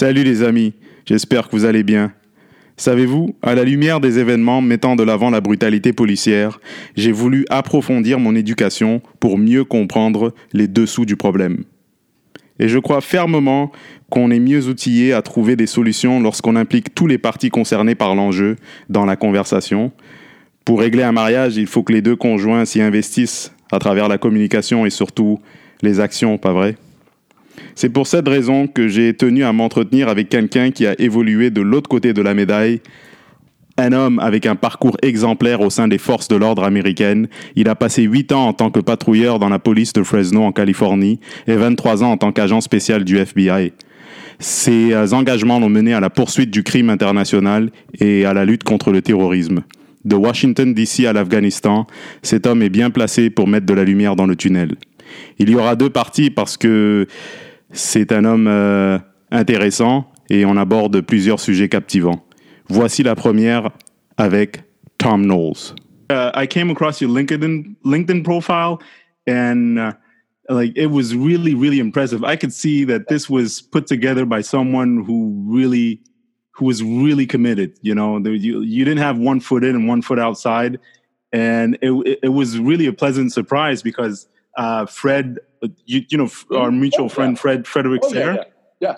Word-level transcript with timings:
Salut 0.00 0.22
les 0.22 0.44
amis, 0.44 0.74
j'espère 1.06 1.48
que 1.48 1.56
vous 1.56 1.64
allez 1.64 1.82
bien. 1.82 2.12
Savez-vous, 2.76 3.34
à 3.42 3.56
la 3.56 3.64
lumière 3.64 3.98
des 3.98 4.20
événements 4.20 4.62
mettant 4.62 4.94
de 4.94 5.02
l'avant 5.02 5.28
la 5.28 5.40
brutalité 5.40 5.92
policière, 5.92 6.60
j'ai 6.94 7.10
voulu 7.10 7.44
approfondir 7.50 8.20
mon 8.20 8.36
éducation 8.36 9.02
pour 9.18 9.38
mieux 9.38 9.64
comprendre 9.64 10.32
les 10.52 10.68
dessous 10.68 11.04
du 11.04 11.16
problème. 11.16 11.64
Et 12.60 12.68
je 12.68 12.78
crois 12.78 13.00
fermement 13.00 13.72
qu'on 14.08 14.30
est 14.30 14.38
mieux 14.38 14.68
outillé 14.68 15.14
à 15.14 15.20
trouver 15.20 15.56
des 15.56 15.66
solutions 15.66 16.20
lorsqu'on 16.20 16.54
implique 16.54 16.94
tous 16.94 17.08
les 17.08 17.18
partis 17.18 17.50
concernés 17.50 17.96
par 17.96 18.14
l'enjeu 18.14 18.54
dans 18.88 19.04
la 19.04 19.16
conversation. 19.16 19.90
Pour 20.64 20.78
régler 20.78 21.02
un 21.02 21.10
mariage, 21.10 21.56
il 21.56 21.66
faut 21.66 21.82
que 21.82 21.92
les 21.92 22.02
deux 22.02 22.14
conjoints 22.14 22.66
s'y 22.66 22.80
investissent 22.80 23.52
à 23.72 23.80
travers 23.80 24.06
la 24.06 24.16
communication 24.16 24.86
et 24.86 24.90
surtout 24.90 25.40
les 25.82 25.98
actions, 25.98 26.38
pas 26.38 26.52
vrai? 26.52 26.76
C'est 27.74 27.88
pour 27.88 28.06
cette 28.06 28.28
raison 28.28 28.66
que 28.66 28.88
j'ai 28.88 29.14
tenu 29.14 29.44
à 29.44 29.52
m'entretenir 29.52 30.08
avec 30.08 30.28
quelqu'un 30.28 30.70
qui 30.70 30.86
a 30.86 30.98
évolué 31.00 31.50
de 31.50 31.60
l'autre 31.60 31.88
côté 31.88 32.12
de 32.12 32.22
la 32.22 32.34
médaille, 32.34 32.80
un 33.78 33.92
homme 33.92 34.18
avec 34.18 34.46
un 34.46 34.56
parcours 34.56 34.96
exemplaire 35.02 35.60
au 35.60 35.70
sein 35.70 35.88
des 35.88 35.98
forces 35.98 36.28
de 36.28 36.36
l'ordre 36.36 36.64
américaines. 36.64 37.28
Il 37.54 37.68
a 37.68 37.74
passé 37.74 38.02
8 38.02 38.32
ans 38.32 38.48
en 38.48 38.52
tant 38.52 38.70
que 38.70 38.80
patrouilleur 38.80 39.38
dans 39.38 39.48
la 39.48 39.58
police 39.58 39.92
de 39.92 40.02
Fresno 40.02 40.42
en 40.42 40.52
Californie 40.52 41.20
et 41.46 41.54
23 41.54 42.02
ans 42.02 42.10
en 42.10 42.16
tant 42.16 42.32
qu'agent 42.32 42.60
spécial 42.60 43.04
du 43.04 43.18
FBI. 43.18 43.72
Ses 44.40 44.92
euh, 44.92 45.12
engagements 45.12 45.58
l'ont 45.58 45.68
mené 45.68 45.94
à 45.94 46.00
la 46.00 46.10
poursuite 46.10 46.50
du 46.50 46.62
crime 46.62 46.90
international 46.90 47.70
et 48.00 48.24
à 48.24 48.34
la 48.34 48.44
lutte 48.44 48.64
contre 48.64 48.92
le 48.92 49.02
terrorisme. 49.02 49.62
De 50.04 50.14
Washington 50.14 50.74
DC 50.74 51.06
à 51.06 51.12
l'Afghanistan, 51.12 51.86
cet 52.22 52.46
homme 52.46 52.62
est 52.62 52.68
bien 52.68 52.90
placé 52.90 53.30
pour 53.30 53.48
mettre 53.48 53.66
de 53.66 53.74
la 53.74 53.84
lumière 53.84 54.16
dans 54.16 54.26
le 54.26 54.36
tunnel. 54.36 54.76
Il 55.38 55.50
y 55.50 55.54
aura 55.56 55.74
deux 55.74 55.90
parties 55.90 56.30
parce 56.30 56.56
que 56.56 57.06
c'est 57.72 58.12
un 58.12 58.24
homme 58.24 58.46
euh, 58.48 58.98
intéressant 59.30 60.10
et 60.30 60.44
on 60.44 60.56
aborde 60.56 61.00
plusieurs 61.00 61.40
sujets 61.40 61.68
captivants. 61.68 62.24
Voici 62.68 63.02
la 63.02 63.14
première 63.14 63.70
avec 64.16 64.62
Tom 64.98 65.22
Knowles. 65.22 65.74
Uh, 66.10 66.30
I 66.34 66.46
came 66.46 66.70
across 66.70 67.00
your 67.00 67.10
LinkedIn 67.10 67.76
LinkedIn 67.84 68.22
profile 68.22 68.78
and 69.26 69.78
uh, 69.78 69.92
like 70.48 70.72
it 70.74 70.90
was 70.90 71.14
really 71.14 71.54
really 71.54 71.78
impressive. 71.78 72.24
I 72.24 72.36
could 72.36 72.52
see 72.52 72.84
that 72.84 73.08
this 73.08 73.28
was 73.28 73.60
put 73.60 73.86
together 73.86 74.24
by 74.24 74.42
someone 74.42 75.04
who 75.04 75.44
really 75.46 76.00
who 76.52 76.64
was 76.64 76.82
really 76.82 77.26
committed. 77.26 77.78
You 77.82 77.94
know, 77.94 78.18
you 78.18 78.62
you 78.62 78.84
didn't 78.84 79.02
have 79.02 79.18
one 79.18 79.40
foot 79.40 79.64
in 79.64 79.76
and 79.76 79.86
one 79.86 80.00
foot 80.00 80.18
outside, 80.18 80.78
and 81.32 81.76
it, 81.82 82.18
it 82.22 82.32
was 82.32 82.58
really 82.58 82.86
a 82.86 82.92
pleasant 82.92 83.32
surprise 83.32 83.82
because 83.82 84.26
uh, 84.58 84.86
Fred, 84.86 85.38
you, 85.86 86.02
you 86.10 86.18
know, 86.18 86.28
our 86.54 86.70
mutual 86.70 87.06
oh, 87.06 87.08
friend 87.08 87.36
yeah. 87.36 87.40
Fred 87.40 87.66
Frederick 87.66 88.02
oh, 88.04 88.12
yeah, 88.12 88.34
yeah, 88.34 88.44
yeah. 88.80 88.96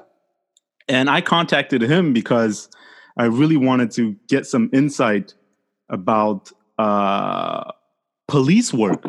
And 0.88 1.08
I 1.08 1.20
contacted 1.20 1.82
him 1.82 2.12
because 2.12 2.68
I 3.16 3.26
really 3.26 3.56
wanted 3.56 3.90
to 3.92 4.16
get 4.28 4.46
some 4.46 4.70
insight 4.72 5.34
about 5.90 6.50
uh, 6.78 7.70
police 8.26 8.72
work 8.72 9.04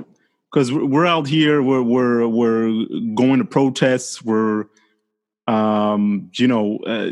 because 0.52 0.72
we're 0.74 1.06
out 1.06 1.28
here, 1.28 1.64
we're 1.64 1.82
we're 1.82 2.28
we're 2.28 2.86
going 3.16 3.40
to 3.40 3.46
protests, 3.46 4.22
we're 4.22 4.66
um, 5.48 6.30
you 6.34 6.48
know, 6.48 6.80
uh, 6.86 7.12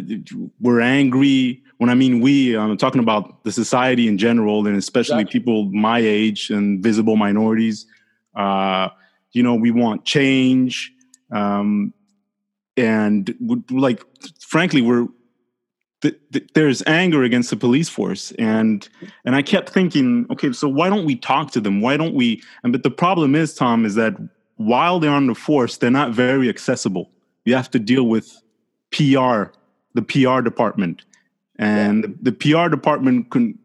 we're 0.60 0.82
angry. 0.82 1.64
When 1.78 1.90
I 1.90 1.96
mean 1.96 2.20
we, 2.20 2.58
I'm 2.58 2.76
talking 2.76 3.00
about 3.00 3.46
the 3.46 3.54
society 3.54 4.10
in 4.10 4.18
general, 4.18 4.68
and 4.68 4.76
especially 4.76 5.22
exactly. 5.22 5.40
people 5.40 5.72
my 5.72 6.00
age 6.00 6.50
and 6.50 6.84
visible 6.84 7.16
minorities. 7.16 7.86
Uh, 8.36 8.90
you 9.32 9.44
know, 9.44 9.56
we 9.56 9.72
want 9.72 10.06
change, 10.06 10.92
um, 11.32 11.94
and 12.78 13.36
like, 13.70 14.04
frankly, 14.40 14.82
we're 14.82 15.08
th- 16.02 16.20
th- 16.32 16.50
there's 16.54 16.84
anger 16.88 17.24
against 17.24 17.50
the 17.50 17.58
police 17.58 17.90
force 17.90 18.32
and 18.40 18.90
and 19.26 19.36
i 19.36 19.42
kept 19.42 19.70
thinking 19.70 20.26
okay 20.30 20.52
so 20.52 20.68
why 20.68 20.90
don't 20.90 21.06
we 21.06 21.16
talk 21.16 21.52
to 21.52 21.62
them? 21.62 21.82
Why 21.82 21.98
don't 21.98 22.14
we 22.14 22.42
and 22.64 22.72
but 22.72 22.84
the 22.84 22.92
problem 22.92 23.36
is 23.36 23.54
tom 23.54 23.86
is 23.86 23.96
that 23.96 24.14
while 24.56 25.00
they're 25.00 25.12
on 25.12 25.28
the 25.28 25.36
force 25.36 25.78
they're 25.78 25.92
not 25.92 26.12
very 26.12 26.50
accessible. 26.50 27.10
You 27.46 27.56
have 27.56 27.72
to 27.72 27.80
deal 27.80 28.04
with 28.04 28.42
pr 28.92 29.52
the 29.94 30.02
pr 30.02 30.42
department. 30.42 31.04
And 31.58 32.04
yeah. 32.04 32.10
the, 32.22 32.32
the 32.32 32.32
pr 32.32 32.70
department 32.70 33.32
can 33.32 33.58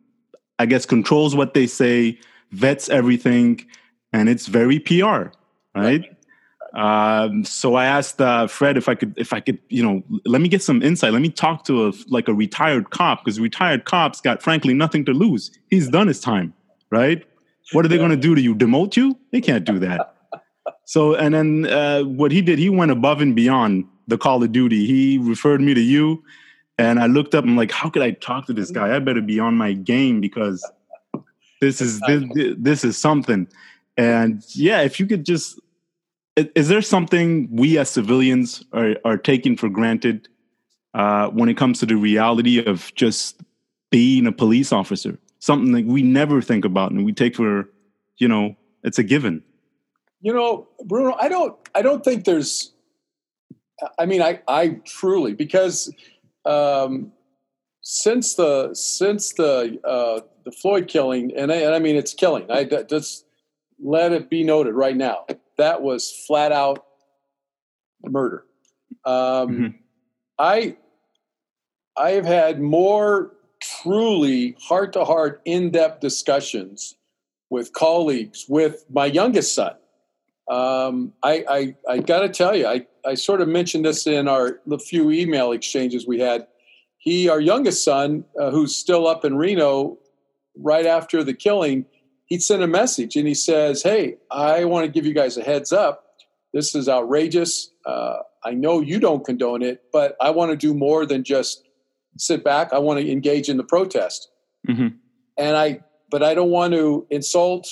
i 0.59 0.66
guess 0.66 0.87
controls 0.87 1.34
what 1.34 1.55
they 1.55 1.66
say 1.66 2.19
vets 2.53 2.89
everything 2.89 3.65
and 4.12 4.28
it's 4.28 4.47
very 4.47 4.78
pr 4.78 5.31
right, 5.75 5.83
right. 5.83 6.11
Um, 6.75 7.45
so 7.45 7.77
I 7.77 7.87
asked 7.87 8.21
uh, 8.21 8.49
Fred 8.49 8.77
if 8.77 8.89
I 8.89 8.97
could, 8.97 9.15
if 9.17 9.33
I 9.33 9.39
could, 9.39 9.59
you 9.69 9.83
know, 9.83 10.03
let 10.25 10.41
me 10.41 10.49
get 10.49 10.61
some 10.61 10.83
insight. 10.83 11.12
Let 11.12 11.23
me 11.23 11.31
talk 11.31 11.65
to 11.67 11.87
a 11.87 11.93
like 12.09 12.27
a 12.27 12.35
retired 12.35 12.91
cop 12.91 13.25
because 13.25 13.39
retired 13.39 13.84
cops 13.84 14.21
got 14.21 14.43
frankly 14.43 14.75
nothing 14.75 15.05
to 15.05 15.13
lose. 15.13 15.53
He's 15.71 15.89
done 15.89 16.09
his 16.09 16.21
time, 16.21 16.53
right? 16.91 17.25
What 17.73 17.84
are 17.84 17.89
they 17.89 17.97
going 17.97 18.11
to 18.11 18.17
do 18.17 18.34
to 18.34 18.41
you? 18.41 18.55
Demote 18.55 18.97
you? 18.97 19.17
They 19.31 19.41
can't 19.41 19.65
do 19.65 19.79
that. 19.79 20.15
So 20.84 21.15
and 21.15 21.34
then 21.34 21.67
uh, 21.67 22.03
what 22.03 22.33
he 22.33 22.43
did, 22.43 22.59
he 22.59 22.69
went 22.69 22.91
above 22.91 23.21
and 23.21 23.37
beyond 23.37 23.84
the 24.09 24.19
Call 24.19 24.43
of 24.43 24.51
Duty. 24.51 24.84
He 24.84 25.19
referred 25.19 25.61
me 25.61 25.75
to 25.75 25.81
you, 25.81 26.25
and 26.77 26.99
I 26.99 27.07
looked 27.07 27.37
up. 27.37 27.45
I'm 27.45 27.57
like, 27.57 27.71
how 27.71 27.89
could 27.89 28.03
I 28.03 28.11
talk 28.11 28.47
to 28.47 28.53
this 28.53 28.73
guy? 28.73 28.95
I 28.95 28.99
better 28.99 29.23
be 29.23 29.39
on 29.39 29.55
my 29.55 29.73
game 29.73 30.21
because 30.21 30.69
this 31.61 31.81
is 31.81 32.01
this, 32.01 32.25
this 32.59 32.84
is 32.84 32.99
something. 32.99 33.47
And 33.97 34.43
yeah, 34.55 34.81
if 34.83 34.99
you 34.99 35.07
could 35.07 35.25
just 35.25 35.61
is 36.37 36.69
there 36.69 36.83
something 36.83 37.49
we 37.50 37.78
as 37.78 37.91
civilians 37.91 38.65
are, 38.72 38.97
are 39.05 39.17
taking 39.17 39.56
for 39.56 39.69
granted 39.69 40.28
uh, 40.95 41.28
when 41.28 41.49
it 41.49 41.56
comes 41.56 41.78
to 41.81 41.87
the 41.87 41.97
reality 41.97 42.65
of 42.65 42.93
just 42.95 43.41
being 43.91 44.27
a 44.27 44.33
police 44.33 44.72
officer? 44.72 45.19
Something 45.39 45.72
that 45.72 45.87
we 45.87 46.03
never 46.03 46.43
think 46.43 46.65
about 46.65 46.91
and 46.91 47.05
we 47.05 47.12
take 47.12 47.37
for, 47.37 47.69
you 48.17 48.27
know, 48.27 48.56
it's 48.83 48.99
a 48.99 49.03
given. 49.03 49.43
You 50.21 50.33
know, 50.33 50.69
Bruno, 50.84 51.17
I 51.21 51.28
don't, 51.28 51.56
I 51.75 51.83
don't 51.83 52.03
think 52.03 52.25
there's. 52.25 52.72
I 53.99 54.06
mean, 54.06 54.22
I, 54.22 54.41
I 54.49 54.81
truly 54.84 55.34
because 55.34 55.93
um, 56.47 57.12
since 57.83 58.34
the 58.34 58.72
since 58.72 59.34
the 59.34 59.78
uh, 59.84 60.21
the 60.45 60.53
Floyd 60.53 60.89
killing, 60.89 61.33
and 61.37 61.53
I, 61.53 61.56
and 61.56 61.75
I 61.75 61.78
mean 61.81 61.97
it's 61.97 62.15
killing. 62.15 62.51
I 62.51 62.65
just 62.65 63.27
let 63.83 64.12
it 64.12 64.31
be 64.31 64.45
noted 64.45 64.75
right 64.75 64.97
now 64.97 65.27
that 65.59 65.82
was 65.82 66.25
flat 66.26 66.53
out 66.53 66.84
murder. 68.03 68.44
Um, 69.04 69.15
mm-hmm. 69.15 69.66
I 70.38 70.76
I 71.97 72.10
have 72.10 72.26
had 72.26 72.60
more 72.60 73.32
truly 73.82 74.56
heart 74.60 74.92
to 74.92 75.04
heart, 75.04 75.41
in 75.44 75.70
depth 75.70 76.00
discussions 76.00 76.97
with 77.50 77.72
colleagues, 77.72 78.47
with 78.48 78.84
my 78.91 79.06
youngest 79.06 79.54
son. 79.54 79.75
Um, 80.50 81.12
I, 81.22 81.44
I, 81.48 81.75
I 81.88 81.98
got 81.98 82.21
to 82.21 82.28
tell 82.28 82.54
you, 82.54 82.66
I, 82.66 82.86
I 83.06 83.15
sort 83.15 83.41
of 83.41 83.48
mentioned 83.48 83.84
this 83.84 84.06
in 84.06 84.28
our 84.28 84.60
the 84.66 84.78
few 84.78 85.10
email 85.10 85.53
exchanges 85.53 86.06
we 86.06 86.19
had. 86.19 86.47
He, 86.98 87.28
our 87.28 87.41
youngest 87.41 87.84
son, 87.84 88.25
uh, 88.38 88.50
who's 88.50 88.75
still 88.75 89.06
up 89.06 89.25
in 89.25 89.36
Reno, 89.36 89.98
right 90.56 90.86
after 90.86 91.22
the 91.25 91.34
killing, 91.34 91.86
he'd 92.27 92.43
send 92.43 92.62
a 92.62 92.67
message 92.67 93.17
and 93.17 93.27
he 93.27 93.35
says, 93.35 93.83
Hey, 93.83 94.17
I 94.31 94.65
want 94.65 94.87
to 94.87 94.91
give 94.91 95.07
you 95.07 95.15
guys 95.15 95.37
a 95.37 95.43
heads 95.43 95.73
up. 95.73 96.05
This 96.53 96.75
is 96.75 96.89
outrageous. 96.89 97.71
Uh, 97.85 98.19
I 98.45 98.53
know 98.53 98.81
you 98.81 99.01
don't 99.01 99.25
condone 99.25 99.62
it, 99.62 99.83
but 99.93 100.17
I 100.21 100.31
want 100.31 100.51
to 100.53 100.57
do 100.57 100.75
more 100.75 101.05
than 101.05 101.25
just 101.25 101.65
sit 102.17 102.45
back. 102.45 102.73
I 102.73 102.79
want 102.79 103.01
to 103.01 103.11
engage 103.11 103.49
in 103.49 103.57
the 103.57 103.65
protest. 103.65 104.31
Mm-hmm. 104.69 104.89
And 105.37 105.57
I, 105.57 105.81
but 106.11 106.23
I 106.23 106.34
don't 106.34 106.51
want 106.51 106.73
to 106.75 107.07
insult. 107.11 107.69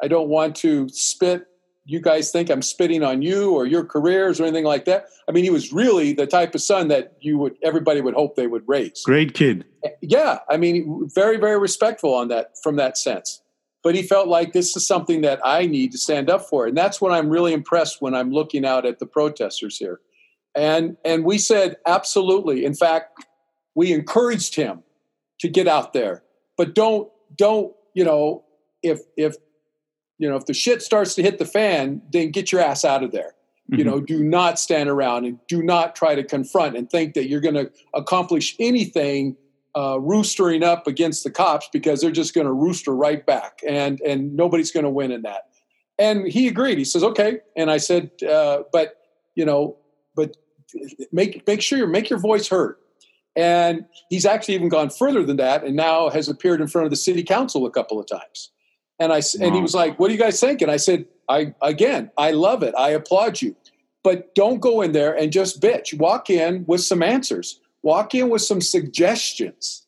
I 0.00 0.08
don't 0.08 0.28
want 0.28 0.54
to 0.56 0.88
spit. 0.90 1.46
You 1.84 2.00
guys 2.00 2.30
think 2.30 2.48
I'm 2.48 2.62
spitting 2.62 3.02
on 3.02 3.22
you 3.22 3.50
or 3.50 3.66
your 3.66 3.84
careers 3.84 4.40
or 4.40 4.44
anything 4.44 4.64
like 4.64 4.84
that. 4.84 5.06
I 5.28 5.32
mean, 5.32 5.42
he 5.42 5.50
was 5.50 5.72
really 5.72 6.12
the 6.12 6.28
type 6.28 6.54
of 6.54 6.62
son 6.62 6.86
that 6.88 7.16
you 7.20 7.38
would, 7.38 7.56
everybody 7.64 8.00
would 8.00 8.14
hope 8.14 8.36
they 8.36 8.46
would 8.46 8.62
raise. 8.68 9.02
Great 9.04 9.34
kid. 9.34 9.64
Yeah. 10.00 10.38
I 10.48 10.58
mean, 10.58 11.10
very, 11.12 11.38
very 11.38 11.58
respectful 11.58 12.14
on 12.14 12.28
that 12.28 12.52
from 12.62 12.76
that 12.76 12.96
sense 12.96 13.41
but 13.82 13.94
he 13.94 14.02
felt 14.02 14.28
like 14.28 14.52
this 14.52 14.76
is 14.76 14.86
something 14.86 15.22
that 15.22 15.40
I 15.44 15.66
need 15.66 15.92
to 15.92 15.98
stand 15.98 16.30
up 16.30 16.48
for. 16.48 16.66
And 16.66 16.76
that's 16.76 17.00
what 17.00 17.12
I'm 17.12 17.28
really 17.28 17.52
impressed 17.52 18.00
when 18.00 18.14
I'm 18.14 18.30
looking 18.30 18.64
out 18.64 18.86
at 18.86 18.98
the 18.98 19.06
protesters 19.06 19.76
here. 19.76 20.00
And 20.54 20.96
and 21.04 21.24
we 21.24 21.38
said 21.38 21.76
absolutely. 21.86 22.64
In 22.64 22.74
fact, 22.74 23.24
we 23.74 23.92
encouraged 23.92 24.54
him 24.54 24.82
to 25.40 25.48
get 25.48 25.66
out 25.66 25.92
there. 25.92 26.22
But 26.56 26.74
don't 26.74 27.08
don't, 27.36 27.72
you 27.94 28.04
know, 28.04 28.44
if 28.82 29.00
if 29.16 29.36
you 30.18 30.28
know, 30.28 30.36
if 30.36 30.46
the 30.46 30.54
shit 30.54 30.82
starts 30.82 31.14
to 31.16 31.22
hit 31.22 31.38
the 31.38 31.44
fan, 31.44 32.02
then 32.12 32.30
get 32.30 32.52
your 32.52 32.60
ass 32.60 32.84
out 32.84 33.02
of 33.02 33.10
there. 33.10 33.34
Mm-hmm. 33.70 33.78
You 33.78 33.84
know, 33.84 34.00
do 34.00 34.22
not 34.22 34.58
stand 34.58 34.88
around 34.88 35.24
and 35.24 35.38
do 35.48 35.62
not 35.62 35.96
try 35.96 36.14
to 36.14 36.22
confront 36.22 36.76
and 36.76 36.88
think 36.88 37.14
that 37.14 37.28
you're 37.28 37.40
going 37.40 37.54
to 37.56 37.70
accomplish 37.94 38.54
anything 38.60 39.36
uh, 39.74 39.96
roostering 39.96 40.62
up 40.62 40.86
against 40.86 41.24
the 41.24 41.30
cops 41.30 41.68
because 41.72 42.00
they're 42.00 42.10
just 42.10 42.34
going 42.34 42.46
to 42.46 42.52
rooster 42.52 42.94
right 42.94 43.24
back, 43.24 43.60
and 43.66 44.00
and 44.00 44.34
nobody's 44.36 44.70
going 44.70 44.84
to 44.84 44.90
win 44.90 45.10
in 45.10 45.22
that. 45.22 45.48
And 45.98 46.26
he 46.26 46.48
agreed. 46.48 46.78
He 46.78 46.84
says, 46.84 47.02
"Okay." 47.02 47.40
And 47.56 47.70
I 47.70 47.78
said, 47.78 48.10
uh, 48.22 48.62
"But 48.72 48.96
you 49.34 49.44
know, 49.44 49.76
but 50.14 50.36
make 51.12 51.46
make 51.46 51.62
sure 51.62 51.78
you 51.78 51.86
make 51.86 52.10
your 52.10 52.18
voice 52.18 52.48
heard. 52.48 52.76
And 53.34 53.86
he's 54.10 54.26
actually 54.26 54.54
even 54.54 54.68
gone 54.68 54.90
further 54.90 55.24
than 55.24 55.38
that, 55.38 55.64
and 55.64 55.74
now 55.74 56.10
has 56.10 56.28
appeared 56.28 56.60
in 56.60 56.66
front 56.66 56.84
of 56.84 56.90
the 56.90 56.96
city 56.96 57.22
council 57.22 57.64
a 57.64 57.70
couple 57.70 57.98
of 57.98 58.06
times. 58.06 58.50
And 58.98 59.10
I 59.10 59.16
wow. 59.16 59.46
and 59.46 59.54
he 59.54 59.62
was 59.62 59.74
like, 59.74 59.98
"What 59.98 60.08
do 60.08 60.14
you 60.14 60.20
guys 60.20 60.38
think?" 60.38 60.60
And 60.60 60.70
I 60.70 60.76
said, 60.76 61.06
"I 61.28 61.54
again, 61.62 62.10
I 62.18 62.32
love 62.32 62.62
it. 62.62 62.74
I 62.76 62.90
applaud 62.90 63.40
you, 63.40 63.56
but 64.04 64.34
don't 64.34 64.60
go 64.60 64.82
in 64.82 64.92
there 64.92 65.16
and 65.16 65.32
just 65.32 65.62
bitch. 65.62 65.96
Walk 65.98 66.28
in 66.28 66.64
with 66.66 66.82
some 66.82 67.02
answers. 67.02 67.58
Walk 67.82 68.14
in 68.14 68.28
with 68.28 68.42
some 68.42 68.60
suggestions. 68.60 69.86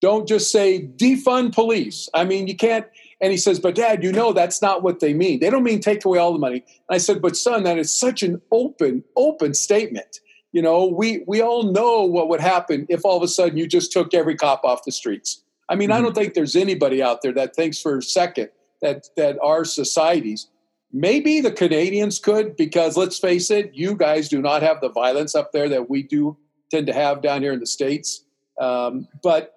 Don't 0.00 0.28
just 0.28 0.50
say 0.50 0.86
defund 0.96 1.54
police. 1.54 2.08
I 2.14 2.24
mean, 2.24 2.46
you 2.46 2.56
can't." 2.56 2.86
And 3.20 3.30
he 3.30 3.38
says, 3.38 3.58
But 3.58 3.74
dad, 3.74 4.02
you 4.02 4.12
know 4.12 4.32
that's 4.32 4.60
not 4.60 4.82
what 4.82 5.00
they 5.00 5.14
mean. 5.14 5.40
They 5.40 5.48
don't 5.48 5.62
mean 5.62 5.80
take 5.80 6.04
away 6.04 6.18
all 6.18 6.32
the 6.32 6.38
money. 6.38 6.64
And 6.88 6.94
I 6.94 6.98
said, 6.98 7.22
But 7.22 7.36
son, 7.36 7.62
that 7.62 7.78
is 7.78 7.96
such 7.96 8.22
an 8.22 8.40
open, 8.52 9.02
open 9.16 9.54
statement. 9.54 10.20
You 10.52 10.62
know, 10.62 10.86
we 10.86 11.24
we 11.26 11.40
all 11.40 11.72
know 11.72 12.02
what 12.02 12.28
would 12.28 12.40
happen 12.40 12.86
if 12.88 13.00
all 13.04 13.16
of 13.16 13.22
a 13.22 13.28
sudden 13.28 13.56
you 13.56 13.66
just 13.66 13.92
took 13.92 14.14
every 14.14 14.36
cop 14.36 14.64
off 14.64 14.84
the 14.84 14.92
streets. 14.92 15.42
I 15.68 15.74
mean, 15.74 15.88
mm-hmm. 15.88 15.98
I 15.98 16.02
don't 16.02 16.14
think 16.14 16.34
there's 16.34 16.54
anybody 16.54 17.02
out 17.02 17.22
there 17.22 17.32
that 17.32 17.56
thinks 17.56 17.80
for 17.80 17.98
a 17.98 18.02
second 18.02 18.50
that 18.82 19.06
that 19.16 19.38
our 19.42 19.64
societies 19.64 20.48
maybe 20.92 21.40
the 21.40 21.50
Canadians 21.50 22.20
could, 22.20 22.56
because 22.56 22.96
let's 22.96 23.18
face 23.18 23.50
it, 23.50 23.72
you 23.74 23.96
guys 23.96 24.28
do 24.28 24.40
not 24.40 24.62
have 24.62 24.80
the 24.80 24.88
violence 24.88 25.34
up 25.34 25.50
there 25.52 25.68
that 25.68 25.90
we 25.90 26.04
do 26.04 26.36
tend 26.70 26.86
to 26.86 26.92
have 26.92 27.22
down 27.22 27.42
here 27.42 27.52
in 27.52 27.60
the 27.60 27.66
states. 27.66 28.24
Um, 28.60 29.08
but 29.22 29.54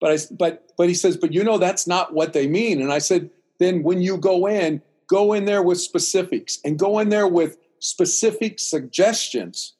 but 0.00 0.12
I 0.12 0.18
but 0.32 0.72
but 0.76 0.88
he 0.88 0.94
says, 0.94 1.16
but 1.16 1.32
you 1.32 1.44
know 1.44 1.58
that's 1.58 1.86
not 1.86 2.12
what 2.12 2.32
they 2.32 2.46
mean. 2.46 2.80
And 2.80 2.92
I 2.92 2.98
said, 2.98 3.30
then 3.58 3.82
when 3.82 4.02
you 4.02 4.16
go 4.16 4.46
in, 4.46 4.82
go 5.08 5.32
in 5.32 5.44
there 5.44 5.62
with 5.62 5.80
specifics 5.80 6.58
and 6.64 6.78
go 6.78 6.98
in 6.98 7.08
there 7.08 7.28
with 7.28 7.56
specific 7.78 8.58
suggestions 8.58 9.74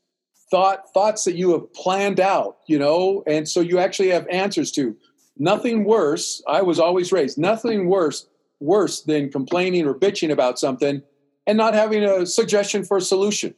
thought 0.51 0.93
thoughts 0.93 1.25
that 1.25 1.37
you 1.37 1.53
have 1.53 1.73
planned 1.73 2.21
out 2.21 2.59
you 2.69 2.79
know 2.79 3.23
and 3.27 3.49
so 3.49 3.61
you 3.61 3.79
actually 3.79 4.11
have 4.11 4.27
answers 4.29 4.71
to 4.71 4.95
nothing 5.39 5.85
worse 5.85 6.43
i 6.47 6.61
was 6.61 6.79
always 6.79 7.11
raised 7.13 7.39
nothing 7.39 7.89
worse 7.89 8.27
worse 8.61 9.01
than 9.03 9.33
complaining 9.33 9.87
or 9.87 9.95
bitching 9.95 10.31
about 10.31 10.59
something 10.59 11.03
and 11.47 11.57
not 11.57 11.75
having 11.75 12.05
a 12.05 12.27
suggestion 12.27 12.85
for 12.85 12.99
a 12.99 13.01
solution 13.01 13.55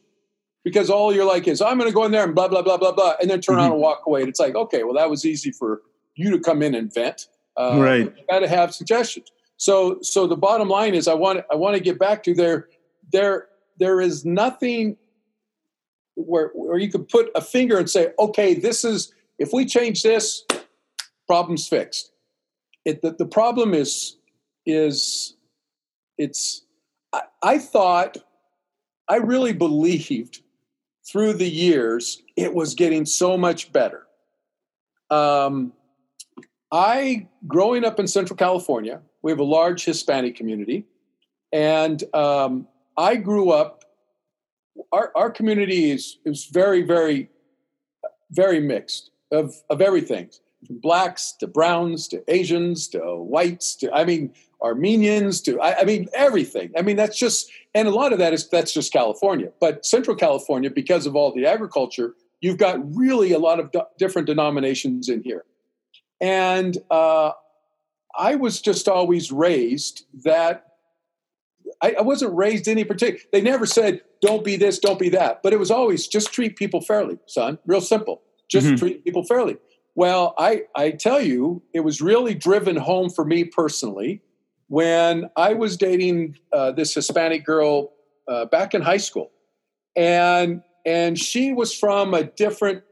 because 0.63 0.89
all 0.89 1.13
you're 1.13 1.25
like 1.25 1.47
is 1.47 1.61
i'm 1.61 1.77
going 1.77 1.89
to 1.89 1.93
go 1.93 2.03
in 2.03 2.11
there 2.11 2.23
and 2.23 2.35
blah 2.35 2.47
blah 2.47 2.61
blah 2.61 2.77
blah 2.77 2.91
blah 2.91 3.13
and 3.21 3.29
then 3.29 3.41
turn 3.41 3.55
mm-hmm. 3.55 3.63
around 3.63 3.71
and 3.73 3.81
walk 3.81 4.01
away 4.05 4.21
and 4.21 4.29
it's 4.29 4.39
like 4.39 4.55
okay 4.55 4.83
well 4.83 4.93
that 4.93 5.09
was 5.09 5.25
easy 5.25 5.51
for 5.51 5.81
you 6.15 6.31
to 6.31 6.39
come 6.39 6.61
in 6.61 6.75
and 6.75 6.93
vent 6.93 7.27
uh, 7.57 7.77
right 7.79 8.13
you 8.17 8.23
got 8.29 8.39
to 8.39 8.47
have 8.47 8.73
suggestions 8.73 9.31
so 9.57 9.97
so 10.01 10.27
the 10.27 10.37
bottom 10.37 10.69
line 10.69 10.93
is 10.93 11.07
i 11.07 11.13
want 11.13 11.43
i 11.51 11.55
want 11.55 11.75
to 11.75 11.81
get 11.81 11.97
back 11.99 12.23
to 12.23 12.33
there 12.33 12.67
there 13.11 13.47
there 13.79 14.01
is 14.01 14.25
nothing 14.25 14.97
where, 16.17 16.49
where 16.53 16.77
you 16.77 16.89
could 16.89 17.07
put 17.07 17.29
a 17.35 17.41
finger 17.41 17.77
and 17.77 17.89
say, 17.89 18.11
okay, 18.19 18.53
this 18.53 18.83
is, 18.83 19.13
if 19.37 19.53
we 19.53 19.65
change 19.65 20.03
this, 20.03 20.43
problem's 21.27 21.67
fixed. 21.67 22.11
It, 22.85 23.01
the, 23.01 23.11
the 23.11 23.25
problem 23.25 23.73
is, 23.73 24.17
is 24.65 25.35
it's, 26.17 26.65
I, 27.13 27.21
I 27.43 27.57
thought, 27.59 28.17
I 29.07 29.17
really 29.17 29.53
believed 29.53 30.41
through 31.09 31.33
the 31.33 31.49
years 31.49 32.21
it 32.35 32.53
was 32.53 32.75
getting 32.75 33.05
so 33.05 33.37
much 33.37 33.71
better. 33.71 34.05
Um, 35.09 35.73
I, 36.71 37.27
growing 37.47 37.85
up 37.85 37.99
in 37.99 38.07
Central 38.07 38.35
California, 38.35 39.01
we 39.21 39.31
have 39.31 39.39
a 39.39 39.43
large 39.43 39.85
Hispanic 39.85 40.35
community, 40.35 40.85
and 41.53 42.03
um, 42.13 42.67
I 42.97 43.15
grew 43.15 43.51
up 43.51 43.85
our, 44.91 45.11
our 45.15 45.29
community 45.31 45.91
is, 45.91 46.17
is 46.25 46.45
very, 46.45 46.83
very, 46.83 47.29
very 48.31 48.59
mixed 48.59 49.11
of, 49.31 49.55
of 49.69 49.81
everything 49.81 50.29
from 50.65 50.79
blacks 50.79 51.33
to 51.39 51.47
browns 51.47 52.07
to 52.09 52.23
Asians 52.27 52.87
to 52.89 52.99
whites 52.99 53.75
to, 53.77 53.91
I 53.93 54.05
mean, 54.05 54.33
Armenians 54.61 55.41
to, 55.41 55.59
I, 55.61 55.81
I, 55.81 55.83
mean, 55.85 56.07
everything. 56.13 56.71
I 56.77 56.81
mean, 56.81 56.95
that's 56.95 57.17
just, 57.17 57.49
and 57.77 57.87
a 57.87 57.91
lot 57.91 58.11
of 58.11 58.17
that 58.17 58.33
is, 58.33 58.49
that's 58.49 58.73
just 58.73 58.91
California. 58.91 59.51
But 59.59 59.85
Central 59.85 60.15
California, 60.15 60.71
because 60.71 61.05
of 61.05 61.15
all 61.15 61.31
the 61.31 61.45
agriculture, 61.45 62.15
you've 62.41 62.57
got 62.57 62.79
really 62.95 63.33
a 63.33 63.39
lot 63.39 63.59
of 63.59 63.71
different 63.99 64.25
denominations 64.25 65.09
in 65.09 65.21
here. 65.21 65.45
And 66.19 66.75
uh, 66.89 67.33
I 68.17 68.33
was 68.33 68.61
just 68.61 68.87
always 68.87 69.31
raised 69.31 70.05
that 70.23 70.65
I, 71.79 71.97
I 71.99 72.01
wasn't 72.01 72.35
raised 72.35 72.67
any 72.67 72.83
particular. 72.83 73.23
They 73.31 73.41
never 73.41 73.67
said, 73.67 74.01
don't 74.23 74.43
be 74.43 74.55
this, 74.55 74.79
don't 74.79 74.97
be 74.97 75.09
that. 75.09 75.43
But 75.43 75.53
it 75.53 75.59
was 75.59 75.69
always 75.69 76.07
just 76.07 76.33
treat 76.33 76.55
people 76.55 76.81
fairly, 76.81 77.19
son. 77.27 77.59
Real 77.67 77.81
simple. 77.81 78.23
Just 78.49 78.65
mm-hmm. 78.65 78.75
treat 78.77 79.03
people 79.03 79.23
fairly. 79.23 79.57
Well, 79.93 80.33
I, 80.39 80.63
I 80.75 80.91
tell 80.91 81.21
you, 81.21 81.61
it 81.73 81.81
was 81.81 82.01
really 82.01 82.33
driven 82.33 82.75
home 82.75 83.11
for 83.11 83.23
me 83.23 83.43
personally 83.43 84.23
when 84.67 85.29
I 85.35 85.53
was 85.53 85.77
dating 85.77 86.37
uh, 86.51 86.71
this 86.71 86.93
Hispanic 86.93 87.45
girl 87.45 87.93
uh, 88.27 88.45
back 88.45 88.73
in 88.73 88.81
high 88.81 88.97
school. 88.97 89.31
And, 89.95 90.61
and 90.85 91.17
she 91.17 91.53
was 91.53 91.73
from 91.73 92.13
a 92.13 92.23
different 92.23 92.83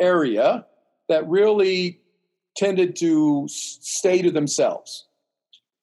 area 0.00 0.66
that 1.08 1.28
really 1.28 2.00
tended 2.56 2.96
to 2.96 3.46
stay 3.48 4.22
to 4.22 4.30
themselves. 4.30 5.06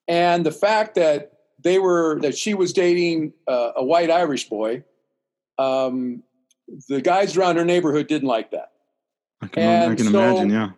And 0.07 0.45
the 0.45 0.51
fact 0.51 0.95
that 0.95 1.33
they 1.63 1.79
were 1.79 2.19
that 2.21 2.37
she 2.37 2.53
was 2.53 2.73
dating 2.73 3.33
uh, 3.47 3.71
a 3.75 3.83
white 3.83 4.09
Irish 4.09 4.49
boy. 4.49 4.83
Um, 5.57 6.23
the 6.87 7.01
guys 7.01 7.35
around 7.35 7.57
her 7.57 7.65
neighborhood 7.65 8.07
didn't 8.07 8.27
like 8.27 8.51
that. 8.51 8.71
I 9.41 9.47
can, 9.47 9.63
and 9.63 9.91
I 9.91 9.95
can 9.95 10.05
so, 10.05 10.19
imagine, 10.19 10.49
yeah. 10.51 10.69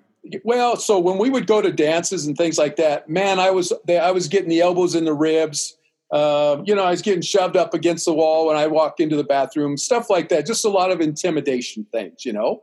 Well, 0.44 0.76
so 0.78 1.00
when 1.00 1.18
we 1.18 1.30
would 1.30 1.48
go 1.48 1.62
to 1.62 1.72
dances 1.72 2.28
and 2.28 2.38
things 2.38 2.58
like 2.58 2.76
that, 2.76 3.10
man, 3.10 3.40
I 3.40 3.50
was 3.50 3.74
I 3.90 4.12
was 4.12 4.28
getting 4.28 4.50
the 4.50 4.62
elbows 4.62 4.94
in 4.94 5.06
the 5.06 5.14
ribs. 5.14 5.78
Uh, 6.12 6.62
you 6.66 6.76
know, 6.76 6.84
I 6.84 6.92
was 6.92 7.02
getting 7.02 7.22
shoved 7.22 7.56
up 7.56 7.74
against 7.74 8.06
the 8.06 8.14
wall 8.14 8.48
when 8.48 8.58
I 8.58 8.68
walked 8.68 9.00
into 9.00 9.16
the 9.16 9.24
bathroom, 9.24 9.78
stuff 9.78 10.10
like 10.10 10.30
that. 10.30 10.46
Just 10.46 10.66
a 10.66 10.70
lot 10.70 10.92
of 10.92 11.00
intimidation 11.02 11.86
things, 11.92 12.26
you 12.26 12.34
know. 12.34 12.62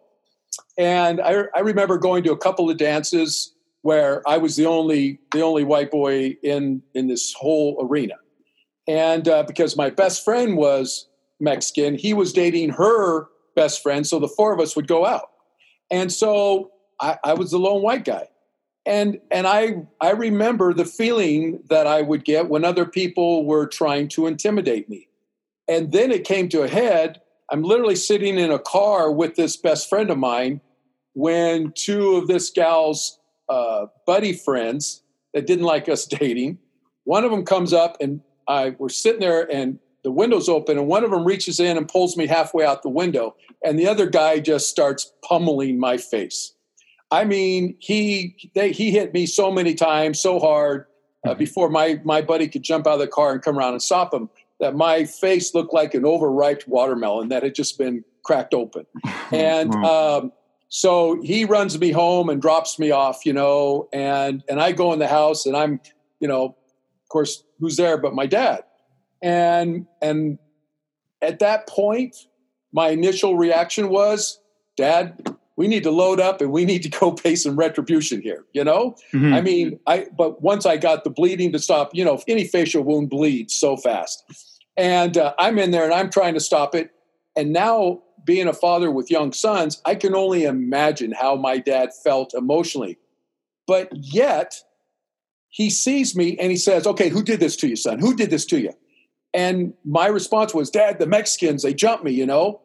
And 0.76 1.20
I, 1.20 1.44
I 1.54 1.60
remember 1.60 1.98
going 1.98 2.22
to 2.24 2.32
a 2.32 2.36
couple 2.36 2.70
of 2.70 2.76
dances 2.76 3.54
where 3.82 4.22
I 4.28 4.36
was 4.36 4.56
the 4.56 4.66
only 4.66 5.18
the 5.32 5.40
only 5.40 5.64
white 5.64 5.90
boy 5.90 6.36
in 6.42 6.82
in 6.94 7.08
this 7.08 7.32
whole 7.32 7.78
arena, 7.80 8.14
and 8.86 9.26
uh, 9.26 9.42
because 9.42 9.76
my 9.76 9.90
best 9.90 10.24
friend 10.24 10.56
was 10.56 11.08
Mexican, 11.40 11.96
he 11.96 12.14
was 12.14 12.32
dating 12.32 12.70
her 12.70 13.26
best 13.56 13.82
friend, 13.82 14.06
so 14.06 14.18
the 14.18 14.28
four 14.28 14.52
of 14.52 14.60
us 14.60 14.76
would 14.76 14.86
go 14.86 15.04
out, 15.04 15.30
and 15.90 16.12
so 16.12 16.70
I, 17.00 17.18
I 17.24 17.34
was 17.34 17.50
the 17.50 17.58
lone 17.58 17.82
white 17.82 18.04
guy, 18.04 18.28
and 18.86 19.20
and 19.30 19.46
I 19.46 19.86
I 20.00 20.10
remember 20.10 20.72
the 20.72 20.84
feeling 20.84 21.60
that 21.68 21.86
I 21.86 22.02
would 22.02 22.24
get 22.24 22.48
when 22.48 22.64
other 22.64 22.84
people 22.84 23.44
were 23.44 23.66
trying 23.66 24.08
to 24.08 24.26
intimidate 24.26 24.88
me, 24.88 25.08
and 25.68 25.92
then 25.92 26.10
it 26.10 26.24
came 26.24 26.48
to 26.50 26.62
a 26.62 26.68
head. 26.68 27.20
I'm 27.50 27.62
literally 27.62 27.96
sitting 27.96 28.38
in 28.38 28.50
a 28.50 28.58
car 28.58 29.10
with 29.10 29.36
this 29.36 29.56
best 29.56 29.88
friend 29.88 30.10
of 30.10 30.18
mine 30.18 30.60
when 31.14 31.72
two 31.74 32.16
of 32.16 32.28
this 32.28 32.50
gal's 32.50 33.18
uh, 33.48 33.86
buddy 34.06 34.32
friends 34.32 35.02
that 35.34 35.46
didn't 35.46 35.64
like 35.64 35.88
us 35.88 36.06
dating. 36.20 36.58
One 37.04 37.24
of 37.24 37.30
them 37.30 37.44
comes 37.44 37.72
up 37.72 37.96
and 38.00 38.20
I 38.46 38.70
we're 38.78 38.88
sitting 38.88 39.20
there 39.20 39.50
and 39.50 39.78
the 40.04 40.12
window's 40.12 40.48
open 40.48 40.78
and 40.78 40.86
one 40.86 41.04
of 41.04 41.10
them 41.10 41.24
reaches 41.24 41.58
in 41.58 41.76
and 41.76 41.88
pulls 41.88 42.16
me 42.16 42.26
halfway 42.26 42.64
out 42.64 42.82
the 42.82 42.88
window 42.88 43.34
and 43.64 43.78
the 43.78 43.88
other 43.88 44.08
guy 44.08 44.38
just 44.38 44.68
starts 44.68 45.12
pummeling 45.26 45.78
my 45.78 45.96
face. 45.96 46.54
I 47.10 47.24
mean, 47.24 47.76
he 47.78 48.50
they, 48.54 48.72
he 48.72 48.90
hit 48.90 49.14
me 49.14 49.26
so 49.26 49.50
many 49.50 49.74
times, 49.74 50.20
so 50.20 50.38
hard 50.38 50.86
uh, 51.24 51.30
mm-hmm. 51.30 51.38
before 51.38 51.70
my 51.70 52.00
my 52.04 52.20
buddy 52.20 52.48
could 52.48 52.62
jump 52.62 52.86
out 52.86 52.94
of 52.94 53.00
the 53.00 53.08
car 53.08 53.32
and 53.32 53.42
come 53.42 53.58
around 53.58 53.72
and 53.72 53.82
stop 53.82 54.12
him. 54.12 54.28
That 54.60 54.74
my 54.74 55.04
face 55.04 55.54
looked 55.54 55.72
like 55.72 55.94
an 55.94 56.04
overripe 56.04 56.66
watermelon 56.66 57.28
that 57.28 57.44
had 57.44 57.54
just 57.54 57.78
been 57.78 58.04
cracked 58.24 58.54
open, 58.54 58.86
and 59.32 59.72
um, 59.84 60.32
so 60.68 61.20
he 61.22 61.44
runs 61.44 61.78
me 61.78 61.92
home 61.92 62.28
and 62.28 62.42
drops 62.42 62.78
me 62.78 62.90
off, 62.90 63.24
you 63.24 63.32
know, 63.32 63.88
and 63.92 64.42
and 64.48 64.60
I 64.60 64.72
go 64.72 64.92
in 64.92 64.98
the 64.98 65.08
house 65.08 65.46
and 65.46 65.56
I'm, 65.56 65.80
you 66.20 66.28
know, 66.28 66.44
of 66.44 67.08
course, 67.08 67.42
who's 67.58 67.76
there 67.76 67.98
but 67.98 68.14
my 68.14 68.26
dad. 68.26 68.64
And 69.22 69.86
and 70.02 70.38
at 71.22 71.38
that 71.38 71.66
point, 71.68 72.16
my 72.72 72.90
initial 72.90 73.36
reaction 73.36 73.88
was, 73.88 74.40
Dad, 74.76 75.36
we 75.58 75.66
need 75.66 75.82
to 75.82 75.90
load 75.90 76.20
up 76.20 76.40
and 76.40 76.52
we 76.52 76.64
need 76.64 76.84
to 76.84 76.88
go 76.88 77.10
pay 77.24 77.34
some 77.34 77.56
retribution 77.56 78.22
here, 78.22 78.44
you 78.52 78.62
know? 78.62 78.94
Mm-hmm. 79.12 79.34
I 79.34 79.40
mean, 79.42 79.80
I 79.86 80.06
but 80.16 80.40
once 80.40 80.64
I 80.64 80.76
got 80.76 81.02
the 81.02 81.10
bleeding 81.10 81.52
to 81.52 81.58
stop, 81.58 81.90
you 81.92 82.04
know, 82.04 82.22
any 82.28 82.44
facial 82.46 82.84
wound 82.84 83.10
bleeds 83.10 83.54
so 83.54 83.76
fast. 83.76 84.22
And 84.76 85.18
uh, 85.18 85.34
I'm 85.38 85.58
in 85.58 85.72
there 85.72 85.84
and 85.84 85.92
I'm 85.92 86.10
trying 86.10 86.34
to 86.34 86.40
stop 86.40 86.76
it. 86.76 86.92
And 87.36 87.52
now 87.52 88.00
being 88.24 88.46
a 88.46 88.52
father 88.52 88.92
with 88.92 89.10
young 89.10 89.32
sons, 89.32 89.82
I 89.84 89.96
can 89.96 90.14
only 90.14 90.44
imagine 90.44 91.10
how 91.10 91.34
my 91.34 91.58
dad 91.58 91.90
felt 92.04 92.34
emotionally. 92.34 92.96
But 93.66 93.90
yet, 93.92 94.54
he 95.48 95.70
sees 95.70 96.14
me 96.14 96.38
and 96.38 96.52
he 96.52 96.56
says, 96.56 96.86
Okay, 96.86 97.08
who 97.08 97.24
did 97.24 97.40
this 97.40 97.56
to 97.56 97.68
you, 97.68 97.74
son? 97.74 97.98
Who 97.98 98.14
did 98.14 98.30
this 98.30 98.46
to 98.46 98.60
you? 98.60 98.72
And 99.34 99.74
my 99.84 100.06
response 100.06 100.54
was, 100.54 100.70
Dad, 100.70 101.00
the 101.00 101.06
Mexicans, 101.06 101.64
they 101.64 101.74
jumped 101.74 102.04
me, 102.04 102.12
you 102.12 102.26
know? 102.26 102.60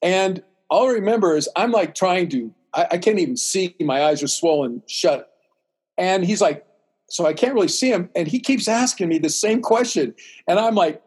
And 0.00 0.42
all 0.72 0.88
I 0.88 0.94
remember 0.94 1.36
is 1.36 1.50
I'm 1.54 1.70
like 1.70 1.94
trying 1.94 2.30
to, 2.30 2.52
I, 2.72 2.86
I 2.92 2.98
can't 2.98 3.18
even 3.18 3.36
see. 3.36 3.76
My 3.78 4.04
eyes 4.04 4.22
are 4.22 4.28
swollen 4.28 4.82
shut. 4.88 5.30
And 5.98 6.24
he's 6.24 6.40
like, 6.40 6.66
so 7.10 7.26
I 7.26 7.34
can't 7.34 7.52
really 7.52 7.68
see 7.68 7.92
him. 7.92 8.08
And 8.16 8.26
he 8.26 8.40
keeps 8.40 8.66
asking 8.66 9.10
me 9.10 9.18
the 9.18 9.28
same 9.28 9.60
question. 9.60 10.14
And 10.48 10.58
I'm 10.58 10.74
like, 10.74 11.02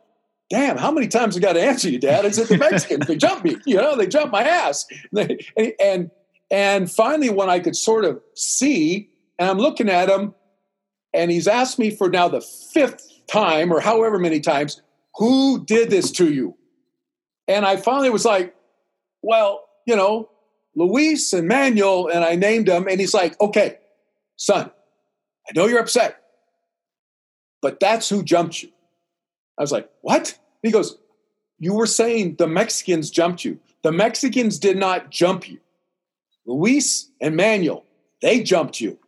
damn, 0.51 0.77
how 0.77 0.91
many 0.91 1.07
times 1.07 1.35
I 1.35 1.39
got 1.39 1.53
to 1.53 1.61
answer 1.61 1.89
you, 1.89 1.97
Dad? 1.97 2.25
Is 2.25 2.37
it 2.37 2.47
the 2.47 2.57
Mexicans? 2.59 3.07
they 3.07 3.15
jump 3.15 3.43
me, 3.43 3.57
you 3.65 3.75
know, 3.75 3.97
they 3.97 4.05
jump 4.05 4.31
my 4.31 4.43
ass. 4.43 4.85
And, 5.57 5.73
and, 5.79 6.11
and 6.51 6.91
finally, 6.91 7.31
when 7.31 7.49
I 7.49 7.59
could 7.59 7.75
sort 7.75 8.05
of 8.05 8.21
see, 8.35 9.09
and 9.39 9.49
I'm 9.49 9.57
looking 9.57 9.89
at 9.89 10.09
him, 10.09 10.35
and 11.11 11.31
he's 11.31 11.47
asked 11.47 11.79
me 11.79 11.89
for 11.89 12.07
now 12.07 12.27
the 12.27 12.41
fifth 12.41 13.09
time 13.25 13.73
or 13.73 13.79
however 13.79 14.19
many 14.19 14.41
times, 14.41 14.79
who 15.15 15.65
did 15.65 15.89
this 15.89 16.11
to 16.11 16.31
you? 16.31 16.55
And 17.47 17.65
I 17.65 17.77
finally 17.77 18.11
was 18.11 18.25
like, 18.25 18.54
well, 19.25 19.63
you 19.85 19.95
know, 19.95 20.29
Luis 20.75 21.33
and 21.33 21.47
Manuel, 21.47 22.07
and 22.07 22.23
I 22.23 22.35
named 22.35 22.67
them, 22.67 22.87
and 22.87 22.99
he's 22.99 23.13
like, 23.13 23.39
okay, 23.41 23.79
son, 24.35 24.71
I 25.47 25.51
know 25.55 25.67
you're 25.67 25.79
upset, 25.79 26.21
but 27.61 27.79
that's 27.79 28.09
who 28.09 28.23
jumped 28.23 28.61
you. 28.61 28.69
I 29.57 29.63
was 29.63 29.71
like, 29.71 29.89
what? 30.01 30.37
He 30.61 30.71
goes, 30.71 30.97
you 31.59 31.73
were 31.73 31.87
saying 31.87 32.35
the 32.35 32.47
Mexicans 32.47 33.09
jumped 33.09 33.45
you. 33.45 33.59
The 33.83 33.91
Mexicans 33.91 34.59
did 34.59 34.77
not 34.77 35.09
jump 35.09 35.49
you. 35.49 35.59
Luis 36.45 37.09
and 37.21 37.35
Manuel, 37.35 37.85
they 38.21 38.43
jumped 38.43 38.81
you. 38.81 38.99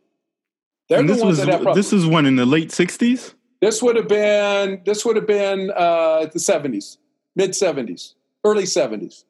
They're 0.88 1.00
and 1.00 1.08
the 1.08 1.12
ones 1.14 1.24
was, 1.24 1.38
that 1.38 1.48
have 1.48 1.74
This 1.74 1.92
is 1.92 2.06
when 2.06 2.24
in 2.24 2.36
the 2.36 2.46
late 2.46 2.70
'60s. 2.70 3.34
This 3.60 3.82
would 3.82 3.96
have 3.96 4.08
been 4.08 4.80
this 4.86 5.04
would 5.04 5.16
have 5.16 5.26
been 5.26 5.70
uh, 5.76 6.26
the 6.26 6.38
'70s, 6.38 6.96
mid 7.36 7.50
'70s, 7.50 8.14
early 8.44 8.64
'70s, 8.64 9.24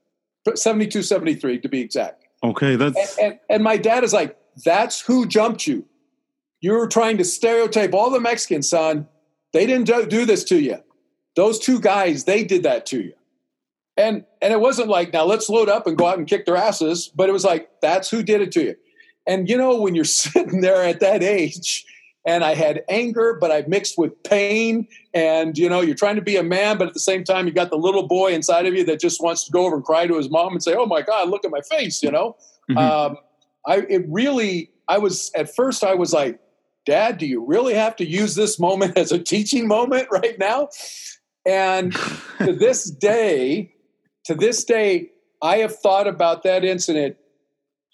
72, 0.57 1.03
73 1.03 1.61
to 1.61 1.69
be 1.69 1.81
exact. 1.81 2.27
Okay, 2.43 2.77
that's 2.77 3.19
and, 3.19 3.33
and, 3.33 3.41
and 3.51 3.65
my 3.65 3.77
dad 3.77 4.05
is 4.05 4.13
like, 4.13 4.37
that's 4.65 5.01
who 5.01 5.27
jumped 5.27 5.67
you. 5.67 5.85
You're 6.61 6.89
trying 6.89 7.19
to 7.19 7.25
stereotype 7.25 7.95
all 7.95 8.11
the 8.11 8.21
Mexicans, 8.21 8.69
son. 8.69 9.07
They 9.53 9.67
didn't 9.67 10.09
do 10.09 10.25
this 10.25 10.45
to 10.45 10.61
you. 10.61 10.79
Those 11.37 11.59
two 11.59 11.81
guys, 11.81 12.25
they 12.25 12.45
did 12.45 12.65
that 12.65 12.85
to 12.87 13.01
you. 13.01 13.13
And 13.97 14.25
and 14.41 14.53
it 14.53 14.61
wasn't 14.61 14.89
like 14.89 15.13
now 15.13 15.25
let's 15.25 15.49
load 15.49 15.69
up 15.69 15.87
and 15.87 15.97
go 15.97 16.07
out 16.07 16.19
and 16.19 16.27
kick 16.27 16.47
their 16.47 16.57
asses, 16.57 17.11
but 17.15 17.29
it 17.29 17.33
was 17.33 17.45
like 17.45 17.71
that's 17.81 18.11
who 18.11 18.23
did 18.23 18.41
it 18.41 18.53
to 18.53 18.63
you. 18.63 18.77
And 19.27 19.49
you 19.49 19.57
know 19.57 19.81
when 19.81 19.95
you're 19.95 20.05
sitting 20.05 20.61
there 20.61 20.85
at 20.85 21.01
that 21.01 21.23
age 21.23 21.85
and 22.27 22.45
I 22.45 22.55
had 22.55 22.83
anger 22.89 23.37
but 23.41 23.51
I 23.51 23.65
mixed 23.67 23.97
with 23.99 24.23
pain 24.23 24.87
and 25.15 25.57
you 25.57 25.69
know 25.69 25.81
you're 25.81 25.95
trying 25.95 26.17
to 26.17 26.23
be 26.23 26.37
a 26.37 26.43
man 26.43 26.79
but 26.79 26.89
at 26.89 26.95
the 26.95 27.01
same 27.01 27.25
time 27.25 27.47
you 27.47 27.53
got 27.53 27.71
the 27.71 27.79
little 27.79 28.07
boy 28.07 28.33
inside 28.33 28.67
of 28.67 28.75
you 28.75 28.85
that 28.85 29.01
just 29.01 29.23
wants 29.23 29.45
to 29.45 29.53
go 29.53 29.67
over 29.67 29.77
and 29.77 29.85
cry 29.85 30.07
to 30.07 30.17
his 30.17 30.31
mom 30.31 30.53
and 30.53 30.63
say, 30.63 30.75
"Oh 30.75 30.87
my 30.87 31.03
god, 31.03 31.29
look 31.29 31.45
at 31.45 31.51
my 31.51 31.61
face," 31.61 32.03
you 32.03 32.11
know? 32.11 32.37
Mm-hmm. 32.71 32.79
Um, 32.79 33.17
I 33.67 33.79
it 33.89 34.05
really 34.09 34.71
I 34.89 34.99
was 34.99 35.31
at 35.35 35.55
first 35.55 35.85
I 35.85 35.95
was 35.95 36.13
like, 36.13 36.41
"Dad, 36.87 37.19
do 37.19 37.27
you 37.27 37.45
really 37.45 37.75
have 37.75 37.97
to 37.97 38.07
use 38.07 38.35
this 38.35 38.59
moment 38.59 38.97
as 38.99 39.13
a 39.13 39.19
teaching 39.19 39.69
moment 39.69 40.09
right 40.13 40.39
now?" 40.39 40.69
And 41.47 41.93
to 42.39 42.53
this 42.53 42.91
day, 42.91 43.73
to 44.25 44.35
this 44.35 44.65
day, 44.65 45.11
I 45.43 45.59
have 45.59 45.79
thought 45.79 46.07
about 46.07 46.43
that 46.43 46.65
incident 46.65 47.17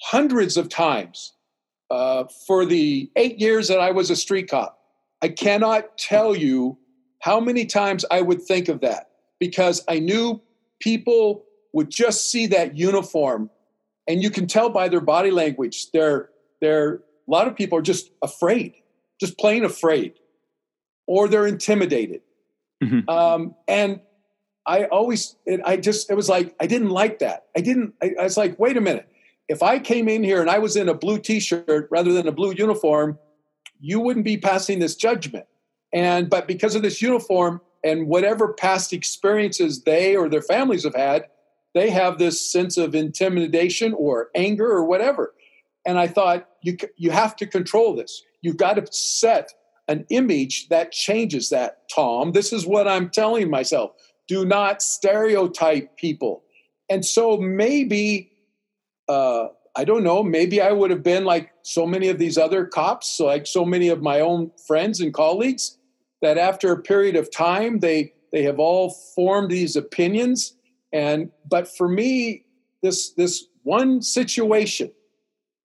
hundreds 0.03 0.57
of 0.57 0.69
times 0.69 1.34
uh, 1.95 2.25
for 2.47 2.67
the 2.67 3.09
eight 3.15 3.39
years 3.39 3.69
that 3.69 3.79
I 3.79 3.93
was 3.93 4.11
a 4.11 4.17
street 4.17 4.51
cop. 4.51 4.81
I 5.23 5.29
cannot 5.29 5.97
tell 5.97 6.35
you 6.37 6.77
how 7.21 7.39
many 7.39 7.67
times 7.67 8.05
I 8.11 8.21
would 8.21 8.43
think 8.43 8.69
of 8.69 8.81
that 8.81 9.11
because 9.39 9.85
I 9.87 10.01
knew 10.01 10.43
people 10.81 11.45
would 11.73 11.91
just 11.91 12.33
see 12.33 12.49
that 12.49 12.77
uniform 12.77 13.49
and 14.09 14.25
you 14.25 14.29
can 14.29 14.49
tell 14.49 14.71
by 14.71 14.89
their 14.89 15.01
body 15.01 15.31
language 15.31 15.93
they're 15.93 16.31
they're 16.61 16.95
a 16.95 17.31
lot 17.31 17.47
of 17.47 17.55
people 17.57 17.79
are 17.79 17.83
just 17.83 18.11
afraid 18.23 18.75
just 19.21 19.39
plain 19.39 19.65
afraid 19.65 20.15
or 21.07 21.29
they're 21.29 21.47
intimidated 21.47 22.23
mm-hmm. 22.83 23.09
um, 23.09 23.55
and 23.69 24.01
I 24.67 24.85
always, 24.85 25.37
it, 25.45 25.61
I 25.65 25.77
just, 25.77 26.11
it 26.11 26.15
was 26.15 26.29
like, 26.29 26.55
I 26.59 26.67
didn't 26.67 26.89
like 26.89 27.19
that. 27.19 27.47
I 27.55 27.61
didn't, 27.61 27.95
I, 28.03 28.15
I 28.19 28.23
was 28.23 28.39
like, 28.39 28.59
wait 28.59 28.79
a 28.79 28.81
minute. 28.81 29.07
If 29.49 29.63
I 29.63 29.79
came 29.79 30.09
in 30.09 30.25
here 30.25 30.41
and 30.41 30.51
I 30.51 30.59
was 30.59 30.77
in 30.77 30.89
a 30.89 30.95
blue 30.95 31.19
t 31.19 31.41
shirt 31.41 31.89
rather 31.91 32.13
than 32.13 32.27
a 32.27 32.33
blue 32.33 32.53
uniform, 32.53 33.19
you 33.81 34.01
wouldn't 34.01 34.25
be 34.25 34.37
passing 34.37 34.79
this 34.79 34.97
judgment. 34.97 35.47
And, 35.93 36.31
but 36.31 36.49
because 36.49 36.75
of 36.75 36.83
this 36.83 37.03
uniform 37.03 37.61
and 37.85 38.09
whatever 38.09 38.53
past 38.55 38.93
experiences 38.93 39.83
they 39.83 40.17
or 40.17 40.29
their 40.29 40.43
families 40.43 40.85
have 40.85 40.95
had, 40.95 41.27
they 41.75 41.91
have 41.91 42.19
this 42.19 42.41
sense 42.41 42.77
of 42.77 42.95
intimidation 42.95 43.95
or 43.95 44.31
anger 44.35 44.67
or 44.67 44.85
whatever. 44.85 45.35
And 45.87 45.99
I 45.99 46.07
thought, 46.07 46.49
you, 46.63 46.77
you 46.97 47.11
have 47.11 47.37
to 47.37 47.47
control 47.47 47.95
this. 47.95 48.23
You've 48.41 48.57
got 48.57 48.75
to 48.75 48.87
set 48.91 49.53
an 49.89 50.07
image 50.09 50.69
that 50.69 50.93
changes 50.93 51.51
that, 51.51 51.89
Tom. 51.95 52.33
This 52.33 52.53
is 52.53 52.67
what 52.67 52.89
I'm 52.89 53.11
telling 53.11 53.51
myself 53.51 53.93
do 54.27 54.45
not 54.47 54.81
stereotype 54.81 55.99
people. 55.99 56.43
And 56.89 57.05
so 57.05 57.37
maybe, 57.37 58.33
uh, 59.09 59.49
I 59.77 59.85
don't 59.85 60.05
know, 60.05 60.23
maybe 60.23 60.61
I 60.61 60.71
would 60.71 60.91
have 60.91 61.03
been 61.03 61.25
like 61.25 61.53
so 61.63 61.87
many 61.87 62.09
of 62.09 62.19
these 62.19 62.39
other 62.39 62.65
cops, 62.65 63.19
like 63.19 63.47
so 63.47 63.65
many 63.65 63.89
of 63.89 64.03
my 64.03 64.21
own 64.21 64.53
friends 64.67 65.01
and 65.01 65.13
colleagues, 65.13 65.79
that 66.23 66.39
after 66.39 66.73
a 66.73 66.81
period 66.81 67.17
of 67.17 67.31
time, 67.31 67.81
they, 67.81 68.13
they 68.33 68.45
have 68.45 68.61
all 68.61 68.91
formed 68.91 69.51
these 69.51 69.75
opinions. 69.75 70.55
And, 70.93 71.31
but 71.49 71.67
for 71.67 71.89
me, 71.89 72.45
this, 72.83 73.11
this 73.11 73.47
one 73.65 74.01
situation, 74.01 74.93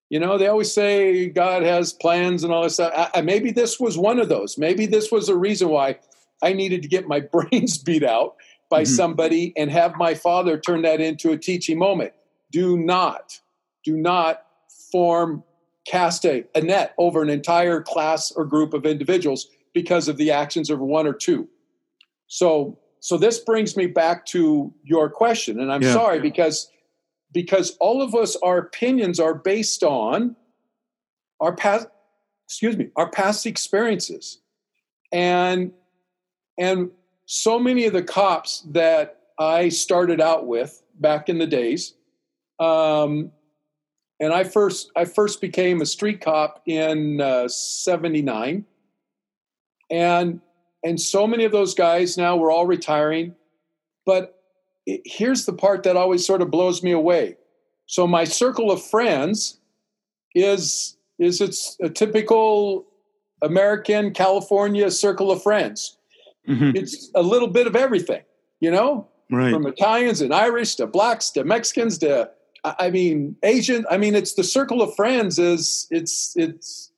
you 0.10 0.20
know, 0.20 0.40
they 0.40 0.48
always 0.48 0.74
say 0.74 1.30
God 1.30 1.62
has 1.62 1.94
plans 1.94 2.44
and 2.44 2.52
all 2.52 2.64
this 2.64 2.76
stuff. 2.76 3.12
I, 3.14 3.22
maybe 3.22 3.52
this 3.52 3.80
was 3.80 3.96
one 3.96 4.20
of 4.20 4.28
those. 4.28 4.58
Maybe 4.58 4.88
this 4.88 5.12
was 5.12 5.30
a 5.30 5.38
reason 5.38 5.70
why 5.70 6.00
I 6.42 6.54
needed 6.54 6.82
to 6.82 6.88
get 6.88 7.08
my 7.08 7.20
brains 7.32 7.78
beat 7.78 8.04
out 8.04 8.36
by 8.72 8.84
mm-hmm. 8.84 8.94
somebody 8.94 9.54
and 9.56 9.70
have 9.70 9.96
my 9.98 10.16
father 10.16 10.58
turn 10.60 10.82
that 10.82 11.00
into 11.00 11.32
a 11.32 11.38
teaching 11.38 11.78
moment. 11.78 12.14
Do 12.52 12.78
not, 12.78 13.40
do 13.84 13.96
not 13.96 14.46
form, 14.92 15.44
cast 15.88 16.26
a, 16.26 16.46
a 16.56 16.62
net 16.62 16.94
over 16.98 17.22
an 17.22 17.30
entire 17.30 17.82
class 17.82 18.32
or 18.32 18.46
group 18.46 18.74
of 18.74 18.86
individuals 18.86 19.48
because 19.74 20.08
of 20.08 20.18
the 20.18 20.32
actions 20.32 20.70
of 20.70 20.80
one 20.80 21.08
or 21.08 21.14
two. 21.14 21.48
So, 22.28 22.78
so 23.00 23.18
this 23.18 23.40
brings 23.40 23.76
me 23.76 23.88
back 23.88 24.26
to 24.28 24.74
your 24.84 25.10
question, 25.10 25.60
and 25.60 25.72
I'm 25.72 25.82
yeah. 25.82 25.94
sorry 25.94 26.20
because 26.20 26.70
because 27.32 27.78
all 27.80 28.02
of 28.02 28.16
us, 28.16 28.36
our 28.38 28.58
opinions 28.58 29.20
are 29.20 29.36
based 29.36 29.84
on 29.84 30.36
our 31.40 31.56
past, 31.56 31.88
excuse 32.46 32.76
me, 32.76 32.90
our 32.96 33.10
past 33.10 33.46
experiences, 33.46 34.40
and 35.12 35.72
and 36.58 36.92
so 37.26 37.60
many 37.60 37.86
of 37.86 37.94
the 37.94 38.04
cops 38.04 38.62
that 38.72 39.22
I 39.40 39.70
started 39.70 40.20
out 40.20 40.48
with 40.48 40.84
back 41.00 41.30
in 41.30 41.38
the 41.38 41.48
days, 41.48 41.94
um, 42.60 43.32
and 44.20 44.34
I 44.34 44.44
first 44.44 44.92
I 44.96 45.06
first 45.06 45.42
became 45.42 45.82
a 45.82 45.86
street 45.86 46.22
cop 46.22 46.62
in 46.66 47.20
'79, 47.48 48.66
uh, 49.90 49.94
and 49.94 50.42
and 50.84 51.00
so 51.00 51.28
many 51.28 51.46
of 51.46 51.52
those 51.52 51.74
guys 51.74 52.18
now 52.18 52.36
we're 52.36 52.52
all 52.52 52.66
retiring, 52.66 53.36
but 54.06 54.42
it, 54.86 55.02
here's 55.06 55.46
the 55.46 55.54
part 55.54 55.84
that 55.84 55.98
always 55.98 56.26
sort 56.26 56.42
of 56.42 56.52
blows 56.52 56.84
me 56.84 56.92
away. 56.92 57.38
So 57.86 58.06
my 58.08 58.24
circle 58.24 58.72
of 58.72 58.84
friends 58.84 59.60
is 60.36 60.98
is 61.18 61.42
it's 61.42 61.78
a 61.82 61.90
typical 61.90 62.86
American 63.42 64.14
California 64.14 64.92
circle 64.92 65.32
of 65.32 65.42
friends 65.42 65.98
Mm-hmm. 66.50 66.72
It's 66.76 67.12
a 67.14 67.22
little 67.22 67.48
bit 67.48 67.68
of 67.68 67.76
everything, 67.76 68.24
you 68.60 68.72
know, 68.72 69.08
right. 69.30 69.54
from 69.54 69.68
Italians 69.68 70.22
and 70.22 70.34
Irish 70.34 70.76
to 70.76 70.88
blacks 70.88 71.30
to 71.32 71.44
Mexicans 71.44 72.00
to, 72.00 72.32
I 72.64 72.90
mean, 72.90 73.36
Asian. 73.44 73.86
I 73.90 73.98
mean, 73.98 74.16
it's 74.16 74.34
the 74.34 74.44
circle 74.44 74.82
of 74.82 74.96
friends 74.96 75.40
is 75.40 75.88
it's, 75.92 76.34
it's 76.36 76.92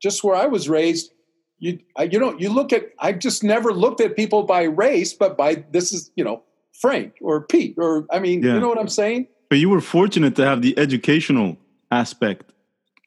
just 0.00 0.24
where 0.24 0.36
I 0.36 0.46
was 0.46 0.68
raised. 0.68 1.12
You, 1.58 1.78
you 2.10 2.18
know, 2.18 2.38
you 2.38 2.48
look 2.48 2.72
at, 2.72 2.90
I've 2.98 3.18
just 3.18 3.44
never 3.44 3.72
looked 3.72 4.00
at 4.00 4.16
people 4.16 4.44
by 4.44 4.62
race, 4.62 5.12
but 5.12 5.36
by 5.36 5.64
this 5.72 5.92
is, 5.92 6.10
you 6.16 6.24
know, 6.24 6.42
Frank 6.80 7.14
or 7.20 7.42
Pete, 7.42 7.74
or 7.76 8.06
I 8.10 8.18
mean, 8.18 8.42
yeah. 8.42 8.54
you 8.54 8.60
know 8.60 8.68
what 8.68 8.78
I'm 8.78 8.88
saying? 8.88 9.26
But 9.50 9.58
you 9.58 9.68
were 9.68 9.82
fortunate 9.82 10.36
to 10.36 10.46
have 10.46 10.62
the 10.62 10.78
educational 10.78 11.58
aspect 11.90 12.52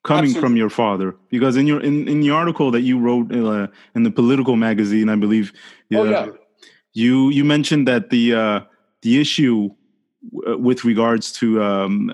coming 0.03 0.25
Absolutely. 0.25 0.41
from 0.41 0.58
your 0.58 0.70
father 0.70 1.15
because 1.29 1.55
in 1.55 1.65
your 1.65 1.79
in, 1.82 2.08
in 2.08 2.20
the 2.20 2.29
article 2.29 2.72
that 2.72 2.82
you 2.82 3.00
wrote 3.00 3.34
uh, 3.34 3.67
in 3.96 4.03
the 4.03 4.12
political 4.12 4.58
magazine 4.58 5.08
i 5.08 5.15
believe 5.15 5.53
oh, 5.96 6.03
yeah. 6.03 6.27
you 6.91 7.29
you 7.29 7.46
mentioned 7.46 7.88
that 7.88 8.10
the 8.10 8.34
uh, 8.34 8.60
the 9.01 9.20
issue 9.22 9.70
with 10.31 10.85
regards 10.85 11.31
to 11.33 11.61
um 11.61 12.11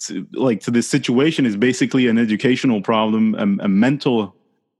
to, 0.00 0.26
like 0.32 0.60
to 0.60 0.70
this 0.70 0.88
situation 0.88 1.44
is 1.44 1.56
basically 1.56 2.06
an 2.06 2.18
educational 2.18 2.80
problem 2.80 3.34
a, 3.34 3.64
a 3.64 3.68
mental 3.68 4.34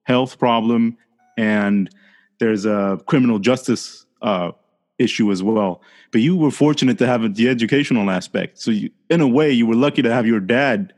health 0.05 0.39
problem 0.39 0.97
and 1.37 1.91
there's 2.39 2.67
a 2.67 3.01
criminal 3.07 3.39
justice 3.39 4.07
uh, 4.23 4.53
issue 4.99 5.31
as 5.31 5.43
well. 5.43 5.81
But 6.11 6.21
you 6.21 6.37
were 6.37 6.51
fortunate 6.51 6.99
to 6.99 7.07
have 7.07 7.35
the 7.35 7.49
educational 7.49 8.11
aspect. 8.11 8.59
So 8.59 8.71
you, 8.71 8.91
in 9.11 9.21
a 9.21 9.29
way, 9.29 9.51
you 9.51 9.67
were 9.67 9.75
lucky 9.75 10.03
to 10.03 10.13
have 10.13 10.27
your 10.27 10.41
dad 10.41 10.93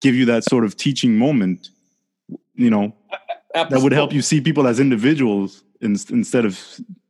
give 0.00 0.14
you 0.14 0.24
that 0.26 0.44
sort 0.44 0.64
of 0.64 0.76
teaching 0.76 1.16
moment. 1.16 1.70
You 2.54 2.70
know, 2.70 2.94
Absolutely. 3.54 3.76
that 3.76 3.82
would 3.82 3.92
help 3.92 4.12
you 4.12 4.22
see 4.22 4.40
people 4.40 4.66
as 4.66 4.80
individuals 4.80 5.62
in, 5.80 5.96
instead 6.10 6.44
of 6.44 6.60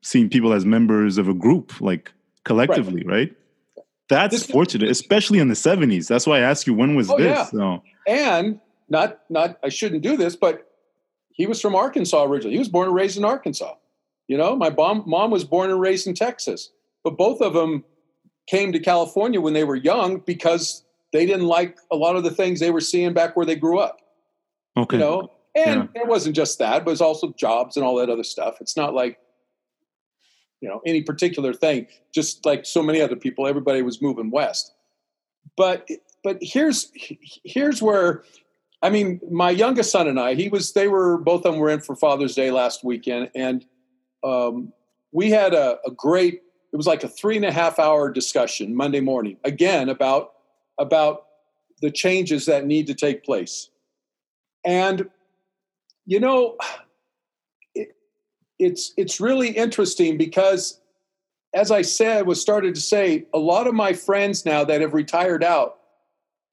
seeing 0.03 0.29
people 0.29 0.53
as 0.53 0.65
members 0.65 1.19
of 1.19 1.29
a 1.29 1.35
group, 1.35 1.81
like 1.81 2.13
collectively, 2.45 3.03
right? 3.05 3.31
right? 3.77 3.85
That's 4.09 4.35
this 4.35 4.47
fortunate, 4.47 4.91
especially 4.91 5.39
in 5.39 5.49
the 5.49 5.55
seventies. 5.55 6.09
That's 6.09 6.27
why 6.27 6.39
I 6.39 6.41
asked 6.41 6.67
you 6.67 6.75
when 6.75 6.95
was 6.95 7.11
oh, 7.11 7.17
this. 7.17 7.37
Yeah. 7.37 7.45
So. 7.45 7.83
And 8.07 8.61
not 8.89 9.21
not 9.31 9.59
I 9.65 9.71
shouldn't 9.71 10.03
do 10.03 10.17
this, 10.17 10.37
but 10.37 10.69
he 11.31 11.47
was 11.47 11.61
from 11.61 11.75
Arkansas 11.75 12.25
originally. 12.25 12.55
He 12.55 12.59
was 12.59 12.69
born 12.69 12.89
and 12.89 12.95
raised 12.95 13.17
in 13.17 13.25
Arkansas. 13.25 13.75
You 14.29 14.39
know, 14.39 14.57
my 14.57 14.71
mom, 14.71 15.05
mom 15.07 15.31
was 15.31 15.45
born 15.45 15.71
and 15.71 15.81
raised 15.81 16.07
in 16.07 16.15
Texas, 16.15 16.71
but 17.03 17.19
both 17.19 17.41
of 17.43 17.53
them 17.53 17.85
came 18.47 18.73
to 18.73 18.79
California 18.79 19.41
when 19.41 19.53
they 19.53 19.65
were 19.65 19.77
young 19.77 20.19
because 20.21 20.85
they 21.13 21.27
didn't 21.27 21.47
like 21.47 21.79
a 21.91 21.97
lot 21.97 22.17
of 22.17 22.25
the 22.25 22.31
things 22.31 22.61
they 22.61 22.71
were 22.71 22.81
seeing 22.81 23.13
back 23.13 23.37
where 23.37 23.47
they 23.47 23.57
grew 23.57 23.79
up. 23.79 24.01
Okay. 24.77 24.97
You 24.97 25.01
know, 25.01 25.31
and 25.55 25.89
yeah. 25.95 26.03
it 26.03 26.09
wasn't 26.09 26.37
just 26.37 26.59
that, 26.59 26.85
but 26.85 26.91
it 26.91 26.95
was 26.95 27.01
also 27.01 27.33
jobs 27.33 27.77
and 27.77 27.85
all 27.85 27.97
that 27.97 28.11
other 28.11 28.25
stuff. 28.25 28.57
It's 28.61 28.77
not 28.77 28.95
like, 28.95 29.19
you 30.61 30.69
know, 30.69 30.81
any 30.87 31.03
particular 31.03 31.53
thing. 31.53 31.87
Just 32.13 32.45
like 32.45 32.67
so 32.67 32.83
many 32.83 33.01
other 33.01 33.17
people, 33.17 33.47
everybody 33.47 33.83
was 33.83 34.01
moving 34.01 34.31
west. 34.31 34.73
But 35.57 35.89
but 36.23 36.39
here's 36.41 36.91
here's 37.45 37.83
where 37.83 38.25
I 38.83 38.91
mean, 38.91 39.21
my 39.31 39.51
youngest 39.51 39.91
son 39.91 40.09
and 40.09 40.21
I, 40.21 40.35
he 40.35 40.49
was 40.49 40.73
they 40.73 40.89
were 40.89 41.19
both 41.19 41.45
of 41.45 41.53
them 41.53 41.61
were 41.61 41.71
in 41.71 41.81
for 41.81 41.97
Father's 41.97 42.35
Day 42.35 42.51
last 42.51 42.85
weekend, 42.85 43.31
and 43.35 43.65
um, 44.23 44.73
we 45.15 45.31
had 45.31 45.55
a, 45.55 45.79
a 45.87 45.91
great 45.91 46.43
it 46.75 46.77
was 46.77 46.87
like 46.89 47.05
a 47.05 47.09
three 47.09 47.37
and 47.37 47.45
a 47.47 47.53
half 47.53 47.79
hour 47.79 48.11
discussion 48.11 48.75
monday 48.75 49.01
morning 49.01 49.39
again 49.45 49.89
about 49.89 50.33
about 50.79 51.27
the 51.81 51.91
changes 51.91 52.45
that 52.47 52.67
need 52.67 52.87
to 52.89 52.95
take 52.95 53.25
place 53.25 53.71
and 54.67 55.09
you 56.05 56.21
know 56.21 56.57
it's 58.59 58.93
it's 58.97 59.21
really 59.21 59.51
interesting 59.51 60.17
because 60.17 60.81
as 61.55 61.71
i 61.71 61.83
said 61.83 62.27
was 62.27 62.41
started 62.41 62.75
to 62.75 62.81
say 62.81 63.27
a 63.35 63.39
lot 63.39 63.67
of 63.67 63.75
my 63.75 63.93
friends 63.93 64.45
now 64.45 64.65
that 64.65 64.81
have 64.81 64.95
retired 64.95 65.43
out 65.43 65.77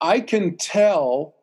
i 0.02 0.20
can 0.20 0.58
tell 0.58 1.36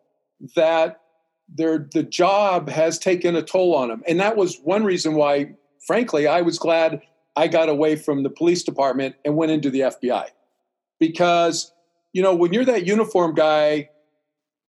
that 0.57 1.01
their 1.49 1.89
the 1.93 2.03
job 2.03 2.69
has 2.69 2.99
taken 2.99 3.35
a 3.37 3.43
toll 3.43 3.75
on 3.75 3.89
them 3.89 4.03
and 4.07 4.21
that 4.21 4.37
was 4.37 4.59
one 4.65 4.85
reason 4.85 5.15
why 5.15 5.55
frankly, 5.89 6.27
I 6.27 6.43
was 6.43 6.59
glad 6.59 7.01
I 7.35 7.49
got 7.49 7.71
away 7.71 7.97
from 7.97 8.23
the 8.23 8.31
police 8.31 8.63
department 8.63 9.17
and 9.25 9.37
went 9.37 9.53
into 9.53 9.71
the 9.71 9.81
FBI. 9.81 10.27
Because, 11.01 11.73
you 12.13 12.23
know, 12.23 12.35
when 12.35 12.53
you're 12.53 12.67
that 12.67 12.87
uniform 12.87 13.35
guy, 13.35 13.89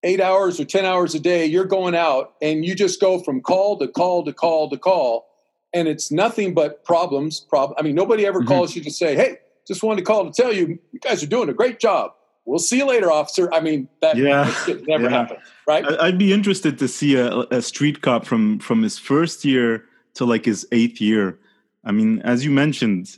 eight 0.03 0.21
hours 0.21 0.59
or 0.59 0.65
10 0.65 0.85
hours 0.85 1.15
a 1.15 1.19
day, 1.19 1.45
you're 1.45 1.65
going 1.65 1.95
out 1.95 2.33
and 2.39 2.63
you 2.63 2.75
just 2.75 3.01
go 3.01 3.19
from 3.19 3.41
call 3.41 3.79
to 3.79 3.87
call 3.87 4.23
to 4.25 4.31
call 4.31 4.69
to 4.69 4.77
call. 4.77 5.26
And 5.73 5.87
it's 5.87 6.11
nothing 6.11 6.53
but 6.53 6.83
problems. 6.85 7.39
Problem. 7.39 7.75
I 7.79 7.83
mean, 7.83 7.95
nobody 7.95 8.25
ever 8.25 8.39
mm-hmm. 8.39 8.47
calls 8.47 8.75
you 8.75 8.83
to 8.83 8.91
say, 8.91 9.15
hey, 9.15 9.37
just 9.67 9.83
wanted 9.83 10.01
to 10.01 10.05
call 10.05 10.29
to 10.29 10.31
tell 10.31 10.53
you, 10.53 10.79
you 10.91 10.99
guys 10.99 11.21
are 11.21 11.27
doing 11.27 11.49
a 11.49 11.53
great 11.53 11.79
job. 11.79 12.11
We'll 12.45 12.59
see 12.59 12.77
you 12.77 12.85
later, 12.85 13.11
officer. 13.11 13.53
I 13.53 13.59
mean, 13.59 13.89
that, 14.01 14.15
yeah. 14.15 14.49
never 14.87 15.03
yeah. 15.03 15.09
happened, 15.09 15.39
right? 15.67 15.85
I'd 15.99 16.17
be 16.17 16.31
interested 16.31 16.79
to 16.79 16.87
see 16.87 17.15
a, 17.15 17.39
a 17.51 17.61
street 17.61 18.01
cop 18.01 18.25
from 18.25 18.59
from 18.59 18.83
his 18.83 18.97
first 18.97 19.43
year 19.43 19.83
to 20.13 20.23
like 20.23 20.45
his 20.45 20.65
eighth 20.71 21.01
year. 21.01 21.37
I 21.83 21.91
mean, 21.91 22.21
as 22.21 22.45
you 22.45 22.51
mentioned, 22.51 23.17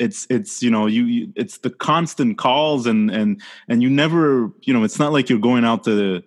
it's 0.00 0.26
it's 0.28 0.60
you 0.60 0.70
know 0.70 0.86
you, 0.86 1.04
you, 1.04 1.32
it's 1.36 1.58
the 1.58 1.70
constant 1.70 2.36
calls 2.36 2.86
and 2.86 3.12
and 3.12 3.40
and 3.68 3.80
you 3.80 3.88
never 3.88 4.50
you 4.62 4.74
know 4.74 4.82
it's 4.82 4.98
not 4.98 5.12
like 5.12 5.28
you're 5.28 5.38
going 5.38 5.64
out 5.64 5.84
to 5.84 6.22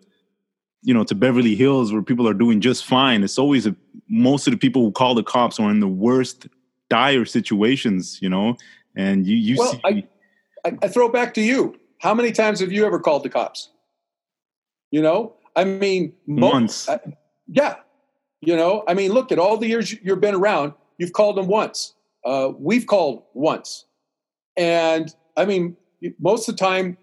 you 0.84 0.94
know 0.94 1.04
to 1.04 1.16
Beverly 1.16 1.56
Hills 1.56 1.92
where 1.92 2.02
people 2.02 2.28
are 2.30 2.34
doing 2.34 2.62
just 2.62 2.86
fine. 2.86 3.24
It's 3.24 3.38
always 3.38 3.68
a, 3.68 3.76
most 4.10 4.48
of 4.48 4.52
the 4.52 4.58
people 4.58 4.84
who 4.84 4.91
call 4.91 5.15
the 5.15 5.24
cops 5.24 5.60
are 5.60 5.70
in 5.70 5.80
the 5.80 5.88
worst 5.88 6.48
dire 6.89 7.26
situations, 7.26 8.20
you 8.22 8.30
know. 8.30 8.56
And 8.96 9.26
you 9.28 9.36
you 9.36 9.56
well, 9.58 9.74
see. 9.74 9.82
I, 9.84 10.04
I, 10.65 10.78
I 10.84 10.88
throw 10.88 11.10
back 11.10 11.34
to 11.36 11.41
you. 11.41 11.80
How 12.00 12.13
many 12.13 12.32
times 12.32 12.60
have 12.60 12.72
you 12.72 12.86
ever 12.86 13.00
called 13.00 13.24
the 13.24 13.30
cops? 13.30 13.70
You 14.91 15.02
know, 15.02 15.36
I 15.56 15.63
mean, 15.65 16.13
once. 16.28 16.88
Uh, 16.88 16.98
yeah, 17.48 17.76
you 18.41 18.56
know, 18.56 18.84
I 18.88 18.93
mean, 18.93 19.12
look 19.12 19.32
at 19.32 19.39
all 19.39 19.58
the 19.58 19.67
years 19.67 19.93
you've 20.04 20.22
been 20.22 20.36
around. 20.36 20.74
You've 20.98 21.13
called 21.13 21.38
them 21.38 21.48
once. 21.48 21.93
Uh, 22.26 22.52
we've 22.58 22.88
called 22.88 23.24
once, 23.34 23.86
and 24.56 25.13
I 25.36 25.46
mean, 25.46 25.78
most 26.20 26.50
of 26.50 26.58
the 26.58 26.63
time, 26.63 26.98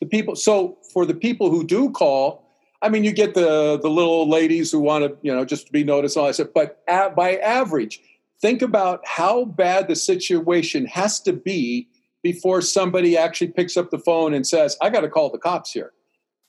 the 0.00 0.06
people. 0.06 0.36
So 0.36 0.78
for 0.92 1.06
the 1.06 1.14
people 1.14 1.50
who 1.50 1.64
do 1.64 1.90
call, 1.90 2.45
I 2.82 2.88
mean, 2.88 3.04
you 3.04 3.12
get 3.12 3.34
the 3.34 3.78
the 3.80 3.88
little 3.88 4.28
ladies 4.28 4.70
who 4.70 4.80
want 4.80 5.04
to, 5.04 5.16
you 5.22 5.34
know, 5.34 5.44
just 5.44 5.72
be 5.72 5.84
noticed. 5.84 6.16
All 6.16 6.26
I 6.26 6.32
said, 6.32 6.52
but 6.54 6.82
at, 6.88 7.16
by 7.16 7.36
average, 7.36 8.00
think 8.40 8.62
about 8.62 9.00
how 9.06 9.44
bad 9.44 9.88
the 9.88 9.96
situation 9.96 10.86
has 10.86 11.20
to 11.20 11.32
be 11.32 11.88
before 12.22 12.60
somebody 12.60 13.16
actually 13.16 13.48
picks 13.48 13.76
up 13.76 13.90
the 13.90 13.98
phone 13.98 14.34
and 14.34 14.46
says, 14.46 14.76
"I 14.82 14.90
got 14.90 15.00
to 15.00 15.08
call 15.08 15.30
the 15.30 15.38
cops 15.38 15.72
here." 15.72 15.92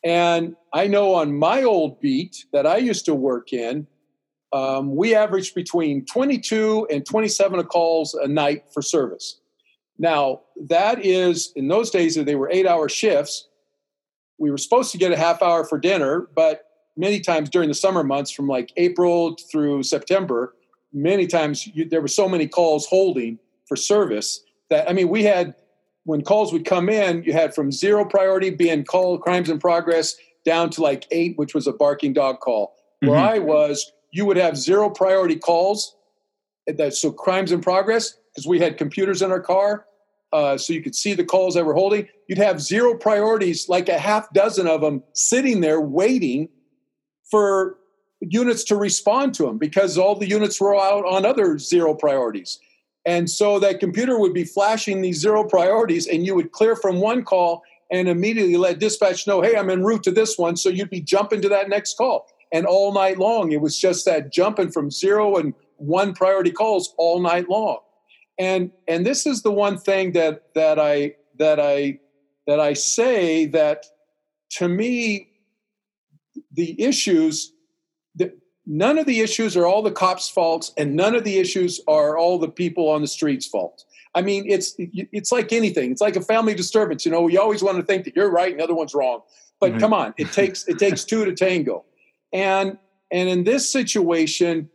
And 0.03 0.55
I 0.73 0.87
know 0.87 1.15
on 1.15 1.37
my 1.37 1.63
old 1.63 1.99
beat 1.99 2.45
that 2.53 2.67
I 2.67 2.77
used 2.77 3.05
to 3.05 3.15
work 3.15 3.51
in, 3.51 3.87
um, 4.53 4.95
we 4.95 5.13
averaged 5.15 5.55
between 5.55 6.05
22 6.05 6.87
and 6.89 7.05
27 7.05 7.63
calls 7.65 8.13
a 8.13 8.27
night 8.27 8.65
for 8.73 8.81
service. 8.81 9.39
Now, 9.99 10.41
that 10.67 11.03
is, 11.03 11.51
in 11.55 11.67
those 11.67 11.89
days, 11.89 12.15
that 12.15 12.25
they 12.25 12.35
were 12.35 12.49
eight 12.51 12.67
hour 12.67 12.87
shifts. 12.87 13.47
We 14.37 14.51
were 14.51 14.57
supposed 14.57 14.91
to 14.91 14.97
get 14.97 15.11
a 15.11 15.17
half 15.17 15.41
hour 15.41 15.63
for 15.63 15.79
dinner, 15.79 16.27
but 16.35 16.63
many 16.95 17.19
times 17.19 17.49
during 17.49 17.69
the 17.69 17.75
summer 17.75 18.03
months, 18.03 18.31
from 18.31 18.47
like 18.47 18.71
April 18.77 19.35
through 19.51 19.83
September, 19.83 20.55
many 20.93 21.27
times 21.27 21.67
you, 21.67 21.87
there 21.87 22.01
were 22.01 22.07
so 22.07 22.27
many 22.27 22.47
calls 22.47 22.85
holding 22.87 23.39
for 23.67 23.75
service 23.75 24.43
that, 24.69 24.89
I 24.89 24.93
mean, 24.93 25.09
we 25.09 25.23
had 25.23 25.55
when 26.05 26.21
calls 26.21 26.53
would 26.53 26.65
come 26.65 26.87
in, 26.87 27.23
you 27.23 27.33
had 27.33 27.53
from 27.53 27.71
zero 27.71 28.05
priority 28.05 28.49
being 28.49 28.85
call 28.85 29.17
crimes 29.17 29.49
in 29.49 29.59
progress 29.59 30.15
down 30.45 30.69
to 30.69 30.81
like 30.81 31.05
eight, 31.11 31.37
which 31.37 31.53
was 31.53 31.67
a 31.67 31.73
barking 31.73 32.13
dog 32.13 32.39
call. 32.39 32.75
Mm-hmm. 33.03 33.09
Where 33.09 33.19
I 33.19 33.39
was, 33.39 33.91
you 34.11 34.25
would 34.25 34.37
have 34.37 34.57
zero 34.57 34.89
priority 34.89 35.35
calls. 35.35 35.95
That, 36.65 36.93
so 36.93 37.11
crimes 37.11 37.53
in 37.53 37.61
progress, 37.61 38.17
because 38.33 38.45
we 38.45 38.59
had 38.59 38.77
computers 38.77 39.21
in 39.21 39.31
our 39.31 39.39
car, 39.39 39.85
uh, 40.33 40.57
so 40.57 40.73
you 40.73 40.81
could 40.81 40.95
see 40.95 41.13
the 41.13 41.23
calls 41.23 41.55
that 41.55 41.65
we're 41.65 41.73
holding. 41.73 42.07
You'd 42.27 42.37
have 42.37 42.61
zero 42.61 42.95
priorities, 42.95 43.69
like 43.69 43.89
a 43.89 43.97
half 43.97 44.31
dozen 44.33 44.67
of 44.67 44.81
them 44.81 45.03
sitting 45.13 45.61
there 45.61 45.79
waiting 45.81 46.49
for 47.29 47.77
units 48.21 48.63
to 48.65 48.75
respond 48.75 49.33
to 49.35 49.43
them 49.43 49.57
because 49.57 49.97
all 49.97 50.15
the 50.15 50.27
units 50.27 50.59
were 50.59 50.75
out 50.75 51.05
on 51.05 51.25
other 51.25 51.57
zero 51.57 51.93
priorities. 51.93 52.59
And 53.05 53.29
so 53.29 53.57
that 53.59 53.79
computer 53.79 54.19
would 54.19 54.33
be 54.33 54.43
flashing 54.43 55.01
these 55.01 55.19
zero 55.19 55.43
priorities, 55.45 56.07
and 56.07 56.25
you 56.25 56.35
would 56.35 56.51
clear 56.51 56.75
from 56.75 56.99
one 56.99 57.23
call 57.23 57.63
and 57.89 58.09
immediately 58.09 58.57
let 58.57 58.79
dispatch 58.79 59.25
know, 59.27 59.41
hey, 59.41 59.55
I'm 59.55 59.69
en 59.69 59.83
route 59.83 60.03
to 60.03 60.11
this 60.11 60.37
one. 60.37 60.57
So 60.57 60.67
you'd 60.67 60.89
be 60.89 60.99
jumping 60.99 61.41
to 61.41 61.49
that 61.49 61.69
next 61.69 61.95
call. 61.95 62.27
And 62.51 62.65
all 62.65 62.93
night 62.93 63.17
long, 63.17 63.53
it 63.53 63.61
was 63.61 63.79
just 63.79 64.05
that 64.05 64.33
jumping 64.33 64.71
from 64.71 64.91
zero 64.91 65.37
and 65.37 65.53
one 65.77 66.13
priority 66.13 66.51
calls 66.51 66.93
all 66.97 67.21
night 67.21 67.49
long. 67.49 67.79
And 68.39 68.71
and 68.87 69.05
this 69.05 69.25
is 69.25 69.41
the 69.41 69.51
one 69.51 69.77
thing 69.77 70.13
that 70.13 70.53
that 70.53 70.79
I 70.79 71.15
that 71.37 71.59
I 71.59 71.99
that 72.45 72.59
I 72.59 72.73
say 72.73 73.45
that 73.47 73.85
to 74.51 74.67
me, 74.67 75.29
the 76.51 76.81
issues 76.81 77.53
none 78.67 78.97
of 78.97 79.05
the 79.05 79.21
issues 79.21 79.55
are 79.55 79.65
all 79.65 79.81
the 79.81 79.91
cops' 79.91 80.29
faults, 80.29 80.73
and 80.77 80.95
none 80.95 81.15
of 81.15 81.23
the 81.23 81.39
issues 81.39 81.79
are 81.87 82.17
all 82.17 82.37
the 82.37 82.49
people 82.49 82.89
on 82.89 83.01
the 83.01 83.07
streets' 83.07 83.47
fault. 83.47 83.85
I 84.13 84.21
mean, 84.21 84.43
it's 84.47 84.75
it's 84.77 85.31
like 85.31 85.53
anything. 85.53 85.91
It's 85.91 86.01
like 86.01 86.15
a 86.15 86.21
family 86.21 86.53
disturbance. 86.53 87.05
You 87.05 87.11
know, 87.11 87.27
you 87.27 87.39
always 87.39 87.63
want 87.63 87.77
to 87.77 87.83
think 87.83 88.03
that 88.05 88.15
you're 88.15 88.29
right 88.29 88.51
and 88.51 88.59
the 88.59 88.63
other 88.63 88.75
one's 88.75 88.93
wrong. 88.93 89.21
But 89.59 89.71
mm-hmm. 89.71 89.79
come 89.79 89.93
on, 89.93 90.13
it 90.17 90.31
takes 90.33 90.67
it 90.67 90.77
takes 90.77 91.05
two 91.05 91.23
to 91.25 91.33
tango. 91.33 91.85
And 92.33 92.77
and 93.09 93.29
in 93.29 93.45
this 93.45 93.71
situation, 93.71 94.69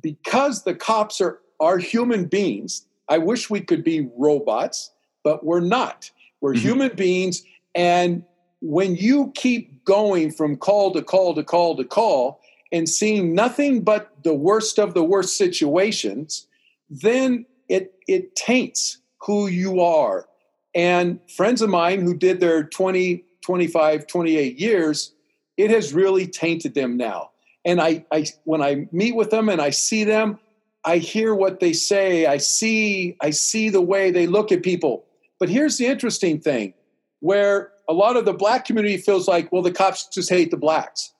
because 0.00 0.64
the 0.64 0.74
cops 0.74 1.20
are 1.20 1.40
are 1.62 1.78
human 1.78 2.26
beings, 2.26 2.86
I 3.08 3.18
wish 3.18 3.48
we 3.48 3.60
could 3.60 3.84
be 3.84 4.08
robots, 4.16 4.90
but 5.22 5.44
we're 5.44 5.60
not. 5.60 6.10
We're 6.40 6.54
mm-hmm. 6.54 6.68
human 6.68 6.96
beings, 6.96 7.42
and 7.74 8.24
when 8.60 8.96
you 8.96 9.32
keep 9.34 9.84
going 9.84 10.30
from 10.30 10.56
call 10.56 10.92
to 10.92 11.02
call 11.02 11.34
to 11.34 11.42
call 11.42 11.76
to 11.76 11.84
call, 11.84 12.40
and 12.72 12.88
seeing 12.88 13.34
nothing 13.34 13.82
but 13.82 14.10
the 14.24 14.34
worst 14.34 14.78
of 14.78 14.94
the 14.94 15.04
worst 15.04 15.36
situations, 15.36 16.46
then 16.90 17.46
it 17.68 17.94
it 18.08 18.34
taints 18.34 18.98
who 19.18 19.46
you 19.46 19.80
are. 19.80 20.26
And 20.74 21.20
friends 21.30 21.62
of 21.62 21.70
mine 21.70 22.00
who 22.00 22.16
did 22.16 22.40
their 22.40 22.64
20, 22.64 23.24
25, 23.42 24.06
28 24.06 24.58
years, 24.58 25.12
it 25.56 25.70
has 25.70 25.92
really 25.92 26.26
tainted 26.26 26.74
them 26.74 26.96
now. 26.96 27.30
And 27.64 27.80
I, 27.80 28.04
I 28.10 28.26
when 28.44 28.62
I 28.62 28.88
meet 28.90 29.14
with 29.14 29.30
them 29.30 29.48
and 29.48 29.60
I 29.60 29.70
see 29.70 30.04
them, 30.04 30.38
I 30.84 30.98
hear 30.98 31.34
what 31.34 31.60
they 31.60 31.72
say. 31.72 32.26
I 32.26 32.38
see 32.38 33.16
I 33.20 33.30
see 33.30 33.68
the 33.70 33.80
way 33.80 34.10
they 34.10 34.26
look 34.26 34.50
at 34.50 34.62
people. 34.62 35.04
But 35.38 35.48
here's 35.48 35.78
the 35.78 35.86
interesting 35.86 36.40
thing 36.40 36.74
where 37.20 37.72
a 37.88 37.92
lot 37.92 38.16
of 38.16 38.24
the 38.24 38.32
black 38.32 38.64
community 38.64 38.96
feels 38.96 39.28
like, 39.28 39.50
well, 39.52 39.62
the 39.62 39.72
cops 39.72 40.08
just 40.08 40.28
hate 40.28 40.50
the 40.50 40.56
blacks. 40.56 41.12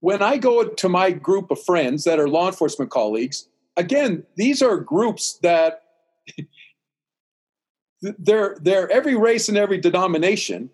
When 0.00 0.22
I 0.22 0.36
go 0.36 0.64
to 0.64 0.88
my 0.88 1.10
group 1.10 1.50
of 1.50 1.62
friends 1.62 2.04
that 2.04 2.18
are 2.18 2.28
law 2.28 2.46
enforcement 2.46 2.90
colleagues, 2.90 3.48
again, 3.76 4.24
these 4.36 4.62
are 4.62 4.76
groups 4.76 5.38
that 5.42 5.82
they're 8.02 8.56
they're 8.60 8.90
every 8.90 9.16
race 9.16 9.48
and 9.48 9.56
every 9.56 9.78
denomination. 9.78 10.70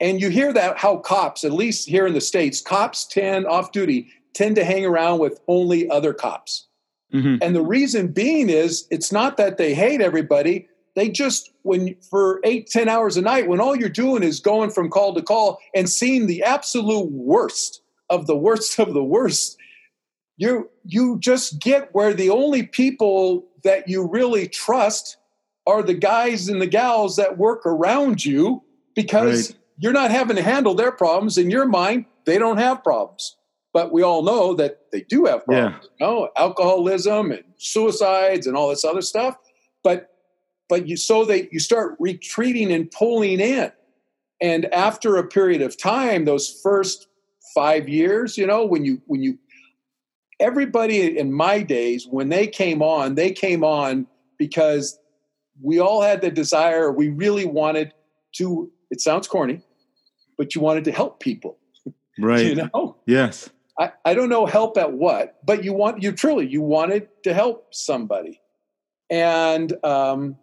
And 0.00 0.20
you 0.20 0.28
hear 0.28 0.52
that 0.52 0.78
how 0.78 0.98
cops, 0.98 1.44
at 1.44 1.52
least 1.52 1.88
here 1.88 2.06
in 2.06 2.14
the 2.14 2.20
States, 2.20 2.60
cops 2.60 3.06
tend 3.06 3.46
off 3.46 3.72
duty, 3.72 4.08
tend 4.34 4.56
to 4.56 4.64
hang 4.64 4.84
around 4.84 5.20
with 5.20 5.40
only 5.46 5.88
other 5.88 6.12
cops. 6.12 6.66
Mm-hmm. 7.12 7.36
And 7.42 7.54
the 7.54 7.62
reason 7.62 8.08
being 8.08 8.48
is 8.48 8.86
it's 8.90 9.12
not 9.12 9.36
that 9.36 9.56
they 9.56 9.74
hate 9.74 10.00
everybody. 10.00 10.68
They 10.94 11.08
just, 11.08 11.52
when 11.62 11.96
for 12.08 12.40
eight, 12.44 12.68
ten 12.68 12.88
hours 12.88 13.16
a 13.16 13.22
night, 13.22 13.48
when 13.48 13.60
all 13.60 13.76
you're 13.76 13.88
doing 13.88 14.22
is 14.22 14.40
going 14.40 14.70
from 14.70 14.90
call 14.90 15.14
to 15.14 15.22
call 15.22 15.58
and 15.74 15.88
seeing 15.88 16.26
the 16.26 16.42
absolute 16.42 17.10
worst 17.10 17.82
of 18.10 18.26
the 18.26 18.36
worst 18.36 18.78
of 18.78 18.94
the 18.94 19.04
worst, 19.04 19.58
you 20.36 20.70
you 20.84 21.18
just 21.18 21.58
get 21.60 21.94
where 21.94 22.12
the 22.12 22.30
only 22.30 22.64
people 22.64 23.46
that 23.62 23.88
you 23.88 24.06
really 24.06 24.48
trust 24.48 25.16
are 25.66 25.82
the 25.82 25.94
guys 25.94 26.48
and 26.48 26.60
the 26.60 26.66
gals 26.66 27.16
that 27.16 27.38
work 27.38 27.64
around 27.64 28.24
you 28.24 28.62
because 28.94 29.50
right. 29.50 29.60
you're 29.78 29.92
not 29.92 30.10
having 30.10 30.36
to 30.36 30.42
handle 30.42 30.74
their 30.74 30.92
problems 30.92 31.38
in 31.38 31.50
your 31.50 31.66
mind 31.66 32.04
they 32.26 32.38
don't 32.38 32.58
have 32.58 32.82
problems 32.82 33.36
but 33.74 33.92
we 33.92 34.02
all 34.02 34.22
know 34.22 34.54
that 34.54 34.90
they 34.92 35.02
do 35.02 35.26
have 35.26 35.44
problems 35.44 35.84
yeah. 35.84 36.06
you 36.06 36.06
know 36.06 36.30
alcoholism 36.36 37.32
and 37.32 37.42
suicides 37.58 38.46
and 38.46 38.56
all 38.56 38.70
this 38.70 38.84
other 38.84 39.02
stuff. 39.02 39.36
But 39.82 40.14
but 40.70 40.88
you 40.88 40.96
so 40.96 41.26
they 41.26 41.48
you 41.52 41.58
start 41.58 41.96
retreating 41.98 42.72
and 42.72 42.90
pulling 42.90 43.40
in. 43.40 43.70
And 44.40 44.72
after 44.72 45.16
a 45.16 45.26
period 45.26 45.60
of 45.60 45.76
time 45.76 46.24
those 46.24 46.60
first 46.62 47.08
five 47.54 47.88
years 47.88 48.38
you 48.38 48.46
know 48.46 48.64
when 48.64 48.84
you 48.84 49.02
when 49.06 49.22
you 49.22 49.38
everybody 50.40 51.18
in 51.18 51.32
my 51.32 51.62
days 51.62 52.06
when 52.08 52.28
they 52.28 52.46
came 52.46 52.80
on 52.80 53.16
they 53.16 53.30
came 53.30 53.62
on 53.62 54.06
because 54.38 54.98
we 55.62 55.78
all 55.78 56.00
had 56.00 56.20
the 56.20 56.30
desire. 56.30 56.90
We 56.90 57.08
really 57.08 57.44
wanted 57.44 57.92
to 58.36 58.70
it 58.90 59.00
sounds 59.00 59.26
corny 59.26 59.60
but 60.38 60.54
you 60.54 60.60
wanted 60.60 60.84
to 60.84 60.92
help 60.92 61.18
people. 61.18 61.58
Right. 62.16 62.46
You 62.46 62.54
know? 62.54 62.96
Yes 63.06 63.50
I, 63.78 63.92
I 64.04 64.14
don't 64.14 64.28
know 64.28 64.46
help 64.46 64.76
at 64.78 64.92
what 64.92 65.44
but 65.44 65.64
you 65.64 65.72
want 65.72 66.02
you 66.02 66.12
truly 66.12 66.46
you 66.46 66.62
wanted 66.62 67.08
to 67.24 67.34
help 67.34 67.74
somebody 67.74 68.40
and 69.10 69.72
um 69.84 70.36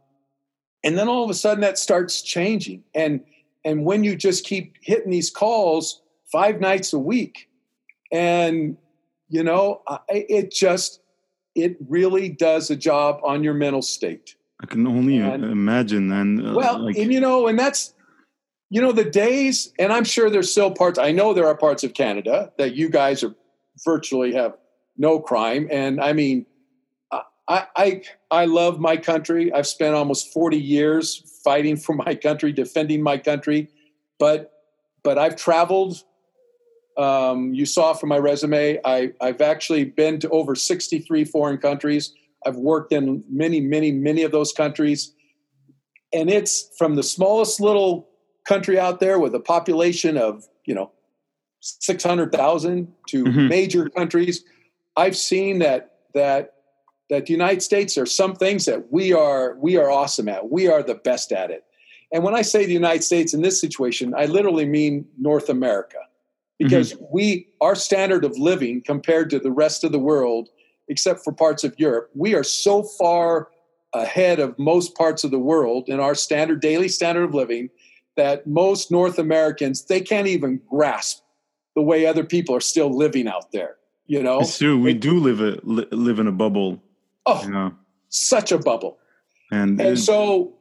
and 0.84 0.98
then 0.98 1.08
all 1.08 1.24
of 1.24 1.30
a 1.30 1.34
sudden 1.34 1.62
that 1.62 1.78
starts 1.78 2.22
changing 2.22 2.84
and 2.94 3.22
and 3.63 3.86
when 3.86 4.04
you 4.04 4.15
just 4.15 4.46
keep 4.46 4.76
hitting 4.82 5.12
these 5.12 5.30
calls 5.30 6.02
five 6.32 6.60
nights 6.60 6.94
a 6.94 7.00
week 7.00 7.50
and 8.12 8.78
you 9.30 9.44
know 9.44 9.82
it 10.10 10.52
just 10.52 11.02
it 11.56 11.78
really 11.88 12.30
does 12.30 12.70
a 12.70 12.76
job 12.76 13.20
on 13.24 13.44
your 13.44 13.54
mental 13.54 13.82
state 13.82 14.36
I 14.62 14.67
can 14.67 14.86
only 14.86 15.17
and, 15.17 15.44
imagine. 15.44 16.12
And 16.12 16.48
uh, 16.48 16.54
well, 16.54 16.86
like, 16.86 16.98
and 16.98 17.12
you 17.12 17.20
know, 17.20 17.48
and 17.48 17.58
that's 17.58 17.94
you 18.72 18.82
know 18.82 18.94
the 18.94 19.04
days, 19.04 19.74
and 19.78 19.92
I'm 19.92 20.06
sure 20.06 20.30
there's 20.30 20.50
still 20.50 20.72
parts. 20.72 20.98
I 20.98 21.12
know 21.12 21.34
there 21.34 21.46
are 21.46 21.58
parts 21.58 21.84
of 21.84 21.94
Canada 21.94 22.54
that 22.58 22.74
you 22.74 22.90
guys 22.90 23.22
are 23.22 23.36
virtually 23.84 24.34
have 24.34 24.56
no 24.98 25.20
crime, 25.20 25.68
and 25.70 26.00
I 26.00 26.14
mean, 26.14 26.46
I 27.12 27.66
I 27.76 28.02
I 28.32 28.46
love 28.46 28.80
my 28.80 28.96
country. 28.96 29.52
I've 29.52 29.68
spent 29.68 29.94
almost 29.94 30.32
40 30.32 30.58
years 30.58 31.22
fighting 31.44 31.76
for 31.76 31.94
my 31.94 32.16
country, 32.16 32.54
defending 32.54 33.04
my 33.04 33.18
country, 33.18 33.70
but 34.18 34.54
but 35.04 35.18
I've 35.18 35.36
traveled. 35.36 36.02
Um, 36.98 37.54
you 37.54 37.66
saw 37.66 37.94
from 37.94 38.10
my 38.10 38.20
resume, 38.20 38.80
I, 38.86 39.12
I've 39.22 39.42
actually 39.42 39.86
been 39.86 40.20
to 40.20 40.30
over 40.30 40.56
63 40.56 41.24
foreign 41.26 41.58
countries. 41.58 42.14
I've 42.46 42.58
worked 42.58 42.92
in 42.92 43.24
many, 43.30 43.62
many, 43.62 43.92
many 43.92 44.24
of 44.24 44.32
those 44.32 44.52
countries. 44.52 45.14
And 46.12 46.30
it's 46.30 46.70
from 46.78 46.96
the 46.96 47.04
smallest 47.04 47.62
little 47.62 48.11
country 48.45 48.80
out 48.80 48.99
there 48.99 49.19
with 49.19 49.36
a 49.36 49.39
population 49.39 50.17
of, 50.17 50.47
you 50.65 50.73
know, 50.73 50.91
600,000 51.60 52.91
to 53.08 53.23
mm-hmm. 53.23 53.47
major 53.47 53.89
countries. 53.89 54.43
I've 54.97 55.15
seen 55.15 55.60
that, 55.60 55.95
that, 56.13 56.56
that 57.10 57.27
the 57.27 57.34
United 57.34 57.62
States 57.62 57.97
are 57.97 58.06
some 58.06 58.36
things 58.36 58.65
that 58.65 58.91
we 58.91 59.13
are, 59.13 59.56
we 59.58 59.77
are 59.77 59.91
awesome 59.91 60.27
at. 60.27 60.49
We 60.49 60.67
are 60.67 60.82
the 60.82 60.95
best 60.95 61.32
at 61.32 61.51
it. 61.51 61.63
And 62.12 62.23
when 62.23 62.36
I 62.36 62.41
say 62.41 62.65
the 62.65 62.73
United 62.73 63.04
States 63.04 63.34
in 63.34 63.41
this 63.41 63.60
situation, 63.60 64.13
I 64.17 64.25
literally 64.25 64.65
mean 64.65 65.08
North 65.17 65.49
America 65.49 65.97
because 66.58 66.93
mm-hmm. 66.93 67.06
we, 67.12 67.47
our 67.62 67.75
standard 67.75 68.25
of 68.25 68.38
living 68.38 68.82
compared 68.82 69.30
to 69.30 69.39
the 69.39 69.51
rest 69.51 69.84
of 69.84 69.91
the 69.91 69.99
world 69.99 70.49
except 70.88 71.23
for 71.23 71.32
parts 71.32 71.63
of 71.63 71.73
Europe. 71.77 72.10
We 72.13 72.36
are 72.36 72.43
so 72.43 72.84
far 72.84 73.47
ahead 73.93 74.39
of 74.39 74.58
most 74.60 74.95
parts 74.95 75.23
of 75.23 75.32
the 75.32 75.39
world 75.39 75.88
in 75.88 75.99
our 75.99 76.15
standard 76.15 76.62
daily 76.62 76.88
standard 76.88 77.23
of 77.23 77.34
living 77.34 77.69
that 78.22 78.46
most 78.46 78.92
North 78.92 79.18
Americans 79.18 79.86
they 79.86 80.02
can't 80.02 80.28
even 80.28 80.62
grasp 80.70 81.22
the 81.76 81.82
way 81.82 82.06
other 82.06 82.24
people 82.24 82.56
are 82.56 82.62
still 82.62 82.96
living 82.96 83.28
out 83.28 83.52
there. 83.52 83.78
You 84.06 84.22
know, 84.22 84.42
it's 84.42 84.58
true. 84.58 84.80
We 84.80 84.92
it, 84.92 85.00
do 85.00 85.20
live 85.20 85.42
a 85.42 85.60
live 85.64 86.20
in 86.20 86.28
a 86.28 86.32
bubble. 86.32 86.82
Oh, 87.26 87.44
you 87.44 87.52
know? 87.52 87.74
such 88.10 88.52
a 88.52 88.58
bubble. 88.58 88.98
And 89.52 89.82
and 89.82 90.00
so 90.00 90.54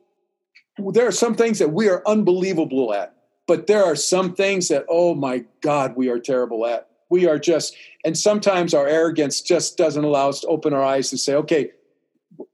there 0.78 1.06
are 1.06 1.12
some 1.12 1.34
things 1.34 1.58
that 1.58 1.72
we 1.72 1.88
are 1.88 2.02
unbelievable 2.06 2.94
at, 2.94 3.14
but 3.46 3.66
there 3.66 3.84
are 3.84 3.96
some 3.96 4.34
things 4.34 4.68
that 4.68 4.86
oh 4.88 5.14
my 5.14 5.44
God, 5.60 5.96
we 5.96 6.08
are 6.08 6.18
terrible 6.18 6.66
at 6.66 6.90
we 7.10 7.26
are 7.26 7.38
just 7.38 7.76
and 8.04 8.16
sometimes 8.16 8.72
our 8.72 8.86
arrogance 8.86 9.42
just 9.42 9.76
doesn't 9.76 10.04
allow 10.04 10.30
us 10.30 10.40
to 10.40 10.46
open 10.46 10.72
our 10.72 10.82
eyes 10.82 11.12
and 11.12 11.20
say 11.20 11.34
okay 11.34 11.72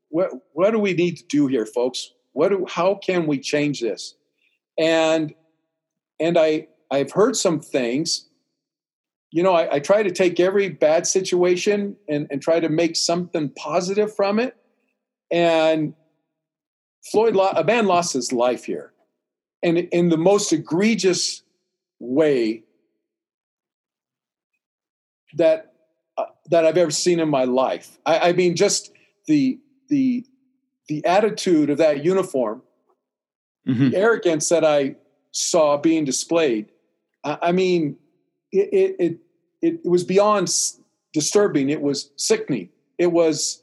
what, 0.08 0.30
what 0.52 0.70
do 0.70 0.78
we 0.78 0.94
need 0.94 1.16
to 1.18 1.24
do 1.26 1.46
here 1.46 1.66
folks 1.66 2.12
what 2.32 2.48
do, 2.48 2.66
how 2.68 2.94
can 2.94 3.26
we 3.26 3.38
change 3.38 3.80
this 3.80 4.14
and 4.78 5.34
and 6.20 6.38
i 6.38 6.66
i've 6.90 7.12
heard 7.12 7.36
some 7.36 7.60
things. 7.60 8.28
You 9.30 9.42
know 9.42 9.54
i, 9.54 9.76
I 9.76 9.80
try 9.80 10.02
to 10.02 10.10
take 10.10 10.40
every 10.40 10.68
bad 10.68 11.06
situation 11.06 11.96
and, 12.08 12.26
and 12.30 12.40
try 12.40 12.60
to 12.60 12.68
make 12.68 12.96
something 12.96 13.50
positive 13.50 14.14
from 14.14 14.38
it. 14.38 14.56
And 15.30 15.94
floyd 17.10 17.36
a 17.36 17.64
man 17.64 17.86
lost 17.86 18.12
his 18.12 18.32
life 18.32 18.64
here. 18.64 18.92
And 19.62 19.78
in 19.78 20.10
the 20.10 20.16
most 20.16 20.52
egregious 20.52 21.42
way 21.98 22.62
that 25.36 25.72
uh, 26.18 26.24
that 26.50 26.64
I've 26.64 26.76
ever 26.76 26.90
seen 26.90 27.20
in 27.20 27.28
my 27.28 27.44
life. 27.44 27.98
I, 28.06 28.30
I, 28.30 28.32
mean, 28.32 28.56
just 28.56 28.92
the 29.26 29.58
the 29.88 30.24
the 30.88 31.04
attitude 31.04 31.70
of 31.70 31.78
that 31.78 32.04
uniform, 32.04 32.62
mm-hmm. 33.66 33.90
the 33.90 33.96
arrogance 33.96 34.48
that 34.48 34.64
I 34.64 34.96
saw 35.32 35.76
being 35.76 36.04
displayed. 36.04 36.70
I, 37.24 37.38
I 37.42 37.52
mean, 37.52 37.96
it, 38.52 38.68
it 38.72 38.96
it 38.98 39.18
it 39.62 39.88
was 39.88 40.04
beyond 40.04 40.52
disturbing. 41.12 41.70
It 41.70 41.80
was 41.80 42.10
sickening. 42.16 42.68
It 42.98 43.12
was 43.12 43.62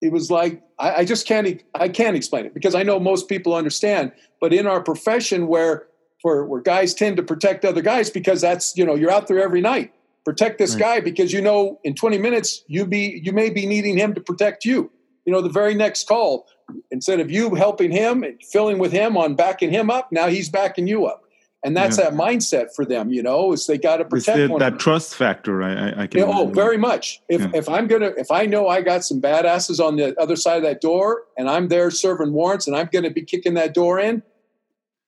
it 0.00 0.12
was 0.12 0.30
like 0.30 0.62
I, 0.78 0.94
I 0.96 1.04
just 1.04 1.26
can't 1.26 1.62
I 1.74 1.88
can't 1.88 2.16
explain 2.16 2.46
it 2.46 2.54
because 2.54 2.74
I 2.74 2.82
know 2.82 2.98
most 2.98 3.28
people 3.28 3.54
understand. 3.54 4.12
But 4.40 4.52
in 4.52 4.66
our 4.66 4.82
profession, 4.82 5.46
where 5.46 5.86
where, 6.22 6.44
where 6.44 6.60
guys 6.60 6.94
tend 6.94 7.16
to 7.16 7.22
protect 7.22 7.64
other 7.64 7.82
guys 7.82 8.10
because 8.10 8.40
that's 8.40 8.76
you 8.76 8.84
know 8.84 8.94
you're 8.94 9.10
out 9.10 9.26
there 9.26 9.42
every 9.42 9.60
night 9.60 9.92
protect 10.24 10.58
this 10.58 10.74
right. 10.74 10.80
guy 10.80 11.00
because 11.00 11.32
you 11.32 11.40
know 11.40 11.80
in 11.84 11.94
20 11.94 12.18
minutes 12.18 12.62
you 12.68 12.86
be 12.86 13.20
you 13.22 13.32
may 13.32 13.50
be 13.50 13.66
needing 13.66 13.98
him 13.98 14.14
to 14.14 14.20
protect 14.20 14.64
you 14.64 14.90
you 15.24 15.32
know 15.32 15.40
the 15.40 15.48
very 15.48 15.74
next 15.74 16.06
call. 16.06 16.46
Instead 16.90 17.20
of 17.20 17.30
you 17.30 17.54
helping 17.54 17.90
him 17.90 18.22
and 18.22 18.42
filling 18.42 18.78
with 18.78 18.92
him 18.92 19.16
on 19.16 19.34
backing 19.34 19.70
him 19.70 19.90
up 19.90 20.10
now 20.10 20.28
he's 20.28 20.48
backing 20.48 20.86
you 20.86 21.06
up. 21.06 21.20
And 21.64 21.76
that's 21.76 21.96
yeah. 21.96 22.10
that 22.10 22.14
mindset 22.14 22.74
for 22.74 22.84
them 22.84 23.12
you 23.12 23.22
know 23.22 23.52
is 23.52 23.66
they 23.66 23.78
got 23.78 23.98
to 23.98 24.04
protect 24.04 24.58
that 24.58 24.80
trust 24.80 25.14
factor 25.14 25.62
i, 25.62 26.02
I, 26.02 26.06
can 26.08 26.22
oh 26.22 26.46
very 26.46 26.76
much. 26.76 27.20
If, 27.28 27.40
yeah. 27.40 27.50
if 27.54 27.68
i'm 27.68 27.86
gonna 27.86 28.10
if 28.16 28.32
i 28.32 28.46
know 28.46 28.66
i 28.66 28.80
got 28.80 29.04
some 29.04 29.20
badasses 29.20 29.78
on 29.78 29.94
the 29.94 30.18
other 30.20 30.34
side 30.34 30.56
of 30.56 30.64
that 30.64 30.80
door 30.80 31.22
and 31.38 31.48
i'm 31.48 31.68
there 31.68 31.88
serving 31.92 32.32
warrants 32.32 32.66
and 32.66 32.74
i'm 32.74 32.88
gonna 32.92 33.10
be 33.10 33.22
kicking 33.22 33.54
that 33.54 33.74
door 33.74 34.00
in 34.00 34.24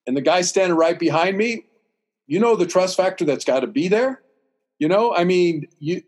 and 0.07 0.17
the 0.17 0.21
guy 0.21 0.43
standing 0.43 0.79
right 0.79 0.97
behind 0.97 1.37
me 1.37 1.65
you 2.27 2.41
know 2.41 2.57
the 2.57 2.67
trust 2.67 2.97
factor 2.97 3.25
that's 3.25 3.45
got 3.45 3.61
to 3.61 3.67
be 3.67 3.89
there. 3.89 4.23
You 4.79 4.89
know, 4.89 5.15
I 5.15 5.25
mean, 5.25 5.69
you, 5.79 6.03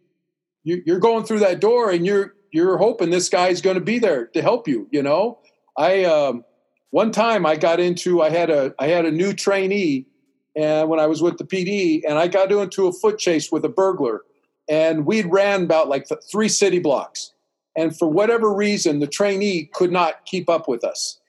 you 0.65 0.83
you're 0.85 0.99
going 0.99 1.25
through 1.25 1.41
that 1.41 1.61
door 1.61 1.91
and 1.91 2.05
you're 2.05 2.35
you're 2.53 2.79
hoping 2.79 3.11
this 3.11 3.29
guy's 3.29 3.61
going 3.61 3.77
to 3.77 3.85
be 3.85 3.99
there 3.99 4.27
to 4.29 4.43
help 4.43 4.69
you. 4.69 4.89
You 4.91 5.03
know, 5.03 5.39
I 5.77 6.05
um, 6.05 6.45
one 6.91 7.13
time 7.13 7.47
I 7.47 7.57
got 7.57 7.81
into 7.81 8.23
I 8.23 8.31
had 8.31 8.51
a 8.51 8.75
I 8.79 8.89
had 8.89 9.05
a 9.05 9.11
new 9.11 9.33
trainee 9.33 10.07
and 10.55 10.89
when 10.89 11.01
I 11.01 11.07
was 11.07 11.23
with 11.23 11.39
the 11.39 11.45
PD 11.45 12.03
and 12.09 12.19
I 12.19 12.29
got 12.29 12.51
into 12.51 12.87
a 12.87 12.93
foot 12.93 13.19
chase 13.19 13.53
with 13.53 13.65
a 13.65 13.69
burglar 13.69 14.23
and 14.69 15.05
we'd 15.05 15.27
ran 15.27 15.65
about 15.65 15.89
like 15.89 16.07
three 16.31 16.49
city 16.49 16.79
blocks 16.79 17.33
and 17.77 17.97
for 17.97 18.09
whatever 18.09 18.53
reason, 18.53 19.01
the 19.01 19.07
trainee 19.07 19.69
could 19.75 19.93
not 19.93 20.25
keep 20.25 20.49
up 20.49 20.67
with 20.67 20.83
us. 20.83 21.21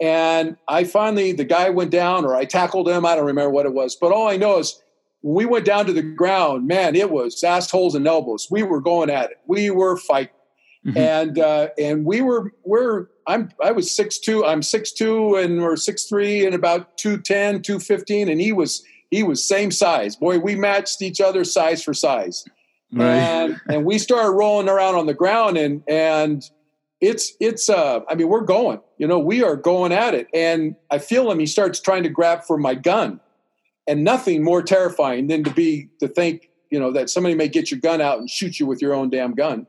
And 0.00 0.56
I 0.68 0.84
finally, 0.84 1.32
the 1.32 1.44
guy 1.44 1.70
went 1.70 1.90
down, 1.90 2.24
or 2.24 2.34
I 2.34 2.44
tackled 2.44 2.88
him. 2.88 3.04
I 3.04 3.16
don't 3.16 3.26
remember 3.26 3.50
what 3.50 3.66
it 3.66 3.72
was, 3.72 3.96
but 3.96 4.12
all 4.12 4.28
I 4.28 4.36
know 4.36 4.58
is 4.58 4.80
we 5.22 5.46
went 5.46 5.64
down 5.64 5.86
to 5.86 5.92
the 5.92 6.02
ground, 6.02 6.68
man, 6.68 6.94
it 6.94 7.10
was 7.10 7.42
assholes 7.42 7.94
and 7.94 8.06
elbows. 8.06 8.46
We 8.50 8.62
were 8.62 8.80
going 8.80 9.10
at 9.10 9.30
it. 9.30 9.38
We 9.46 9.70
were 9.70 9.96
fighting, 9.96 10.32
mm-hmm. 10.86 10.96
and 10.96 11.38
uh, 11.38 11.68
and 11.78 12.04
we 12.04 12.20
were 12.20 12.52
we're 12.64 13.06
I'm 13.26 13.50
I 13.62 13.72
was 13.72 13.90
six 13.90 14.18
two. 14.18 14.44
I'm 14.44 14.62
six 14.62 14.92
two, 14.92 15.34
and 15.36 15.60
we're 15.60 15.76
six 15.76 16.04
three, 16.04 16.44
and 16.46 16.54
about 16.54 16.96
210, 16.98 17.62
215, 17.62 18.28
and 18.28 18.40
he 18.40 18.52
was 18.52 18.84
he 19.10 19.22
was 19.22 19.46
same 19.46 19.70
size. 19.70 20.16
Boy, 20.16 20.38
we 20.38 20.54
matched 20.54 21.02
each 21.02 21.20
other 21.20 21.44
size 21.44 21.82
for 21.82 21.94
size. 21.94 22.44
Right. 22.92 23.16
And 23.16 23.60
and 23.68 23.84
we 23.84 23.98
started 23.98 24.30
rolling 24.30 24.68
around 24.68 24.94
on 24.94 25.06
the 25.06 25.14
ground 25.14 25.58
and 25.58 25.82
and 25.88 26.42
it's 27.00 27.32
it's 27.40 27.68
uh 27.68 28.00
I 28.08 28.14
mean 28.14 28.28
we're 28.28 28.40
going. 28.40 28.80
You 28.98 29.06
know, 29.06 29.18
we 29.18 29.42
are 29.42 29.56
going 29.56 29.92
at 29.92 30.14
it. 30.14 30.28
And 30.32 30.76
I 30.90 30.98
feel 30.98 31.30
him, 31.30 31.38
he 31.38 31.46
starts 31.46 31.80
trying 31.80 32.04
to 32.04 32.08
grab 32.08 32.44
for 32.44 32.56
my 32.56 32.74
gun. 32.74 33.20
And 33.88 34.02
nothing 34.02 34.42
more 34.42 34.62
terrifying 34.62 35.28
than 35.28 35.44
to 35.44 35.50
be 35.50 35.88
to 36.00 36.08
think, 36.08 36.50
you 36.70 36.80
know, 36.80 36.90
that 36.92 37.08
somebody 37.08 37.36
may 37.36 37.46
get 37.46 37.70
your 37.70 37.78
gun 37.78 38.00
out 38.00 38.18
and 38.18 38.28
shoot 38.28 38.58
you 38.58 38.66
with 38.66 38.82
your 38.82 38.94
own 38.94 39.10
damn 39.10 39.34
gun. 39.34 39.66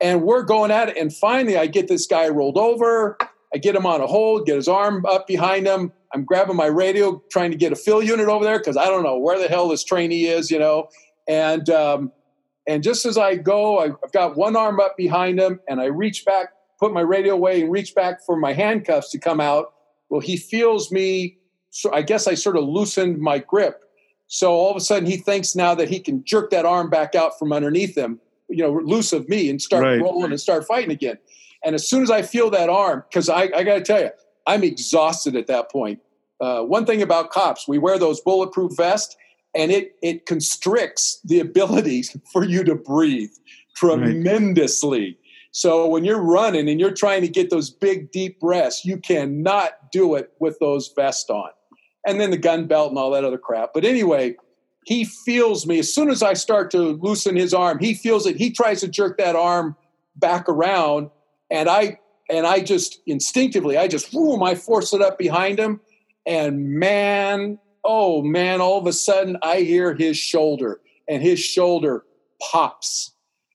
And 0.00 0.22
we're 0.22 0.42
going 0.42 0.70
at 0.70 0.88
it. 0.88 0.96
And 0.96 1.14
finally 1.14 1.56
I 1.56 1.66
get 1.66 1.88
this 1.88 2.06
guy 2.06 2.28
rolled 2.28 2.58
over. 2.58 3.16
I 3.54 3.58
get 3.58 3.76
him 3.76 3.86
on 3.86 4.00
a 4.00 4.06
hold, 4.06 4.46
get 4.46 4.56
his 4.56 4.66
arm 4.66 5.06
up 5.06 5.28
behind 5.28 5.66
him. 5.66 5.92
I'm 6.12 6.24
grabbing 6.24 6.56
my 6.56 6.66
radio, 6.66 7.22
trying 7.30 7.52
to 7.52 7.56
get 7.56 7.72
a 7.72 7.76
fill 7.76 8.02
unit 8.02 8.28
over 8.28 8.44
there 8.44 8.58
because 8.58 8.76
I 8.76 8.86
don't 8.86 9.04
know 9.04 9.18
where 9.18 9.38
the 9.38 9.48
hell 9.48 9.68
this 9.68 9.84
trainee 9.84 10.26
is, 10.26 10.50
you 10.50 10.58
know. 10.58 10.88
And 11.28 11.68
um, 11.70 12.12
and 12.66 12.82
just 12.82 13.04
as 13.04 13.18
I 13.18 13.36
go, 13.36 13.78
I've 13.78 14.12
got 14.12 14.36
one 14.36 14.56
arm 14.56 14.80
up 14.80 14.96
behind 14.96 15.38
him, 15.38 15.60
and 15.68 15.80
I 15.80 15.86
reach 15.86 16.24
back, 16.24 16.48
put 16.80 16.92
my 16.92 17.00
radio 17.00 17.34
away, 17.34 17.60
and 17.60 17.70
reach 17.70 17.94
back 17.94 18.24
for 18.24 18.36
my 18.36 18.52
handcuffs 18.52 19.10
to 19.10 19.18
come 19.18 19.40
out. 19.40 19.74
Well, 20.08 20.20
he 20.20 20.36
feels 20.36 20.90
me. 20.90 21.38
So 21.70 21.92
I 21.92 22.02
guess 22.02 22.26
I 22.26 22.34
sort 22.34 22.56
of 22.56 22.64
loosened 22.64 23.18
my 23.18 23.38
grip. 23.38 23.82
So 24.28 24.52
all 24.52 24.70
of 24.70 24.76
a 24.76 24.80
sudden, 24.80 25.08
he 25.08 25.16
thinks 25.16 25.54
now 25.54 25.74
that 25.74 25.88
he 25.88 26.00
can 26.00 26.24
jerk 26.24 26.50
that 26.50 26.64
arm 26.64 26.88
back 26.88 27.14
out 27.14 27.38
from 27.38 27.52
underneath 27.52 27.96
him, 27.96 28.20
you 28.48 28.62
know, 28.62 28.72
loose 28.72 29.12
of 29.12 29.28
me, 29.28 29.50
and 29.50 29.60
start 29.60 29.84
right. 29.84 30.00
rolling 30.00 30.30
and 30.30 30.40
start 30.40 30.66
fighting 30.66 30.90
again. 30.90 31.18
And 31.64 31.74
as 31.74 31.88
soon 31.88 32.02
as 32.02 32.10
I 32.10 32.22
feel 32.22 32.50
that 32.50 32.68
arm, 32.68 33.04
because 33.08 33.28
I, 33.28 33.42
I 33.42 33.62
got 33.64 33.74
to 33.74 33.80
tell 33.80 34.00
you, 34.00 34.10
I'm 34.46 34.62
exhausted 34.62 35.34
at 35.34 35.46
that 35.46 35.70
point. 35.70 36.00
Uh, 36.40 36.62
one 36.62 36.84
thing 36.84 37.00
about 37.00 37.30
cops, 37.30 37.66
we 37.66 37.78
wear 37.78 37.98
those 37.98 38.20
bulletproof 38.20 38.76
vests, 38.76 39.16
and 39.54 39.70
it 39.70 39.96
it 40.02 40.26
constricts 40.26 41.20
the 41.24 41.40
ability 41.48 42.04
for 42.32 42.44
you 42.44 42.64
to 42.64 42.74
breathe 42.74 43.32
tremendously. 43.76 45.00
Right. 45.00 45.18
So 45.52 45.86
when 45.86 46.04
you're 46.04 46.20
running 46.20 46.68
and 46.68 46.80
you're 46.80 46.90
trying 46.90 47.22
to 47.22 47.28
get 47.28 47.48
those 47.48 47.70
big 47.70 48.10
deep 48.10 48.40
breaths, 48.40 48.84
you 48.84 48.96
cannot 48.96 49.92
do 49.92 50.16
it 50.16 50.32
with 50.40 50.58
those 50.58 50.92
vests 50.96 51.30
on. 51.30 51.50
And 52.04 52.20
then 52.20 52.32
the 52.32 52.36
gun 52.36 52.66
belt 52.66 52.90
and 52.90 52.98
all 52.98 53.12
that 53.12 53.24
other 53.24 53.38
crap. 53.38 53.70
But 53.72 53.84
anyway, 53.84 54.34
he 54.84 55.04
feels 55.04 55.66
me 55.66 55.78
as 55.78 55.92
soon 55.92 56.10
as 56.10 56.22
I 56.22 56.34
start 56.34 56.70
to 56.72 56.78
loosen 56.78 57.36
his 57.36 57.52
arm. 57.52 57.78
He 57.78 57.94
feels 57.94 58.26
it. 58.26 58.36
He 58.36 58.50
tries 58.50 58.80
to 58.80 58.88
jerk 58.88 59.18
that 59.18 59.36
arm 59.36 59.76
back 60.16 60.48
around, 60.48 61.10
and 61.50 61.68
I 61.68 61.98
and 62.30 62.46
I 62.46 62.60
just 62.60 63.00
instinctively, 63.06 63.76
I 63.76 63.88
just 63.88 64.12
boom, 64.12 64.42
I 64.42 64.54
force 64.54 64.92
it 64.92 65.02
up 65.02 65.18
behind 65.18 65.58
him, 65.58 65.80
and 66.26 66.78
man, 66.78 67.58
oh 67.84 68.22
man, 68.22 68.60
all 68.60 68.78
of 68.78 68.86
a 68.86 68.92
sudden 68.92 69.36
I 69.42 69.60
hear 69.60 69.94
his 69.94 70.16
shoulder 70.16 70.80
and 71.08 71.22
his 71.22 71.40
shoulder 71.40 72.04
pops. 72.40 73.12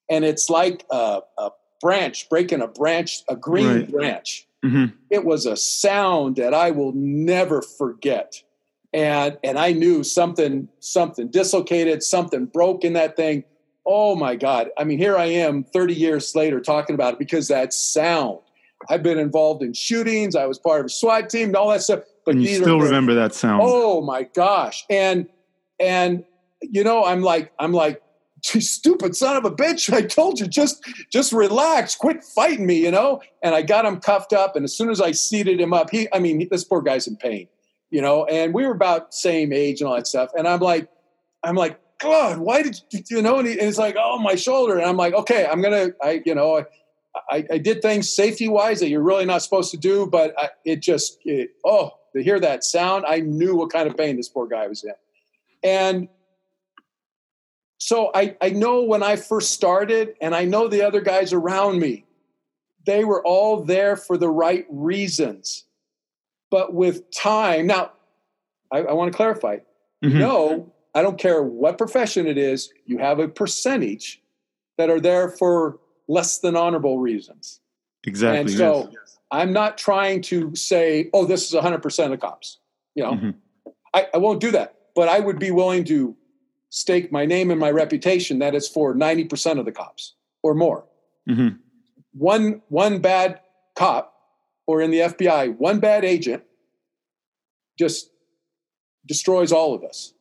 And 0.10 0.26
it's 0.26 0.50
like 0.50 0.86
a, 0.92 1.22
a 1.38 1.52
branch 1.82 2.30
breaking 2.30 2.62
a 2.62 2.68
branch, 2.68 3.24
a 3.30 3.36
green 3.36 3.68
right. 3.68 3.92
branch. 3.92 4.48
Mm-hmm. 4.64 4.96
It 5.10 5.26
was 5.26 5.46
a 5.46 5.56
sound 5.56 6.36
that 6.36 6.54
I 6.54 6.72
will 6.72 6.92
never 6.94 7.62
forget. 7.62 8.42
And 8.94 9.38
and 9.44 9.60
I 9.60 9.72
knew 9.72 10.04
something 10.04 10.68
something 10.80 11.28
dislocated, 11.28 12.02
something 12.04 12.46
broke 12.46 12.84
in 12.84 12.94
that 12.94 13.16
thing. 13.16 13.44
Oh 13.86 14.16
my 14.16 14.36
God. 14.36 14.70
I 14.78 14.84
mean, 14.84 14.98
here 14.98 15.18
I 15.18 15.26
am 15.26 15.64
30 15.64 15.94
years 15.94 16.36
later 16.36 16.60
talking 16.60 16.94
about 16.94 17.14
it 17.14 17.20
because 17.20 17.48
that 17.48 17.74
sound. 17.74 18.40
I've 18.90 19.04
been 19.04 19.20
involved 19.20 19.62
in 19.62 19.74
shootings. 19.74 20.36
I 20.36 20.46
was 20.46 20.58
part 20.58 20.80
of 20.80 20.86
a 20.86 20.90
SWAT 20.90 21.30
team 21.30 21.50
and 21.50 21.56
all 21.56 21.70
that 21.70 21.82
stuff. 21.82 22.02
But 22.26 22.36
and 22.36 22.44
you 22.44 22.56
still 22.56 22.80
remember 22.80 23.14
that 23.16 23.36
sound. 23.36 23.62
Oh 23.64 24.02
my 24.02 24.24
gosh. 24.24 24.86
And 24.90 25.28
and 25.80 26.24
you 26.62 26.84
know, 26.84 27.06
I'm 27.06 27.22
like, 27.22 27.52
I'm 27.60 27.74
like, 27.74 28.02
stupid 28.42 29.16
son 29.16 29.38
of 29.38 29.46
a 29.46 29.52
bitch. 29.52 29.92
I 29.94 30.02
told 30.02 30.40
you, 30.40 30.48
just 30.48 30.84
just 31.12 31.34
relax, 31.34 31.96
quit 31.96 32.24
fighting 32.24 32.66
me, 32.66 32.76
you 32.84 32.92
know? 32.92 33.22
And 33.44 33.56
I 33.56 33.62
got 33.62 33.86
him 33.86 34.00
cuffed 34.00 34.34
up, 34.34 34.56
and 34.56 34.64
as 34.64 34.74
soon 34.76 34.90
as 34.90 35.02
I 35.02 35.12
seated 35.12 35.60
him 35.60 35.74
up, 35.74 35.90
he 35.90 36.08
I 36.14 36.20
mean, 36.20 36.48
this 36.50 36.64
poor 36.64 36.82
guy's 36.82 37.08
in 37.08 37.18
pain, 37.18 37.48
you 37.90 38.02
know, 38.02 38.26
and 38.26 38.54
we 38.54 38.66
were 38.66 38.74
about 38.74 39.14
same 39.14 39.52
age 39.52 39.82
and 39.82 39.90
all 39.90 39.96
that 39.96 40.08
stuff. 40.08 40.30
And 40.38 40.48
I'm 40.48 40.60
like, 40.60 40.90
I'm 41.44 41.56
like, 41.56 41.80
God, 42.00 42.38
why 42.38 42.62
did 42.62 42.80
you, 42.92 43.02
you 43.10 43.22
know? 43.22 43.40
And, 43.40 43.48
he, 43.48 43.54
and 43.54 43.64
he's 43.64 43.78
like, 43.78 43.96
oh, 43.98 44.20
my 44.20 44.36
shoulder. 44.36 44.78
And 44.78 44.86
I'm 44.86 44.98
like, 44.98 45.14
okay, 45.14 45.46
I'm 45.46 45.62
gonna, 45.62 45.90
I, 46.02 46.22
you 46.26 46.36
know, 46.36 46.66
I, 47.30 47.46
I 47.52 47.58
did 47.58 47.82
things 47.82 48.14
safety 48.14 48.48
wise 48.48 48.80
that 48.80 48.90
you're 48.90 49.02
really 49.02 49.26
not 49.26 49.42
supposed 49.42 49.72
to 49.72 49.78
do, 49.78 50.06
but 50.06 50.34
I, 50.38 50.50
it 50.66 50.82
just, 50.82 51.18
it, 51.26 51.52
oh, 51.66 51.92
to 52.16 52.24
hear 52.24 52.40
that 52.40 52.64
sound, 52.64 53.06
I 53.08 53.20
knew 53.20 53.56
what 53.56 53.72
kind 53.72 53.88
of 53.88 53.98
pain 53.98 54.16
this 54.16 54.30
poor 54.30 54.48
guy 54.48 54.68
was 54.68 54.84
in. 54.84 54.94
And 55.64 56.08
so 57.80 58.12
I, 58.14 58.36
I 58.42 58.50
know 58.50 58.84
when 58.84 59.04
I 59.04 59.16
first 59.16 59.52
started, 59.52 60.16
and 60.22 60.36
I 60.36 60.46
know 60.46 60.68
the 60.68 60.82
other 60.82 61.02
guys 61.02 61.34
around 61.34 61.80
me, 61.80 62.06
they 62.86 63.04
were 63.04 63.26
all 63.26 63.64
there 63.64 63.96
for 63.96 64.18
the 64.18 64.30
right 64.30 64.66
reasons. 64.70 65.66
But 66.52 66.74
with 66.74 67.10
time, 67.12 67.68
now 67.68 67.92
I, 68.72 68.80
I 68.80 68.94
want 68.94 69.12
to 69.12 69.16
clarify 69.16 69.58
mm-hmm. 70.04 70.20
no, 70.20 70.74
I 70.96 71.02
don't 71.02 71.18
care 71.18 71.44
what 71.44 71.78
profession 71.78 72.28
it 72.28 72.38
is, 72.38 72.72
you 72.86 72.98
have 72.98 73.20
a 73.20 73.28
percentage 73.28 74.22
that 74.78 74.90
are 74.90 75.00
there 75.00 75.30
for 75.30 75.80
less 76.08 76.40
than 76.40 76.56
honorable 76.56 77.00
reasons. 77.00 77.60
Exactly. 78.06 78.40
And 78.40 78.50
so 78.50 78.90
yes. 78.92 79.20
I'm 79.32 79.54
not 79.54 79.78
trying 79.78 80.22
to 80.24 80.56
say, 80.56 81.10
oh, 81.14 81.26
this 81.26 81.48
is 81.48 81.60
100% 81.60 82.06
of 82.06 82.12
the 82.12 82.18
cops. 82.18 82.58
You 82.96 83.04
know, 83.04 83.12
mm-hmm. 83.12 83.30
I, 83.94 84.08
I 84.14 84.18
won't 84.18 84.40
do 84.40 84.52
that. 84.52 84.76
But 84.96 85.10
I 85.10 85.20
would 85.20 85.38
be 85.38 85.52
willing 85.52 85.84
to 85.86 86.16
stake 86.70 87.12
my 87.12 87.26
name 87.26 87.52
and 87.52 87.60
my 87.60 87.72
reputation 87.72 88.40
that 88.40 88.56
it's 88.56 88.68
for 88.68 88.96
90% 88.96 89.60
of 89.60 89.66
the 89.66 89.72
cops 89.72 90.16
or 90.42 90.56
more. 90.56 90.86
Mm-hmm. 91.30 91.58
One, 92.14 92.62
one 92.70 93.00
bad 93.00 93.42
cop 93.76 94.14
or 94.70 94.84
in 94.84 94.92
the 94.92 95.00
FBI, 95.00 95.58
one 95.58 95.80
bad 95.80 96.06
agent 96.06 96.44
just 97.80 98.12
destroys 99.08 99.52
all 99.52 99.74
of 99.74 99.84
us. 99.84 100.14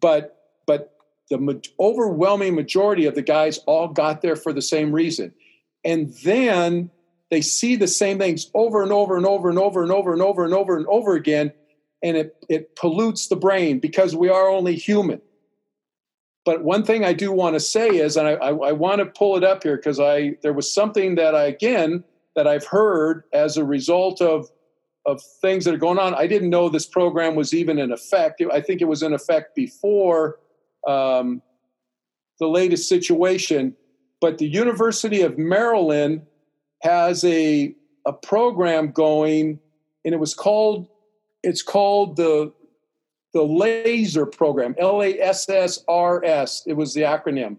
But, 0.00 0.38
but 0.66 0.96
the 1.28 1.62
overwhelming 1.78 2.54
majority 2.54 3.04
of 3.04 3.14
the 3.14 3.20
guys 3.20 3.58
all 3.66 3.88
got 3.88 4.22
there 4.22 4.36
for 4.36 4.54
the 4.54 4.62
same 4.62 4.90
reason. 4.90 5.34
And 5.84 6.14
then 6.24 6.88
they 7.30 7.42
see 7.42 7.76
the 7.76 7.86
same 7.86 8.18
things 8.18 8.50
over 8.54 8.82
and 8.82 8.90
over 8.90 9.18
and 9.18 9.26
over 9.26 9.50
and 9.50 9.58
over 9.58 9.82
and 9.82 9.92
over 9.92 10.14
and 10.14 10.22
over 10.22 10.44
and 10.46 10.54
over 10.54 10.76
and 10.78 10.86
over 10.86 11.14
again 11.14 11.52
and 12.02 12.16
it, 12.16 12.36
it 12.48 12.76
pollutes 12.76 13.28
the 13.28 13.36
brain 13.36 13.80
because 13.80 14.16
we 14.16 14.30
are 14.30 14.48
only 14.48 14.76
human 14.76 15.20
but 16.44 16.62
one 16.62 16.84
thing 16.84 17.04
i 17.04 17.12
do 17.12 17.32
want 17.32 17.54
to 17.54 17.60
say 17.60 17.88
is 17.88 18.16
and 18.16 18.28
i, 18.28 18.32
I, 18.32 18.50
I 18.50 18.72
want 18.72 18.98
to 18.98 19.06
pull 19.06 19.36
it 19.36 19.42
up 19.42 19.62
here 19.62 19.76
because 19.76 19.98
i 19.98 20.36
there 20.42 20.52
was 20.52 20.72
something 20.72 21.14
that 21.14 21.34
i 21.34 21.44
again 21.44 22.04
that 22.36 22.46
i've 22.46 22.66
heard 22.66 23.24
as 23.32 23.56
a 23.56 23.64
result 23.64 24.20
of 24.20 24.48
of 25.06 25.20
things 25.42 25.66
that 25.66 25.74
are 25.74 25.78
going 25.78 25.98
on. 25.98 26.14
I 26.14 26.26
didn't 26.26 26.48
know 26.48 26.70
this 26.70 26.86
program 26.86 27.34
was 27.34 27.52
even 27.52 27.78
in 27.78 27.92
effect. 27.92 28.42
I 28.50 28.62
think 28.62 28.80
it 28.80 28.86
was 28.86 29.02
in 29.02 29.12
effect 29.12 29.54
before 29.54 30.38
um, 30.86 31.42
the 32.40 32.46
latest 32.48 32.88
situation 32.88 33.76
but 34.24 34.38
the 34.38 34.48
university 34.48 35.20
of 35.20 35.36
maryland 35.36 36.22
has 36.80 37.24
a 37.24 37.74
a 38.06 38.12
program 38.12 38.90
going, 38.90 39.58
and 40.02 40.14
it 40.14 40.18
was 40.18 40.34
called 40.34 40.88
it's 41.42 41.60
called 41.60 42.16
the 42.16 42.50
the 43.34 43.42
laser 43.42 44.24
program 44.24 44.74
l-a-s-s-r-s 44.78 46.62
it 46.66 46.72
was 46.72 46.94
the 46.94 47.02
acronym. 47.02 47.58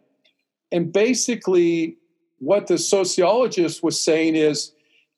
And 0.71 0.91
basically 0.91 1.97
what 2.45 2.67
the 2.67 2.77
sociologist 2.77 3.83
was 3.83 4.01
saying 4.01 4.35
is 4.35 4.71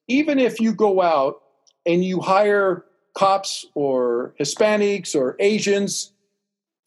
even 0.08 0.40
if 0.40 0.60
you 0.60 0.74
go 0.74 1.02
out 1.02 1.42
and 1.86 2.04
you 2.04 2.22
hire 2.22 2.86
cops 3.16 3.66
or 3.76 4.34
hispanics 4.40 5.16
or 5.16 5.36
asians 5.40 6.14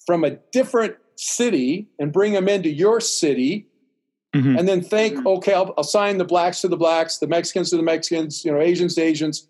from 0.06 0.24
a 0.24 0.30
different 0.52 0.96
city 1.16 1.88
and 1.98 2.12
bring 2.12 2.32
them 2.32 2.48
into 2.48 2.70
your 2.70 3.00
city 3.00 3.66
mm-hmm. 4.34 4.56
and 4.56 4.68
then 4.68 4.82
think, 4.82 5.24
okay, 5.26 5.52
I'll 5.52 5.74
assign 5.78 6.18
the 6.18 6.24
blacks 6.24 6.60
to 6.62 6.68
the 6.68 6.76
blacks, 6.76 7.18
the 7.18 7.26
Mexicans 7.26 7.70
to 7.70 7.76
the 7.76 7.82
Mexicans, 7.82 8.44
you 8.44 8.52
know, 8.52 8.60
Asians 8.60 8.94
to 8.94 9.02
Asians. 9.02 9.46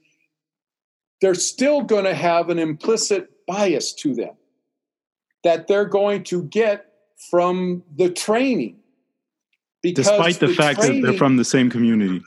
They're 1.21 1.35
still 1.35 1.83
going 1.83 2.05
to 2.05 2.15
have 2.15 2.49
an 2.49 2.59
implicit 2.59 3.31
bias 3.47 3.93
to 3.95 4.15
them 4.15 4.35
that 5.45 5.69
they're 5.69 5.87
going 5.87 6.25
to 6.25 6.43
get 6.45 6.87
from 7.31 7.83
the 7.95 8.11
training. 8.11 8.80
Because 9.83 10.07
Despite 10.07 10.41
the, 10.41 10.49
fact 10.49 10.81
that 10.83 11.01
they're 11.03 11.13
from 11.15 11.37
the 11.37 11.45
same 11.45 11.71
community. 11.71 12.23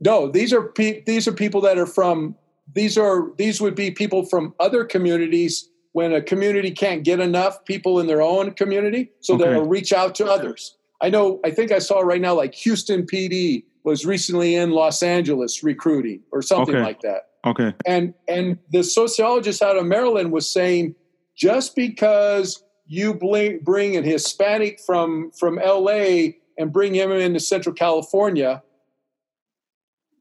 No, 0.00 0.28
these 0.28 0.52
are 0.52 0.62
pe- 0.62 1.02
these 1.04 1.28
are 1.28 1.32
people 1.32 1.60
that 1.62 1.78
are 1.78 1.86
from 1.86 2.34
these 2.72 2.98
are 2.98 3.30
these 3.36 3.60
would 3.60 3.74
be 3.74 3.90
people 3.90 4.24
from 4.24 4.54
other 4.58 4.84
communities 4.84 5.68
when 5.92 6.12
a 6.12 6.20
community 6.20 6.72
can't 6.72 7.04
get 7.04 7.20
enough 7.20 7.64
people 7.64 8.00
in 8.00 8.06
their 8.08 8.20
own 8.20 8.50
community, 8.52 9.12
so 9.20 9.34
Okay. 9.34 9.44
they'll 9.44 9.64
reach 9.66 9.92
out 9.92 10.14
to 10.16 10.26
others. 10.26 10.76
I 11.00 11.08
know. 11.10 11.38
I 11.44 11.50
think 11.50 11.70
I 11.70 11.78
saw 11.78 12.00
right 12.00 12.20
now 12.20 12.34
like 12.34 12.54
Houston 12.54 13.04
PD 13.06 13.64
was 13.84 14.04
recently 14.04 14.56
in 14.56 14.70
Los 14.72 15.02
Angeles 15.02 15.62
recruiting 15.62 16.22
or 16.32 16.42
something 16.42 16.74
Okay. 16.74 16.84
like 16.84 17.00
that. 17.02 17.28
Okay. 17.46 17.72
And 17.86 18.14
and 18.26 18.58
the 18.72 18.82
sociologist 18.82 19.62
out 19.62 19.76
of 19.76 19.86
Maryland 19.86 20.32
was 20.32 20.48
saying 20.48 20.96
just 21.36 21.76
because 21.76 22.63
you 22.86 23.14
bring, 23.14 23.60
bring 23.60 23.96
an 23.96 24.04
Hispanic 24.04 24.80
from 24.80 25.30
from 25.32 25.56
LA 25.56 26.32
and 26.58 26.72
bring 26.72 26.94
him 26.94 27.10
into 27.10 27.40
Central 27.40 27.74
California, 27.74 28.62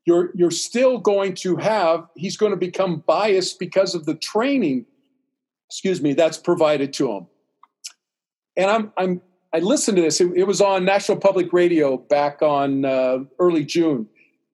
you're 0.05 0.31
you're 0.33 0.51
still 0.51 0.97
going 0.97 1.33
to 1.35 1.55
have 1.57 2.07
he's 2.15 2.37
going 2.37 2.51
to 2.51 2.57
become 2.57 3.03
biased 3.05 3.59
because 3.59 3.95
of 3.95 4.05
the 4.05 4.15
training, 4.15 4.85
excuse 5.69 6.01
me, 6.01 6.13
that's 6.13 6.37
provided 6.37 6.93
to 6.93 7.11
him. 7.11 7.27
And 8.55 8.69
I'm 8.69 8.93
I'm 8.97 9.21
I 9.53 9.59
listened 9.59 9.97
to 9.97 10.01
this. 10.01 10.19
It, 10.19 10.31
it 10.35 10.47
was 10.47 10.61
on 10.61 10.83
National 10.83 11.17
Public 11.17 11.53
Radio 11.53 11.97
back 11.97 12.41
on 12.41 12.85
uh, 12.85 13.19
early 13.39 13.63
June. 13.63 14.07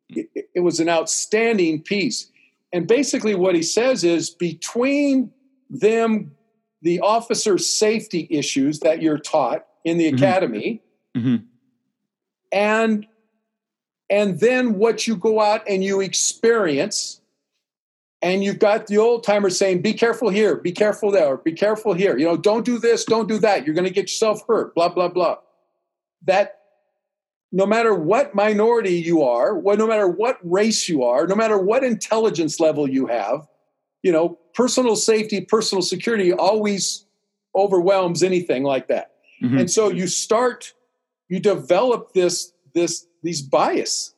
It, 0.09 0.49
it 0.55 0.59
was 0.59 0.79
an 0.79 0.89
outstanding 0.89 1.81
piece. 1.81 2.29
And 2.73 2.85
basically, 2.85 3.33
what 3.33 3.55
he 3.55 3.63
says 3.63 4.03
is 4.03 4.29
between 4.29 5.31
them, 5.69 6.31
the 6.81 6.99
officer 7.01 7.57
safety 7.57 8.27
issues 8.29 8.79
that 8.79 9.01
you're 9.01 9.17
taught 9.17 9.65
in 9.83 9.97
the 9.97 10.11
Mhm. 10.11 10.15
academy, 10.15 10.81
Mhm. 11.15 11.45
and 12.51 13.07
and 14.11 14.39
then 14.39 14.79
what 14.79 15.05
you 15.05 15.15
go 15.15 15.39
out 15.39 15.61
and 15.69 15.83
you 15.83 16.01
experience, 16.01 17.21
and 18.23 18.43
you've 18.43 18.57
got 18.57 18.87
the 18.87 18.97
old 18.97 19.23
timers 19.23 19.55
saying, 19.55 19.81
"Be 19.83 19.93
careful 19.93 20.29
here, 20.29 20.55
be 20.55 20.71
careful 20.71 21.11
there, 21.11 21.37
be 21.37 21.51
careful 21.51 21.93
here." 21.93 22.17
You 22.17 22.25
know, 22.25 22.37
don't 22.37 22.65
do 22.65 22.79
this, 22.79 23.05
don't 23.05 23.27
do 23.29 23.37
that. 23.39 23.65
You're 23.65 23.75
going 23.75 23.85
to 23.87 23.93
get 23.93 24.03
yourself 24.03 24.43
hurt. 24.47 24.73
Blah 24.73 24.89
blah 24.89 25.09
blah. 25.09 25.37
That 26.23 26.55
no 27.51 27.65
matter 27.65 27.93
what 27.93 28.35
minority 28.35 28.93
you 28.95 29.23
are, 29.23 29.55
what, 29.57 29.79
no 29.79 29.87
matter 29.87 30.07
what 30.07 30.37
race 30.43 30.87
you 30.87 31.03
are, 31.03 31.25
no 31.25 31.35
matter 31.35 31.57
what 31.57 31.83
intelligence 31.83 32.59
level 32.59 32.87
you 32.87 33.07
have, 33.07 33.47
you 34.03 34.11
know, 34.11 34.37
personal 34.59 34.97
safety, 34.97 35.39
personal 35.39 35.81
security 35.81 36.33
always 36.33 37.05
overwhelms 37.55 38.21
anything 38.21 38.63
like 38.63 38.89
that. 38.89 39.15
Mhm. 39.41 39.57
And 39.57 39.71
so 39.71 39.89
you 39.89 40.05
start, 40.05 40.73
you 41.29 41.39
develop 41.39 42.13
this, 42.13 42.51
this, 42.73 43.07
these 43.23 43.41
bias. 43.41 44.13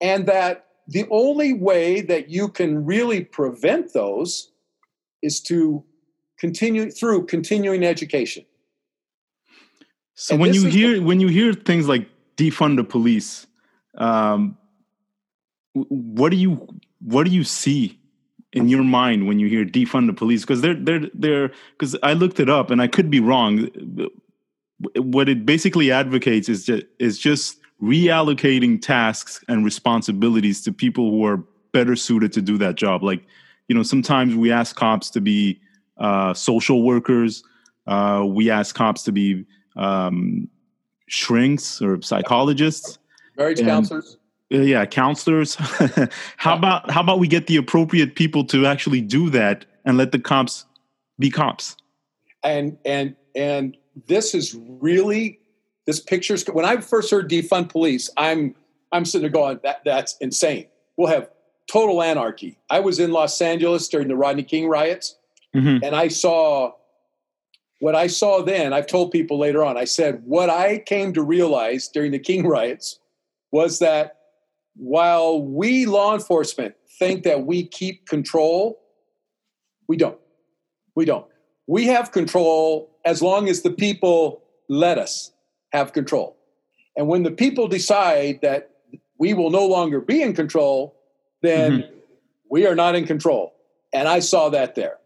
And 0.00 0.26
that 0.26 0.66
the 0.86 1.04
only 1.10 1.52
way 1.52 2.00
that 2.02 2.28
you 2.28 2.48
can 2.48 2.84
really 2.84 3.24
prevent 3.24 3.92
those 3.92 4.52
is 5.20 5.40
to 5.50 5.82
continue 6.38 6.88
through 6.88 7.26
continuing 7.26 7.82
education. 7.82 8.44
So 10.14 10.34
And 10.34 10.42
when 10.42 10.54
you 10.54 10.66
hear 10.66 11.02
when 11.02 11.18
you 11.18 11.28
hear 11.28 11.52
things 11.54 11.88
like 11.88 12.06
defund 12.36 12.76
the 12.76 12.84
police, 12.84 13.46
um, 13.98 14.56
what 15.72 16.30
do 16.30 16.36
you 16.36 16.68
what 17.00 17.24
do 17.26 17.32
you 17.32 17.42
see 17.42 18.01
in 18.52 18.68
your 18.68 18.84
mind 18.84 19.26
when 19.26 19.38
you 19.38 19.48
hear 19.48 19.64
defund 19.64 20.06
the 20.06 20.12
police? 20.12 20.42
Because 20.42 20.60
they're 20.60 20.74
they're 20.74 21.08
they're 21.14 21.52
because 21.78 21.96
I 22.02 22.12
looked 22.12 22.40
it 22.40 22.48
up 22.48 22.70
and 22.70 22.80
I 22.82 22.86
could 22.86 23.10
be 23.10 23.20
wrong. 23.20 23.68
What 24.96 25.28
it 25.28 25.46
basically 25.46 25.90
advocates 25.90 26.48
is 26.48 26.64
just 26.64 26.84
is 26.98 27.18
just 27.18 27.58
reallocating 27.82 28.80
tasks 28.80 29.44
and 29.48 29.64
responsibilities 29.64 30.62
to 30.62 30.72
people 30.72 31.10
who 31.10 31.24
are 31.24 31.42
better 31.72 31.96
suited 31.96 32.32
to 32.34 32.42
do 32.42 32.58
that 32.58 32.74
job. 32.76 33.02
Like 33.02 33.24
you 33.68 33.74
know, 33.74 33.82
sometimes 33.82 34.34
we 34.34 34.52
ask 34.52 34.76
cops 34.76 35.10
to 35.10 35.20
be 35.20 35.60
uh, 35.98 36.34
social 36.34 36.82
workers. 36.82 37.42
Uh, 37.86 38.24
we 38.26 38.50
ask 38.50 38.74
cops 38.74 39.02
to 39.04 39.12
be 39.12 39.44
um, 39.76 40.48
shrinks 41.06 41.80
or 41.80 42.00
psychologists. 42.02 42.98
Marriage 43.36 43.60
And- 43.60 43.68
counselors. 43.68 44.18
Uh, 44.52 44.58
yeah, 44.58 44.84
counselors. 44.84 45.54
how 46.36 46.56
about 46.56 46.90
how 46.90 47.00
about 47.00 47.18
we 47.18 47.28
get 47.28 47.46
the 47.46 47.56
appropriate 47.56 48.14
people 48.16 48.44
to 48.44 48.66
actually 48.66 49.00
do 49.00 49.30
that 49.30 49.64
and 49.84 49.96
let 49.96 50.12
the 50.12 50.18
cops 50.18 50.64
be 51.18 51.30
cops? 51.30 51.76
and 52.44 52.76
and 52.84 53.14
and 53.36 53.76
this 54.08 54.34
is 54.34 54.54
really 54.54 55.38
this 55.86 56.00
picture's 56.00 56.44
when 56.46 56.64
I 56.64 56.76
first 56.78 57.10
heard 57.10 57.30
defund 57.30 57.68
police, 57.68 58.10
I'm 58.16 58.54
I'm 58.90 59.04
sitting 59.04 59.22
there 59.22 59.30
going 59.30 59.60
that 59.62 59.82
that's 59.84 60.16
insane. 60.20 60.66
We'll 60.96 61.08
have 61.08 61.28
total 61.70 62.02
anarchy. 62.02 62.58
I 62.68 62.80
was 62.80 62.98
in 62.98 63.12
Los 63.12 63.40
Angeles 63.40 63.88
during 63.88 64.08
the 64.08 64.16
Rodney 64.16 64.42
King 64.42 64.68
riots, 64.68 65.16
Mhm. 65.54 65.82
and 65.82 65.94
I 65.96 66.08
saw 66.08 66.72
what 67.80 67.94
I 67.94 68.06
saw 68.06 68.42
then. 68.42 68.72
I've 68.72 68.86
told 68.86 69.10
people 69.12 69.38
later 69.38 69.64
on. 69.64 69.76
I 69.76 69.84
said 69.84 70.22
what 70.24 70.50
I 70.50 70.78
came 70.78 71.12
to 71.14 71.22
realize 71.22 71.88
during 71.88 72.10
the 72.12 72.18
King 72.18 72.46
riots 72.46 72.98
was 73.52 73.78
that 73.78 74.16
while 74.74 75.42
we 75.42 75.86
law 75.86 76.14
enforcement 76.14 76.74
think 76.98 77.24
that 77.24 77.44
we 77.46 77.66
keep 77.66 78.06
control, 78.06 78.80
we 79.88 79.96
don't. 79.96 80.18
We 80.94 81.04
don't. 81.04 81.26
We 81.66 81.86
have 81.86 82.12
control 82.12 82.90
as 83.04 83.22
long 83.22 83.48
as 83.48 83.62
the 83.62 83.70
people 83.70 84.42
let 84.68 84.98
us 84.98 85.32
have 85.72 85.92
control. 85.92 86.36
And 86.96 87.08
when 87.08 87.22
the 87.22 87.30
people 87.30 87.68
decide 87.68 88.40
that 88.42 88.70
we 89.18 89.34
will 89.34 89.50
no 89.50 89.66
longer 89.66 90.00
be 90.00 90.22
in 90.22 90.34
control, 90.34 90.96
then 91.42 91.72
mm-hmm. 91.72 91.94
we 92.50 92.66
are 92.66 92.74
not 92.74 92.94
in 92.94 93.06
control. 93.06 93.54
And 93.92 94.08
I 94.08 94.20
saw 94.20 94.48
that 94.50 94.74
there. 94.74 94.98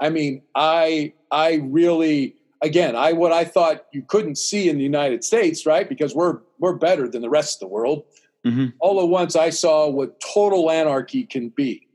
I 0.00 0.10
mean, 0.10 0.42
I 0.54 1.12
I 1.30 1.60
really 1.62 2.36
again, 2.62 2.96
I 2.96 3.12
what 3.12 3.32
I 3.32 3.44
thought 3.44 3.86
you 3.92 4.02
couldn't 4.02 4.36
see 4.36 4.68
in 4.68 4.78
the 4.78 4.82
United 4.82 5.24
States, 5.24 5.66
right? 5.66 5.88
Because 5.88 6.14
we're 6.14 6.38
we're 6.58 6.74
better 6.74 7.08
than 7.08 7.22
the 7.22 7.30
rest 7.30 7.56
of 7.56 7.60
the 7.60 7.72
world. 7.72 8.04
Mhm. 8.46 8.72
All 8.80 9.00
at 9.00 9.08
once 9.08 9.36
I 9.36 9.50
saw 9.50 9.88
what 9.88 10.20
total 10.20 10.70
anarchy 10.70 11.24
can 11.24 11.48
be. 11.50 11.86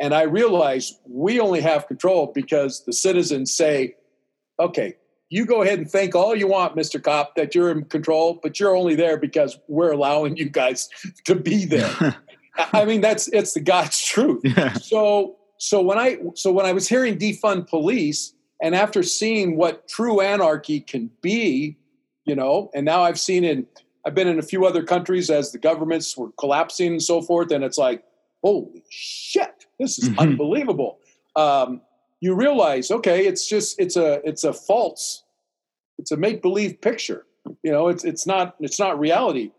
And 0.00 0.14
I 0.14 0.22
realized 0.22 0.94
we 1.08 1.38
only 1.40 1.60
have 1.60 1.86
control 1.86 2.32
because 2.34 2.84
the 2.84 2.92
citizens 2.92 3.54
say, 3.54 3.94
okay, 4.58 4.94
you 5.30 5.46
go 5.46 5.62
ahead 5.62 5.78
and 5.78 5.90
think 5.90 6.14
all 6.14 6.34
you 6.34 6.46
want, 6.46 6.76
Mr. 6.76 7.02
Cop, 7.02 7.36
that 7.36 7.54
you're 7.54 7.70
in 7.70 7.84
control, 7.84 8.38
but 8.42 8.60
you're 8.60 8.76
only 8.76 8.94
there 8.94 9.16
because 9.16 9.58
we're 9.68 9.92
allowing 9.92 10.36
you 10.36 10.48
guys 10.50 10.88
to 11.24 11.34
be 11.34 11.64
there. 11.64 11.88
I 12.00 12.14
I 12.82 12.84
mean, 12.84 13.00
that's 13.00 13.28
it's 13.28 13.54
the 13.54 13.60
God's 13.60 14.02
truth. 14.04 14.42
yeah. 14.44 14.74
So 14.74 15.36
so 15.58 15.80
when 15.80 15.98
I 15.98 16.18
so 16.34 16.52
when 16.52 16.66
I 16.66 16.72
was 16.72 16.86
hearing 16.88 17.16
defund 17.18 17.68
police, 17.68 18.34
and 18.60 18.74
after 18.74 19.02
seeing 19.02 19.56
what 19.56 19.88
true 19.88 20.20
anarchy 20.20 20.80
can 20.80 21.10
be, 21.22 21.78
you 22.26 22.34
know, 22.34 22.70
and 22.74 22.84
now 22.84 23.02
I've 23.02 23.18
seen 23.18 23.42
in 23.44 23.66
I've 24.06 24.14
been 24.14 24.28
in 24.28 24.38
a 24.38 24.42
few 24.42 24.64
other 24.66 24.82
countries 24.82 25.30
as 25.30 25.52
the 25.52 25.58
governments 25.58 26.16
were 26.16 26.30
collapsing 26.38 26.92
and 26.92 27.02
so 27.02 27.22
forth, 27.22 27.50
and 27.52 27.62
it's 27.62 27.78
like, 27.78 28.02
holy 28.42 28.82
shit, 28.90 29.66
this 29.78 29.98
is 29.98 30.08
Mhm. 30.10 30.18
unbelievable. 30.18 30.98
Um, 31.36 31.82
you 32.20 32.34
realize, 32.34 32.90
okay, 32.90 33.26
it's 33.26 33.46
just 33.46 33.78
it's 33.80 33.96
a 33.96 34.20
it's 34.28 34.44
a 34.44 34.52
false, 34.52 35.22
it's 35.98 36.10
a 36.12 36.16
make 36.16 36.42
believe 36.42 36.80
picture. 36.80 37.26
You 37.62 37.72
know, 37.72 37.88
it's 37.88 38.04
it's 38.04 38.26
not 38.26 38.56
it's 38.60 38.78
not 38.78 38.98
reality. 38.98 39.50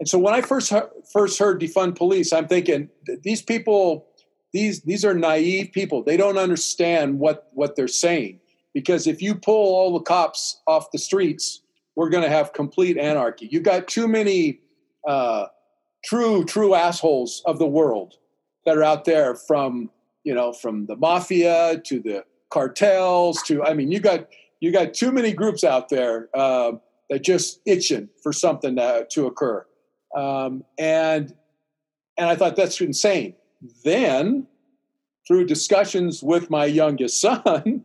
And 0.00 0.08
so 0.08 0.18
when 0.18 0.32
I 0.34 0.40
first 0.42 0.72
first 1.12 1.38
heard 1.38 1.60
defund 1.60 1.96
police, 1.96 2.32
I'm 2.32 2.46
thinking 2.48 2.88
these 3.22 3.42
people 3.42 4.06
these 4.52 4.82
these 4.82 5.04
are 5.04 5.14
naive 5.14 5.72
people. 5.72 6.02
They 6.02 6.16
don't 6.16 6.38
understand 6.38 7.18
what 7.18 7.48
what 7.52 7.74
they're 7.76 7.88
saying 7.88 8.40
because 8.74 9.06
if 9.06 9.20
you 9.20 9.34
pull 9.34 9.74
all 9.74 9.92
the 9.92 10.04
cops 10.04 10.60
off 10.66 10.90
the 10.92 10.98
streets, 10.98 11.62
we're 11.98 12.10
going 12.10 12.22
to 12.22 12.30
have 12.30 12.52
complete 12.52 12.96
anarchy. 12.96 13.48
You've 13.50 13.64
got 13.64 13.88
too 13.88 14.06
many 14.06 14.60
uh, 15.08 15.46
true 16.04 16.44
true 16.44 16.72
assholes 16.74 17.42
of 17.44 17.58
the 17.58 17.66
world 17.66 18.14
that 18.64 18.78
are 18.78 18.84
out 18.84 19.04
there 19.04 19.34
from 19.34 19.90
you 20.22 20.32
know 20.32 20.52
from 20.52 20.86
the 20.86 20.94
mafia 20.94 21.82
to 21.86 21.98
the 21.98 22.24
cartels 22.50 23.42
to 23.42 23.64
I 23.64 23.74
mean 23.74 23.90
you 23.90 23.98
got 23.98 24.28
you 24.60 24.70
got 24.70 24.94
too 24.94 25.10
many 25.10 25.32
groups 25.32 25.64
out 25.64 25.88
there 25.88 26.28
uh, 26.34 26.72
that 27.10 27.24
just 27.24 27.60
itching 27.66 28.08
for 28.22 28.32
something 28.32 28.76
to, 28.76 29.04
to 29.10 29.26
occur 29.26 29.66
um, 30.16 30.62
and 30.78 31.34
and 32.16 32.30
I 32.30 32.36
thought 32.36 32.54
that's 32.54 32.80
insane. 32.80 33.34
Then 33.82 34.46
through 35.26 35.46
discussions 35.46 36.22
with 36.22 36.48
my 36.48 36.64
youngest 36.64 37.20
son, 37.20 37.84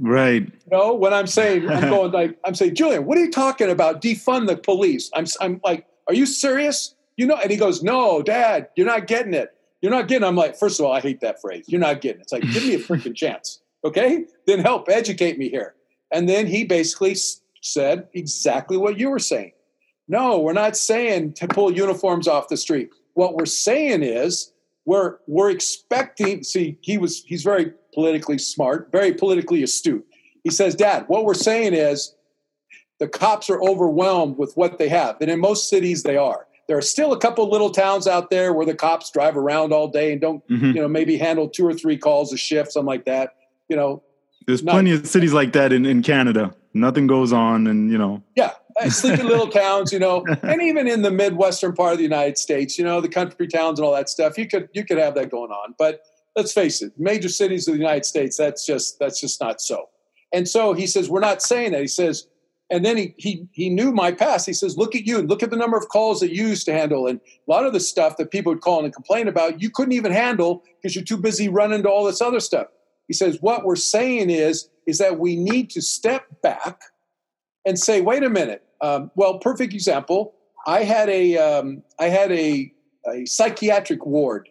Right. 0.00 0.42
you 0.42 0.52
know, 0.70 0.94
when 0.94 1.12
I'm 1.12 1.26
saying, 1.26 1.68
I'm 1.68 1.88
going 1.90 2.12
like, 2.12 2.38
I'm 2.44 2.54
saying, 2.54 2.74
Julian, 2.74 3.04
what 3.04 3.18
are 3.18 3.24
you 3.24 3.30
talking 3.30 3.70
about? 3.70 4.00
Defund 4.02 4.46
the 4.46 4.56
police. 4.56 5.10
I'm, 5.14 5.26
I'm 5.40 5.60
like, 5.64 5.86
are 6.08 6.14
you 6.14 6.26
serious? 6.26 6.94
You 7.16 7.26
know, 7.26 7.36
and 7.36 7.50
he 7.50 7.56
goes, 7.56 7.82
no, 7.82 8.22
dad, 8.22 8.68
you're 8.76 8.86
not 8.86 9.06
getting 9.06 9.34
it. 9.34 9.54
You're 9.82 9.92
not 9.92 10.08
getting. 10.08 10.24
it." 10.24 10.28
I'm 10.28 10.36
like, 10.36 10.56
first 10.56 10.80
of 10.80 10.86
all, 10.86 10.92
I 10.92 11.00
hate 11.00 11.20
that 11.20 11.40
phrase. 11.40 11.64
You're 11.68 11.80
not 11.80 12.00
getting 12.00 12.20
it. 12.20 12.24
It's 12.24 12.32
like, 12.32 12.42
give 12.42 12.62
me 12.64 12.74
a 12.74 12.78
freaking 12.78 13.14
chance. 13.22 13.60
Okay. 13.84 14.24
Then 14.46 14.58
help 14.60 14.88
educate 14.88 15.38
me 15.38 15.48
here. 15.48 15.74
And 16.10 16.28
then 16.28 16.46
he 16.46 16.64
basically 16.64 17.12
s- 17.12 17.40
said 17.62 18.08
exactly 18.14 18.76
what 18.76 18.98
you 18.98 19.10
were 19.10 19.18
saying. 19.18 19.52
No, 20.08 20.38
we're 20.38 20.52
not 20.52 20.76
saying 20.76 21.32
to 21.34 21.48
pull 21.48 21.72
uniforms 21.72 22.28
off 22.28 22.48
the 22.48 22.56
street. 22.56 22.90
What 23.14 23.34
we're 23.34 23.44
saying 23.46 24.02
is 24.02 24.52
we're 24.84 25.16
we're 25.26 25.50
expecting. 25.50 26.44
See, 26.44 26.78
he 26.80 26.96
was 26.96 27.24
he's 27.24 27.42
very 27.42 27.72
politically 27.96 28.36
smart, 28.36 28.92
very 28.92 29.14
politically 29.14 29.62
astute. 29.62 30.06
He 30.44 30.50
says, 30.50 30.74
Dad, 30.74 31.06
what 31.08 31.24
we're 31.24 31.32
saying 31.32 31.72
is 31.72 32.14
the 33.00 33.08
cops 33.08 33.48
are 33.48 33.58
overwhelmed 33.62 34.36
with 34.36 34.52
what 34.54 34.76
they 34.76 34.90
have. 34.90 35.16
And 35.22 35.30
in 35.30 35.40
most 35.40 35.70
cities, 35.70 36.02
they 36.02 36.18
are. 36.18 36.46
There 36.68 36.76
are 36.76 36.82
still 36.82 37.14
a 37.14 37.18
couple 37.18 37.48
little 37.50 37.70
towns 37.70 38.06
out 38.06 38.28
there 38.28 38.52
where 38.52 38.66
the 38.66 38.74
cops 38.74 39.10
drive 39.10 39.34
around 39.34 39.72
all 39.72 39.88
day 39.88 40.12
and 40.12 40.20
don't, 40.20 40.46
mm-hmm. 40.46 40.66
you 40.66 40.74
know, 40.74 40.88
maybe 40.88 41.16
handle 41.16 41.48
two 41.48 41.66
or 41.66 41.72
three 41.72 41.96
calls 41.96 42.34
a 42.34 42.36
shift, 42.36 42.72
something 42.72 42.86
like 42.86 43.06
that. 43.06 43.34
You 43.70 43.76
know, 43.76 44.02
there's 44.46 44.62
not, 44.62 44.72
plenty 44.72 44.92
of 44.92 45.06
cities 45.06 45.32
like 45.32 45.54
that 45.54 45.72
in, 45.72 45.86
in 45.86 46.02
Canada. 46.02 46.54
Nothing 46.74 47.06
goes 47.06 47.32
on, 47.32 47.66
and 47.66 47.90
you 47.90 47.96
know. 47.96 48.22
Yeah, 48.34 48.52
sleepy 48.90 49.22
little 49.22 49.48
towns, 49.48 49.90
you 49.90 49.98
know, 49.98 50.24
and 50.42 50.60
even 50.60 50.86
in 50.86 51.00
the 51.00 51.10
midwestern 51.10 51.72
part 51.72 51.92
of 51.92 51.98
the 51.98 52.04
United 52.04 52.36
States, 52.36 52.78
you 52.78 52.84
know, 52.84 53.00
the 53.00 53.08
country 53.08 53.48
towns 53.48 53.78
and 53.78 53.86
all 53.86 53.94
that 53.94 54.10
stuff. 54.10 54.36
You 54.36 54.46
could 54.46 54.68
you 54.74 54.84
could 54.84 54.98
have 54.98 55.14
that 55.14 55.30
going 55.30 55.50
on, 55.50 55.74
but 55.78 56.02
let's 56.36 56.52
face 56.52 56.82
it, 56.82 56.92
major 56.98 57.28
cities 57.28 57.66
of 57.66 57.74
the 57.74 57.80
United 57.80 58.04
States, 58.04 58.36
that's 58.36 58.64
just 58.64 58.98
that's 58.98 59.20
just 59.20 59.40
not 59.40 59.60
so. 59.60 59.88
And 60.32 60.48
so 60.48 60.72
he 60.72 60.86
says, 60.86 61.08
we're 61.08 61.20
not 61.20 61.40
saying 61.40 61.72
that. 61.72 61.80
He 61.80 61.86
says, 61.86 62.28
and 62.70 62.84
then 62.84 62.96
he 62.96 63.14
he 63.16 63.48
he 63.52 63.70
knew 63.70 63.92
my 63.92 64.12
past. 64.12 64.44
He 64.44 64.52
says, 64.52 64.76
"Look 64.76 64.96
at 64.96 65.06
you. 65.06 65.18
and 65.20 65.28
Look 65.28 65.42
at 65.42 65.50
the 65.50 65.56
number 65.56 65.76
of 65.76 65.88
calls 65.88 66.18
that 66.20 66.34
you 66.34 66.48
used 66.48 66.66
to 66.66 66.72
handle, 66.72 67.06
and 67.06 67.20
a 67.20 67.50
lot 67.50 67.64
of 67.64 67.72
the 67.72 67.80
stuff 67.80 68.16
that 68.16 68.32
people 68.32 68.52
would 68.52 68.60
call 68.60 68.84
and 68.84 68.92
complain 68.92 69.28
about, 69.28 69.62
you 69.62 69.70
couldn't 69.70 69.92
even 69.92 70.10
handle 70.10 70.64
because 70.76 70.96
you're 70.96 71.04
too 71.04 71.16
busy 71.16 71.48
running 71.48 71.82
to 71.84 71.88
all 71.88 72.04
this 72.04 72.20
other 72.20 72.40
stuff." 72.40 72.66
He 73.06 73.14
says, 73.14 73.38
"What 73.40 73.64
we're 73.64 73.76
saying 73.76 74.30
is 74.30 74.68
is 74.86 74.98
that 74.98 75.18
we 75.18 75.36
need 75.36 75.70
to 75.70 75.82
step 75.82 76.24
back 76.42 76.80
and 77.66 77.78
say, 77.78 78.00
wait 78.00 78.22
a 78.22 78.30
minute. 78.30 78.64
Um, 78.80 79.10
well, 79.16 79.38
perfect 79.38 79.74
example. 79.74 80.34
I 80.66 80.84
had 80.84 81.08
a 81.08 81.36
um, 81.36 81.82
I 81.98 82.06
had 82.06 82.32
a, 82.32 82.72
a 83.12 83.26
psychiatric 83.26 84.06
ward 84.06 84.48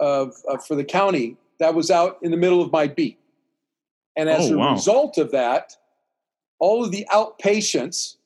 of, 0.00 0.34
of, 0.48 0.64
for 0.66 0.74
the 0.74 0.84
county 0.84 1.36
that 1.58 1.74
was 1.74 1.90
out 1.90 2.18
in 2.22 2.30
the 2.30 2.36
middle 2.36 2.62
of 2.62 2.72
my 2.72 2.88
beat, 2.88 3.18
and 4.16 4.28
as 4.28 4.50
oh, 4.50 4.54
a 4.54 4.58
wow. 4.58 4.72
result 4.72 5.18
of 5.18 5.30
that." 5.30 5.76
all 6.60 6.84
of 6.84 6.92
the 6.92 7.06
outpatients, 7.10 8.16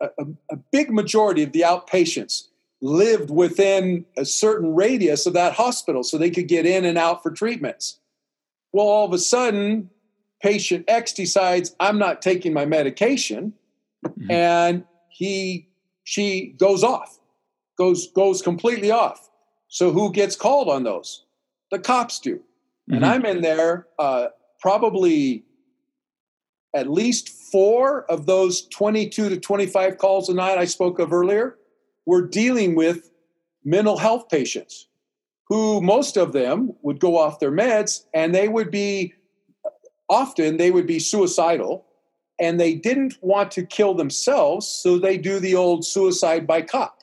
a, 0.00 0.08
a, 0.50 0.56
big 0.70 0.90
majority 0.90 1.42
of 1.42 1.52
the 1.52 1.62
outpatients 1.62 2.46
lived 2.80 3.28
within 3.28 4.06
a 4.16 4.24
certain 4.24 4.74
radius 4.74 5.26
of 5.26 5.32
that 5.32 5.52
hospital 5.52 6.02
so 6.02 6.16
they 6.16 6.30
could 6.30 6.48
get 6.48 6.64
in 6.64 6.84
and 6.84 6.96
out 6.96 7.22
for 7.22 7.30
treatments. 7.30 7.98
Well, 8.72 8.86
all 8.86 9.06
of 9.06 9.12
a 9.12 9.18
sudden, 9.18 9.90
patient 10.40 10.84
X 10.86 11.12
decides, 11.12 11.74
I'm 11.80 11.98
not 11.98 12.22
taking 12.22 12.52
my 12.52 12.64
medication, 12.64 13.52
mm-hmm. 14.04 14.30
and 14.30 14.84
he 15.08 15.68
she 16.04 16.54
goes 16.58 16.84
off, 16.84 17.18
goes 17.76 18.12
goes 18.12 18.42
completely 18.42 18.90
off. 18.90 19.28
So 19.68 19.92
who 19.92 20.12
gets 20.12 20.36
called 20.36 20.68
on 20.68 20.84
those? 20.84 21.24
The 21.70 21.78
cops 21.78 22.20
do. 22.20 22.36
Mm-hmm. 22.36 22.94
And 22.94 23.06
I'm 23.06 23.24
in 23.24 23.40
there 23.40 23.86
uh, 23.98 24.28
probably 24.60 25.44
at 26.74 26.90
least 26.90 27.28
four 27.28 28.04
of 28.10 28.26
those 28.26 28.66
22 28.68 29.30
to 29.30 29.40
25 29.40 29.98
calls 29.98 30.28
a 30.28 30.34
night 30.34 30.58
I 30.58 30.66
spoke 30.66 30.98
of 30.98 31.12
earlier 31.12 31.56
were 32.04 32.26
dealing 32.26 32.74
with 32.74 33.10
mental 33.64 33.96
health 33.96 34.28
patients 34.28 34.86
who 35.48 35.80
most 35.80 36.16
of 36.16 36.32
them 36.32 36.74
would 36.82 37.00
go 37.00 37.16
off 37.16 37.40
their 37.40 37.52
meds 37.52 38.04
and 38.12 38.34
they 38.34 38.48
would 38.48 38.70
be 38.70 39.14
often 40.08 40.56
they 40.56 40.70
would 40.70 40.86
be 40.86 40.98
suicidal 40.98 41.84
and 42.38 42.60
they 42.60 42.74
didn't 42.74 43.16
want 43.22 43.50
to 43.50 43.64
kill 43.64 43.94
themselves 43.94 44.68
so 44.68 44.98
they 44.98 45.16
do 45.16 45.40
the 45.40 45.54
old 45.54 45.84
suicide 45.84 46.46
by 46.46 46.62
cop 46.62 46.95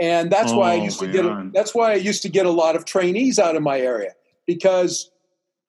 and 0.00 0.30
that's 0.30 0.52
oh, 0.52 0.58
why 0.58 0.72
i 0.72 0.78
oh, 0.78 0.84
used 0.84 1.00
to 1.00 1.06
get 1.06 1.24
a, 1.24 1.50
that's 1.52 1.74
why 1.74 1.92
i 1.92 1.94
used 1.94 2.22
to 2.22 2.28
get 2.28 2.46
a 2.46 2.50
lot 2.50 2.76
of 2.76 2.84
trainees 2.84 3.38
out 3.38 3.56
of 3.56 3.62
my 3.62 3.80
area 3.80 4.14
because 4.46 5.10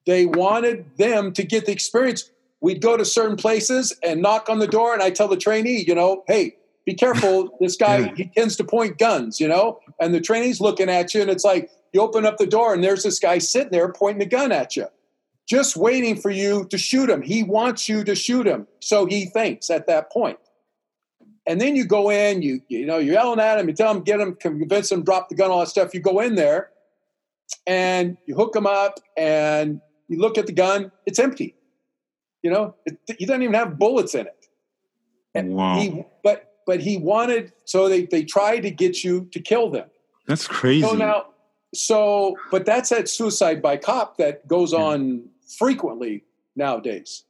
they 0.06 0.26
wanted 0.26 0.86
them 0.98 1.32
to 1.34 1.44
get 1.44 1.66
the 1.66 1.72
experience 1.72 2.30
we'd 2.62 2.82
go 2.82 2.98
to 2.98 3.06
certain 3.06 3.36
places 3.36 3.98
and 4.04 4.22
knock 4.22 4.50
on 4.50 4.60
the 4.60 4.68
door, 4.68 4.94
and 4.94 5.02
I 5.02 5.10
tell 5.10 5.28
the 5.28 5.38
trainee, 5.38 5.84
you 5.88 5.96
know, 5.96 6.24
hey, 6.28 6.56
be 6.86 6.94
careful. 6.94 7.50
This 7.60 7.76
guy, 7.76 8.14
he 8.16 8.32
tends 8.36 8.56
to 8.58 8.64
point 8.64 8.98
guns, 8.98 9.40
you 9.40 9.48
know, 9.48 9.80
and 10.00 10.14
the 10.14 10.22
trainee's 10.22 10.62
looking 10.62 10.90
at 10.90 11.14
you, 11.14 11.22
and 11.22 11.30
it's 11.30 11.44
like 11.44 11.70
you 11.94 12.02
open 12.02 12.26
up 12.26 12.38
the 12.38 12.48
door, 12.48 12.74
and 12.74 12.84
there's 12.84 13.04
this 13.04 13.20
guy 13.20 13.38
sitting 13.38 13.72
there 13.72 13.92
pointing 13.92 14.22
a 14.22 14.30
gun 14.30 14.52
at 14.52 14.76
you, 14.76 14.88
just 15.48 15.76
waiting 15.76 16.16
for 16.16 16.30
you 16.30 16.66
to 16.66 16.78
shoot 16.78 17.10
him. 17.10 17.22
He 17.22 17.44
wants 17.44 17.90
you 17.90 18.04
to 18.06 18.16
shoot 18.16 18.48
him, 18.48 18.68
so 18.80 19.06
he 19.06 19.26
thinks 19.26 19.70
at 19.70 19.88
that 19.88 20.12
point. 20.12 20.40
And 21.50 21.60
then 21.60 21.76
you 21.76 21.84
go 21.84 22.10
in, 22.10 22.42
you 22.42 22.62
you 22.70 22.86
know, 22.86 22.98
you're 22.98 23.16
yelling 23.16 23.42
at 23.42 23.60
him, 23.60 23.68
you 23.68 23.76
tell 23.76 23.94
him, 23.94 24.04
get 24.04 24.22
him, 24.22 24.36
convince 24.36 24.90
him, 24.90 25.04
drop 25.04 25.28
the 25.28 25.36
gun, 25.36 25.52
all 25.52 25.60
that 25.60 25.68
stuff. 25.68 25.94
You 25.94 26.00
go 26.00 26.22
in 26.22 26.36
there, 26.36 26.70
and 27.68 28.16
you 28.26 28.36
hook 28.36 28.56
him 28.56 28.68
up, 28.68 29.00
and 29.18 29.82
you 30.08 30.20
look 30.20 30.38
at 30.38 30.46
the 30.46 30.54
gun, 30.54 30.92
it's 31.06 31.20
empty 31.20 31.56
you 32.42 32.50
know, 32.50 32.76
it, 32.86 32.98
he 33.18 33.26
doesn't 33.26 33.42
even 33.42 33.54
have 33.54 33.78
bullets 33.78 34.16
in 34.16 34.28
it. 34.28 34.48
And 35.36 35.54
wow. 35.54 35.80
He, 35.80 36.04
but 36.24 36.54
but 36.66 36.80
he 36.80 36.98
wanted 36.98 37.52
so 37.66 37.90
they 37.90 38.06
they 38.06 38.24
tried 38.24 38.62
to 38.62 38.72
get 38.72 39.04
you 39.04 39.28
to 39.32 39.40
kill 39.40 39.70
them. 39.70 39.90
That's 40.28 40.48
crazy. 40.48 40.88
So 40.88 40.94
now, 40.94 41.28
so 41.74 42.38
but 42.52 42.66
that's 42.66 42.90
that 42.90 43.10
suicide 43.10 43.62
by 43.62 43.78
cop 43.78 44.18
that 44.18 44.48
goes 44.48 44.74
yeah. 44.74 44.80
on 44.80 45.30
frequently 45.58 46.24
nowadays, 46.56 47.24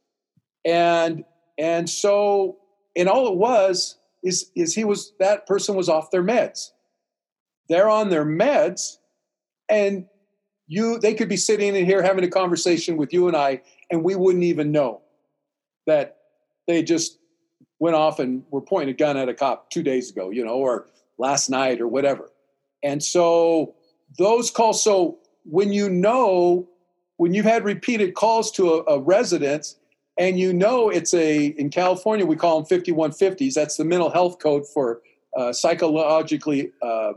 and 0.65 1.23
and 1.57 1.89
so 1.89 2.57
and 2.95 3.09
all 3.09 3.27
it 3.27 3.35
was 3.35 3.97
is 4.23 4.51
is 4.55 4.73
he 4.75 4.83
was 4.83 5.13
that 5.19 5.47
person 5.47 5.75
was 5.75 5.89
off 5.89 6.11
their 6.11 6.23
meds. 6.23 6.69
They're 7.67 7.89
on 7.89 8.09
their 8.09 8.25
meds, 8.25 8.97
and 9.69 10.05
you 10.67 10.99
they 10.99 11.13
could 11.13 11.29
be 11.29 11.37
sitting 11.37 11.75
in 11.75 11.85
here 11.85 12.01
having 12.01 12.23
a 12.23 12.29
conversation 12.29 12.97
with 12.97 13.13
you 13.13 13.27
and 13.27 13.37
I, 13.37 13.61
and 13.89 14.03
we 14.03 14.15
wouldn't 14.15 14.43
even 14.43 14.71
know 14.71 15.01
that 15.85 16.17
they 16.67 16.83
just 16.83 17.17
went 17.79 17.95
off 17.95 18.19
and 18.19 18.43
were 18.51 18.61
pointing 18.61 18.93
a 18.93 18.97
gun 18.97 19.17
at 19.17 19.29
a 19.29 19.33
cop 19.33 19.69
two 19.69 19.81
days 19.81 20.11
ago, 20.11 20.29
you 20.29 20.45
know, 20.45 20.55
or 20.55 20.87
last 21.17 21.49
night 21.49 21.81
or 21.81 21.87
whatever. 21.87 22.29
And 22.83 23.01
so 23.03 23.75
those 24.17 24.51
calls, 24.51 24.83
so 24.83 25.17
when 25.43 25.73
you 25.73 25.89
know, 25.89 26.67
when 27.17 27.33
you've 27.33 27.45
had 27.45 27.63
repeated 27.63 28.13
calls 28.13 28.51
to 28.51 28.73
a, 28.73 28.95
a 28.95 28.99
residence 28.99 29.75
and 30.19 30.37
you 30.37 30.53
know 30.53 30.89
it's 30.89 31.13
a, 31.13 31.45
in 31.45 31.69
California, 31.69 32.25
we 32.25 32.35
call 32.35 32.61
them 32.61 32.79
5150s, 32.79 33.53
that's 33.53 33.77
the 33.77 33.85
mental 33.85 34.11
health 34.11 34.39
code 34.39 34.67
for 34.67 35.01
uh, 35.35 35.53
psychologically 35.53 36.71
uh, 36.83 37.13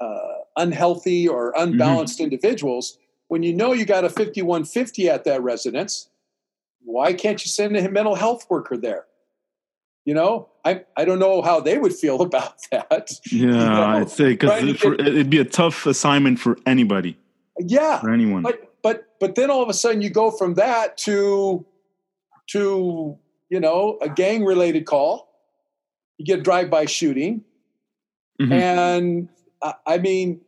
uh, 0.00 0.34
unhealthy 0.56 1.26
or 1.26 1.54
unbalanced 1.56 2.16
mm-hmm. 2.16 2.24
individuals. 2.24 2.98
When 3.28 3.42
you 3.42 3.54
know 3.54 3.72
you 3.72 3.86
got 3.86 4.04
a 4.04 4.10
5150 4.10 5.08
at 5.08 5.24
that 5.24 5.42
residence, 5.42 6.10
why 6.82 7.14
can't 7.14 7.42
you 7.42 7.48
send 7.48 7.76
a 7.76 7.90
mental 7.90 8.16
health 8.16 8.46
worker 8.50 8.76
there? 8.76 9.06
You 10.04 10.14
know, 10.14 10.48
I 10.64 10.84
I 10.96 11.04
don't 11.04 11.18
know 11.18 11.40
how 11.40 11.60
they 11.60 11.78
would 11.78 11.94
feel 11.94 12.20
about 12.22 12.54
that. 12.70 13.12
Yeah, 13.30 13.40
you 13.40 13.46
know? 13.46 13.82
I'd 13.82 14.10
say 14.10 14.30
because 14.30 14.62
it, 14.62 15.00
it'd 15.00 15.30
be 15.30 15.38
a 15.38 15.44
tough 15.44 15.86
assignment 15.86 16.38
for 16.38 16.58
anybody. 16.66 17.16
Yeah, 17.58 18.00
for 18.00 18.10
anyone. 18.10 18.42
But 18.42 18.74
but 18.82 19.04
but 19.20 19.36
then 19.36 19.50
all 19.50 19.62
of 19.62 19.68
a 19.68 19.74
sudden 19.74 20.02
you 20.02 20.10
go 20.10 20.30
from 20.30 20.54
that 20.54 20.98
to 20.98 21.64
to 22.52 23.18
you 23.48 23.60
know 23.60 23.98
a 24.02 24.08
gang 24.08 24.44
related 24.44 24.86
call. 24.86 25.28
You 26.18 26.26
get 26.26 26.44
drive 26.44 26.70
by 26.70 26.84
shooting, 26.84 27.44
mm-hmm. 28.40 28.52
and 28.52 29.28
I, 29.62 29.74
I 29.86 29.98
mean, 29.98 30.40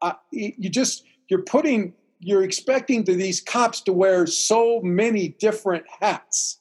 I, 0.00 0.14
you 0.30 0.70
just 0.70 1.04
you're 1.28 1.42
putting 1.42 1.94
you're 2.20 2.42
expecting 2.42 3.04
to 3.04 3.14
these 3.14 3.40
cops 3.40 3.80
to 3.82 3.92
wear 3.92 4.26
so 4.26 4.80
many 4.82 5.28
different 5.28 5.84
hats. 6.00 6.60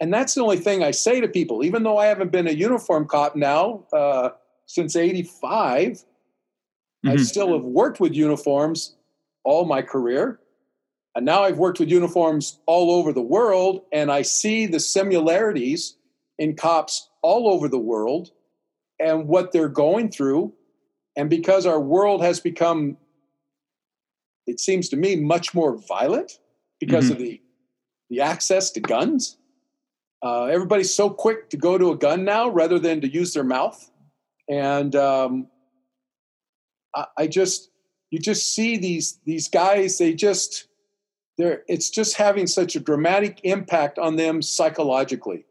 And 0.00 0.12
that's 0.12 0.34
the 0.34 0.42
only 0.42 0.58
thing 0.58 0.82
I 0.82 0.90
say 0.90 1.20
to 1.20 1.28
people, 1.28 1.64
even 1.64 1.84
though 1.84 1.96
I 1.96 2.06
haven't 2.06 2.32
been 2.32 2.48
a 2.48 2.52
uniform 2.52 3.06
cop 3.06 3.36
now 3.36 3.84
uh, 3.92 4.30
since 4.66 4.96
85, 4.96 5.92
mm-hmm. 5.92 7.08
I 7.08 7.16
still 7.16 7.52
have 7.52 7.62
worked 7.62 8.00
with 8.00 8.12
uniforms 8.12 8.96
all 9.44 9.64
my 9.64 9.80
career. 9.80 10.40
And 11.14 11.26
now 11.26 11.44
I've 11.44 11.58
worked 11.58 11.78
with 11.78 11.90
uniforms 11.90 12.60
all 12.66 12.90
over 12.90 13.12
the 13.12 13.22
world, 13.22 13.82
and 13.92 14.10
I 14.10 14.22
see 14.22 14.66
the 14.66 14.80
similarities 14.80 15.96
in 16.38 16.56
cops 16.56 17.10
all 17.22 17.52
over 17.52 17.68
the 17.68 17.78
world 17.78 18.30
and 18.98 19.28
what 19.28 19.52
they're 19.52 19.68
going 19.68 20.10
through. 20.10 20.54
And 21.16 21.28
because 21.28 21.66
our 21.66 21.80
world 21.80 22.22
has 22.22 22.40
become 22.40 22.96
it 24.46 24.60
seems 24.60 24.88
to 24.88 24.96
me 24.96 25.16
much 25.16 25.54
more 25.54 25.76
violent 25.76 26.38
because 26.80 27.04
mm-hmm. 27.04 27.12
of 27.14 27.18
the 27.18 27.40
the 28.10 28.20
access 28.20 28.70
to 28.72 28.80
guns. 28.80 29.38
Uh, 30.22 30.44
everybody's 30.44 30.94
so 30.94 31.08
quick 31.08 31.48
to 31.50 31.56
go 31.56 31.78
to 31.78 31.90
a 31.90 31.96
gun 31.96 32.24
now 32.24 32.48
rather 32.48 32.78
than 32.78 33.00
to 33.00 33.08
use 33.08 33.32
their 33.32 33.44
mouth, 33.44 33.90
and 34.48 34.94
um, 34.94 35.48
I, 36.94 37.06
I 37.18 37.26
just 37.26 37.70
you 38.10 38.18
just 38.18 38.54
see 38.54 38.76
these 38.76 39.18
these 39.24 39.48
guys. 39.48 39.98
They 39.98 40.14
just 40.14 40.68
they're 41.38 41.62
it's 41.68 41.90
just 41.90 42.16
having 42.16 42.46
such 42.46 42.76
a 42.76 42.80
dramatic 42.80 43.40
impact 43.44 43.98
on 43.98 44.16
them 44.16 44.42
psychologically. 44.42 45.44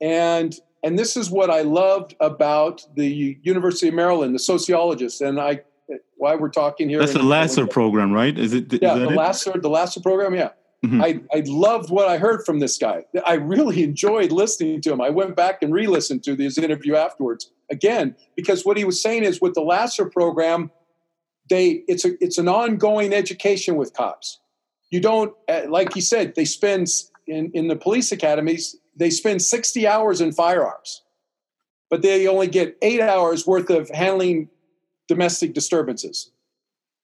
and 0.00 0.54
and 0.84 0.96
this 0.96 1.16
is 1.16 1.28
what 1.30 1.50
I 1.50 1.62
loved 1.62 2.14
about 2.20 2.86
the 2.94 3.36
University 3.42 3.88
of 3.88 3.94
Maryland, 3.94 4.34
the 4.34 4.38
sociologists, 4.38 5.20
and 5.20 5.40
I. 5.40 5.62
Why 6.18 6.34
we're 6.34 6.50
talking 6.50 6.88
here? 6.90 6.98
That's 6.98 7.14
the 7.14 7.22
Lasser 7.22 7.66
program, 7.66 8.12
right? 8.12 8.36
Is 8.38 8.52
it? 8.52 8.70
Yeah, 8.82 8.94
is 8.94 9.00
the 9.00 9.08
it? 9.10 9.16
Lasser, 9.16 9.52
the 9.58 9.70
Lasser 9.70 10.00
program. 10.00 10.34
Yeah, 10.34 10.50
Mhm. 10.84 11.02
I 11.02 11.20
I 11.36 11.42
loved 11.46 11.90
what 11.90 12.08
I 12.08 12.18
heard 12.18 12.44
from 12.44 12.58
this 12.58 12.76
guy. 12.76 13.06
I 13.24 13.34
really 13.34 13.82
enjoyed 13.90 14.30
listening 14.30 14.80
to 14.82 14.92
him. 14.92 15.00
I 15.00 15.08
went 15.10 15.34
back 15.34 15.62
and 15.62 15.72
re-listened 15.72 16.22
to 16.24 16.36
this 16.36 16.58
interview 16.58 16.94
afterwards 16.94 17.50
again 17.70 18.14
because 18.36 18.64
what 18.66 18.76
he 18.76 18.84
was 18.84 19.00
saying 19.00 19.24
is 19.24 19.40
with 19.40 19.54
the 19.54 19.62
Lasser 19.62 20.04
program, 20.06 20.70
they 21.48 21.82
it's 21.88 22.04
a 22.04 22.22
it's 22.22 22.36
an 22.38 22.48
ongoing 22.48 23.12
education 23.14 23.76
with 23.76 23.94
cops. 23.94 24.40
You 24.90 25.00
don't 25.00 25.34
uh, 25.48 25.62
like 25.68 25.92
he 25.94 26.00
said 26.00 26.34
they 26.34 26.44
spend 26.44 26.88
in 27.26 27.50
in 27.54 27.68
the 27.68 27.76
police 27.76 28.12
academies 28.12 28.76
they 28.96 29.10
spend 29.10 29.40
60 29.40 29.86
hours 29.86 30.20
in 30.20 30.32
firearms. 30.32 31.02
But 31.90 32.02
they 32.02 32.26
only 32.26 32.48
get 32.48 32.76
8 32.82 33.00
hours 33.00 33.46
worth 33.46 33.70
of 33.70 33.88
handling 33.88 34.50
domestic 35.08 35.54
disturbances 35.54 36.30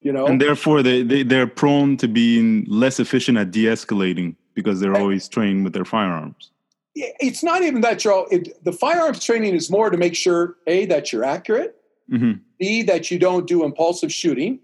you 0.04 0.12
know? 0.12 0.26
And 0.26 0.40
therefore 0.40 0.82
they, 0.84 1.02
they 1.02 1.24
they're 1.24 1.48
prone 1.48 1.96
to 1.96 2.06
being 2.06 2.64
less 2.68 3.00
efficient 3.00 3.38
at 3.38 3.50
de-escalating 3.50 4.36
because 4.52 4.78
they're 4.78 4.96
always 4.96 5.26
trained 5.26 5.64
with 5.64 5.72
their 5.72 5.84
firearms. 5.84 6.52
It's 6.94 7.42
not 7.42 7.62
even 7.62 7.80
that 7.80 8.04
you're 8.04 8.12
all, 8.12 8.26
it, 8.30 8.62
the 8.64 8.70
firearms 8.72 9.24
training 9.24 9.54
is 9.54 9.68
more 9.68 9.90
to 9.90 9.96
make 9.96 10.14
sure 10.14 10.56
a 10.68 10.86
that 10.86 11.12
you're 11.12 11.24
accurate 11.24 11.74
hmm 12.08 12.32
b 12.60 12.82
that 12.82 13.10
you 13.10 13.18
don't 13.18 13.48
do 13.48 13.64
impulsive 13.64 14.12
shooting 14.12 14.60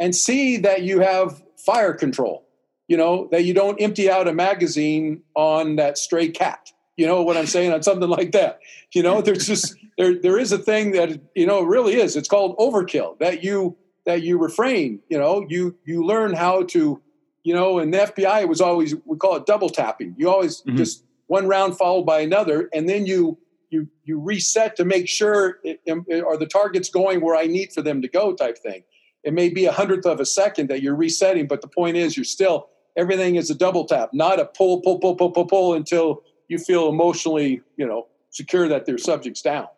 and 0.00 0.14
c 0.14 0.58
that 0.58 0.82
you 0.82 1.00
have 1.00 1.40
fire 1.56 1.94
control 1.94 2.44
you 2.92 2.98
know 2.98 3.26
that 3.32 3.44
you 3.44 3.54
don't 3.54 3.80
empty 3.80 4.10
out 4.10 4.28
a 4.28 4.34
magazine 4.34 5.22
on 5.34 5.76
that 5.76 5.96
stray 5.96 6.28
cat. 6.28 6.70
You 6.98 7.06
know 7.06 7.22
what 7.22 7.38
i'm 7.38 7.46
saying? 7.46 7.72
On 7.72 7.82
something 7.82 8.10
like 8.18 8.32
that. 8.32 8.58
You 8.92 9.02
know 9.02 9.22
there's 9.22 9.46
just 9.46 9.74
there 9.98 10.14
there 10.24 10.38
is 10.38 10.52
a 10.52 10.58
thing 10.58 10.92
that 10.92 11.18
you 11.34 11.46
know 11.46 11.62
really 11.62 11.94
is. 11.94 12.16
It's 12.16 12.28
called 12.28 12.54
overkill 12.58 13.18
that 13.18 13.42
you 13.42 13.78
that 14.04 14.22
you 14.22 14.36
refrain 14.38 15.00
you 15.08 15.18
know. 15.18 15.46
You 15.48 15.74
you 15.86 16.04
learn 16.04 16.34
how 16.34 16.64
to 16.74 17.00
you 17.44 17.54
know 17.54 17.78
in 17.78 17.90
the 17.92 17.98
fbi 18.12 18.42
it 18.42 18.48
was 18.50 18.60
always 18.60 18.94
we 19.06 19.16
call 19.16 19.36
it 19.36 19.46
double 19.46 19.70
tapping. 19.70 20.14
You 20.18 20.28
always 20.28 20.60
Mhm. 20.68 20.76
just 20.76 21.02
one 21.28 21.46
round 21.48 21.78
followed 21.78 22.04
by 22.04 22.20
another 22.20 22.68
and 22.74 22.90
then 22.90 23.06
you 23.06 23.38
you 23.70 23.88
you 24.04 24.20
reset 24.20 24.76
to 24.76 24.84
make 24.84 25.08
sure 25.08 25.60
it, 25.64 25.80
it- 25.86 26.24
are 26.28 26.36
the 26.36 26.50
targets 26.60 26.90
going 26.90 27.22
where 27.24 27.36
i 27.44 27.46
need 27.46 27.72
for 27.72 27.80
them 27.88 28.02
to 28.02 28.08
go 28.08 28.34
type 28.34 28.58
thing. 28.58 28.82
It 29.24 29.32
may 29.32 29.48
be 29.48 29.64
a 29.66 29.72
hundredth 29.80 30.04
of 30.04 30.18
a 30.20 30.26
second 30.26 30.68
that 30.68 30.82
you're 30.82 31.00
resetting 31.06 31.46
but 31.52 31.62
the 31.62 31.68
point 31.80 31.96
is 31.96 32.08
you're 32.18 32.32
still 32.38 32.68
everything 32.96 33.36
is 33.36 33.50
a 33.50 33.54
double 33.54 33.84
tap 33.84 34.10
not 34.12 34.40
a 34.40 34.44
pull 34.44 34.80
pull 34.80 34.98
pull 34.98 35.14
pull 35.14 35.30
pull 35.30 35.46
pull 35.46 35.74
until 35.74 36.22
you 36.48 36.58
feel 36.58 36.88
emotionally 36.88 37.62
you 37.76 37.86
know 37.86 38.06
secure 38.32 38.66
that 38.66 38.86
their 38.86 38.98
subject's 38.98 39.42
down. 39.42 39.68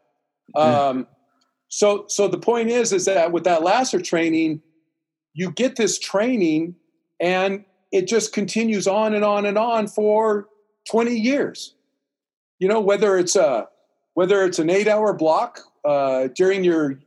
Um, 0.54 1.06
so 1.68 2.04
so 2.08 2.28
the 2.28 2.38
point 2.38 2.70
is 2.70 2.92
is 2.92 3.04
that 3.04 3.32
with 3.32 3.44
that 3.44 3.62
lasser 3.62 4.00
training 4.00 4.62
you 5.34 5.50
get 5.50 5.76
this 5.76 5.98
training 5.98 6.76
and 7.20 7.64
it 7.92 8.06
just 8.06 8.32
continues 8.32 8.86
on 8.86 9.14
and 9.14 9.24
on 9.24 9.46
and 9.46 9.58
on 9.58 9.88
for 9.88 10.48
20 10.90 11.14
years. 11.14 11.74
You 12.58 12.68
know 12.68 12.80
whether 12.80 13.18
it's 13.18 13.36
a 13.36 13.68
whether 14.14 14.44
it's 14.44 14.58
an 14.58 14.70
eight 14.70 14.88
hour 14.88 15.12
block 15.12 15.60
uh, 15.84 16.28
during 16.34 16.64
your 16.64 17.00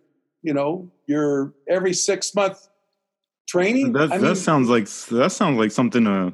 you 0.43 0.53
know 0.53 0.89
your 1.07 1.53
every 1.67 1.93
six 1.93 2.35
month 2.35 2.67
training 3.47 3.93
that, 3.93 4.09
that 4.09 4.21
mean, 4.21 4.35
sounds 4.35 4.69
like 4.69 4.87
that 5.09 5.31
sounds 5.31 5.57
like 5.57 5.71
something 5.71 6.05
uh, 6.05 6.31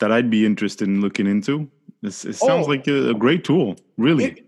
that 0.00 0.10
i'd 0.12 0.28
be 0.30 0.44
interested 0.44 0.86
in 0.88 1.00
looking 1.00 1.26
into 1.26 1.68
It's, 2.02 2.24
it 2.24 2.34
sounds 2.34 2.66
Oh. 2.66 2.70
like 2.70 2.86
a, 2.88 3.10
a 3.10 3.14
great 3.14 3.44
tool 3.44 3.76
really 3.96 4.24
it- 4.24 4.42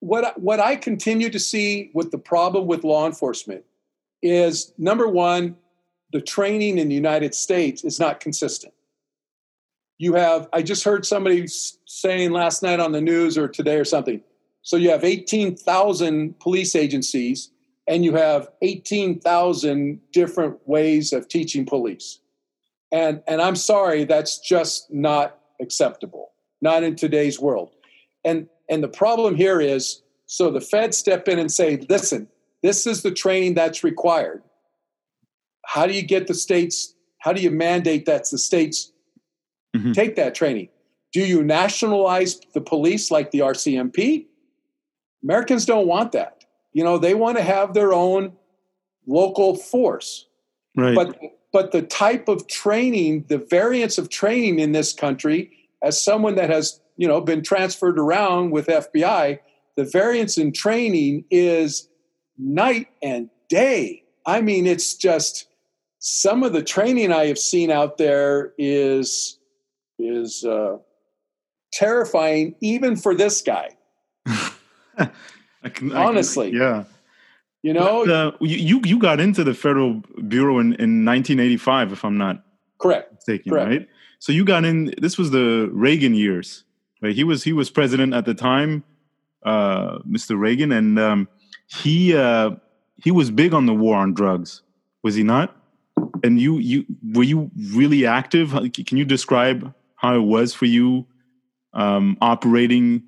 what 0.00 0.24
I- 0.24 0.32
what 0.36 0.60
I 0.60 0.76
continue 0.76 1.30
to 1.30 1.38
see 1.38 1.90
with 1.94 2.10
the 2.10 2.18
problem 2.18 2.66
with 2.66 2.84
law 2.84 3.06
enforcement 3.06 3.64
is 4.22 4.72
number 4.76 5.08
one, 5.08 5.56
the 6.12 6.20
training 6.20 6.76
in 6.76 6.88
the 6.90 6.94
United 6.94 7.34
States 7.34 7.84
is 7.84 7.98
not 7.98 8.20
consistent. 8.20 8.74
You 9.96 10.12
have 10.12 10.46
I 10.52 10.60
just 10.62 10.84
heard 10.84 11.06
somebody 11.06 11.46
saying 11.86 12.32
last 12.32 12.62
night 12.62 12.80
on 12.80 12.92
the 12.92 13.00
news 13.00 13.38
or 13.38 13.48
today 13.48 13.76
or 13.76 13.84
something. 13.86 14.20
So 14.60 14.76
you 14.76 14.90
have 14.90 15.04
eighteen 15.04 15.56
thousand 15.56 16.38
police 16.38 16.76
agencies 16.76 17.50
and 17.86 18.04
you 18.04 18.14
have 18.14 18.48
eighteen 18.62 19.20
thousand 19.20 20.00
different 20.12 20.58
ways 20.66 21.12
of 21.12 21.28
teaching 21.28 21.66
police, 21.66 22.20
and 22.92 23.22
and 23.26 23.40
I'm 23.42 23.56
sorry, 23.56 24.04
that's 24.04 24.38
just 24.38 24.92
not 24.92 25.38
acceptable. 25.60 26.32
Not 26.60 26.82
in 26.82 26.96
today's 26.96 27.38
world. 27.38 27.70
And 28.24 28.48
and 28.68 28.82
the 28.82 28.88
problem 28.88 29.36
here 29.36 29.60
is 29.60 30.02
so 30.26 30.50
the 30.50 30.60
feds 30.60 30.96
step 30.96 31.28
in 31.28 31.38
and 31.38 31.52
say, 31.52 31.84
listen, 31.90 32.28
this 32.62 32.86
is 32.86 33.02
the 33.02 33.10
training 33.10 33.54
that's 33.54 33.84
required. 33.84 34.42
How 35.66 35.86
do 35.86 35.92
you 35.92 36.02
get 36.02 36.26
the 36.26 36.34
states, 36.34 36.94
how 37.18 37.32
do 37.34 37.42
you 37.42 37.50
mandate 37.50 38.06
that 38.06 38.28
the 38.30 38.38
states 38.38 38.90
Mhm. 39.76 39.92
take 39.92 40.16
that 40.16 40.34
training? 40.34 40.68
Do 41.12 41.20
you 41.20 41.44
nationalize 41.44 42.40
the 42.54 42.60
police 42.62 43.10
like 43.10 43.30
the 43.30 43.40
RCMP? 43.40 44.26
Americans 45.22 45.66
don't 45.66 45.86
want 45.86 46.12
that. 46.12 46.33
You 46.74 46.84
know, 46.84 46.98
they 46.98 47.14
want 47.14 47.38
to 47.38 47.42
have 47.42 47.72
their 47.72 47.94
own 47.94 48.34
local 49.06 49.56
force. 49.56 50.26
Right. 50.76 50.94
But 50.94 51.16
but 51.52 51.70
the 51.70 51.82
type 51.82 52.28
of 52.28 52.48
training 52.48 53.26
the 53.28 53.38
variance 53.38 53.96
of 53.96 54.10
training 54.10 54.58
in 54.58 54.72
this 54.72 54.92
country 54.92 55.52
as 55.82 56.02
someone 56.02 56.34
that 56.34 56.50
has 56.50 56.80
you 56.96 57.06
know 57.06 57.20
been 57.20 57.42
transferred 57.42 57.98
around 57.98 58.50
with 58.50 58.66
fbi 58.66 59.38
the 59.76 59.84
variance 59.84 60.36
in 60.36 60.52
training 60.52 61.24
is 61.30 61.88
night 62.38 62.88
and 63.02 63.30
day. 63.48 64.02
I 64.26 64.40
mean 64.40 64.66
it's 64.66 64.94
just 64.94 65.46
some 66.00 66.42
of 66.42 66.52
the 66.52 66.62
training 66.62 67.12
i 67.12 67.26
have 67.26 67.38
seen 67.38 67.70
out 67.70 67.98
there 67.98 68.52
is 68.58 69.38
is 69.98 70.44
uh, 70.44 70.76
terrifying 71.72 72.56
even 72.60 72.96
for 72.96 73.14
this 73.14 73.42
guy 73.42 73.70
I 75.64 75.68
can, 75.70 75.90
I 75.92 75.94
can- 75.94 76.06
honestly. 76.08 76.52
yeah. 76.52 76.84
You 77.62 77.72
know? 77.72 78.04
But, 78.04 78.12
uh, 78.14 78.32
you 78.42 78.56
you 78.58 78.80
you 78.84 78.98
got 78.98 79.20
into 79.20 79.42
the 79.42 79.54
federal 79.54 80.02
bureau 80.28 80.58
in, 80.58 80.74
in 80.74 81.04
1985 81.04 81.92
if 81.92 82.04
i'm 82.04 82.18
not 82.18 82.44
correct. 82.78 83.12
mistaken 83.14 83.50
Correct. 83.50 83.70
right? 83.70 83.88
So 84.18 84.32
you 84.32 84.44
got 84.44 84.64
in 84.66 84.92
this 84.98 85.16
was 85.16 85.30
the 85.30 85.70
reagan 85.72 86.14
years 86.14 86.64
right? 87.02 87.14
He 87.14 87.24
was 87.24 87.42
he 87.42 87.52
was 87.54 87.70
president 87.70 88.12
at 88.14 88.26
the 88.26 88.34
time 88.34 88.84
uh 89.44 89.98
mr 90.00 90.38
reagan 90.38 90.72
and 90.72 90.98
um 90.98 91.28
he 91.66 92.14
uh 92.14 92.50
he 93.02 93.10
was 93.10 93.30
big 93.30 93.54
on 93.54 93.64
the 93.66 93.74
war 93.74 93.96
on 93.96 94.12
drugs 94.14 94.62
was 95.02 95.14
he 95.14 95.22
not? 95.22 95.56
And 96.22 96.38
you 96.40 96.58
you 96.58 96.84
were 97.12 97.22
you 97.24 97.50
really 97.72 98.04
active? 98.06 98.50
Can 98.86 98.96
you 98.98 99.04
describe 99.04 99.72
how 99.96 100.14
it 100.14 100.20
was 100.36 100.52
for 100.54 100.66
you 100.66 101.06
um 101.72 102.16
operating 102.20 103.02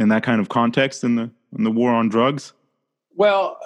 in 0.00 0.08
that 0.08 0.22
kind 0.24 0.40
of 0.40 0.48
context 0.48 1.04
in 1.04 1.14
the 1.16 1.30
in 1.56 1.64
the 1.64 1.70
war 1.70 1.92
on 1.92 2.08
drugs 2.08 2.52
Well, 3.14 3.58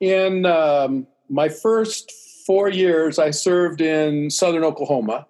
in 0.00 0.46
um, 0.46 1.06
my 1.28 1.48
first 1.48 2.10
four 2.46 2.68
years, 2.68 3.18
I 3.18 3.30
served 3.30 3.80
in 3.80 4.30
southern 4.30 4.64
Oklahoma. 4.64 5.26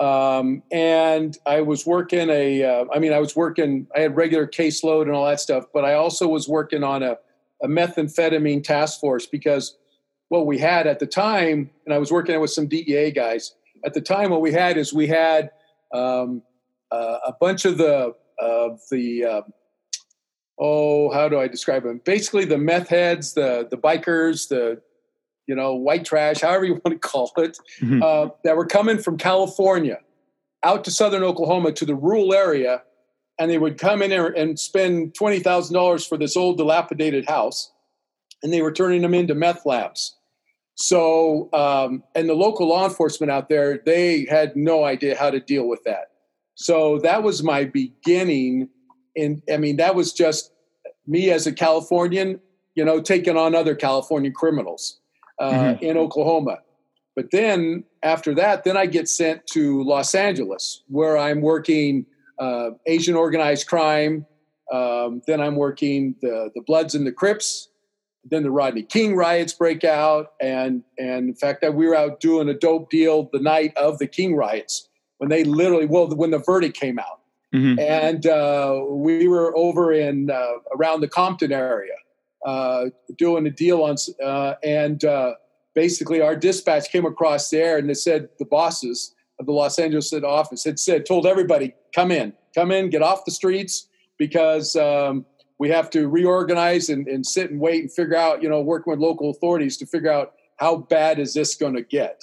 Um, 0.00 0.62
and 0.72 1.36
I 1.46 1.60
was 1.60 1.86
working 1.86 2.28
a, 2.30 2.62
uh, 2.64 2.84
I 2.92 2.98
mean, 2.98 3.12
I 3.12 3.20
was 3.20 3.36
working, 3.36 3.86
I 3.94 4.00
had 4.00 4.16
regular 4.16 4.46
caseload 4.46 5.02
and 5.02 5.12
all 5.12 5.26
that 5.26 5.40
stuff, 5.40 5.66
but 5.72 5.84
I 5.84 5.94
also 5.94 6.26
was 6.26 6.48
working 6.48 6.82
on 6.82 7.02
a, 7.02 7.16
a 7.62 7.68
methamphetamine 7.68 8.64
task 8.64 9.00
force 9.00 9.26
because 9.26 9.76
what 10.28 10.46
we 10.46 10.58
had 10.58 10.86
at 10.86 10.98
the 10.98 11.06
time, 11.06 11.70
and 11.84 11.94
I 11.94 11.98
was 11.98 12.10
working 12.10 12.40
with 12.40 12.50
some 12.50 12.66
DEA 12.66 13.12
guys, 13.12 13.54
at 13.84 13.94
the 13.94 14.00
time, 14.00 14.30
what 14.30 14.40
we 14.40 14.52
had 14.52 14.76
is 14.76 14.92
we 14.92 15.06
had 15.06 15.50
um, 15.92 16.42
uh, 16.90 17.18
a 17.26 17.32
bunch 17.40 17.64
of 17.64 17.78
the, 17.78 18.14
of 18.40 18.80
the, 18.90 19.24
uh, 19.24 19.42
oh, 20.58 21.10
how 21.12 21.28
do 21.28 21.38
I 21.38 21.48
describe 21.48 21.82
them? 21.84 22.00
Basically, 22.04 22.44
the 22.44 22.58
meth 22.58 22.88
heads, 22.88 23.34
the 23.34 23.66
the 23.70 23.76
bikers, 23.76 24.48
the 24.48 24.80
you 25.46 25.54
know 25.54 25.74
white 25.74 26.04
trash, 26.04 26.40
however 26.40 26.64
you 26.64 26.74
want 26.84 27.00
to 27.00 27.08
call 27.08 27.30
it, 27.38 27.58
Mhm. 27.80 28.02
uh, 28.02 28.30
that 28.44 28.56
were 28.56 28.66
coming 28.66 28.98
from 28.98 29.16
California 29.18 29.98
out 30.62 30.84
to 30.84 30.90
southern 30.90 31.22
Oklahoma 31.22 31.72
to 31.72 31.84
the 31.84 31.94
rural 31.94 32.32
area, 32.32 32.82
and 33.38 33.50
they 33.50 33.58
would 33.58 33.76
come 33.78 34.00
in 34.00 34.10
there 34.10 34.26
and 34.28 34.58
spend 34.58 35.14
twenty 35.14 35.40
thousand 35.40 35.74
dollars 35.74 36.06
for 36.06 36.16
this 36.16 36.36
old 36.36 36.56
dilapidated 36.56 37.26
house, 37.28 37.70
and 38.42 38.52
they 38.52 38.62
were 38.62 38.72
turning 38.72 39.02
them 39.02 39.14
into 39.14 39.34
meth 39.34 39.66
labs. 39.66 40.16
So, 40.76 41.50
um, 41.52 42.02
and 42.16 42.28
the 42.28 42.34
local 42.34 42.66
law 42.68 42.84
enforcement 42.84 43.30
out 43.30 43.48
there, 43.48 43.80
they 43.86 44.26
had 44.28 44.56
no 44.56 44.82
idea 44.84 45.16
how 45.16 45.30
to 45.30 45.38
deal 45.38 45.68
with 45.68 45.84
that. 45.84 46.06
So 46.56 46.98
that 47.00 47.22
was 47.22 47.44
my 47.44 47.64
beginning. 47.64 48.68
And 49.16 49.42
I 49.52 49.56
mean, 49.56 49.76
that 49.76 49.94
was 49.94 50.12
just 50.12 50.52
me 51.06 51.30
as 51.30 51.46
a 51.46 51.52
Californian, 51.52 52.40
you 52.74 52.84
know, 52.84 53.00
taking 53.00 53.36
on 53.36 53.54
other 53.54 53.74
California 53.74 54.30
criminals 54.30 55.00
uh, 55.38 55.50
Mhm. 55.50 55.82
in 55.82 55.96
Oklahoma. 55.98 56.58
But 57.16 57.30
then 57.30 57.84
after 58.02 58.34
that, 58.34 58.64
then 58.64 58.76
I 58.76 58.86
get 58.86 59.08
sent 59.08 59.46
to 59.48 59.82
Los 59.84 60.14
Angeles, 60.14 60.82
where 60.88 61.16
I'm 61.16 61.40
working 61.40 62.06
uh, 62.38 62.70
Asian 62.86 63.14
organized 63.14 63.68
crime. 63.68 64.26
Um, 64.72 65.22
then 65.28 65.40
I'm 65.40 65.54
working 65.56 66.16
the 66.20 66.50
the 66.54 66.62
Bloods 66.62 66.94
and 66.94 67.06
the 67.06 67.12
Crips. 67.12 67.68
Then 68.28 68.42
the 68.42 68.50
Rodney 68.50 68.82
King 68.82 69.14
riots 69.14 69.52
break 69.52 69.84
out, 69.84 70.32
and 70.40 70.82
and 70.98 71.28
in 71.28 71.34
fact, 71.34 71.60
that 71.60 71.74
we 71.74 71.86
were 71.86 71.94
out 71.94 72.18
doing 72.20 72.48
a 72.48 72.54
dope 72.54 72.90
deal 72.90 73.28
the 73.32 73.38
night 73.38 73.76
of 73.76 73.98
the 73.98 74.06
King 74.08 74.34
riots 74.34 74.88
when 75.18 75.28
they 75.30 75.44
literally 75.44 75.86
well 75.86 76.08
when 76.08 76.30
the 76.30 76.38
verdict 76.38 76.76
came 76.76 76.98
out, 76.98 77.20
mm-hmm. 77.54 77.78
and 77.78 78.26
uh, 78.26 78.82
we 78.88 79.28
were 79.28 79.56
over 79.56 79.92
in 79.92 80.30
uh, 80.30 80.54
around 80.76 81.00
the 81.00 81.08
Compton 81.08 81.52
area 81.52 81.94
uh, 82.44 82.86
doing 83.16 83.46
a 83.46 83.50
deal 83.50 83.82
on 83.82 83.96
uh, 84.22 84.54
and 84.62 85.04
uh, 85.04 85.34
basically 85.74 86.20
our 86.20 86.36
dispatch 86.36 86.90
came 86.90 87.06
across 87.06 87.48
there 87.50 87.78
and 87.78 87.88
they 87.88 87.94
said 87.94 88.28
the 88.38 88.44
bosses 88.44 89.14
of 89.38 89.46
the 89.46 89.52
Los 89.52 89.78
Angeles 89.78 90.12
office 90.12 90.64
had 90.64 90.78
said 90.78 91.06
told 91.06 91.26
everybody 91.26 91.74
come 91.94 92.10
in 92.10 92.32
come 92.54 92.70
in 92.70 92.90
get 92.90 93.02
off 93.02 93.24
the 93.24 93.30
streets 93.30 93.88
because 94.18 94.76
um, 94.76 95.24
we 95.58 95.68
have 95.68 95.90
to 95.90 96.08
reorganize 96.08 96.88
and, 96.88 97.08
and, 97.08 97.26
sit 97.26 97.50
and 97.50 97.60
wait 97.60 97.82
and 97.82 97.92
figure 97.92 98.16
out 98.16 98.42
you 98.42 98.48
know 98.48 98.60
working 98.60 98.90
with 98.90 99.00
local 99.00 99.30
authorities 99.30 99.76
to 99.78 99.86
figure 99.86 100.10
out 100.10 100.34
how 100.58 100.76
bad 100.76 101.18
is 101.18 101.34
this 101.34 101.54
going 101.54 101.74
to 101.74 101.82
get 101.82 102.20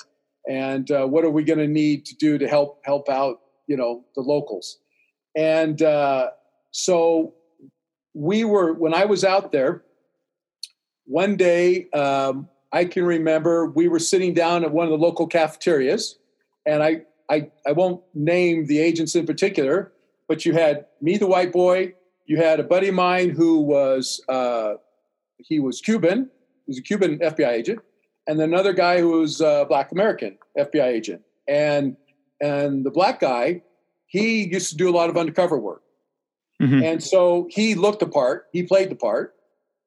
and 0.47 0.91
uh, 0.91 1.05
what 1.05 1.25
are 1.25 1.29
we 1.29 1.43
going 1.43 1.59
to 1.59 1.67
need 1.67 2.05
to 2.05 2.15
do 2.15 2.37
to 2.37 2.47
help 2.47 2.79
help 2.85 3.09
out 3.09 3.41
you 3.67 3.75
know 3.75 4.03
the 4.15 4.21
locals 4.21 4.77
and 5.35 5.81
uh, 5.81 6.29
so 6.71 7.33
we 8.13 8.43
were 8.43 8.73
when 8.73 8.93
i 8.93 9.05
was 9.05 9.23
out 9.23 9.51
there 9.51 9.83
one 11.05 11.35
day 11.35 11.89
um, 11.91 12.47
I 12.71 12.85
can 12.85 13.05
remember 13.05 13.67
we 13.67 13.87
were 13.87 13.99
sitting 13.99 14.33
down 14.33 14.63
at 14.63 14.71
one 14.71 14.85
of 14.85 14.91
the 14.91 14.97
local 14.97 15.27
cafeterias, 15.27 16.17
and 16.65 16.81
I, 16.81 17.01
I, 17.29 17.49
I 17.67 17.73
won't 17.73 18.01
name 18.13 18.65
the 18.65 18.79
agents 18.79 19.15
in 19.15 19.25
particular, 19.25 19.91
but 20.27 20.45
you 20.45 20.53
had 20.53 20.85
me, 21.01 21.17
the 21.17 21.27
white 21.27 21.51
boy. 21.51 21.93
You 22.25 22.37
had 22.37 22.59
a 22.59 22.63
buddy 22.63 22.87
of 22.87 22.95
mine 22.95 23.29
who 23.29 23.59
was 23.59 24.21
uh, 24.29 24.75
he 25.37 25.59
was 25.59 25.81
Cuban. 25.81 26.29
He 26.65 26.69
was 26.69 26.77
a 26.77 26.81
Cuban 26.81 27.19
FBI 27.19 27.49
agent, 27.49 27.79
and 28.27 28.39
then 28.39 28.49
another 28.49 28.73
guy 28.73 28.99
who 28.99 29.19
was 29.19 29.41
a 29.41 29.65
Black 29.67 29.91
American 29.91 30.37
FBI 30.57 30.85
agent. 30.85 31.23
And 31.47 31.97
and 32.39 32.85
the 32.85 32.91
black 32.91 33.19
guy, 33.19 33.63
he 34.11 34.43
used 34.43 34.69
to 34.71 34.75
do 34.75 34.89
a 34.89 34.91
lot 34.91 35.09
of 35.09 35.15
undercover 35.15 35.57
work, 35.57 35.83
mm-hmm. 36.61 36.83
and 36.83 37.01
so 37.01 37.47
he 37.49 37.75
looked 37.75 38.01
the 38.01 38.07
part. 38.07 38.47
He 38.51 38.63
played 38.63 38.91
the 38.91 38.95
part. 38.95 39.35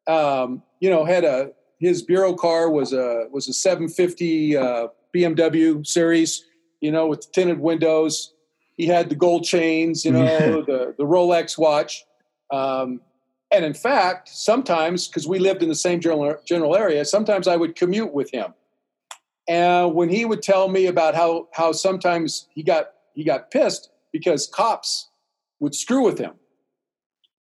Um, 0.07 0.63
you 0.81 0.89
know, 0.89 1.05
had 1.05 1.25
a 1.25 1.53
his 1.79 2.03
bureau 2.03 2.33
car 2.33 2.71
was 2.71 2.95
a 2.95 3.27
was 3.31 3.49
a 3.49 3.53
750 3.53 4.57
uh, 4.57 4.89
BMW 5.15 5.87
series, 5.87 6.43
you 6.81 6.91
know, 6.91 7.07
with 7.07 7.31
tinted 7.33 7.61
windows. 7.61 8.33
He 8.79 8.87
had 8.87 9.11
the 9.11 9.15
gold 9.15 9.45
chains, 9.45 10.07
you 10.07 10.13
know, 10.13 10.63
the 10.63 10.95
the 10.97 11.05
Rolex 11.05 11.59
watch. 11.59 12.05
Um, 12.51 13.03
and 13.51 13.63
in 13.63 13.75
fact, 13.75 14.31
sometimes 14.31 15.07
because 15.07 15.29
we 15.29 15.39
lived 15.39 15.63
in 15.63 15.69
the 15.69 15.75
same 15.75 16.01
general 16.01 16.37
general 16.47 16.75
area, 16.75 17.05
sometimes 17.05 17.47
I 17.47 17.57
would 17.57 17.77
commute 17.77 18.15
with 18.15 18.31
him. 18.31 18.55
And 19.47 19.95
when 19.95 20.09
he 20.09 20.25
would 20.25 20.43
tell 20.43 20.69
me 20.69 20.87
about 20.87 21.15
how 21.15 21.49
how 21.53 21.73
sometimes 21.73 22.49
he 22.55 22.63
got 22.63 22.93
he 23.13 23.25
got 23.25 23.51
pissed 23.51 23.91
because 24.15 24.47
cops 24.47 25.11
would 25.59 25.75
screw 25.75 26.05
with 26.05 26.19
him, 26.19 26.35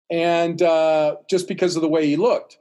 and 0.09 0.59
uh, 0.61 1.17
just 1.29 1.47
because 1.47 1.75
of 1.75 1.83
the 1.83 1.87
way 1.87 2.07
he 2.07 2.15
looked. 2.17 2.57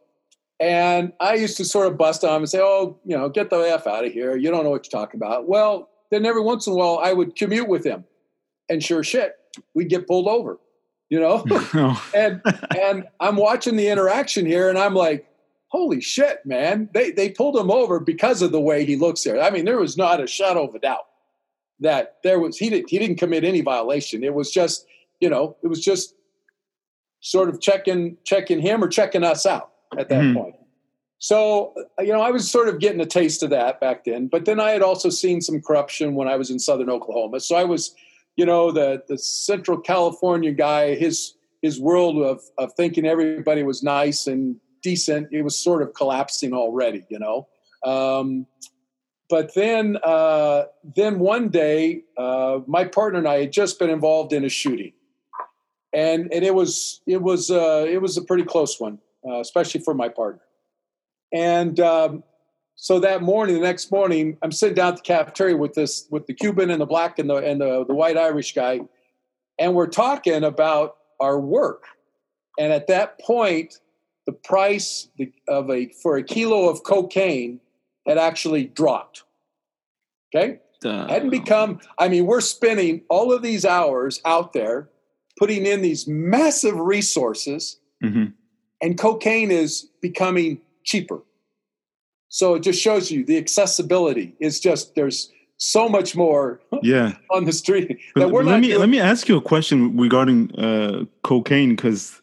And 0.60 1.12
I 1.18 1.34
used 1.34 1.56
to 1.56 1.64
sort 1.64 1.88
of 1.88 1.96
bust 1.96 2.22
on 2.22 2.36
him 2.36 2.42
and 2.42 2.48
say, 2.48 2.60
oh, 2.60 3.00
you 3.04 3.16
know, 3.16 3.28
get 3.30 3.50
the 3.50 3.56
F 3.56 3.86
out 3.86 4.04
of 4.04 4.12
here. 4.12 4.36
You 4.36 4.50
don't 4.50 4.62
know 4.62 4.70
what 4.70 4.84
you're 4.84 5.00
talking 5.00 5.18
about. 5.18 5.48
Well, 5.48 5.88
then 6.10 6.24
every 6.26 6.42
once 6.42 6.66
in 6.66 6.74
a 6.74 6.76
while 6.76 7.00
I 7.02 7.14
would 7.14 7.34
commute 7.34 7.68
with 7.68 7.84
him. 7.84 8.04
And 8.68 8.84
sure 8.84 9.02
shit, 9.02 9.32
we'd 9.74 9.88
get 9.88 10.06
pulled 10.06 10.28
over, 10.28 10.60
you 11.08 11.18
know? 11.18 11.44
and 12.14 12.42
and 12.78 13.08
I'm 13.18 13.36
watching 13.36 13.76
the 13.76 13.88
interaction 13.88 14.44
here 14.46 14.68
and 14.68 14.78
I'm 14.78 14.94
like, 14.94 15.26
holy 15.68 16.02
shit, 16.02 16.44
man. 16.44 16.90
They 16.92 17.10
they 17.10 17.30
pulled 17.30 17.56
him 17.56 17.70
over 17.70 17.98
because 17.98 18.42
of 18.42 18.52
the 18.52 18.60
way 18.60 18.84
he 18.84 18.94
looks 18.94 19.24
there. 19.24 19.40
I 19.40 19.50
mean, 19.50 19.64
there 19.64 19.80
was 19.80 19.96
not 19.96 20.22
a 20.22 20.26
shadow 20.26 20.68
of 20.68 20.74
a 20.74 20.78
doubt 20.78 21.06
that 21.80 22.18
there 22.22 22.38
was 22.38 22.56
he 22.56 22.70
didn't 22.70 22.90
he 22.90 22.98
didn't 22.98 23.18
commit 23.18 23.44
any 23.44 23.60
violation. 23.60 24.24
It 24.24 24.34
was 24.34 24.50
just, 24.50 24.86
you 25.20 25.28
know, 25.28 25.56
it 25.62 25.68
was 25.68 25.80
just 25.80 26.14
sort 27.20 27.48
of 27.48 27.60
checking 27.60 28.16
checking 28.24 28.60
him 28.60 28.82
or 28.82 28.88
checking 28.88 29.24
us 29.24 29.46
out 29.46 29.72
at 29.98 30.08
that 30.08 30.22
mm-hmm. 30.22 30.38
point. 30.38 30.56
So, 31.18 31.72
uh, 31.98 32.02
you 32.02 32.12
know, 32.12 32.20
I 32.20 32.32
was 32.32 32.50
sort 32.50 32.68
of 32.68 32.80
getting 32.80 33.00
a 33.00 33.06
taste 33.06 33.44
of 33.44 33.50
that 33.50 33.80
back 33.80 34.04
then. 34.04 34.26
But 34.26 34.44
then 34.44 34.58
I 34.58 34.70
had 34.70 34.82
also 34.82 35.08
seen 35.08 35.40
some 35.40 35.62
corruption 35.62 36.16
when 36.16 36.26
I 36.26 36.34
was 36.34 36.50
in 36.50 36.58
southern 36.58 36.90
Oklahoma. 36.90 37.38
So 37.38 37.54
I 37.54 37.62
was, 37.62 37.94
you 38.36 38.44
know, 38.44 38.72
the 38.72 39.02
the 39.06 39.16
Central 39.18 39.78
California 39.78 40.52
guy. 40.52 40.96
His 40.96 41.34
his 41.62 41.80
world 41.80 42.18
of 42.18 42.42
of 42.58 42.72
thinking 42.74 43.06
everybody 43.06 43.62
was 43.62 43.84
nice 43.84 44.26
and 44.26 44.56
decent. 44.82 45.28
It 45.30 45.42
was 45.42 45.56
sort 45.56 45.82
of 45.82 45.94
collapsing 45.94 46.52
already, 46.52 47.06
you 47.08 47.20
know. 47.20 47.46
Um, 47.84 48.46
but 49.32 49.54
then, 49.54 49.96
uh, 50.04 50.64
then 50.94 51.18
one 51.18 51.48
day, 51.48 52.02
uh, 52.18 52.58
my 52.66 52.84
partner 52.84 53.18
and 53.18 53.26
I 53.26 53.40
had 53.40 53.52
just 53.52 53.78
been 53.78 53.88
involved 53.88 54.34
in 54.34 54.44
a 54.44 54.50
shooting, 54.50 54.92
and 55.94 56.30
and 56.30 56.44
it 56.44 56.54
was 56.54 57.00
it 57.06 57.22
was 57.22 57.50
uh, 57.50 57.86
it 57.88 58.02
was 58.02 58.18
a 58.18 58.22
pretty 58.22 58.44
close 58.44 58.78
one 58.78 58.98
uh, 59.26 59.40
especially 59.40 59.80
for 59.80 59.94
my 59.94 60.10
partner. 60.10 60.42
And 61.32 61.80
um, 61.80 62.24
so 62.74 63.00
that 63.00 63.22
morning, 63.22 63.54
the 63.54 63.62
next 63.62 63.90
morning, 63.90 64.36
I'm 64.42 64.52
sitting 64.52 64.74
down 64.74 64.92
at 64.92 64.96
the 64.96 65.02
cafeteria 65.02 65.56
with 65.56 65.72
this 65.72 66.06
with 66.10 66.26
the 66.26 66.34
Cuban 66.34 66.70
and 66.70 66.82
the 66.82 66.86
black 66.86 67.18
and 67.18 67.30
the 67.30 67.36
and 67.36 67.58
the, 67.58 67.86
the 67.86 67.94
white 67.94 68.18
Irish 68.18 68.54
guy, 68.54 68.80
and 69.58 69.74
we're 69.74 69.86
talking 69.86 70.44
about 70.44 70.96
our 71.20 71.40
work. 71.40 71.84
And 72.58 72.70
at 72.70 72.86
that 72.88 73.18
point, 73.18 73.80
the 74.26 74.32
price 74.32 75.08
of 75.48 75.70
a 75.70 75.88
for 76.02 76.18
a 76.18 76.22
kilo 76.22 76.68
of 76.68 76.82
cocaine 76.82 77.60
had 78.06 78.18
actually 78.18 78.64
dropped. 78.64 79.24
Okay, 80.34 80.60
uh, 80.84 81.08
hadn't 81.08 81.30
become. 81.30 81.80
I 81.98 82.08
mean, 82.08 82.26
we're 82.26 82.40
spending 82.40 83.02
all 83.08 83.32
of 83.32 83.42
these 83.42 83.64
hours 83.64 84.20
out 84.24 84.52
there, 84.52 84.88
putting 85.38 85.66
in 85.66 85.82
these 85.82 86.06
massive 86.06 86.78
resources. 86.78 87.78
Mm-hmm 88.02 88.32
and 88.82 88.98
cocaine 88.98 89.50
is 89.50 89.88
becoming 90.02 90.60
cheaper. 90.84 91.22
So 92.28 92.54
it 92.54 92.60
just 92.60 92.80
shows 92.80 93.10
you 93.10 93.24
the 93.24 93.38
accessibility 93.38 94.34
is 94.40 94.58
just 94.60 94.94
there's 94.94 95.30
so 95.56 95.88
much 95.88 96.16
more 96.16 96.60
yeah 96.82 97.14
on 97.30 97.44
the 97.44 97.52
street 97.52 97.98
that 98.16 98.30
we're 98.30 98.42
let 98.42 98.60
me 98.60 98.68
doing. 98.68 98.80
let 98.80 98.88
me 98.88 98.98
ask 98.98 99.28
you 99.28 99.36
a 99.36 99.40
question 99.40 99.96
regarding 99.96 100.52
uh, 100.58 101.04
cocaine 101.22 101.76
because 101.76 102.20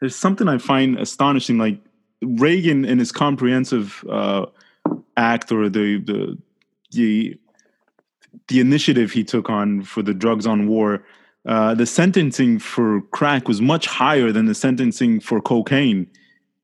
there's 0.00 0.16
something 0.16 0.48
I 0.48 0.58
find 0.58 0.98
astonishing. 0.98 1.58
Like 1.58 1.78
Reagan 2.22 2.84
in 2.84 2.98
his 2.98 3.12
comprehensive 3.12 4.04
uh, 4.10 4.46
act 5.16 5.52
or 5.52 5.68
the 5.68 5.98
the 5.98 6.38
the 6.92 7.38
the 8.48 8.60
initiative 8.60 9.12
he 9.12 9.24
took 9.24 9.50
on 9.50 9.82
for 9.82 10.02
the 10.02 10.14
drugs 10.14 10.46
on 10.46 10.66
war 10.66 11.04
uh, 11.46 11.74
the 11.74 11.86
sentencing 11.86 12.58
for 12.58 13.00
crack 13.10 13.48
was 13.48 13.60
much 13.60 13.86
higher 13.86 14.30
than 14.30 14.46
the 14.46 14.54
sentencing 14.54 15.20
for 15.20 15.40
cocaine. 15.40 16.06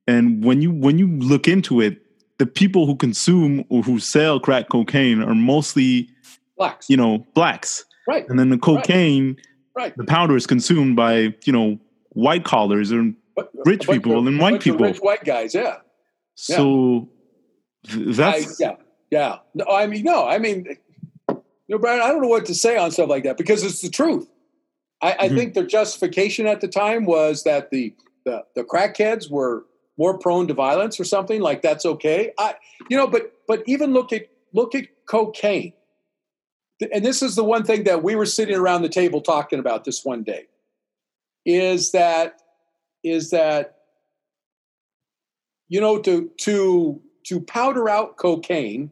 And 0.07 0.44
when 0.44 0.62
you 0.62 0.70
when 0.70 0.99
you 0.99 1.09
look 1.18 1.49
into 1.49 1.80
it, 1.80 2.01
the 2.38 2.46
people 2.46 2.86
who 2.86 2.94
consume 2.94 3.64
or 3.70 3.82
who 3.82 3.99
sell 3.99 4.38
crack 4.38 4.68
cocaine 4.68 5.20
are 5.22 5.34
mostly 5.34 6.09
blacks. 6.57 6.88
You 6.88 6.96
know, 6.96 7.26
blacks. 7.34 7.84
Right. 8.07 8.28
And 8.28 8.38
then 8.38 8.51
the 8.51 8.59
cocaine, 8.59 9.36
right. 9.76 9.94
the 9.96 10.05
powder 10.05 10.36
is 10.36 10.46
consumed 10.46 10.96
by 10.96 11.34
you 11.44 11.53
know 11.53 11.78
white 12.11 12.44
collars 12.44 12.92
and 12.92 13.16
rich 13.66 13.88
people 13.88 14.26
and 14.26 14.38
white 14.38 14.61
people. 14.61 14.86
Rich 14.86 14.99
white 14.99 15.24
guys, 15.24 15.55
yeah. 15.55 15.78
So. 16.36 17.09
That's 17.89 18.61
I, 18.61 18.64
yeah, 18.64 18.76
yeah. 19.11 19.36
No, 19.55 19.64
I 19.66 19.86
mean, 19.86 20.05
no, 20.05 20.26
I 20.26 20.39
mean, 20.39 20.66
you 21.28 21.36
know, 21.68 21.78
Brian, 21.78 22.01
I 22.01 22.09
don't 22.09 22.22
know 22.22 22.28
what 22.28 22.47
to 22.47 22.55
say 22.55 22.76
on 22.76 22.91
stuff 22.91 23.09
like 23.09 23.24
that 23.24 23.36
because 23.36 23.62
it's 23.62 23.80
the 23.80 23.91
truth. 23.91 24.28
I, 25.01 25.12
I 25.12 25.26
mm-hmm. 25.26 25.36
think 25.36 25.55
their 25.55 25.66
justification 25.66 26.47
at 26.47 26.61
the 26.61 26.68
time 26.68 27.05
was 27.05 27.45
that 27.45 27.70
the, 27.70 27.95
the 28.24 28.45
the 28.55 28.64
crackheads 28.64 29.30
were 29.30 29.64
more 29.97 30.18
prone 30.18 30.49
to 30.49 30.55
violence 30.55 30.99
or 30.99 31.05
something 31.05 31.41
like 31.41 31.62
that's 31.62 31.84
okay. 31.84 32.32
I 32.39 32.55
you 32.89 32.97
know, 32.97 33.07
but 33.07 33.32
but 33.47 33.62
even 33.66 33.93
look 33.93 34.12
at 34.12 34.28
look 34.53 34.74
at 34.74 34.86
cocaine. 35.07 35.72
And 36.93 37.05
this 37.05 37.22
is 37.22 37.34
the 37.34 37.43
one 37.43 37.64
thing 37.64 37.84
that 37.84 38.05
we 38.05 38.14
were 38.14 38.26
sitting 38.26 38.55
around 38.55 38.82
the 38.82 38.89
table 38.89 39.20
talking 39.20 39.59
about 39.59 39.84
this 39.84 40.05
one 40.05 40.22
day 40.22 40.47
is 41.45 41.93
that 41.93 42.41
is 43.03 43.30
that 43.30 43.78
you 45.68 45.80
know 45.80 45.99
to 46.01 46.30
to 46.41 47.01
to 47.28 47.40
powder 47.40 47.88
out 47.88 48.16
cocaine 48.16 48.90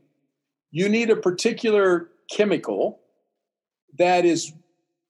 you 0.77 0.89
need 0.89 1.09
a 1.09 1.17
particular 1.17 2.11
chemical 2.31 3.01
that 3.99 4.27
is 4.27 4.53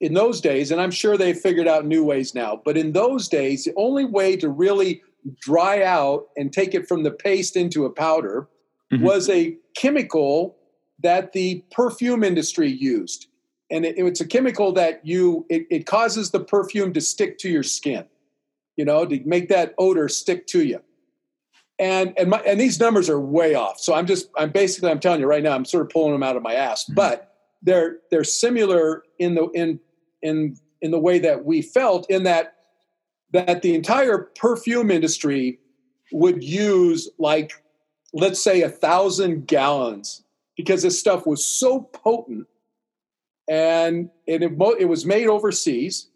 in 0.00 0.14
those 0.14 0.40
days, 0.40 0.70
and 0.70 0.80
I'm 0.80 0.90
sure 0.90 1.16
they 1.16 1.32
figured 1.32 1.66
out 1.66 1.86
new 1.86 2.04
ways 2.04 2.34
now, 2.34 2.60
but 2.64 2.76
in 2.76 2.92
those 2.92 3.28
days, 3.28 3.64
the 3.64 3.72
only 3.76 4.04
way 4.04 4.36
to 4.36 4.48
really 4.48 5.02
dry 5.40 5.82
out 5.82 6.26
and 6.36 6.52
take 6.52 6.74
it 6.74 6.86
from 6.86 7.02
the 7.02 7.10
paste 7.10 7.56
into 7.56 7.84
a 7.84 7.90
powder 7.90 8.46
mm-hmm. 8.92 9.02
was 9.02 9.28
a 9.28 9.56
chemical 9.74 10.56
that 11.02 11.32
the 11.32 11.64
perfume 11.72 12.22
industry 12.22 12.68
used. 12.68 13.26
and 13.70 13.84
it, 13.84 13.98
it's 13.98 14.20
a 14.20 14.26
chemical 14.26 14.72
that 14.72 15.04
you 15.04 15.44
it, 15.48 15.66
it 15.70 15.86
causes 15.86 16.30
the 16.30 16.40
perfume 16.40 16.92
to 16.92 17.00
stick 17.00 17.38
to 17.38 17.48
your 17.48 17.64
skin, 17.64 18.04
you 18.76 18.84
know, 18.84 19.04
to 19.04 19.20
make 19.24 19.48
that 19.48 19.74
odor 19.78 20.08
stick 20.08 20.46
to 20.46 20.62
you. 20.64 20.80
And 21.78 22.14
and 22.16 22.30
my, 22.30 22.38
and 22.38 22.60
these 22.60 22.80
numbers 22.80 23.10
are 23.10 23.20
way 23.20 23.54
off. 23.54 23.78
So 23.80 23.94
I'm 23.94 24.06
just 24.06 24.30
I'm 24.36 24.50
basically 24.50 24.90
I'm 24.90 25.00
telling 25.00 25.20
you 25.20 25.26
right 25.26 25.42
now 25.42 25.52
I'm 25.52 25.64
sort 25.64 25.82
of 25.82 25.90
pulling 25.90 26.12
them 26.12 26.22
out 26.22 26.36
of 26.36 26.42
my 26.42 26.54
ass, 26.54 26.84
mm-hmm. 26.84 26.94
but 26.94 27.34
they're 27.62 27.98
they're 28.10 28.24
similar 28.24 29.02
in 29.18 29.34
the 29.34 29.46
in 29.48 29.80
in 30.22 30.56
in 30.80 30.90
the 30.90 30.98
way 30.98 31.18
that 31.18 31.44
we 31.44 31.62
felt 31.62 32.08
in 32.10 32.22
that 32.22 32.54
that 33.32 33.62
the 33.62 33.74
entire 33.74 34.18
perfume 34.18 34.90
industry 34.90 35.58
would 36.12 36.42
use 36.42 37.10
like 37.18 37.52
let's 38.14 38.40
say 38.40 38.62
a 38.62 38.68
thousand 38.70 39.46
gallons 39.46 40.22
because 40.56 40.82
this 40.82 40.98
stuff 40.98 41.26
was 41.26 41.44
so 41.44 41.80
potent 41.80 42.46
and 43.48 44.10
it, 44.26 44.42
it 44.42 44.88
was 44.88 45.06
made 45.06 45.28
overseas. 45.28 46.08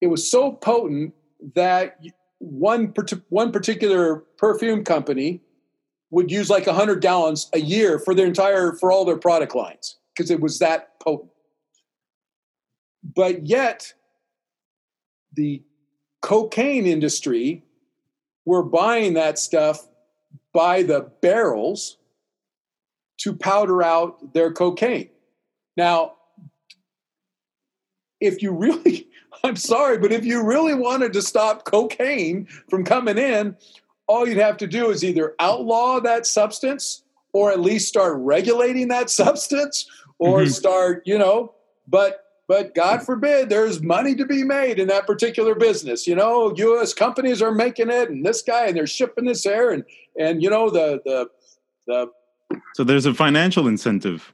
It 0.00 0.06
was 0.08 0.30
so 0.30 0.52
potent 0.52 1.14
that 1.54 1.98
one, 2.38 2.94
one 3.28 3.52
particular 3.52 4.24
perfume 4.36 4.84
company 4.84 5.40
would 6.10 6.30
use 6.30 6.48
like 6.48 6.66
100 6.66 7.00
gallons 7.00 7.48
a 7.52 7.60
year 7.60 7.98
for 7.98 8.14
their 8.14 8.26
entire 8.26 8.72
for 8.72 8.90
all 8.90 9.04
their 9.04 9.18
product 9.18 9.54
lines 9.54 9.98
because 10.14 10.30
it 10.30 10.40
was 10.40 10.58
that 10.58 10.98
potent. 11.00 11.30
But 13.02 13.46
yet 13.46 13.92
the 15.34 15.62
cocaine 16.22 16.86
industry 16.86 17.64
were 18.44 18.62
buying 18.62 19.14
that 19.14 19.38
stuff 19.38 19.86
by 20.52 20.82
the 20.82 21.10
barrels 21.20 21.98
to 23.18 23.34
powder 23.34 23.82
out 23.82 24.32
their 24.32 24.52
cocaine. 24.52 25.10
Now 25.76 26.14
if 28.20 28.42
you 28.42 28.52
really, 28.52 29.08
I'm 29.44 29.56
sorry, 29.56 29.98
but 29.98 30.12
if 30.12 30.24
you 30.24 30.42
really 30.42 30.74
wanted 30.74 31.12
to 31.14 31.22
stop 31.22 31.64
cocaine 31.64 32.46
from 32.68 32.84
coming 32.84 33.18
in, 33.18 33.56
all 34.06 34.26
you'd 34.26 34.38
have 34.38 34.56
to 34.58 34.66
do 34.66 34.90
is 34.90 35.04
either 35.04 35.34
outlaw 35.38 36.00
that 36.00 36.26
substance 36.26 37.02
or 37.32 37.50
at 37.52 37.60
least 37.60 37.88
start 37.88 38.16
regulating 38.18 38.88
that 38.88 39.10
substance 39.10 39.88
or 40.18 40.40
mm-hmm. 40.40 40.50
start, 40.50 41.02
you 41.06 41.18
know, 41.18 41.54
but 41.86 42.24
but 42.48 42.74
God 42.74 43.02
forbid 43.02 43.50
there's 43.50 43.82
money 43.82 44.14
to 44.14 44.24
be 44.24 44.42
made 44.42 44.78
in 44.78 44.88
that 44.88 45.06
particular 45.06 45.54
business. 45.54 46.06
You 46.06 46.16
know, 46.16 46.54
US 46.56 46.94
companies 46.94 47.42
are 47.42 47.52
making 47.52 47.90
it 47.90 48.08
and 48.08 48.24
this 48.24 48.40
guy 48.40 48.66
and 48.66 48.76
they're 48.76 48.86
shipping 48.86 49.26
this 49.26 49.44
air 49.44 49.70
and 49.70 49.84
and 50.18 50.42
you 50.42 50.48
know 50.48 50.70
the 50.70 51.00
the 51.04 51.28
the 51.86 52.58
So 52.74 52.84
there's 52.84 53.04
a 53.04 53.12
financial 53.12 53.68
incentive. 53.68 54.32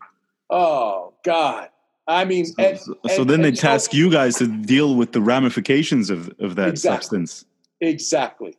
Oh 0.49 1.15
God. 1.25 1.71
I 2.07 2.25
mean, 2.25 2.45
so, 2.45 2.55
and, 2.59 2.79
so, 2.79 2.95
so 3.09 3.25
then 3.25 3.43
they 3.43 3.53
task 3.53 3.93
so, 3.93 3.97
you 3.97 4.11
guys 4.11 4.37
to 4.37 4.47
deal 4.47 4.95
with 4.95 5.13
the 5.13 5.23
ramifications 5.23 6.11
of, 6.11 6.29
of 6.39 6.57
that 6.57 6.69
exactly, 6.69 6.97
substance. 6.97 7.45
Exactly. 7.81 8.57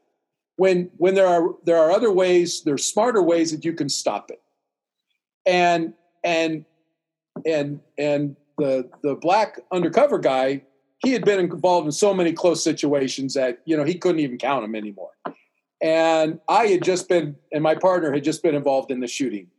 When 0.58 0.90
when 0.98 1.16
there 1.16 1.28
are 1.28 1.50
there 1.64 1.78
are 1.78 1.92
other 1.92 2.12
ways, 2.12 2.64
there's 2.64 2.86
smarter 2.86 3.22
ways 3.22 3.52
that 3.52 3.64
you 3.64 3.74
can 3.74 3.90
stop 3.90 4.32
it. 4.32 4.42
And 5.46 5.94
and 6.24 6.66
and 7.46 7.82
and 7.98 8.36
the 8.58 8.90
the 9.04 9.16
black 9.16 9.60
undercover 9.72 10.18
guy, 10.18 10.64
he 11.00 11.12
had 11.12 11.26
been 11.26 11.40
involved 11.40 11.86
in 11.86 11.92
so 11.92 12.14
many 12.14 12.34
close 12.34 12.64
situations 12.64 13.34
that 13.36 13.60
you 13.66 13.78
know 13.78 13.84
he 13.84 13.96
couldn't 13.96 14.22
even 14.22 14.38
count 14.38 14.64
them 14.64 14.76
anymore. 14.76 15.12
And 15.82 16.40
I 16.48 16.68
had 16.68 16.84
just 16.84 17.10
been, 17.10 17.36
and 17.52 17.62
my 17.62 17.76
partner 17.76 18.12
had 18.12 18.24
just 18.24 18.42
been 18.42 18.56
involved 18.56 18.92
in 18.92 19.02
the 19.02 19.08
shooting 19.08 19.52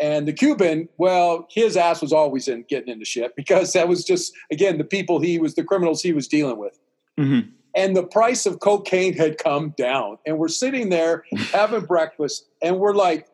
and 0.00 0.26
the 0.26 0.32
Cuban, 0.32 0.88
well, 0.98 1.46
his 1.50 1.76
ass 1.76 2.02
was 2.02 2.12
always 2.12 2.48
in 2.48 2.64
getting 2.68 2.92
into 2.92 3.04
shit 3.04 3.34
because 3.36 3.72
that 3.72 3.88
was 3.88 4.04
just 4.04 4.32
again 4.50 4.78
the 4.78 4.84
people 4.84 5.20
he 5.20 5.38
was 5.38 5.54
the 5.54 5.64
criminals 5.64 6.02
he 6.02 6.12
was 6.12 6.28
dealing 6.28 6.58
with. 6.58 6.78
Mm-hmm. 7.18 7.50
And 7.74 7.96
the 7.96 8.02
price 8.02 8.44
of 8.44 8.60
cocaine 8.60 9.14
had 9.14 9.38
come 9.38 9.70
down, 9.78 10.18
and 10.26 10.38
we're 10.38 10.48
sitting 10.48 10.90
there 10.90 11.24
having 11.52 11.86
breakfast, 11.86 12.46
and 12.60 12.78
we're 12.78 12.94
like, 12.94 13.28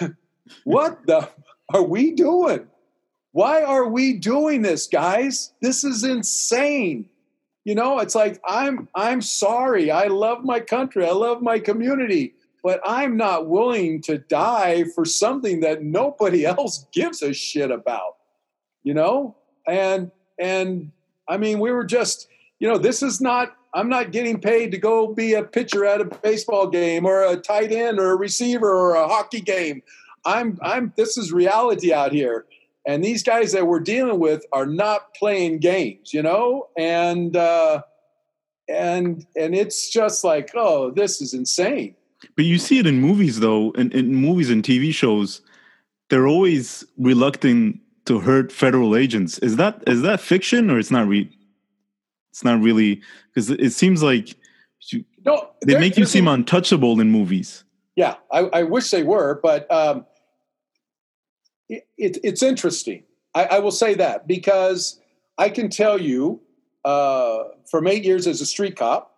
"What 0.64 1.04
the 1.06 1.28
are 1.72 1.82
we 1.82 2.12
doing? 2.12 2.68
Why 3.32 3.64
are 3.64 3.88
we 3.88 4.12
doing 4.12 4.62
this, 4.62 4.86
guys? 4.86 5.52
This 5.60 5.82
is 5.82 6.04
insane." 6.04 7.08
You 7.64 7.74
know, 7.74 7.98
it's 7.98 8.14
like 8.14 8.40
I'm 8.46 8.88
I'm 8.94 9.22
sorry. 9.22 9.90
I 9.90 10.06
love 10.06 10.44
my 10.44 10.60
country. 10.60 11.04
I 11.04 11.12
love 11.12 11.42
my 11.42 11.58
community 11.58 12.34
but 12.64 12.80
I'm 12.82 13.18
not 13.18 13.46
willing 13.46 14.00
to 14.02 14.16
die 14.16 14.84
for 14.94 15.04
something 15.04 15.60
that 15.60 15.82
nobody 15.82 16.46
else 16.46 16.86
gives 16.92 17.22
a 17.22 17.34
shit 17.34 17.70
about, 17.70 18.16
you 18.82 18.94
know? 18.94 19.36
And, 19.68 20.10
and 20.40 20.90
I 21.28 21.36
mean, 21.36 21.60
we 21.60 21.70
were 21.70 21.84
just, 21.84 22.26
you 22.58 22.66
know, 22.66 22.78
this 22.78 23.02
is 23.02 23.20
not, 23.20 23.54
I'm 23.74 23.90
not 23.90 24.12
getting 24.12 24.40
paid 24.40 24.70
to 24.70 24.78
go 24.78 25.12
be 25.12 25.34
a 25.34 25.42
pitcher 25.42 25.84
at 25.84 26.00
a 26.00 26.06
baseball 26.06 26.66
game 26.66 27.04
or 27.04 27.22
a 27.24 27.36
tight 27.36 27.70
end 27.70 28.00
or 28.00 28.12
a 28.12 28.16
receiver 28.16 28.72
or 28.72 28.94
a 28.94 29.08
hockey 29.08 29.42
game. 29.42 29.82
I'm, 30.24 30.58
I'm, 30.62 30.94
this 30.96 31.18
is 31.18 31.32
reality 31.32 31.92
out 31.92 32.12
here. 32.12 32.46
And 32.86 33.04
these 33.04 33.22
guys 33.22 33.52
that 33.52 33.66
we're 33.66 33.80
dealing 33.80 34.18
with 34.18 34.44
are 34.52 34.66
not 34.66 35.14
playing 35.14 35.58
games, 35.58 36.14
you 36.14 36.22
know? 36.22 36.68
And, 36.78 37.36
uh, 37.36 37.82
and, 38.68 39.26
and 39.36 39.54
it's 39.54 39.90
just 39.90 40.24
like, 40.24 40.52
oh, 40.54 40.90
this 40.90 41.20
is 41.20 41.34
insane 41.34 41.96
but 42.36 42.44
you 42.44 42.58
see 42.58 42.78
it 42.78 42.86
in 42.86 43.00
movies, 43.00 43.40
though, 43.40 43.70
in, 43.72 43.92
in 43.92 44.14
movies 44.14 44.50
and 44.50 44.62
TV 44.62 44.92
shows, 44.92 45.40
they're 46.10 46.26
always 46.26 46.84
reluctant 46.98 47.80
to 48.06 48.20
hurt 48.20 48.52
federal 48.52 48.96
agents. 48.96 49.38
Is 49.38 49.56
that 49.56 49.82
is 49.86 50.02
that 50.02 50.20
fiction 50.20 50.70
or 50.70 50.78
it's 50.78 50.90
not 50.90 51.06
re- 51.06 51.30
It's 52.30 52.44
not 52.44 52.60
really 52.60 53.00
because 53.28 53.50
it 53.50 53.72
seems 53.72 54.02
like 54.02 54.36
you, 54.90 55.04
no, 55.24 55.50
they 55.64 55.78
make 55.78 55.96
you 55.96 56.04
seem 56.04 56.28
untouchable 56.28 57.00
in 57.00 57.10
movies. 57.10 57.64
Yeah, 57.96 58.16
I, 58.30 58.40
I 58.40 58.62
wish 58.64 58.90
they 58.90 59.02
were, 59.02 59.40
but 59.42 59.70
um, 59.70 60.04
it, 61.68 61.86
it, 61.96 62.18
it's 62.22 62.42
interesting. 62.42 63.04
I, 63.34 63.44
I, 63.44 63.58
will 63.60 63.70
say 63.70 63.94
that 63.94 64.26
because 64.26 65.00
I 65.38 65.48
can 65.48 65.70
tell 65.70 66.00
you 66.00 66.40
uh, 66.84 67.44
from 67.70 67.86
eight 67.86 68.04
years 68.04 68.26
as 68.26 68.40
a 68.40 68.46
street 68.46 68.76
cop, 68.76 69.16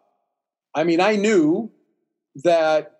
I 0.74 0.84
mean, 0.84 1.00
I 1.00 1.16
knew 1.16 1.70
that 2.44 2.95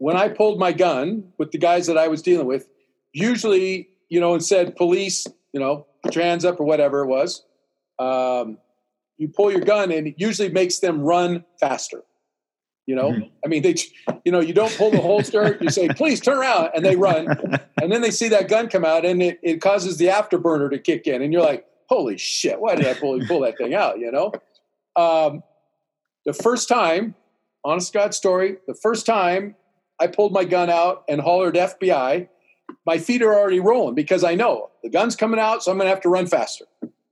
when 0.00 0.16
I 0.16 0.30
pulled 0.30 0.58
my 0.58 0.72
gun 0.72 1.24
with 1.36 1.50
the 1.50 1.58
guys 1.58 1.86
that 1.86 1.98
I 1.98 2.08
was 2.08 2.22
dealing 2.22 2.46
with, 2.46 2.70
usually, 3.12 3.90
you 4.08 4.18
know, 4.18 4.32
and 4.32 4.42
said, 4.42 4.74
police, 4.74 5.26
you 5.52 5.60
know, 5.60 5.86
hands 6.14 6.46
up 6.46 6.58
or 6.58 6.64
whatever 6.64 7.02
it 7.02 7.06
was, 7.06 7.44
um, 7.98 8.56
you 9.18 9.28
pull 9.28 9.50
your 9.50 9.60
gun 9.60 9.92
and 9.92 10.06
it 10.06 10.14
usually 10.16 10.48
makes 10.48 10.78
them 10.78 11.02
run 11.02 11.44
faster. 11.60 12.02
You 12.86 12.94
know, 12.94 13.10
mm-hmm. 13.10 13.28
I 13.44 13.48
mean, 13.48 13.62
they, 13.62 13.74
you 14.24 14.32
know, 14.32 14.40
you 14.40 14.54
don't 14.54 14.74
pull 14.78 14.90
the 14.90 15.02
holster, 15.02 15.58
you 15.60 15.68
say, 15.68 15.88
please 15.90 16.18
turn 16.18 16.38
around, 16.38 16.70
and 16.74 16.82
they 16.82 16.96
run. 16.96 17.28
and 17.80 17.92
then 17.92 18.00
they 18.00 18.10
see 18.10 18.28
that 18.28 18.48
gun 18.48 18.70
come 18.70 18.86
out 18.86 19.04
and 19.04 19.22
it, 19.22 19.38
it 19.42 19.60
causes 19.60 19.98
the 19.98 20.06
afterburner 20.06 20.70
to 20.70 20.78
kick 20.78 21.06
in. 21.06 21.20
And 21.20 21.30
you're 21.30 21.42
like, 21.42 21.66
holy 21.90 22.16
shit, 22.16 22.58
why 22.58 22.74
did 22.74 22.86
I 22.86 22.94
pull, 22.94 23.20
pull 23.26 23.40
that 23.40 23.58
thing 23.58 23.74
out? 23.74 23.98
You 23.98 24.10
know? 24.10 24.32
Um, 24.96 25.42
the 26.24 26.32
first 26.32 26.70
time, 26.70 27.14
honest 27.64 27.92
God 27.92 28.14
story, 28.14 28.56
the 28.66 28.74
first 28.74 29.04
time 29.04 29.56
I 30.00 30.06
pulled 30.06 30.32
my 30.32 30.44
gun 30.44 30.70
out 30.70 31.04
and 31.08 31.20
hollered 31.20 31.54
FBI. 31.54 32.28
My 32.86 32.98
feet 32.98 33.22
are 33.22 33.34
already 33.34 33.60
rolling 33.60 33.94
because 33.94 34.24
I 34.24 34.34
know 34.34 34.70
the 34.82 34.88
gun's 34.88 35.14
coming 35.14 35.38
out, 35.38 35.62
so 35.62 35.70
I'm 35.70 35.76
going 35.76 35.86
to 35.86 35.90
have 35.90 36.00
to 36.02 36.08
run 36.08 36.26
faster. 36.26 36.64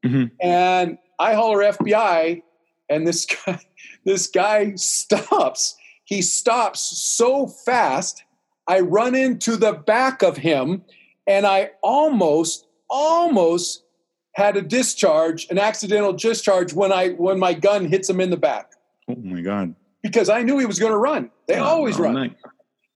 Mm-hmm. 0.05 0.25
And 0.41 0.99
I 1.19 1.35
holler 1.35 1.59
FBI, 1.59 2.43
and 2.89 3.07
this 3.07 3.27
guy, 3.47 3.61
this 4.05 4.27
guy 4.27 4.75
stops. 4.77 5.77
He 6.05 6.23
stops 6.23 6.81
so 6.81 7.47
fast. 7.47 8.25
I 8.67 8.81
run 8.81 9.15
into 9.15 9.57
the 9.57 9.73
back 9.73 10.23
of 10.23 10.39
him, 10.39 10.83
and 11.27 11.47
I 11.47 11.73
almost, 11.83 12.67
almost 12.89 13.85
had 14.33 14.57
a 14.57 14.63
discharge, 14.63 15.49
an 15.51 15.59
accidental 15.59 16.13
discharge 16.13 16.73
when 16.73 16.93
I 16.93 17.11
when 17.11 17.39
my 17.39 17.53
gun 17.53 17.87
hits 17.87 18.09
him 18.09 18.21
in 18.21 18.31
the 18.31 18.37
back. 18.37 18.73
Oh 19.09 19.17
my 19.17 19.41
god! 19.43 19.75
Because 20.03 20.29
I 20.29 20.43
knew 20.43 20.59
he 20.59 20.67
was 20.67 20.79
going 20.79 20.93
to 20.93 20.99
run. 20.99 21.31
They 21.47 21.57
oh, 21.57 21.65
always 21.65 21.99
run 21.99 22.35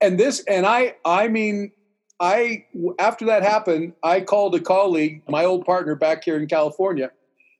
and 0.03 0.19
this 0.19 0.43
and 0.47 0.65
i 0.65 0.93
i 1.05 1.27
mean 1.27 1.71
i 2.19 2.63
after 2.99 3.25
that 3.25 3.41
happened 3.41 3.93
i 4.03 4.19
called 4.19 4.53
a 4.53 4.59
colleague 4.59 5.23
my 5.27 5.45
old 5.45 5.65
partner 5.65 5.95
back 5.95 6.23
here 6.23 6.37
in 6.37 6.45
california 6.45 7.09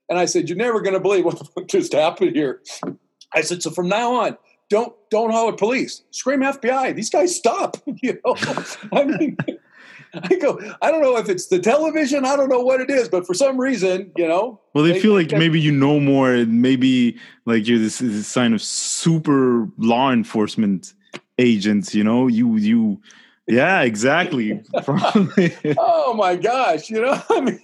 and 0.10 0.20
i 0.20 0.26
said 0.26 0.50
you're 0.50 0.58
never 0.58 0.82
going 0.82 0.94
to 0.94 1.00
believe 1.00 1.26
what 1.26 1.68
just 1.68 1.94
happened 1.94 2.36
here. 2.36 2.62
I 3.34 3.42
said 3.42 3.64
so 3.64 3.72
from 3.72 3.88
now 3.88 4.14
on 4.14 4.38
don't 4.70 4.94
don't 5.10 5.32
holler 5.32 5.54
police. 5.54 6.04
Scream 6.12 6.42
fbi 6.42 6.96
these 6.96 7.10
guys 7.10 7.36
stop. 7.36 7.78
You 8.02 8.20
know? 8.26 8.36
I 8.92 9.06
mean 9.06 9.38
I 10.16 10.36
go, 10.36 10.60
I 10.82 10.92
don't 10.92 11.02
know 11.02 11.18
if 11.18 11.28
it's 11.28 11.48
the 11.48 11.58
television, 11.58 12.24
I 12.24 12.36
don't 12.36 12.50
know 12.50 12.60
what 12.60 12.80
it 12.82 12.92
is, 12.92 13.10
but 13.10 13.26
for 13.26 13.34
some 13.34 13.60
reason, 13.60 14.12
you 14.16 14.28
know. 14.28 14.62
Well, 14.76 14.84
they, 14.84 14.92
they 14.92 15.00
feel 15.00 15.14
like 15.14 15.32
maybe 15.32 15.60
you 15.60 15.72
know 15.72 16.00
more, 16.00 16.32
and 16.32 16.62
maybe 16.62 17.18
like 17.46 17.68
you're 17.68 17.80
this, 17.80 17.98
this 17.98 18.28
sign 18.28 18.54
of 18.54 18.62
super 18.62 19.68
law 19.80 20.12
enforcement 20.12 20.94
agents 21.40 21.94
you 21.96 22.04
know 22.04 22.28
you 22.28 22.56
you 22.58 23.00
yeah 23.48 23.82
exactly 23.82 24.62
oh 25.78 26.14
my 26.16 26.36
gosh 26.36 26.90
you 26.90 27.02
know 27.02 27.22
i 27.30 27.42
mean 27.42 27.60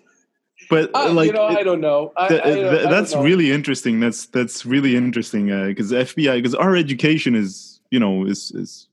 but 0.69 0.91
Uh, 0.93 1.11
like 1.13 1.27
you 1.27 1.33
know, 1.33 1.45
I 1.45 1.63
don't 1.63 1.81
know. 1.81 2.11
I, 2.15 2.27
Th- 2.27 2.41
I 2.41 2.45
don't- 2.45 2.55
th- 2.57 2.67
I 2.67 2.81
don't 2.83 2.91
that's 2.91 3.15
know. 3.15 3.23
really 3.23 3.51
interesting. 3.51 3.99
That's 3.99 4.27
that's 4.27 4.65
really 4.67 4.95
interesting 4.95 5.47
because 5.47 5.91
FBI 5.91 6.35
because 6.35 6.53
our 6.53 6.75
education 6.75 7.33
is 7.33 7.79
you 7.89 7.99
know 7.99 8.25
is 8.25 8.51
is 8.51 8.87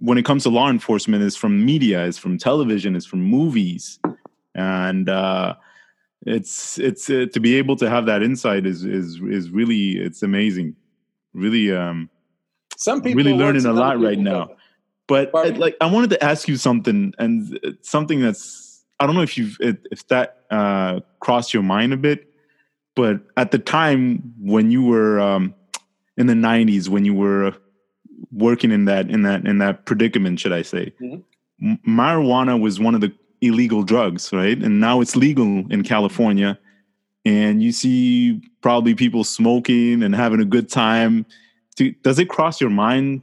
when 0.00 0.18
it 0.18 0.24
comes 0.26 0.42
to 0.42 0.50
law 0.50 0.68
enforcement 0.68 1.22
is 1.22 1.34
from 1.34 1.64
media, 1.64 2.04
is 2.04 2.18
from 2.18 2.36
television, 2.36 2.94
is 2.94 3.06
from 3.06 3.22
movies, 3.22 3.98
and 4.54 5.08
uh, 5.08 5.54
it's 6.26 6.78
it's 6.78 7.08
uh, 7.08 7.24
to 7.32 7.40
be 7.40 7.54
able 7.56 7.76
to 7.76 7.88
have 7.88 8.04
that 8.04 8.22
insight 8.22 8.66
is 8.66 8.84
is 8.84 9.18
is 9.30 9.50
really 9.50 9.96
it's 9.96 10.22
amazing, 10.22 10.76
really. 11.32 11.72
Um, 11.72 12.10
Some 12.78 13.02
people 13.02 13.16
really 13.22 13.36
learning 13.36 13.66
a 13.66 13.72
lot 13.72 14.00
right 14.00 14.18
now. 14.18 14.50
but 15.08 15.32
Pardon? 15.32 15.56
uh, 15.56 15.58
like 15.58 15.76
I 15.80 15.86
wanted 15.90 16.10
to 16.10 16.24
ask 16.24 16.46
you 16.48 16.56
something, 16.56 17.12
and 17.18 17.58
uh, 17.64 17.72
something 17.82 18.20
that's 18.20 18.84
I 19.00 19.06
don't 19.06 19.16
know 19.16 19.22
if 19.22 19.36
you've 19.36 19.56
if 19.60 20.06
that 20.08 20.44
uh, 20.50 21.00
crossed 21.20 21.52
your 21.52 21.64
mind 21.64 21.92
a 21.92 21.96
bit, 21.96 22.32
but 22.94 23.20
at 23.36 23.50
the 23.50 23.58
time 23.58 24.32
when 24.40 24.70
you 24.70 24.84
were 24.84 25.18
um, 25.20 25.54
in 26.16 26.28
the 26.28 26.34
'90s, 26.34 26.88
when 26.88 27.04
you 27.04 27.14
were 27.14 27.52
working 28.32 28.70
in 28.70 28.84
that 28.84 29.10
in 29.10 29.22
that 29.22 29.44
in 29.44 29.58
that 29.58 29.84
predicament, 29.84 30.38
should 30.38 30.52
I 30.52 30.62
say, 30.62 30.92
Mhm. 31.02 31.22
m- 31.60 31.80
marijuana 31.86 32.60
was 32.60 32.78
one 32.78 32.94
of 32.94 33.00
the 33.00 33.12
illegal 33.40 33.82
drugs, 33.82 34.32
right? 34.32 34.60
And 34.62 34.80
now 34.80 35.00
it's 35.00 35.16
legal 35.16 35.64
in 35.72 35.82
California, 35.82 36.56
and 37.24 37.60
you 37.60 37.72
see 37.72 38.40
probably 38.62 38.94
people 38.94 39.24
smoking 39.24 40.04
and 40.04 40.14
having 40.14 40.40
a 40.40 40.44
good 40.44 40.68
time. 40.68 41.26
Do, 41.78 41.92
does 42.02 42.18
it 42.18 42.28
cross 42.28 42.60
your 42.60 42.70
mind 42.70 43.22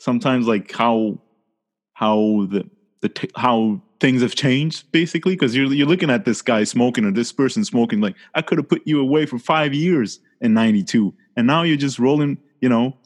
sometimes, 0.00 0.48
like 0.48 0.72
how 0.72 1.20
how 1.94 2.48
the 2.50 2.68
the 3.00 3.08
t- 3.08 3.30
how 3.36 3.80
things 4.00 4.22
have 4.22 4.34
changed, 4.34 4.90
basically? 4.90 5.34
Because 5.36 5.54
you're 5.54 5.72
you're 5.72 5.86
looking 5.86 6.10
at 6.10 6.24
this 6.24 6.42
guy 6.42 6.64
smoking 6.64 7.04
or 7.04 7.12
this 7.12 7.30
person 7.30 7.64
smoking, 7.64 8.00
like 8.00 8.16
I 8.34 8.42
could 8.42 8.58
have 8.58 8.68
put 8.68 8.82
you 8.86 9.00
away 9.00 9.24
for 9.26 9.38
five 9.38 9.72
years 9.72 10.18
in 10.40 10.52
'92, 10.52 11.14
and 11.36 11.46
now 11.46 11.62
you're 11.62 11.76
just 11.76 12.00
rolling. 12.00 12.38
You 12.60 12.70
know, 12.70 12.96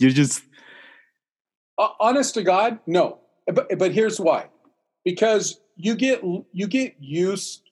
you're 0.00 0.10
just 0.10 0.42
Uh, 1.78 1.90
honest 2.00 2.34
to 2.34 2.42
God, 2.42 2.80
no. 2.88 3.20
But 3.46 3.78
but 3.78 3.92
here's 3.92 4.18
why: 4.18 4.48
because 5.04 5.60
you 5.76 5.94
get 5.94 6.24
you 6.52 6.66
get 6.66 6.96
used. 6.98 7.62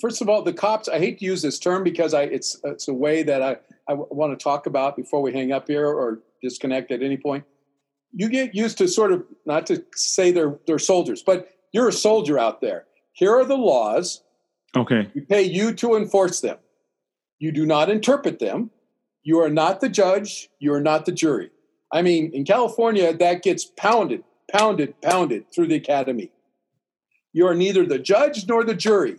First 0.00 0.20
of 0.20 0.28
all, 0.28 0.42
the 0.42 0.52
cops. 0.52 0.88
I 0.88 0.98
hate 0.98 1.20
to 1.20 1.24
use 1.24 1.42
this 1.42 1.60
term 1.60 1.84
because 1.84 2.12
I 2.12 2.22
it's 2.22 2.60
it's 2.64 2.88
a 2.88 2.92
way 2.92 3.22
that 3.22 3.40
I 3.40 3.58
I 3.88 3.94
want 3.94 4.38
to 4.38 4.42
talk 4.42 4.66
about 4.66 4.96
before 4.96 5.22
we 5.22 5.32
hang 5.32 5.52
up 5.52 5.68
here 5.68 5.86
or 5.86 6.20
disconnect 6.42 6.90
at 6.90 7.02
any 7.02 7.16
point. 7.16 7.44
You 8.12 8.28
get 8.28 8.54
used 8.54 8.78
to 8.78 8.88
sort 8.88 9.12
of 9.12 9.24
not 9.44 9.66
to 9.66 9.84
say 9.94 10.32
they're 10.32 10.58
they're 10.66 10.78
soldiers, 10.78 11.22
but 11.22 11.48
you're 11.72 11.88
a 11.88 11.92
soldier 11.92 12.38
out 12.38 12.60
there. 12.60 12.86
Here 13.12 13.34
are 13.34 13.44
the 13.44 13.56
laws. 13.56 14.22
okay. 14.76 15.10
We 15.14 15.22
pay 15.22 15.42
you 15.42 15.72
to 15.74 15.96
enforce 15.96 16.40
them. 16.40 16.58
You 17.38 17.52
do 17.52 17.66
not 17.66 17.90
interpret 17.90 18.38
them. 18.38 18.70
You 19.22 19.40
are 19.40 19.50
not 19.50 19.80
the 19.80 19.88
judge. 19.88 20.48
You 20.58 20.72
are 20.72 20.80
not 20.80 21.04
the 21.04 21.12
jury. 21.12 21.50
I 21.92 22.02
mean, 22.02 22.30
in 22.32 22.44
California, 22.44 23.12
that 23.16 23.42
gets 23.42 23.64
pounded, 23.64 24.24
pounded, 24.50 25.00
pounded 25.00 25.52
through 25.54 25.68
the 25.68 25.76
academy. 25.76 26.30
You 27.32 27.46
are 27.46 27.54
neither 27.54 27.84
the 27.84 27.98
judge 27.98 28.46
nor 28.48 28.64
the 28.64 28.74
jury. 28.74 29.16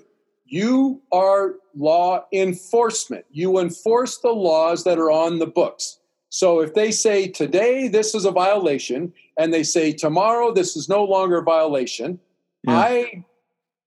You 0.48 1.02
are 1.12 1.56
law 1.76 2.26
enforcement. 2.34 3.26
You 3.32 3.60
enforce 3.60 4.18
the 4.20 4.32
laws 4.32 4.84
that 4.86 4.98
are 4.98 5.12
on 5.12 5.39
the 5.39 5.48
books. 5.48 6.00
So 6.30 6.62
if 6.62 6.74
they 6.74 6.91
say 6.91 7.28
today 7.28 7.88
this 7.88 8.16
is 8.16 8.26
a 8.26 8.32
violation 8.32 9.14
and 9.38 9.54
they 9.54 9.64
say 9.64 9.91
tomorrow 9.91 10.54
this 10.54 10.76
is 10.76 10.89
no 10.89 11.04
longer 11.04 11.39
a 11.39 11.43
violation, 11.43 12.20
Yeah. 12.64 12.78
I 12.78 13.26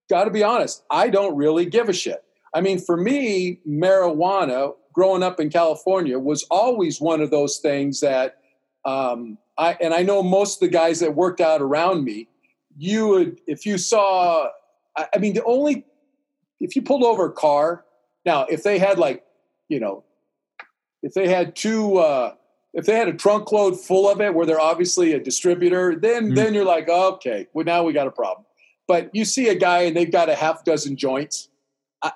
got 0.09 0.25
to 0.25 0.31
be 0.31 0.43
honest, 0.43 0.83
I 0.89 1.09
don't 1.09 1.35
really 1.35 1.65
give 1.65 1.89
a 1.89 1.93
shit. 1.93 2.23
I 2.53 2.61
mean, 2.61 2.79
for 2.79 2.97
me, 2.97 3.59
marijuana 3.67 4.73
growing 4.93 5.23
up 5.23 5.39
in 5.39 5.49
California 5.49 6.19
was 6.19 6.43
always 6.51 6.99
one 6.99 7.21
of 7.21 7.31
those 7.31 7.59
things 7.59 8.01
that 8.01 8.37
um, 8.85 9.37
I 9.57 9.77
and 9.79 9.93
I 9.93 10.03
know 10.03 10.21
most 10.23 10.61
of 10.61 10.69
the 10.69 10.73
guys 10.73 10.99
that 10.99 11.15
worked 11.15 11.39
out 11.41 11.61
around 11.61 12.03
me. 12.03 12.27
You 12.77 13.07
would, 13.09 13.41
if 13.47 13.65
you 13.65 13.77
saw, 13.77 14.47
I, 14.97 15.07
I 15.13 15.17
mean, 15.19 15.33
the 15.33 15.43
only 15.43 15.85
if 16.61 16.75
you 16.75 16.81
pulled 16.81 17.03
over 17.03 17.25
a 17.25 17.31
car 17.31 17.83
now, 18.25 18.45
if 18.45 18.63
they 18.63 18.77
had 18.79 18.97
like, 18.99 19.23
you 19.67 19.79
know, 19.79 20.03
if 21.03 21.13
they 21.13 21.27
had 21.27 21.55
two, 21.55 21.97
uh, 21.97 22.35
if 22.73 22.85
they 22.85 22.95
had 22.95 23.07
a 23.09 23.13
trunk 23.13 23.51
load 23.51 23.79
full 23.79 24.09
of 24.09 24.21
it, 24.21 24.33
where 24.33 24.45
they're 24.45 24.61
obviously 24.61 25.13
a 25.13 25.19
distributor, 25.19 25.95
then 25.95 26.31
Mhm. 26.31 26.35
then 26.35 26.53
you're 26.53 26.63
like, 26.65 26.87
okay, 26.87 27.47
well 27.53 27.65
now 27.65 27.83
we 27.83 27.91
got 27.93 28.07
a 28.07 28.11
problem. 28.11 28.45
But 28.87 29.09
you 29.13 29.25
see 29.25 29.49
a 29.49 29.55
guy 29.55 29.81
and 29.81 29.95
they've 29.97 30.11
got 30.11 30.29
a 30.29 30.35
half 30.35 30.63
dozen 30.63 30.95
joints. 30.95 31.49
I, 32.01 32.11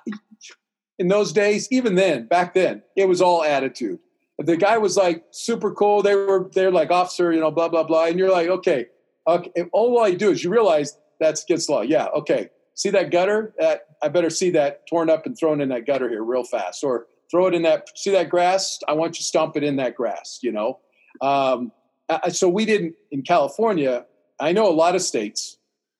in 0.98 1.08
those 1.08 1.32
days, 1.32 1.68
even 1.70 1.94
then, 1.94 2.26
back 2.26 2.54
then, 2.54 2.82
it 2.96 3.06
was 3.08 3.20
all 3.20 3.44
attitude. 3.44 3.98
The 4.38 4.56
guy 4.56 4.78
was 4.78 4.96
like 4.96 5.24
super 5.30 5.72
cool. 5.72 6.02
They 6.02 6.14
were 6.14 6.50
they're 6.54 6.70
like 6.70 6.90
officer, 6.90 7.32
you 7.32 7.40
know, 7.40 7.50
blah 7.50 7.68
blah 7.68 7.84
blah, 7.84 8.04
and 8.06 8.18
you're 8.18 8.30
like, 8.30 8.48
okay, 8.48 8.86
okay. 9.26 9.50
And 9.56 9.68
all 9.72 10.00
I 10.00 10.12
do 10.12 10.30
is 10.30 10.44
you 10.44 10.50
realize 10.50 10.96
that's 11.18 11.42
against 11.44 11.68
law. 11.68 11.82
Yeah, 11.82 12.06
okay. 12.08 12.50
See 12.76 12.90
that 12.90 13.10
gutter? 13.10 13.52
That 13.58 13.86
I 14.02 14.08
better 14.08 14.30
see 14.30 14.50
that 14.50 14.86
torn 14.86 15.10
up 15.10 15.26
and 15.26 15.36
thrown 15.36 15.60
in 15.60 15.68
that 15.70 15.84
gutter 15.86 16.08
here 16.08 16.22
real 16.22 16.44
fast, 16.44 16.84
or 16.84 17.06
throw 17.30 17.46
it 17.48 17.54
in 17.54 17.62
that. 17.62 17.88
See 17.98 18.12
that 18.12 18.30
grass? 18.30 18.78
I 18.86 18.92
want 18.92 19.10
you 19.16 19.18
to 19.18 19.22
stomp 19.24 19.56
it 19.56 19.64
in 19.64 19.76
that 19.76 19.96
grass. 19.96 20.38
You 20.42 20.52
know. 20.52 20.78
Um, 21.20 21.72
I- 22.08 22.28
so 22.28 22.48
we 22.48 22.64
didn't 22.64 22.94
in 23.10 23.22
California. 23.22 24.06
I 24.38 24.52
know 24.52 24.68
a 24.68 24.72
lot 24.72 24.94
of 24.94 25.02
states. 25.02 25.56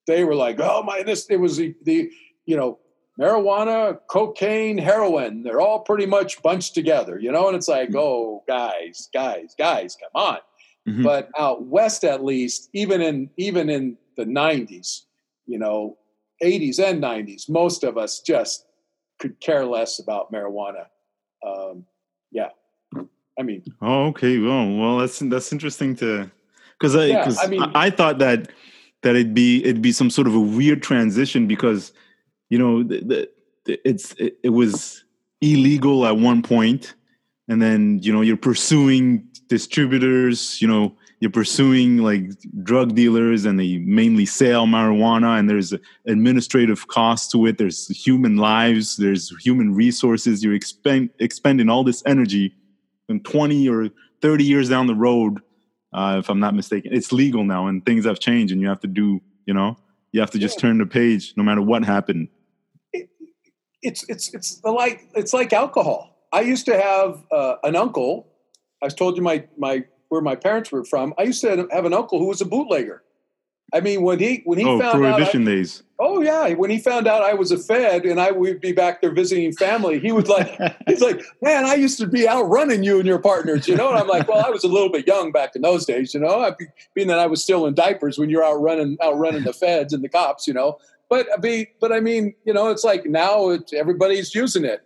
They 0.06 0.22
were 0.22 0.36
like, 0.36 0.60
oh 0.60 0.82
my, 0.84 1.02
this 1.02 1.26
it 1.28 1.38
was 1.40 1.56
the, 1.56 1.74
the 1.82 2.10
you 2.44 2.56
know 2.56 2.78
marijuana, 3.18 3.98
cocaine, 4.08 4.78
heroin. 4.78 5.42
They're 5.42 5.60
all 5.60 5.80
pretty 5.80 6.06
much 6.06 6.42
bunched 6.42 6.74
together, 6.74 7.18
you 7.18 7.32
know. 7.32 7.48
And 7.48 7.56
it's 7.56 7.66
like, 7.68 7.94
oh, 7.96 8.44
guys, 8.46 9.08
guys, 9.12 9.54
guys, 9.58 9.96
come 10.00 10.10
on. 10.14 10.38
Mhm. 10.86 11.02
But 11.02 11.30
out 11.38 11.64
west, 11.64 12.04
at 12.04 12.22
least, 12.24 12.68
even 12.72 13.00
in 13.00 13.30
even 13.36 13.68
in 13.70 13.96
the 14.16 14.24
'90s, 14.26 15.02
you 15.46 15.58
know, 15.58 15.96
'80s 16.42 16.78
and 16.78 17.02
'90s, 17.02 17.48
most 17.48 17.84
of 17.84 17.96
us 17.98 18.20
just 18.20 18.66
could 19.18 19.38
care 19.40 19.64
less 19.64 19.98
about 19.98 20.32
marijuana. 20.32 20.86
Um, 21.46 21.84
yeah, 22.30 22.48
I 23.38 23.42
mean, 23.42 23.62
Oh, 23.80 24.06
okay. 24.08 24.38
Well, 24.38 24.76
well, 24.76 24.98
that's 24.98 25.18
that's 25.20 25.52
interesting 25.52 25.94
to 25.96 26.30
because 26.78 26.96
I, 26.96 27.06
Yeah, 27.06 27.24
'cause 27.24 27.38
I 27.42 27.46
mean- 27.46 27.62
I, 27.62 27.86
I 27.86 27.90
thought 27.90 28.18
that 28.18 28.50
that 29.02 29.14
it'd 29.14 29.34
be 29.34 29.62
it'd 29.64 29.82
be 29.82 29.92
some 29.92 30.10
sort 30.10 30.26
of 30.26 30.34
a 30.34 30.40
weird 30.40 30.82
transition 30.82 31.46
because 31.46 31.92
you 32.50 32.58
know 32.58 32.82
the, 32.82 33.00
the, 33.00 33.30
the- 33.64 33.88
it's 33.88 34.12
it, 34.14 34.38
it 34.42 34.50
was 34.50 35.04
illegal 35.40 36.06
at 36.06 36.16
one 36.18 36.42
point, 36.42 36.94
and 37.48 37.60
then 37.62 38.00
you 38.02 38.12
know 38.12 38.20
you're 38.22 38.36
pursuing 38.36 39.26
distributors. 39.48 40.60
You 40.60 40.68
know 40.68 40.96
you're 41.20 41.30
pursuing 41.30 41.98
like 41.98 42.30
drug 42.62 42.94
dealers, 42.94 43.44
and 43.44 43.58
they 43.58 43.78
mainly 43.78 44.26
sell 44.26 44.66
marijuana, 44.66 45.38
and 45.38 45.48
there's 45.48 45.72
administrative 46.06 46.88
costs 46.88 47.32
to 47.32 47.46
it. 47.46 47.58
There's 47.58 47.88
human 47.88 48.36
lives. 48.36 48.96
There's 48.96 49.32
human 49.42 49.74
resources. 49.74 50.44
You're 50.44 50.54
expend, 50.54 51.10
expending 51.18 51.68
all 51.68 51.84
this 51.84 52.02
energy 52.06 52.54
and 53.08 53.24
20 53.24 53.68
or 53.68 53.88
30 54.22 54.44
years 54.44 54.68
down 54.68 54.86
the 54.86 54.94
road, 54.94 55.40
uh, 55.92 56.16
if 56.18 56.28
I'm 56.28 56.40
not 56.40 56.54
mistaken, 56.54 56.92
it's 56.92 57.12
legal 57.12 57.44
now 57.44 57.66
and 57.66 57.84
things 57.84 58.04
have 58.04 58.18
changed 58.18 58.52
and 58.52 58.60
you 58.60 58.68
have 58.68 58.80
to 58.80 58.86
do, 58.86 59.20
you 59.46 59.54
know, 59.54 59.76
you 60.12 60.20
have 60.20 60.30
to 60.32 60.38
just 60.38 60.58
turn 60.58 60.78
the 60.78 60.86
page 60.86 61.34
no 61.36 61.42
matter 61.42 61.62
what 61.62 61.84
happened. 61.84 62.28
it's 63.82 64.04
it's 64.08 64.32
it's 64.34 64.60
like 64.64 65.06
it's 65.14 65.32
like 65.32 65.52
alcohol. 65.52 66.28
I 66.32 66.40
used 66.40 66.66
to 66.66 66.80
have 66.80 67.24
uh, 67.30 67.56
an 67.62 67.76
uncle. 67.76 68.26
I 68.82 68.88
told 68.88 69.16
you 69.16 69.22
my 69.22 69.46
my 69.56 69.84
where 70.08 70.20
my 70.20 70.36
parents 70.36 70.72
were 70.72 70.84
from. 70.84 71.14
I 71.18 71.24
used 71.24 71.40
to 71.42 71.68
have 71.70 71.84
an 71.84 71.94
uncle 71.94 72.18
who 72.18 72.26
was 72.26 72.40
a 72.40 72.46
bootlegger. 72.46 73.02
I 73.74 73.80
mean, 73.80 74.02
when 74.02 74.20
he 74.20 74.42
when 74.44 74.58
he 74.58 74.64
oh, 74.64 74.78
found 74.78 74.82
out, 74.82 74.94
I, 74.94 75.12
prohibition 75.12 75.44
days. 75.44 75.82
oh 75.98 76.22
yeah, 76.22 76.50
when 76.54 76.70
he 76.70 76.78
found 76.78 77.08
out 77.08 77.22
I 77.22 77.34
was 77.34 77.50
a 77.50 77.58
Fed 77.58 78.04
and 78.04 78.20
I 78.20 78.30
would 78.30 78.60
be 78.60 78.70
back 78.70 79.00
there 79.00 79.10
visiting 79.10 79.52
family, 79.52 79.98
he 79.98 80.12
was 80.12 80.28
like, 80.28 80.56
he's 80.86 81.00
like, 81.00 81.20
man, 81.42 81.64
I 81.64 81.74
used 81.74 81.98
to 81.98 82.06
be 82.06 82.28
out 82.28 82.44
running 82.44 82.84
you 82.84 82.98
and 82.98 83.06
your 83.06 83.18
partners, 83.18 83.66
you 83.66 83.74
know. 83.74 83.88
And 83.88 83.98
I'm 83.98 84.06
like, 84.06 84.28
well, 84.28 84.44
I 84.44 84.50
was 84.50 84.62
a 84.62 84.68
little 84.68 84.88
bit 84.88 85.06
young 85.06 85.32
back 85.32 85.56
in 85.56 85.62
those 85.62 85.84
days, 85.84 86.14
you 86.14 86.20
know. 86.20 86.40
I 86.40 86.52
being 86.94 87.08
that 87.08 87.18
I 87.18 87.26
was 87.26 87.42
still 87.42 87.66
in 87.66 87.74
diapers 87.74 88.18
when 88.18 88.30
you're 88.30 88.44
out 88.44 88.60
running 88.60 88.96
out 89.02 89.18
running 89.18 89.42
the 89.42 89.52
Feds 89.52 89.92
and 89.92 90.02
the 90.04 90.08
cops, 90.08 90.46
you 90.46 90.54
know. 90.54 90.78
But 91.08 91.26
I 91.36 91.40
mean, 91.40 91.66
but 91.80 91.90
I 91.90 91.98
mean, 91.98 92.34
you 92.44 92.52
know, 92.52 92.70
it's 92.70 92.84
like 92.84 93.06
now 93.06 93.50
it's, 93.50 93.72
everybody's 93.72 94.32
using 94.32 94.64
it, 94.64 94.82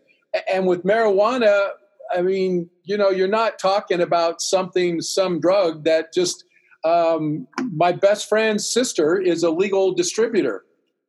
and 0.50 0.66
with 0.66 0.84
marijuana, 0.84 1.68
I 2.14 2.22
mean, 2.22 2.68
you 2.84 2.96
know, 2.96 3.10
you're 3.10 3.28
not 3.28 3.58
talking 3.58 4.00
about 4.00 4.40
something, 4.40 5.00
some 5.00 5.40
drug 5.40 5.84
that 5.84 6.12
just. 6.12 6.44
Um, 6.82 7.46
my 7.74 7.92
best 7.92 8.26
friend's 8.26 8.66
sister 8.66 9.20
is 9.20 9.42
a 9.42 9.50
legal 9.50 9.92
distributor 9.92 10.64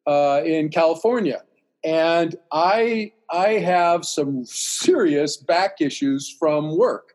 uh, 0.05 0.41
in 0.43 0.67
California, 0.67 1.43
and 1.85 2.35
I 2.51 3.13
I 3.31 3.53
have 3.53 4.03
some 4.03 4.43
serious 4.45 5.37
back 5.37 5.79
issues 5.79 6.35
from 6.37 6.77
work, 6.77 7.13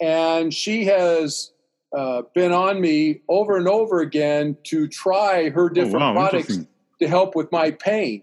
and 0.00 0.54
she 0.54 0.84
has 0.84 1.50
uh, 1.96 2.22
been 2.34 2.52
on 2.52 2.80
me 2.80 3.20
over 3.28 3.56
and 3.56 3.66
over 3.66 4.00
again 4.00 4.56
to 4.64 4.86
try 4.86 5.50
her 5.50 5.64
Oh, 5.64 5.68
different 5.68 6.00
wow, 6.00 6.12
products 6.12 6.58
to 7.00 7.08
help 7.08 7.34
with 7.34 7.50
my 7.50 7.70
pain. 7.72 8.22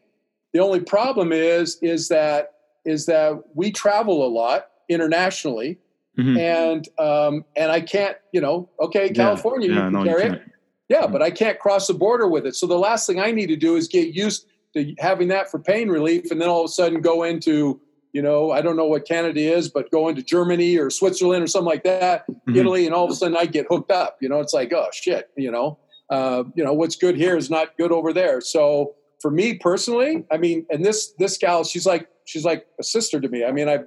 The 0.53 0.59
only 0.59 0.79
problem 0.79 1.33
is 1.33 1.77
is 1.81 2.07
that 2.09 2.53
is 2.85 3.07
that 3.07 3.43
we 3.55 3.71
travel 3.71 4.25
a 4.25 4.29
lot 4.29 4.67
internationally, 4.89 5.79
mm-hmm. 6.17 6.37
and 6.37 6.87
um, 6.99 7.45
and 7.55 7.71
I 7.71 7.81
can't, 7.81 8.17
you 8.31 8.41
know, 8.41 8.69
okay, 8.79 9.09
California, 9.09 9.69
yeah, 9.69 9.75
yeah, 9.75 9.85
you 9.85 9.91
can 9.91 9.93
no, 9.93 10.03
carry 10.03 10.25
you 10.25 10.33
it. 10.33 10.41
Yeah, 10.87 11.01
mm-hmm. 11.01 11.13
but 11.13 11.21
I 11.21 11.31
can't 11.31 11.59
cross 11.59 11.87
the 11.87 11.93
border 11.93 12.27
with 12.27 12.45
it. 12.45 12.55
So 12.55 12.67
the 12.67 12.77
last 12.77 13.07
thing 13.07 13.19
I 13.19 13.31
need 13.31 13.47
to 13.47 13.55
do 13.55 13.75
is 13.75 13.87
get 13.87 14.13
used 14.13 14.47
to 14.75 14.93
having 14.99 15.29
that 15.29 15.49
for 15.49 15.59
pain 15.59 15.89
relief, 15.89 16.31
and 16.31 16.41
then 16.41 16.49
all 16.49 16.61
of 16.61 16.65
a 16.65 16.73
sudden 16.73 17.01
go 17.01 17.23
into 17.23 17.79
you 18.15 18.21
know, 18.21 18.49
I 18.49 18.61
don't 18.61 18.77
know 18.77 18.85
what 18.85 19.05
Canada 19.05 19.41
is, 19.41 19.67
but 19.67 19.91
go 19.91 20.07
into 20.07 20.23
Germany 20.23 20.77
or 20.77 20.89
Switzerland 20.89 21.43
or 21.43 21.47
something 21.47 21.67
like 21.67 21.83
that, 21.83 22.25
mm-hmm. 22.31 22.55
Italy, 22.55 22.85
and 22.85 22.95
all 22.95 23.03
of 23.03 23.11
a 23.11 23.13
sudden 23.13 23.35
I 23.35 23.45
get 23.45 23.65
hooked 23.69 23.91
up. 23.91 24.15
You 24.21 24.29
know, 24.29 24.39
it's 24.39 24.53
like, 24.53 24.71
oh 24.71 24.87
shit, 24.93 25.29
you 25.35 25.51
know, 25.51 25.79
uh, 26.09 26.45
you 26.55 26.63
know, 26.63 26.71
what's 26.71 26.95
good 26.95 27.17
here 27.17 27.35
is 27.35 27.49
not 27.49 27.77
good 27.77 27.91
over 27.91 28.13
there. 28.13 28.39
So 28.39 28.95
for 29.21 29.29
me 29.29 29.55
personally, 29.55 30.23
I 30.31 30.37
mean, 30.37 30.65
and 30.69 30.85
this 30.85 31.11
this 31.19 31.37
gal, 31.37 31.65
she's 31.65 31.85
like 31.85 32.07
she's 32.23 32.45
like 32.45 32.67
a 32.79 32.83
sister 32.83 33.19
to 33.19 33.27
me. 33.27 33.43
I 33.43 33.51
mean, 33.51 33.67
I 33.67 33.79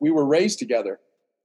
we 0.00 0.10
were 0.10 0.24
raised 0.24 0.58
together. 0.58 1.00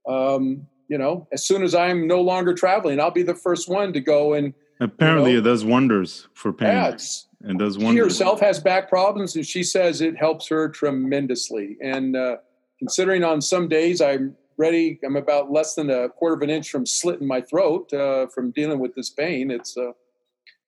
Um, 0.08 0.66
you 0.88 0.98
know, 0.98 1.28
as 1.32 1.46
soon 1.46 1.62
as 1.62 1.74
I'm 1.74 2.06
no 2.06 2.20
longer 2.20 2.52
traveling, 2.52 3.00
I'll 3.00 3.10
be 3.10 3.22
the 3.22 3.34
first 3.34 3.68
one 3.68 3.92
to 3.92 4.00
go 4.00 4.34
and. 4.34 4.54
Apparently, 4.80 5.32
you 5.32 5.36
know, 5.36 5.40
it 5.42 5.44
does 5.52 5.64
wonders 5.64 6.26
for 6.32 6.52
pain. 6.52 6.68
Yeah, 6.68 6.96
and 7.42 7.58
does 7.58 7.78
wonders. 7.78 7.94
She 7.94 7.98
herself 7.98 8.40
has 8.40 8.58
back 8.60 8.88
problems, 8.88 9.36
and 9.36 9.46
she 9.46 9.62
says 9.62 10.00
it 10.00 10.16
helps 10.16 10.48
her 10.48 10.68
tremendously. 10.68 11.76
And 11.82 12.16
uh, 12.16 12.36
considering 12.78 13.22
on 13.22 13.42
some 13.42 13.68
days 13.68 14.00
I'm 14.00 14.36
ready, 14.56 14.98
I'm 15.04 15.16
about 15.16 15.52
less 15.52 15.74
than 15.74 15.90
a 15.90 16.08
quarter 16.08 16.34
of 16.34 16.42
an 16.42 16.50
inch 16.50 16.70
from 16.70 16.86
slitting 16.86 17.26
my 17.26 17.40
throat 17.40 17.92
uh, 17.92 18.26
from 18.28 18.50
dealing 18.52 18.78
with 18.78 18.94
this 18.94 19.10
pain. 19.10 19.50
It's 19.50 19.76
uh, 19.76 19.92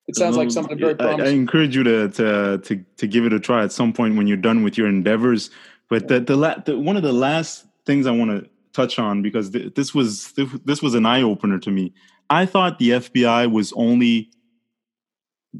it 0.09 0.17
sounds 0.17 0.37
like 0.37 0.51
something 0.51 0.79
very 0.79 0.95
promising. 0.97 1.27
I, 1.27 1.29
I, 1.29 1.33
encourage 1.33 1.77
you 1.77 1.85
to, 1.85 2.09
to 2.09 2.59
to 2.59 2.85
to 2.97 3.07
give 3.07 3.25
it 3.25 3.33
a 3.33 3.41
try 3.41 3.63
at 3.63 3.73
some 3.73 3.93
point 3.93 4.17
when 4.17 4.27
you're 4.27 4.37
done 4.37 4.63
with 4.63 4.77
your 4.77 4.89
endeavors. 4.89 5.51
But 5.89 6.09
the 6.09 6.21
the, 6.21 6.37
la- 6.37 6.59
the 6.59 6.79
one 6.79 6.97
of 6.97 7.03
the 7.03 7.13
last 7.13 7.67
things 7.87 8.07
I 8.07 8.13
want 8.13 8.31
to 8.31 8.49
touch 8.73 8.99
on 8.99 9.23
because 9.23 9.51
th- 9.51 9.75
this 9.75 9.95
was 9.95 10.33
this 10.65 10.83
was 10.83 10.95
an 10.95 11.07
eye 11.07 11.23
opener 11.23 11.59
to 11.61 11.71
me. 11.71 11.93
I 12.31 12.47
thought 12.47 12.79
the 12.79 12.91
FBI 12.91 13.51
was 13.51 13.73
only 13.75 14.31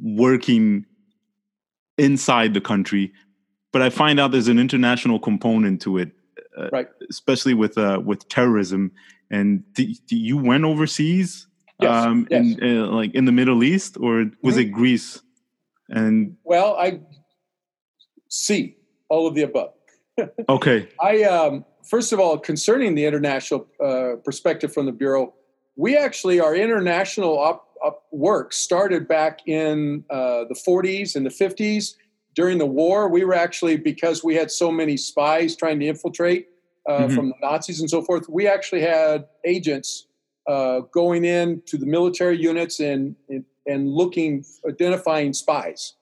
working 0.03 0.87
inside 1.99 2.55
the 2.55 2.61
country, 2.61 3.13
but 3.73 3.83
I 3.83 3.91
find 3.91 4.19
out 4.19 4.33
there's 4.33 4.49
an 4.49 4.59
international 4.59 5.19
component 5.19 5.83
to 5.83 5.99
it, 5.99 6.13
uh, 6.59 6.71
right? 6.73 6.89
Especially 7.11 7.55
with 7.55 7.77
uh, 7.77 8.01
with 8.05 8.29
terrorism. 8.29 8.93
And 9.31 9.65
do 9.75 9.87
you 10.11 10.37
went 10.37 10.65
overseas, 10.65 11.47
yes, 11.81 11.91
um, 11.91 12.27
yes. 12.31 12.57
in 12.59 12.79
uh, 12.79 12.87
like 12.87 13.15
in 13.15 13.25
the 13.25 13.33
Middle 13.33 13.65
East, 13.65 13.97
or 14.01 14.31
was 14.43 14.57
mm-hmm. 14.57 14.61
it 14.61 14.73
Greece? 14.73 15.23
And 15.89 16.37
well, 16.45 16.77
I 16.77 17.01
see 18.29 18.77
all 19.09 19.27
of 19.27 19.35
the 19.35 19.43
above. 19.43 19.73
okay. 20.49 20.89
I 21.01 21.23
um, 21.25 21.65
first 21.85 22.13
of 22.13 22.21
all, 22.21 22.39
concerning 22.39 22.95
the 22.95 23.05
international 23.05 23.67
uh, 23.83 24.17
perspective 24.25 24.73
from 24.73 24.87
the 24.87 24.93
bureau, 24.93 25.35
we 25.77 25.97
actually 25.97 26.41
our 26.41 26.55
international 26.55 27.39
op- 27.39 27.69
work 28.13 28.53
started 28.53 29.09
back 29.09 29.41
in 29.47 30.05
uh, 30.11 30.45
the 30.49 30.55
40s 30.55 31.17
and 31.17 31.27
the 31.27 31.31
50s. 31.31 31.95
During 32.35 32.59
the 32.59 32.67
war, 32.67 33.09
we 33.09 33.25
were 33.25 33.35
actually, 33.35 33.77
because 33.77 34.23
we 34.23 34.35
had 34.35 34.51
so 34.51 34.71
many 34.71 34.97
spies 34.97 35.57
trying 35.57 35.81
to 35.81 35.87
infiltrate 35.87 36.49
uh, 36.89 36.93
mm-hmm. 36.93 37.15
from 37.15 37.29
the 37.29 37.35
Nazis 37.43 37.81
and 37.81 37.91
so 37.91 38.03
forth, 38.03 38.29
we 38.29 38.47
actually 38.47 38.83
had 38.83 39.27
agents 39.45 40.07
uh, 40.47 40.81
going 40.93 41.25
in 41.25 41.63
to 41.67 41.77
the 41.77 41.87
military 41.87 42.41
units 42.41 42.81
and, 42.81 43.15
and, 43.29 43.45
and 43.67 43.89
looking, 43.89 44.45
identifying 44.69 45.33
spies. 45.33 45.95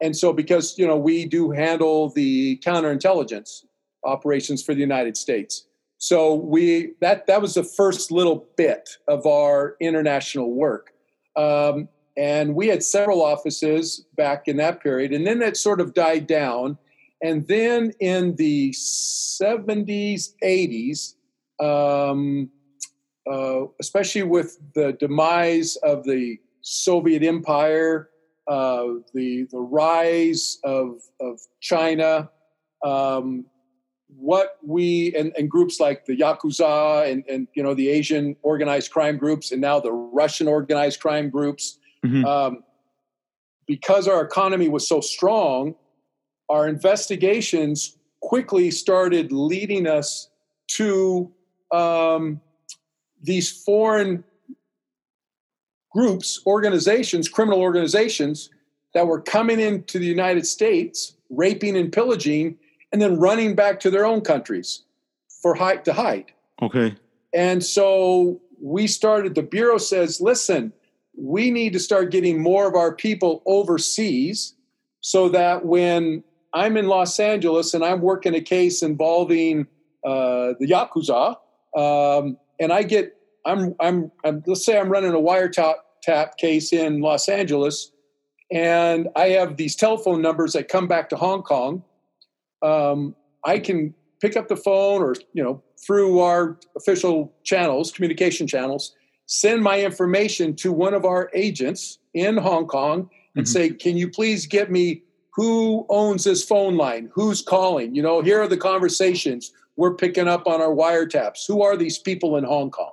And 0.00 0.16
so, 0.16 0.32
because 0.32 0.76
you 0.78 0.86
know 0.86 0.96
we 0.96 1.26
do 1.26 1.50
handle 1.50 2.08
the 2.10 2.60
counterintelligence 2.64 3.62
operations 4.04 4.62
for 4.62 4.74
the 4.74 4.80
United 4.80 5.16
States, 5.16 5.66
so 5.98 6.34
we 6.34 6.94
that 7.00 7.26
that 7.28 7.40
was 7.40 7.54
the 7.54 7.62
first 7.62 8.10
little 8.10 8.48
bit 8.56 8.90
of 9.06 9.26
our 9.26 9.76
international 9.80 10.52
work. 10.52 10.92
Um, 11.36 11.88
and 12.16 12.54
we 12.54 12.68
had 12.68 12.82
several 12.82 13.22
offices 13.22 14.04
back 14.16 14.48
in 14.48 14.56
that 14.58 14.82
period. 14.82 15.12
And 15.12 15.26
then 15.26 15.38
that 15.38 15.56
sort 15.56 15.80
of 15.80 15.94
died 15.94 16.26
down. 16.26 16.76
And 17.22 17.46
then 17.46 17.92
in 18.00 18.34
the 18.36 18.70
70s, 18.72 20.30
80s, 20.42 21.14
um, 21.64 22.50
uh, 23.30 23.66
especially 23.80 24.24
with 24.24 24.58
the 24.74 24.92
demise 24.94 25.76
of 25.76 26.04
the 26.04 26.38
Soviet 26.62 27.22
Empire, 27.22 28.10
uh, 28.48 28.86
the 29.14 29.46
the 29.52 29.60
rise 29.60 30.58
of 30.64 31.00
of 31.20 31.38
China, 31.60 32.28
um, 32.84 33.46
what 34.16 34.58
we 34.62 35.14
and, 35.16 35.32
and, 35.36 35.50
groups 35.50 35.80
like 35.80 36.04
the 36.06 36.16
yakuza 36.16 37.10
and, 37.10 37.24
and 37.28 37.48
you 37.54 37.62
know 37.62 37.74
the 37.74 37.88
asian 37.88 38.36
organized 38.42 38.90
crime 38.90 39.16
groups 39.16 39.52
and 39.52 39.60
now 39.60 39.80
the 39.80 39.92
russian 39.92 40.48
organized 40.48 41.00
crime 41.00 41.30
groups 41.30 41.78
mm-hmm. 42.04 42.24
um, 42.24 42.62
because 43.66 44.06
our 44.06 44.22
economy 44.22 44.68
was 44.68 44.86
so 44.86 45.00
strong 45.00 45.74
our 46.48 46.68
investigations 46.68 47.96
quickly 48.20 48.70
started 48.70 49.32
leading 49.32 49.86
us 49.86 50.28
to 50.68 51.30
um, 51.72 52.40
these 53.22 53.50
foreign 53.50 54.22
groups 55.92 56.40
organizations 56.46 57.28
criminal 57.28 57.60
organizations 57.60 58.50
that 58.94 59.06
were 59.06 59.20
coming 59.20 59.58
into 59.58 59.98
the 59.98 60.06
united 60.06 60.46
states 60.46 61.16
raping 61.30 61.76
and 61.76 61.92
pillaging 61.92 62.56
and 62.92 63.00
then 63.00 63.18
running 63.18 63.54
back 63.54 63.80
to 63.80 63.90
their 63.90 64.04
own 64.04 64.20
countries 64.20 64.82
for 65.40 65.54
hide 65.54 65.84
to 65.86 65.92
hide. 65.92 66.32
Okay. 66.60 66.94
And 67.34 67.64
so 67.64 68.40
we 68.60 68.86
started. 68.86 69.34
The 69.34 69.42
bureau 69.42 69.78
says, 69.78 70.20
"Listen, 70.20 70.72
we 71.16 71.50
need 71.50 71.72
to 71.72 71.80
start 71.80 72.10
getting 72.10 72.42
more 72.42 72.68
of 72.68 72.74
our 72.74 72.94
people 72.94 73.42
overseas, 73.46 74.54
so 75.00 75.28
that 75.30 75.64
when 75.64 76.22
I'm 76.54 76.76
in 76.76 76.86
Los 76.86 77.18
Angeles 77.18 77.74
and 77.74 77.84
I'm 77.84 78.00
working 78.00 78.34
a 78.34 78.40
case 78.40 78.82
involving 78.82 79.66
uh, 80.04 80.52
the 80.60 80.66
yakuza, 80.66 81.36
um, 81.76 82.36
and 82.60 82.72
I 82.72 82.82
get, 82.82 83.16
I'm, 83.46 83.74
I'm, 83.80 84.12
I'm, 84.24 84.42
let's 84.46 84.64
say 84.64 84.78
I'm 84.78 84.90
running 84.90 85.12
a 85.12 85.18
wiretap 85.18 85.76
tap 86.02 86.36
case 86.36 86.72
in 86.72 87.00
Los 87.00 87.28
Angeles, 87.28 87.90
and 88.50 89.08
I 89.16 89.28
have 89.28 89.56
these 89.56 89.74
telephone 89.74 90.20
numbers 90.20 90.52
that 90.52 90.68
come 90.68 90.86
back 90.86 91.08
to 91.08 91.16
Hong 91.16 91.42
Kong." 91.42 91.82
Um, 92.62 93.14
I 93.44 93.58
can 93.58 93.94
pick 94.20 94.36
up 94.36 94.48
the 94.48 94.56
phone 94.56 95.02
or 95.02 95.14
you 95.34 95.42
know 95.42 95.62
through 95.84 96.20
our 96.20 96.58
official 96.76 97.32
channels, 97.42 97.90
communication 97.90 98.46
channels, 98.46 98.94
send 99.26 99.62
my 99.62 99.80
information 99.80 100.54
to 100.54 100.72
one 100.72 100.94
of 100.94 101.04
our 101.04 101.30
agents 101.34 101.98
in 102.14 102.36
Hong 102.36 102.66
Kong 102.66 103.10
and 103.36 103.44
mm-hmm. 103.44 103.52
say, 103.52 103.70
"Can 103.70 103.96
you 103.96 104.08
please 104.08 104.46
get 104.46 104.70
me 104.70 105.02
who 105.34 105.86
owns 105.88 106.24
this 106.24 106.44
phone 106.44 106.76
line? 106.76 107.10
Who's 107.12 107.42
calling? 107.42 107.94
You 107.94 108.02
know, 108.02 108.22
here 108.22 108.40
are 108.40 108.48
the 108.48 108.56
conversations 108.56 109.52
we're 109.76 109.94
picking 109.94 110.28
up 110.28 110.46
on 110.46 110.60
our 110.60 110.74
wiretaps. 110.74 111.46
Who 111.48 111.62
are 111.62 111.76
these 111.76 111.98
people 111.98 112.36
in 112.36 112.44
Hong 112.44 112.70
Kong?" 112.70 112.92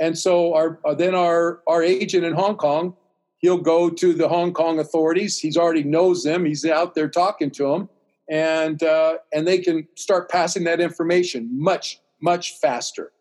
And 0.00 0.18
so 0.18 0.54
our 0.54 0.80
uh, 0.84 0.94
then 0.94 1.14
our 1.14 1.62
our 1.68 1.82
agent 1.82 2.24
in 2.24 2.32
Hong 2.34 2.56
Kong, 2.56 2.96
he'll 3.38 3.58
go 3.58 3.90
to 3.90 4.12
the 4.12 4.28
Hong 4.28 4.52
Kong 4.52 4.80
authorities. 4.80 5.38
He's 5.38 5.56
already 5.56 5.84
knows 5.84 6.24
them. 6.24 6.44
He's 6.44 6.64
out 6.64 6.94
there 6.96 7.08
talking 7.08 7.50
to 7.52 7.68
them 7.68 7.88
and 8.30 8.82
uh, 8.82 9.18
and 9.32 9.46
they 9.46 9.58
can 9.58 9.86
start 9.96 10.30
passing 10.30 10.64
that 10.64 10.80
information 10.80 11.48
much 11.52 12.00
much 12.20 12.54
faster. 12.58 13.12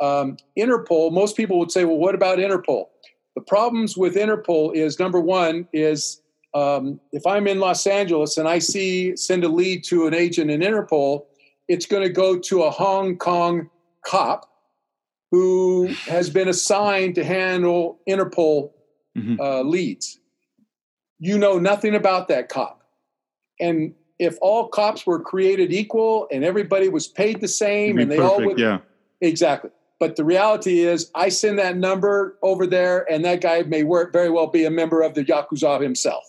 Um, 0.00 0.36
Interpol, 0.58 1.12
most 1.12 1.36
people 1.36 1.58
would 1.58 1.70
say, 1.70 1.84
well, 1.84 1.96
what 1.96 2.14
about 2.14 2.38
Interpol? 2.38 2.86
The 3.34 3.42
problems 3.42 3.96
with 3.96 4.14
Interpol 4.14 4.74
is 4.74 4.98
number 4.98 5.20
one 5.20 5.68
is 5.72 6.20
um, 6.54 7.00
if 7.12 7.26
I'm 7.26 7.46
in 7.46 7.60
Los 7.60 7.86
Angeles 7.86 8.38
and 8.38 8.48
I 8.48 8.58
see 8.58 9.16
send 9.16 9.44
a 9.44 9.48
lead 9.48 9.84
to 9.84 10.06
an 10.06 10.14
agent 10.14 10.50
in 10.50 10.60
Interpol, 10.60 11.26
it's 11.68 11.86
going 11.86 12.02
to 12.02 12.08
go 12.08 12.38
to 12.38 12.62
a 12.62 12.70
Hong 12.70 13.16
Kong 13.16 13.68
cop 14.04 14.50
who 15.30 15.88
has 16.06 16.30
been 16.30 16.48
assigned 16.48 17.14
to 17.16 17.24
handle 17.24 18.00
Interpol 18.08 18.70
mm-hmm. 19.16 19.40
uh, 19.40 19.62
leads. 19.62 20.18
You 21.18 21.38
know 21.38 21.58
nothing 21.58 21.94
about 21.94 22.28
that 22.28 22.48
cop, 22.48 22.82
and 23.58 23.94
if 24.18 24.38
all 24.40 24.68
cops 24.68 25.06
were 25.06 25.20
created 25.20 25.72
equal 25.72 26.26
and 26.32 26.44
everybody 26.44 26.88
was 26.88 27.06
paid 27.06 27.40
the 27.40 27.48
same 27.48 27.98
and 27.98 28.10
they 28.10 28.16
perfect, 28.16 28.40
all 28.40 28.46
would 28.46 28.58
yeah. 28.58 28.78
Exactly. 29.20 29.70
But 29.98 30.16
the 30.16 30.24
reality 30.24 30.80
is 30.80 31.10
i 31.14 31.28
send 31.28 31.58
that 31.58 31.76
number 31.76 32.36
over 32.42 32.66
there 32.66 33.10
and 33.10 33.24
that 33.24 33.40
guy 33.40 33.62
may 33.62 33.82
work, 33.82 34.12
very 34.12 34.30
well 34.30 34.46
be 34.46 34.64
a 34.64 34.70
member 34.70 35.02
of 35.02 35.14
the 35.14 35.24
yakuza 35.24 35.80
himself. 35.80 36.24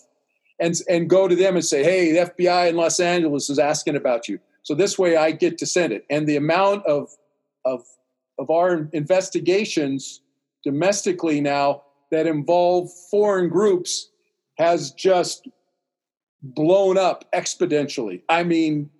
And 0.60 0.74
and 0.88 1.08
go 1.08 1.28
to 1.28 1.36
them 1.36 1.54
and 1.54 1.64
say 1.64 1.82
hey 1.82 2.12
the 2.12 2.30
fbi 2.30 2.70
in 2.70 2.76
los 2.76 3.00
angeles 3.00 3.50
is 3.50 3.58
asking 3.58 3.96
about 3.96 4.28
you. 4.28 4.38
So 4.62 4.74
this 4.74 4.98
way 4.98 5.16
i 5.16 5.30
get 5.30 5.58
to 5.58 5.66
send 5.66 5.92
it. 5.92 6.04
And 6.10 6.26
the 6.26 6.36
amount 6.36 6.84
of 6.86 7.10
of 7.64 7.84
of 8.38 8.50
our 8.50 8.88
investigations 8.92 10.20
domestically 10.62 11.40
now 11.40 11.82
that 12.10 12.26
involve 12.26 12.90
foreign 13.10 13.48
groups 13.48 14.10
has 14.56 14.90
just 14.92 15.48
blown 16.42 16.98
up 16.98 17.24
exponentially. 17.32 18.22
I 18.28 18.42
mean, 18.44 18.90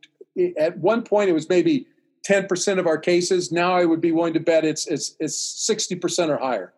at 0.57 0.79
one 0.79 1.03
point 1.03 1.31
it 1.31 1.33
was 1.33 1.49
maybe 1.49 1.87
10% 2.29 2.79
of 2.79 2.87
our 2.87 2.99
cases. 2.99 3.51
Now 3.53 3.75
I 3.75 3.85
would 3.85 4.01
be 4.01 4.13
willing 4.13 4.35
to 4.35 4.41
bet 4.41 4.65
it's 4.65 4.87
it's 4.87 5.17
it's 5.21 5.69
60% 5.69 6.29
or 6.29 6.39
higher 6.39 6.73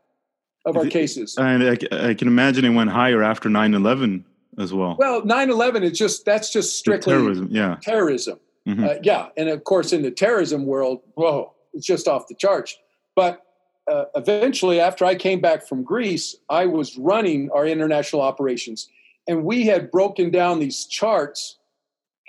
of 0.66 0.76
our 0.76 0.86
cases. 0.86 1.36
And 1.38 1.62
I, 1.62 2.08
I 2.10 2.14
can 2.14 2.28
imagine 2.28 2.64
it 2.64 2.70
went 2.70 2.90
higher 2.90 3.22
after 3.22 3.48
9/11 3.48 4.24
as 4.58 4.72
well. 4.72 4.96
Well, 4.98 5.22
9/11 5.22 5.82
is 5.82 5.98
just 5.98 6.24
that's 6.24 6.52
just 6.52 6.78
strictly 6.78 7.14
terrorism, 7.14 7.48
yeah. 7.50 7.76
Terrorism. 7.82 8.38
Mm-hmm. 8.68 8.84
Uh, 8.84 8.94
yeah, 9.02 9.28
and 9.36 9.48
of 9.48 9.64
course 9.64 9.92
in 9.92 10.02
the 10.02 10.10
terrorism 10.10 10.66
world, 10.66 11.00
whoa, 11.14 11.54
it's 11.72 11.86
just 11.86 12.06
off 12.06 12.28
the 12.28 12.34
charts. 12.34 12.76
But 13.16 13.42
uh, 13.90 14.04
eventually 14.14 14.78
after 14.78 15.04
I 15.04 15.14
came 15.14 15.40
back 15.40 15.66
from 15.66 15.82
Greece, 15.82 16.36
I 16.48 16.66
was 16.66 16.96
running 16.98 17.50
our 17.52 17.66
international 17.66 18.22
operations 18.22 18.88
and 19.30 19.44
we 19.44 19.64
had 19.64 19.92
broken 19.92 20.28
down 20.30 20.58
these 20.58 20.86
charts 20.86 21.56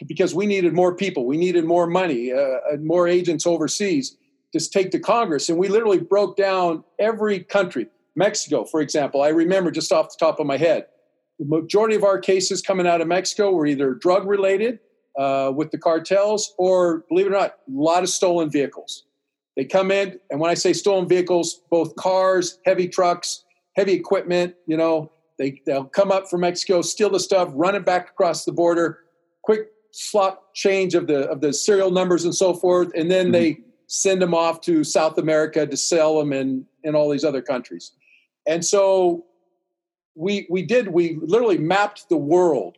because 0.08 0.36
we 0.36 0.46
needed 0.46 0.72
more 0.72 0.96
people, 0.96 1.26
we 1.26 1.36
needed 1.36 1.66
more 1.66 1.88
money, 1.88 2.32
uh, 2.32 2.78
more 2.80 3.08
agents 3.08 3.48
overseas 3.48 4.18
to 4.54 4.70
take 4.70 4.92
to 4.92 5.00
Congress. 5.00 5.50
And 5.50 5.58
we 5.58 5.68
literally 5.68 5.98
broke 5.98 6.38
down 6.38 6.84
every 7.00 7.40
country. 7.40 7.88
Mexico, 8.16 8.66
for 8.66 8.82
example, 8.82 9.24
I 9.24 9.30
remember 9.30 9.72
just 9.72 9.92
off 9.92 10.10
the 10.10 10.24
top 10.24 10.40
of 10.40 10.46
my 10.46 10.58
head, 10.58 10.86
the 11.40 11.46
majority 11.46 11.96
of 11.96 12.04
our 12.04 12.20
cases 12.20 12.62
coming 12.62 12.86
out 12.86 13.02
of 13.02 13.08
Mexico 13.08 13.50
were 13.52 13.66
either 13.66 13.96
drug 13.96 14.28
related 14.28 14.78
uh, 15.18 15.52
with 15.56 15.72
the 15.72 15.80
cartels 15.80 16.54
or, 16.60 17.04
believe 17.10 17.26
it 17.26 17.30
or 17.30 17.40
not, 17.40 17.56
a 17.68 17.72
lot 17.72 18.04
of 18.04 18.10
stolen 18.10 18.52
vehicles. 18.52 19.06
They 19.58 19.66
come 19.66 19.90
in, 19.90 20.20
and 20.30 20.40
when 20.40 20.52
I 20.52 20.54
say 20.54 20.74
stolen 20.74 21.08
vehicles, 21.08 21.62
both 21.72 21.96
cars, 21.96 22.60
heavy 22.64 22.88
trucks, 22.88 23.44
heavy 23.76 23.94
equipment, 23.94 24.54
you 24.68 24.78
know, 24.78 25.12
they, 25.42 25.62
they'll 25.66 25.86
come 25.86 26.12
up 26.12 26.30
from 26.30 26.42
Mexico, 26.42 26.82
steal 26.82 27.10
the 27.10 27.20
stuff, 27.20 27.50
run 27.54 27.76
it 27.76 27.86
back 27.86 28.10
across 28.10 28.46
the 28.46 28.52
border, 28.52 29.00
quick 29.42 29.70
slot 29.92 30.54
change 30.54 30.96
of 30.96 31.08
the 31.08 31.28
of 31.30 31.42
the 31.42 31.52
serial 31.52 31.92
numbers 31.92 32.24
and 32.24 32.36
so 32.36 32.54
forth, 32.54 32.92
and 32.96 33.10
then 33.10 33.26
mm-hmm. 33.26 33.32
they 33.34 33.60
send 33.88 34.22
them 34.22 34.34
off 34.34 34.62
to 34.62 34.84
South 34.84 35.18
America 35.18 35.68
to 35.68 35.76
sell 35.76 36.18
them 36.20 36.32
in 36.32 36.66
in 36.84 36.96
all 36.96 37.10
these 37.10 37.24
other 37.24 37.42
countries. 37.42 37.92
And 38.48 38.64
so 38.64 39.26
we 40.16 40.48
we 40.50 40.62
did 40.62 40.90
we 40.90 41.18
literally 41.22 41.58
mapped 41.58 42.08
the 42.10 42.18
world 42.18 42.78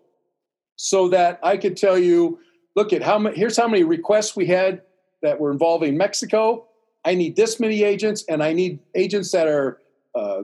so 0.76 1.10
that 1.10 1.40
I 1.44 1.58
could 1.58 1.78
tell 1.78 1.98
you, 1.98 2.40
look 2.76 2.94
at 2.94 3.04
how 3.04 3.20
many 3.20 3.36
here's 3.36 3.58
how 3.58 3.68
many 3.68 3.84
requests 3.84 4.36
we 4.36 4.46
had 4.46 4.82
that 5.22 5.40
were 5.40 5.52
involving 5.52 5.98
Mexico. 5.98 6.68
I 7.06 7.16
need 7.16 7.36
this 7.36 7.60
many 7.60 7.84
agents, 7.84 8.24
and 8.30 8.42
I 8.42 8.54
need 8.54 8.80
agents 8.96 9.32
that 9.32 9.48
are, 9.48 9.80
uh, 10.16 10.44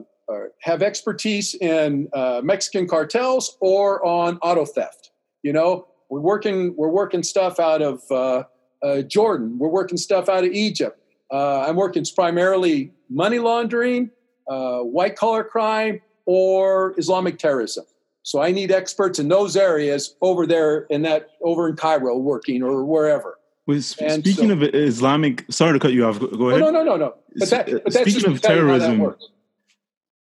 have 0.60 0.82
expertise 0.82 1.54
in 1.54 2.08
uh, 2.12 2.40
Mexican 2.42 2.86
cartels 2.86 3.56
or 3.60 4.04
on 4.04 4.38
auto 4.38 4.64
theft. 4.64 5.10
You 5.42 5.52
know, 5.52 5.86
we're 6.10 6.20
working 6.20 6.74
we're 6.76 6.88
working 6.90 7.22
stuff 7.22 7.58
out 7.58 7.82
of 7.82 8.02
uh, 8.10 8.44
uh, 8.82 9.02
Jordan. 9.02 9.58
We're 9.58 9.68
working 9.68 9.98
stuff 9.98 10.28
out 10.28 10.44
of 10.44 10.52
Egypt. 10.52 11.00
Uh, 11.32 11.60
I'm 11.66 11.76
working 11.76 12.04
primarily 12.14 12.92
money 13.08 13.38
laundering, 13.38 14.10
uh, 14.48 14.80
white 14.80 15.16
collar 15.16 15.44
crime, 15.44 16.00
or 16.26 16.94
Islamic 16.98 17.38
terrorism. 17.38 17.84
So 18.22 18.42
I 18.42 18.52
need 18.52 18.70
experts 18.70 19.18
in 19.18 19.28
those 19.28 19.56
areas 19.56 20.14
over 20.20 20.46
there 20.46 20.82
in 20.90 21.02
that 21.02 21.30
over 21.42 21.68
in 21.68 21.76
Cairo 21.76 22.16
working 22.18 22.62
or 22.62 22.84
wherever. 22.84 23.38
Well, 23.66 23.80
speaking 23.80 24.48
so, 24.48 24.50
of 24.50 24.62
Islamic, 24.62 25.44
sorry 25.50 25.74
to 25.74 25.78
cut 25.78 25.92
you 25.92 26.04
off. 26.04 26.18
Go, 26.18 26.28
oh, 26.32 26.48
ahead. 26.48 26.60
no, 26.60 26.70
no, 26.70 26.82
no, 26.82 26.96
no. 26.96 27.14
But, 27.36 27.50
that, 27.50 27.84
but 27.84 27.92
speaking 27.92 28.32
of 28.32 28.40
terrorism, 28.40 29.14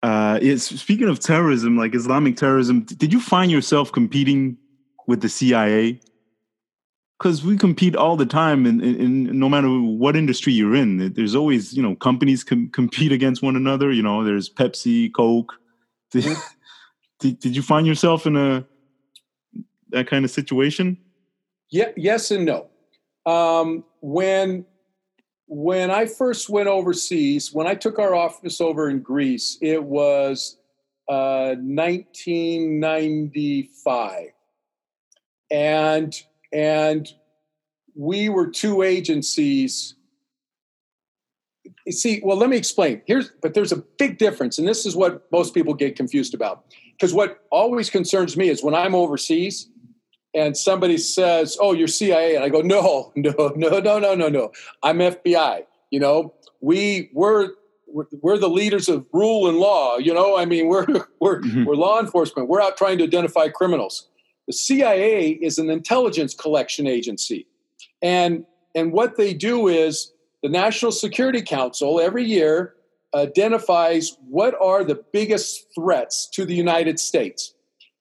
uh, 0.04 0.40
it's 0.42 0.64
speaking 0.80 1.08
of 1.08 1.20
terrorism, 1.20 1.78
like 1.78 1.94
Islamic 1.94 2.36
terrorism. 2.36 2.82
Did 2.82 3.14
you 3.14 3.20
find 3.20 3.52
yourself 3.52 3.92
competing 3.92 4.58
with 5.08 5.22
the 5.22 5.30
CIA? 5.30 6.00
Because 7.20 7.46
we 7.46 7.56
compete 7.56 7.96
all 7.96 8.18
the 8.18 8.26
time, 8.26 8.66
in, 8.66 8.82
in, 8.82 8.96
in, 9.00 9.40
no 9.40 9.48
matter 9.48 9.70
what 9.70 10.16
industry 10.16 10.54
you're 10.54 10.76
in. 10.76 11.14
There's 11.14 11.36
always, 11.36 11.72
you 11.72 11.84
know, 11.84 11.96
companies 11.96 12.44
com- 12.44 12.70
compete 12.70 13.12
against 13.12 13.44
one 13.44 13.56
another. 13.56 13.92
You 13.92 14.02
know, 14.02 14.24
there's 14.24 14.50
Pepsi, 14.50 15.14
Coke. 15.14 15.54
Did, 16.12 16.36
did, 17.20 17.40
did 17.40 17.56
you 17.56 17.62
find 17.62 17.88
yourself 17.88 18.26
in 18.26 18.36
a 18.36 18.66
that 19.92 20.08
kind 20.08 20.26
of 20.26 20.32
situation? 20.32 20.98
Yeah, 21.70 21.92
yes 21.96 22.32
and 22.32 22.46
no. 22.46 22.68
Um, 23.26 23.86
when 24.02 24.66
when 25.54 25.92
I 25.92 26.06
first 26.06 26.50
went 26.50 26.70
overseas, 26.70 27.54
when 27.54 27.68
I 27.68 27.76
took 27.76 28.00
our 28.00 28.16
office 28.16 28.62
over 28.62 28.90
in 28.90 29.02
Greece, 29.02 29.58
it 29.62 29.84
was 29.84 30.56
uh, 31.10 31.56
1995 31.60 34.28
and 35.52 36.24
and 36.54 37.10
we 37.96 38.30
were 38.30 38.48
two 38.48 38.82
agencies. 38.82 39.96
See 41.90 42.22
well 42.24 42.38
let 42.38 42.50
me 42.50 42.56
explain. 42.56 43.02
Here's 43.06 43.30
but 43.42 43.54
there's 43.54 43.74
a 43.74 43.84
big 44.00 44.20
difference 44.20 44.58
and 44.58 44.66
this 44.66 44.86
is 44.86 44.96
what 44.96 45.30
most 45.34 45.54
people 45.54 45.74
get 45.74 45.98
confused 45.98 46.34
about. 46.34 46.64
Because 46.94 47.14
what 47.14 47.44
always 47.52 47.90
concerns 47.90 48.38
me 48.38 48.48
is 48.48 48.64
when 48.64 48.74
i'm 48.74 48.96
overseas 48.96 49.68
and 50.34 50.58
somebody 50.58 50.98
says 50.98 51.58
oh 51.60 51.74
you're 51.74 51.88
cia 51.88 52.36
and 52.36 52.44
i 52.44 52.50
go 52.50 52.62
no 52.62 53.12
no 53.16 53.54
no 53.56 53.80
no 53.80 54.00
no 54.00 54.16
no 54.16 54.30
no 54.30 54.52
i'm 54.84 55.00
fbi 55.00 55.64
you 55.90 56.00
know 56.00 56.34
we 56.62 57.10
we're 57.14 57.50
we're 58.22 58.38
the 58.38 58.50
leaders 58.50 58.88
of 58.88 59.06
rule 59.12 59.50
and 59.50 59.58
law 59.58 59.98
you 59.98 60.14
know 60.14 60.38
i 60.38 60.46
mean 60.46 60.68
we're 60.70 60.86
we're 61.20 61.42
mm-hmm. 61.42 61.66
we're 61.66 61.76
law 61.76 62.00
enforcement 62.00 62.48
we're 62.48 62.62
out 62.62 62.78
trying 62.78 62.98
to 62.98 63.04
identify 63.04 63.48
criminals 63.48 64.08
the 64.48 64.54
CIA 64.54 65.30
is 65.30 65.58
an 65.58 65.70
intelligence 65.70 66.34
collection 66.34 66.88
agency. 66.88 67.48
And, 68.02 68.46
and 68.76 68.92
what 68.92 69.16
they 69.16 69.34
do 69.34 69.68
is 69.68 70.12
the 70.44 70.50
National 70.50 70.92
Security 70.92 71.42
Council 71.42 72.02
every 72.02 72.26
year 72.26 72.76
identifies 73.16 74.18
what 74.28 74.54
are 74.62 74.84
the 74.84 75.02
biggest 75.14 75.68
threats 75.74 76.28
to 76.34 76.46
the 76.46 76.54
United 76.54 77.00
States. 77.00 77.54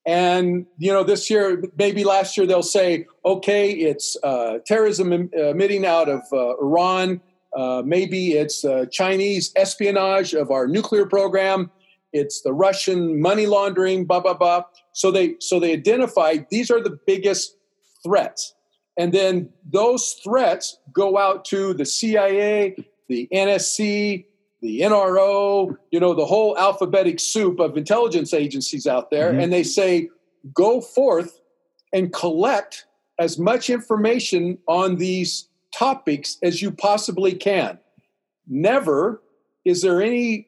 And, 0.05 0.65
you 0.77 0.91
know, 0.91 1.03
this 1.03 1.29
year, 1.29 1.63
maybe 1.77 2.03
last 2.03 2.35
year, 2.35 2.47
they'll 2.47 2.63
say, 2.63 3.05
okay, 3.23 3.71
it's 3.71 4.17
uh, 4.23 4.57
terrorism 4.65 5.29
emitting 5.33 5.85
out 5.85 6.09
of 6.09 6.21
uh, 6.33 6.57
Iran. 6.57 7.21
Uh, 7.55 7.83
maybe 7.85 8.31
it's 8.31 8.65
uh, 8.65 8.85
Chinese 8.91 9.51
espionage 9.55 10.33
of 10.33 10.49
our 10.49 10.67
nuclear 10.67 11.05
program. 11.05 11.69
It's 12.13 12.41
the 12.41 12.53
Russian 12.53 13.21
money 13.21 13.45
laundering, 13.45 14.05
blah, 14.05 14.19
blah, 14.21 14.33
blah. 14.33 14.63
So 14.93 15.11
they 15.11 15.35
so 15.39 15.59
they 15.59 15.71
identify 15.73 16.37
these 16.49 16.71
are 16.71 16.81
the 16.81 16.97
biggest 17.05 17.55
threats. 18.03 18.53
And 18.97 19.13
then 19.13 19.49
those 19.69 20.19
threats 20.23 20.77
go 20.91 21.17
out 21.17 21.45
to 21.45 21.73
the 21.73 21.85
CIA, 21.85 22.75
the 23.07 23.29
NSC, 23.33 24.25
the 24.61 24.81
NRO, 24.81 25.75
you 25.91 25.99
know, 25.99 26.13
the 26.13 26.25
whole 26.25 26.57
alphabetic 26.57 27.19
soup 27.19 27.59
of 27.59 27.77
intelligence 27.77 28.33
agencies 28.33 28.85
out 28.85 29.09
there. 29.09 29.31
Mm-hmm. 29.31 29.39
And 29.41 29.53
they 29.53 29.63
say, 29.63 30.09
go 30.53 30.81
forth 30.81 31.39
and 31.93 32.13
collect 32.13 32.85
as 33.19 33.37
much 33.37 33.69
information 33.69 34.57
on 34.67 34.97
these 34.97 35.47
topics 35.73 36.37
as 36.43 36.61
you 36.61 36.71
possibly 36.71 37.33
can. 37.33 37.79
Never 38.47 39.21
is 39.65 39.81
there 39.81 40.01
any 40.01 40.47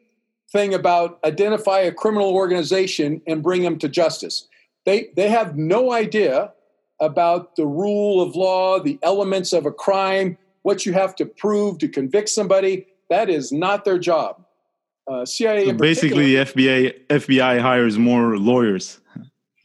thing 0.51 0.73
about 0.73 1.19
identify 1.25 1.79
a 1.79 1.91
criminal 1.91 2.33
organization 2.33 3.21
and 3.27 3.43
bring 3.43 3.63
them 3.63 3.77
to 3.79 3.89
justice. 3.89 4.47
They, 4.85 5.09
they 5.15 5.29
have 5.29 5.57
no 5.57 5.91
idea 5.91 6.53
about 7.01 7.55
the 7.55 7.65
rule 7.65 8.21
of 8.21 8.35
law, 8.35 8.79
the 8.79 8.99
elements 9.01 9.51
of 9.51 9.65
a 9.65 9.71
crime, 9.71 10.37
what 10.61 10.85
you 10.85 10.93
have 10.93 11.15
to 11.15 11.25
prove 11.25 11.79
to 11.79 11.87
convict 11.87 12.29
somebody. 12.29 12.85
That 13.13 13.29
is 13.29 13.51
not 13.51 13.85
their 13.85 13.99
job. 13.99 14.43
Uh, 15.05 15.25
CIA. 15.25 15.67
So 15.67 15.73
basically, 15.73 16.35
the 16.35 16.45
FBI 16.45 17.07
FBI 17.07 17.59
hires 17.59 17.97
more 17.97 18.37
lawyers 18.37 19.01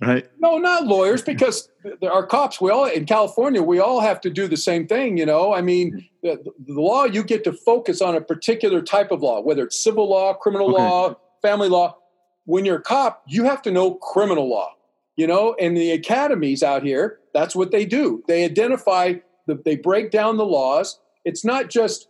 right? 0.01 0.29
No, 0.39 0.59
not 0.59 0.87
lawyers, 0.87 1.23
because 1.23 1.69
our 2.03 2.27
cops, 2.27 2.61
we 2.61 2.71
all 2.71 2.87
in 2.87 3.07
California, 3.07 3.63
we 3.63 3.79
all 3.79 4.01
have 4.01 4.21
to 4.23 4.31
do 4.31 4.47
the 4.47 4.57
same 4.57 4.87
thing. 4.87 5.19
You 5.19 5.27
know, 5.27 5.53
I 5.53 5.61
mean, 5.61 6.09
the, 6.23 6.43
the 6.67 6.81
law 6.81 7.05
you 7.05 7.23
get 7.23 7.45
to 7.45 7.53
focus 7.53 8.01
on 8.01 8.15
a 8.15 8.21
particular 8.21 8.83
type 8.83 9.11
of 9.11 9.23
law, 9.23 9.41
whether 9.41 9.65
it's 9.65 9.83
civil 9.83 10.09
law, 10.09 10.35
criminal 10.35 10.75
okay. 10.75 10.83
law, 10.83 11.17
family 11.43 11.69
law. 11.69 11.97
When 12.45 12.65
you're 12.65 12.77
a 12.77 12.83
cop, 12.83 13.25
you 13.27 13.45
have 13.45 13.61
to 13.63 13.71
know 13.71 13.95
criminal 13.95 14.49
law. 14.49 14.75
You 15.17 15.27
know, 15.27 15.57
and 15.61 15.77
the 15.77 15.91
academies 15.91 16.63
out 16.63 16.85
here, 16.85 17.19
that's 17.35 17.57
what 17.57 17.73
they 17.73 17.85
do. 17.85 18.23
They 18.29 18.45
identify, 18.45 19.15
the, 19.49 19.61
they 19.65 19.75
break 19.75 20.13
down 20.13 20.37
the 20.37 20.47
laws. 20.47 21.01
It's 21.25 21.45
not 21.45 21.71
just 21.71 22.07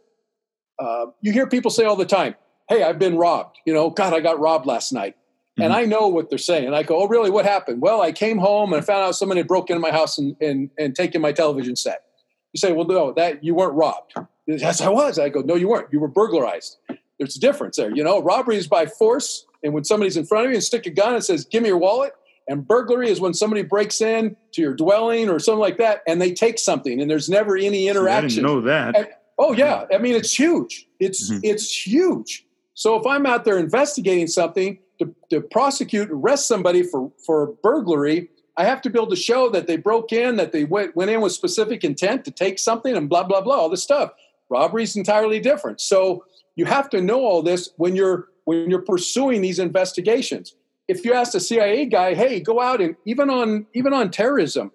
uh, 0.78 1.06
you 1.20 1.32
hear 1.32 1.46
people 1.46 1.70
say 1.70 1.84
all 1.84 1.96
the 1.96 2.06
time, 2.06 2.34
"Hey, 2.68 2.82
I've 2.82 2.98
been 2.98 3.16
robbed." 3.16 3.58
You 3.66 3.74
know, 3.74 3.90
God, 3.90 4.12
I 4.12 4.20
got 4.20 4.38
robbed 4.38 4.66
last 4.66 4.92
night 4.92 5.16
Mm-hmm. 5.58 5.64
And 5.64 5.72
I 5.72 5.84
know 5.86 6.06
what 6.06 6.30
they're 6.30 6.38
saying. 6.38 6.66
And 6.66 6.76
I 6.76 6.84
go, 6.84 7.02
oh, 7.02 7.08
really? 7.08 7.30
What 7.30 7.44
happened? 7.44 7.82
Well, 7.82 8.00
I 8.00 8.12
came 8.12 8.38
home 8.38 8.72
and 8.72 8.80
I 8.80 8.84
found 8.84 9.02
out 9.02 9.16
someone 9.16 9.36
had 9.36 9.48
broken 9.48 9.76
into 9.76 9.80
my 9.80 9.90
house 9.90 10.16
and, 10.16 10.36
and, 10.40 10.70
and 10.78 10.94
taken 10.94 11.20
my 11.20 11.32
television 11.32 11.74
set. 11.74 12.04
You 12.52 12.58
say, 12.58 12.72
well, 12.72 12.86
no, 12.86 13.12
that 13.14 13.42
you 13.42 13.56
weren't 13.56 13.74
robbed. 13.74 14.14
Yes, 14.46 14.80
I 14.80 14.88
was. 14.88 15.18
I 15.18 15.30
go, 15.30 15.40
no, 15.40 15.56
you 15.56 15.68
weren't. 15.68 15.92
You 15.92 15.98
were 15.98 16.08
burglarized. 16.08 16.78
There's 17.18 17.36
a 17.36 17.40
difference 17.40 17.76
there. 17.76 17.90
You 17.94 18.04
know, 18.04 18.22
robbery 18.22 18.56
is 18.56 18.68
by 18.68 18.86
force. 18.86 19.46
And 19.64 19.74
when 19.74 19.82
somebody's 19.82 20.16
in 20.16 20.26
front 20.26 20.46
of 20.46 20.52
you 20.52 20.56
and 20.56 20.64
stick 20.64 20.86
a 20.86 20.90
gun 20.90 21.14
and 21.14 21.24
says, 21.24 21.44
give 21.44 21.64
me 21.64 21.70
your 21.70 21.78
wallet, 21.78 22.12
And 22.48 22.66
burglary 22.66 23.10
is 23.10 23.20
when 23.20 23.34
somebody 23.34 23.62
breaks 23.62 24.00
in 24.00 24.36
to 24.52 24.62
your 24.62 24.74
dwelling 24.74 25.28
or 25.28 25.38
something 25.38 25.60
like 25.60 25.76
that, 25.78 26.02
and 26.06 26.20
they 26.20 26.32
take 26.32 26.58
something, 26.58 27.00
and 27.00 27.10
there's 27.10 27.28
never 27.28 27.56
any 27.56 27.88
interaction. 27.88 28.44
I 28.44 28.48
didn't 28.48 28.54
know 28.54 28.60
that. 28.62 28.96
And, 28.96 29.08
oh 29.38 29.52
yeah, 29.52 29.84
I 29.92 29.98
mean 29.98 30.14
it's 30.14 30.38
huge. 30.38 30.86
It's 31.00 31.30
mm-hmm. 31.30 31.40
it's 31.42 31.86
huge. 31.86 32.44
So 32.74 32.96
if 32.96 33.06
I'm 33.06 33.26
out 33.26 33.44
there 33.44 33.58
investigating 33.58 34.28
something 34.28 34.78
to, 35.00 35.14
to 35.30 35.40
prosecute, 35.40 36.10
arrest 36.10 36.46
somebody 36.46 36.82
for 36.82 37.10
for 37.24 37.54
burglary, 37.62 38.30
I 38.56 38.64
have 38.64 38.80
to 38.82 38.90
be 38.90 38.98
able 38.98 39.10
to 39.10 39.16
show 39.16 39.48
that 39.50 39.66
they 39.66 39.76
broke 39.76 40.12
in, 40.12 40.36
that 40.36 40.52
they 40.52 40.64
went 40.64 40.96
went 40.96 41.10
in 41.10 41.20
with 41.20 41.32
specific 41.32 41.84
intent 41.84 42.24
to 42.26 42.30
take 42.30 42.58
something, 42.58 42.96
and 42.96 43.08
blah 43.08 43.24
blah 43.24 43.40
blah, 43.40 43.56
all 43.56 43.68
this 43.68 43.82
stuff. 43.82 44.10
Robbery 44.50 44.84
is 44.84 44.96
entirely 44.96 45.40
different. 45.40 45.80
So 45.80 46.24
you 46.56 46.64
have 46.64 46.88
to 46.90 47.00
know 47.02 47.20
all 47.20 47.42
this 47.42 47.70
when 47.76 47.94
you're 47.96 48.28
when 48.44 48.70
you're 48.70 48.82
pursuing 48.82 49.42
these 49.42 49.58
investigations 49.58 50.54
if 50.88 51.04
you 51.04 51.12
ask 51.12 51.34
a 51.34 51.40
CIA 51.40 51.84
guy, 51.84 52.14
hey, 52.14 52.40
go 52.40 52.60
out 52.60 52.80
and 52.80 52.96
even 53.04 53.28
on 53.28 53.66
even 53.74 53.92
on 53.92 54.10
terrorism, 54.10 54.72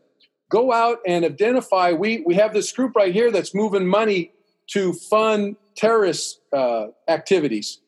go 0.49 0.71
out 0.71 0.99
and 1.05 1.25
identify. 1.25 1.91
We 1.91 2.23
we 2.25 2.35
have 2.35 2.53
this 2.53 2.71
group 2.71 2.95
right 2.95 3.11
here 3.11 3.31
that's 3.31 3.53
moving 3.53 3.87
money 3.87 4.31
to 4.73 4.93
fund 4.93 5.55
terrorist 5.75 6.41
uh, 6.51 6.87
activities. 7.07 7.79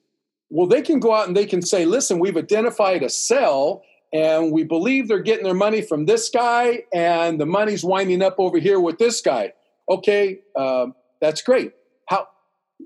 Well, 0.50 0.68
they 0.68 0.82
can 0.82 1.00
go 1.00 1.14
out 1.14 1.28
and 1.28 1.36
they 1.36 1.46
can 1.46 1.62
say, 1.62 1.86
listen, 1.86 2.20
we've 2.20 2.38
identified 2.38 3.04
a 3.04 3.10
cell 3.10 3.84
and 4.14 4.52
we 4.52 4.64
believe 4.64 5.08
they're 5.08 5.20
getting 5.20 5.44
their 5.44 5.54
money 5.54 5.82
from 5.82 6.06
this 6.06 6.30
guy 6.30 6.84
and 6.94 7.40
the 7.40 7.46
money's 7.46 7.84
winding 7.84 8.22
up 8.22 8.36
over 8.38 8.58
here 8.58 8.80
with 8.80 8.98
this 8.98 9.22
guy. 9.22 9.54
Okay, 9.90 10.40
uh, 10.56 10.88
that's 11.22 11.42
great. 11.42 11.74
How? 12.08 12.28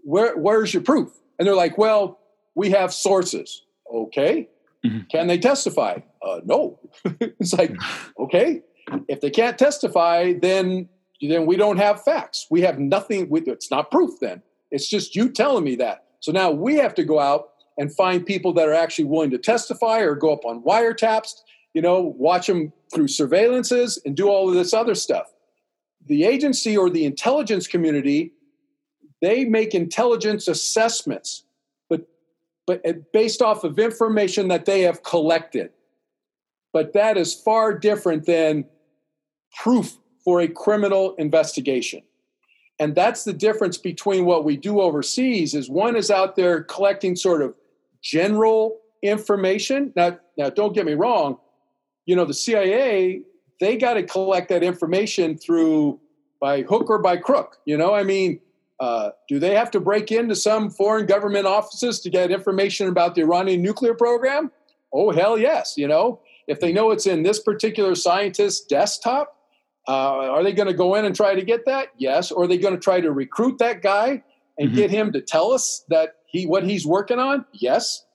Where? 0.03 0.35
Where's 0.37 0.73
your 0.73 0.83
proof? 0.83 1.11
And 1.37 1.47
they're 1.47 1.55
like, 1.55 1.77
well, 1.77 2.19
we 2.55 2.71
have 2.71 2.93
sources. 2.93 3.63
Okay, 3.93 4.49
Mm-hmm. 4.85 5.07
Can 5.11 5.27
they 5.27 5.37
testify? 5.37 5.99
Uh, 6.21 6.39
no. 6.45 6.79
it's 7.19 7.53
like, 7.53 7.75
okay, 8.19 8.61
if 9.07 9.21
they 9.21 9.29
can't 9.29 9.57
testify, 9.57 10.33
then 10.33 10.89
then 11.21 11.45
we 11.45 11.57
don't 11.57 11.77
have 11.77 12.03
facts. 12.03 12.47
We 12.49 12.61
have 12.61 12.79
nothing. 12.79 13.29
With, 13.29 13.47
it's 13.47 13.71
not 13.71 13.91
proof. 13.91 14.19
Then 14.21 14.41
it's 14.71 14.87
just 14.87 15.15
you 15.15 15.29
telling 15.29 15.63
me 15.63 15.75
that. 15.77 16.05
So 16.21 16.31
now 16.31 16.51
we 16.51 16.75
have 16.75 16.93
to 16.95 17.03
go 17.03 17.19
out 17.19 17.49
and 17.77 17.93
find 17.93 18.25
people 18.25 18.53
that 18.53 18.67
are 18.67 18.73
actually 18.73 19.05
willing 19.05 19.31
to 19.31 19.37
testify 19.37 19.99
or 19.99 20.15
go 20.15 20.31
up 20.31 20.45
on 20.45 20.63
wiretaps. 20.63 21.33
You 21.73 21.81
know, 21.81 22.01
watch 22.17 22.47
them 22.47 22.73
through 22.93 23.07
surveillances 23.07 23.99
and 24.05 24.15
do 24.15 24.27
all 24.29 24.49
of 24.49 24.55
this 24.55 24.73
other 24.73 24.95
stuff. 24.95 25.33
The 26.07 26.23
agency 26.23 26.75
or 26.75 26.89
the 26.89 27.05
intelligence 27.05 27.67
community, 27.67 28.33
they 29.21 29.45
make 29.45 29.75
intelligence 29.75 30.47
assessments 30.47 31.43
but 31.89 32.07
but 32.65 33.11
based 33.11 33.41
off 33.41 33.63
of 33.63 33.77
information 33.77 34.47
that 34.47 34.65
they 34.65 34.81
have 34.81 35.03
collected. 35.03 35.71
But 36.71 36.93
that 36.93 37.17
is 37.17 37.33
far 37.33 37.77
different 37.77 38.25
than 38.25 38.65
proof 39.61 39.97
for 40.23 40.41
a 40.41 40.47
criminal 40.47 41.15
investigation. 41.15 42.01
And 42.79 42.95
that's 42.95 43.25
the 43.25 43.33
difference 43.33 43.77
between 43.77 44.25
what 44.25 44.45
we 44.45 44.55
do 44.55 44.79
overseas 44.79 45.53
is 45.53 45.69
one 45.69 45.95
is 45.95 46.09
out 46.09 46.35
there 46.35 46.63
collecting 46.63 47.15
sort 47.15 47.41
of 47.41 47.53
general 48.01 48.79
information. 49.01 49.91
Now, 49.95 50.17
now 50.37 50.49
don't 50.49 50.73
get 50.73 50.85
me 50.85 50.93
wrong, 50.93 51.37
you 52.05 52.15
know, 52.15 52.25
the 52.25 52.33
CIA, 52.33 53.21
they 53.59 53.77
got 53.77 53.95
to 53.95 54.03
collect 54.03 54.49
that 54.49 54.63
information 54.63 55.37
through 55.37 55.99
by 56.39 56.61
hook 56.61 56.89
or 56.89 56.99
by 56.99 57.17
crook. 57.17 57.57
You 57.65 57.77
know, 57.77 57.93
I 57.93 58.03
mean, 58.03 58.39
uh, 58.79 59.09
do 59.27 59.39
they 59.39 59.53
have 59.53 59.69
to 59.71 59.79
break 59.79 60.11
into 60.11 60.35
some 60.35 60.69
foreign 60.69 61.05
government 61.05 61.45
offices 61.45 61.99
to 61.99 62.09
get 62.09 62.31
information 62.31 62.87
about 62.87 63.15
the 63.15 63.21
Iranian 63.21 63.61
nuclear 63.61 63.93
program? 63.93 64.51
Oh, 64.93 65.11
hell 65.11 65.37
yes. 65.37 65.73
You 65.75 65.87
know, 65.87 66.21
if 66.47 66.61
they 66.61 66.71
know 66.71 66.91
it's 66.91 67.05
in 67.05 67.23
this 67.23 67.39
particular 67.39 67.93
scientist's 67.93 68.65
desktop, 68.65 69.35
uh, 69.87 70.31
are 70.31 70.43
they 70.43 70.53
going 70.53 70.67
to 70.67 70.73
go 70.73 70.95
in 70.95 71.05
and 71.05 71.15
try 71.15 71.35
to 71.35 71.41
get 71.41 71.65
that? 71.65 71.89
Yes. 71.97 72.31
Or 72.31 72.43
are 72.43 72.47
they 72.47 72.57
going 72.57 72.73
to 72.73 72.79
try 72.79 73.01
to 73.01 73.11
recruit 73.11 73.57
that 73.59 73.81
guy 73.81 74.23
and 74.57 74.69
mm-hmm. 74.69 74.75
get 74.75 74.91
him 74.91 75.11
to 75.13 75.21
tell 75.21 75.51
us 75.51 75.83
that 75.89 76.15
he 76.27 76.45
what 76.45 76.63
he's 76.63 76.85
working 76.85 77.19
on? 77.19 77.45
Yes. 77.53 78.05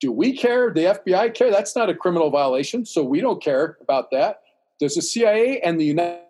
Do 0.00 0.10
we 0.10 0.36
care? 0.36 0.72
The 0.72 1.00
FBI 1.06 1.34
care? 1.34 1.50
That's 1.50 1.76
not 1.76 1.88
a 1.88 1.94
criminal 1.94 2.30
violation, 2.30 2.84
so 2.84 3.04
we 3.04 3.20
don't 3.20 3.42
care 3.42 3.76
about 3.80 4.10
that. 4.10 4.40
Does 4.80 4.96
the 4.96 5.02
CIA 5.02 5.60
and 5.60 5.80
the 5.80 5.84
United 5.84 6.22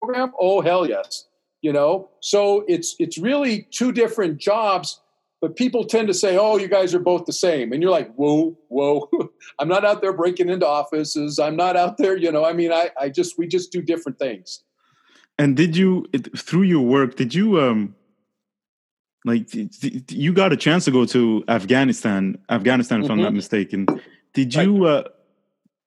program? 0.00 0.32
Oh 0.40 0.62
hell 0.62 0.88
yes 0.88 1.28
you 1.60 1.72
know 1.72 2.08
so 2.20 2.64
it's 2.68 2.94
it's 2.98 3.18
really 3.18 3.66
two 3.70 3.92
different 3.92 4.38
jobs 4.38 5.00
but 5.40 5.56
people 5.56 5.84
tend 5.84 6.08
to 6.08 6.14
say 6.14 6.36
oh 6.36 6.56
you 6.56 6.68
guys 6.68 6.94
are 6.94 7.00
both 7.00 7.24
the 7.24 7.32
same 7.32 7.72
and 7.72 7.82
you're 7.82 7.90
like 7.90 8.12
whoa 8.14 8.56
whoa 8.68 9.08
i'm 9.58 9.68
not 9.68 9.84
out 9.84 10.00
there 10.00 10.12
breaking 10.12 10.48
into 10.48 10.66
offices 10.66 11.38
i'm 11.38 11.56
not 11.56 11.76
out 11.76 11.98
there 11.98 12.16
you 12.16 12.30
know 12.30 12.44
i 12.44 12.52
mean 12.52 12.72
i 12.72 12.90
i 13.00 13.08
just 13.08 13.38
we 13.38 13.46
just 13.46 13.72
do 13.72 13.80
different 13.82 14.18
things 14.18 14.62
and 15.38 15.56
did 15.56 15.76
you 15.76 16.06
through 16.36 16.62
your 16.62 16.84
work 16.84 17.16
did 17.16 17.34
you 17.34 17.60
um 17.60 17.94
like 19.24 19.48
you 20.10 20.32
got 20.32 20.52
a 20.52 20.56
chance 20.56 20.84
to 20.84 20.90
go 20.90 21.04
to 21.04 21.44
afghanistan 21.48 22.38
afghanistan 22.50 23.00
if 23.00 23.04
mm-hmm. 23.04 23.12
i'm 23.12 23.18
not 23.18 23.28
mm-hmm. 23.28 23.36
mistaken 23.36 23.86
did 24.34 24.54
you 24.54 24.84
right. 24.84 25.04
uh 25.04 25.08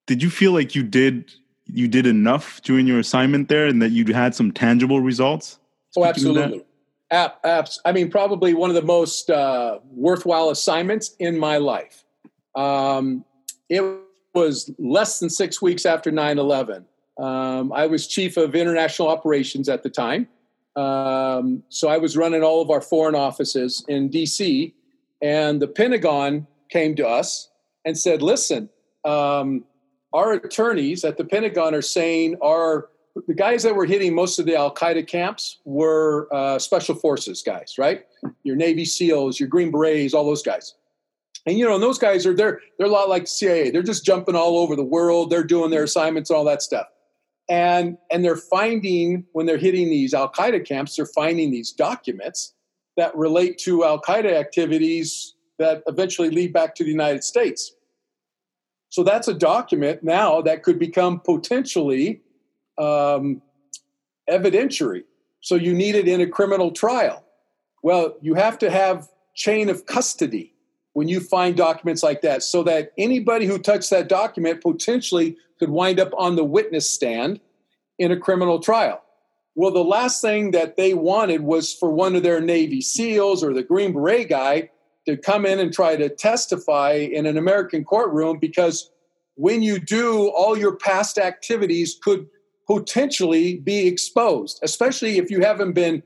did 0.07 0.22
you 0.22 0.30
feel 0.30 0.52
like 0.52 0.76
you 0.76 0.84
did 0.84 1.32
you 1.65 1.88
did 1.88 2.06
enough 2.06 2.61
during 2.64 2.86
your 2.86 2.99
assignment 2.99 3.48
there 3.48 3.65
and 3.65 3.82
that 3.82 3.91
you 3.91 4.14
had 4.14 4.36
some 4.36 4.52
tangible 4.52 4.99
results 4.99 5.60
Oh, 5.98 6.06
absolutely. 6.06 6.64
App, 7.12 7.44
apps. 7.44 7.78
I 7.84 7.92
mean, 7.92 8.10
probably 8.10 8.54
one 8.54 8.70
of 8.70 8.76
the 8.76 8.82
most 8.82 9.30
uh, 9.30 9.80
worthwhile 9.92 10.50
assignments 10.50 11.16
in 11.20 11.38
my 11.38 11.58
life. 11.58 12.04
Um, 12.56 13.26
it 13.70 13.84
was 14.34 14.72
less 14.80 15.20
than 15.20 15.30
six 15.30 15.62
weeks 15.62 15.86
after 15.86 16.10
9 16.12 16.40
11. 16.40 16.86
Um, 17.18 17.72
I 17.74 17.86
was 17.86 18.08
chief 18.08 18.38
of 18.38 18.56
international 18.56 19.10
operations 19.10 19.70
at 19.70 19.84
the 19.84 19.90
time. 19.90 20.28
Um, 20.76 21.64
so 21.70 21.90
I 21.90 21.98
was 21.98 22.16
running 22.16 22.44
all 22.44 22.62
of 22.62 22.70
our 22.70 22.82
foreign 22.82 23.16
offices 23.16 23.84
in 23.88 24.10
DC. 24.10 24.74
And 25.22 25.62
the 25.62 25.68
Pentagon 25.68 26.48
came 26.70 26.96
to 26.96 27.08
us 27.08 27.50
and 27.86 27.98
said, 27.98 28.22
listen, 28.22 28.70
um, 29.06 29.66
our 30.14 30.34
attorneys 30.34 31.04
at 31.04 31.18
the 31.18 31.26
Pentagon 31.26 31.76
are 31.76 31.82
saying 31.82 32.38
our 32.42 32.90
the 33.28 33.34
guys 33.34 33.64
that 33.64 33.76
were 33.76 33.86
hitting 33.86 34.16
most 34.16 34.40
of 34.40 34.46
the 34.46 34.56
Al 34.56 34.74
Qaeda 34.74 35.08
camps 35.08 35.60
were 35.66 36.28
uh, 36.34 36.60
special 36.60 36.96
forces 36.96 37.44
guys, 37.44 37.76
right? 37.78 38.06
Your 38.44 38.56
Navy 38.56 38.86
SEALs, 38.86 39.40
your 39.40 39.50
Green 39.50 39.72
Berets, 39.72 40.14
all 40.14 40.26
those 40.26 40.44
guys. 40.44 40.76
And 41.46 41.58
you 41.58 41.66
know, 41.66 41.74
and 41.74 41.84
those 41.84 41.98
guys 41.98 42.26
are 42.26 42.34
they're 42.34 42.60
they're 42.78 42.88
a 42.88 42.92
lot 42.92 43.10
like 43.10 43.28
CIA. 43.28 43.72
They're 43.72 43.82
just 43.82 44.06
jumping 44.06 44.36
all 44.36 44.58
over 44.58 44.76
the 44.76 44.84
world. 44.84 45.30
They're 45.30 45.44
doing 45.44 45.72
their 45.72 45.84
assignments 45.84 46.30
and 46.30 46.38
all 46.38 46.46
that 46.46 46.62
stuff. 46.62 46.88
And 47.50 47.98
and 48.12 48.24
they're 48.24 48.38
finding 48.38 49.26
when 49.34 49.46
they're 49.46 49.58
hitting 49.58 49.90
these 49.90 50.14
Al 50.14 50.32
Qaeda 50.32 50.66
camps, 50.66 50.96
they're 50.96 51.06
finding 51.08 51.52
these 51.52 51.72
documents 51.72 52.54
that 52.98 53.16
relate 53.16 53.58
to 53.60 53.84
Al 53.84 54.00
Qaeda 54.00 54.34
activities 54.34 55.36
that 55.58 55.84
eventually 55.88 56.30
lead 56.30 56.54
back 56.54 56.76
to 56.76 56.84
the 56.84 56.92
United 56.92 57.24
States. 57.24 57.76
So 58.90 59.04
that's 59.04 59.28
a 59.28 59.34
document 59.34 60.04
now 60.04 60.42
that 60.42 60.64
could 60.64 60.78
become 60.78 61.22
potentially 61.22 62.22
um, 62.82 63.41
evidentiary. 64.30 65.03
So 65.41 65.56
you 65.56 65.74
need 65.74 65.95
it 65.95 66.08
in 66.08 66.22
a 66.22 66.28
criminal 66.28 66.72
trial. 66.72 67.24
Well, 67.84 68.16
you 68.22 68.36
have 68.36 68.58
to 68.60 68.70
have 68.70 69.08
chain 69.36 69.70
of 69.70 69.86
custody 69.86 70.53
when 70.94 71.08
you 71.08 71.20
find 71.20 71.56
documents 71.56 72.03
like 72.03 72.22
that 72.22 72.44
so 72.44 72.64
that 72.64 72.91
anybody 72.98 73.45
who 73.45 73.58
touched 73.58 73.90
that 73.91 74.10
document 74.10 74.62
potentially 74.62 75.38
could 75.58 75.70
wind 75.70 75.99
up 75.99 76.12
on 76.18 76.36
the 76.36 76.44
witness 76.44 76.90
stand 76.90 77.40
in 77.98 78.12
a 78.12 78.18
criminal 78.18 78.60
trial. 78.60 79.02
Well, 79.56 79.72
the 79.72 79.84
last 79.84 80.22
thing 80.22 80.52
that 80.52 80.78
they 80.78 80.94
wanted 80.94 81.41
was 81.41 81.74
for 81.74 81.91
one 81.91 82.16
of 82.16 82.24
their 82.24 82.41
Navy 82.41 82.82
SEALs 82.82 83.44
or 83.44 83.53
the 83.53 83.64
Green 83.64 83.94
Beret 83.94 84.30
guy 84.30 84.70
to 85.06 85.18
come 85.18 85.45
in 85.45 85.60
and 85.60 85.74
try 85.74 85.95
to 85.95 86.10
testify 86.10 86.94
in 86.94 87.26
an 87.26 87.38
American 87.38 87.84
courtroom 87.84 88.38
because 88.40 88.90
when 89.36 89.64
you 89.64 89.80
do, 89.80 90.30
all 90.30 90.58
your 90.58 90.76
past 90.76 91.18
activities 91.18 91.98
could 92.02 92.28
potentially 92.68 93.58
be 93.58 93.88
exposed, 93.88 94.60
especially 94.64 95.18
if 95.18 95.30
you 95.30 95.42
haven't 95.42 95.74
been. 95.74 96.04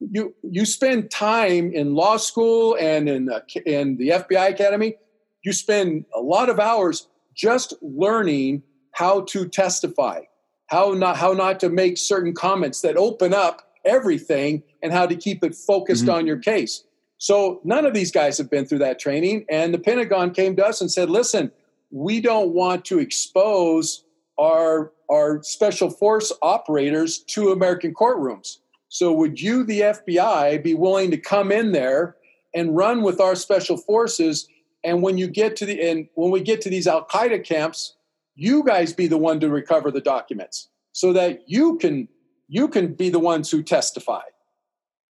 You 0.00 0.34
you 0.42 0.66
spend 0.66 1.10
time 1.10 1.72
in 1.72 1.94
law 1.94 2.16
school 2.16 2.76
and 2.78 3.08
in 3.08 3.30
uh, 3.30 3.40
in 3.64 3.96
the 3.96 4.08
FBI 4.08 4.50
academy. 4.50 4.96
You 5.42 5.52
spend 5.52 6.04
a 6.14 6.20
lot 6.20 6.48
of 6.48 6.58
hours 6.58 7.08
just 7.34 7.74
learning 7.80 8.62
how 8.92 9.22
to 9.22 9.48
testify, 9.48 10.20
how 10.68 10.92
not 10.92 11.16
how 11.16 11.32
not 11.32 11.60
to 11.60 11.68
make 11.68 11.96
certain 11.96 12.34
comments 12.34 12.80
that 12.82 12.96
open 12.96 13.32
up 13.32 13.62
everything, 13.84 14.62
and 14.82 14.92
how 14.92 15.06
to 15.06 15.14
keep 15.14 15.44
it 15.44 15.54
focused 15.54 16.04
mm-hmm. 16.04 16.14
on 16.14 16.26
your 16.26 16.38
case. 16.38 16.84
So 17.18 17.60
none 17.64 17.86
of 17.86 17.94
these 17.94 18.10
guys 18.10 18.36
have 18.38 18.50
been 18.50 18.66
through 18.66 18.80
that 18.80 18.98
training, 18.98 19.46
and 19.48 19.72
the 19.72 19.78
Pentagon 19.78 20.32
came 20.32 20.56
to 20.56 20.66
us 20.66 20.80
and 20.80 20.90
said, 20.90 21.08
"Listen, 21.08 21.52
we 21.90 22.20
don't 22.20 22.50
want 22.50 22.84
to 22.86 22.98
expose 22.98 24.03
our 24.38 24.92
our 25.10 25.42
special 25.42 25.90
force 25.90 26.32
operators 26.42 27.18
to 27.18 27.52
American 27.52 27.94
courtrooms. 27.94 28.58
So, 28.88 29.12
would 29.12 29.40
you, 29.40 29.64
the 29.64 29.80
FBI, 29.80 30.62
be 30.62 30.74
willing 30.74 31.10
to 31.10 31.16
come 31.16 31.50
in 31.50 31.72
there 31.72 32.16
and 32.54 32.76
run 32.76 33.02
with 33.02 33.20
our 33.20 33.34
special 33.34 33.76
forces 33.76 34.48
and 34.84 35.02
when 35.02 35.16
you 35.16 35.26
get 35.26 35.56
to 35.56 35.66
the 35.66 35.80
and 35.80 36.08
when 36.14 36.30
we 36.30 36.40
get 36.40 36.60
to 36.62 36.70
these 36.70 36.86
Al 36.86 37.06
Qaeda 37.06 37.42
camps, 37.42 37.96
you 38.36 38.62
guys 38.62 38.92
be 38.92 39.06
the 39.06 39.16
one 39.16 39.40
to 39.40 39.48
recover 39.48 39.90
the 39.90 40.00
documents 40.00 40.68
so 40.92 41.12
that 41.14 41.40
you 41.46 41.78
can 41.78 42.08
you 42.48 42.68
can 42.68 42.94
be 42.94 43.08
the 43.08 43.18
ones 43.18 43.50
who 43.50 43.62
testify. 43.62 44.20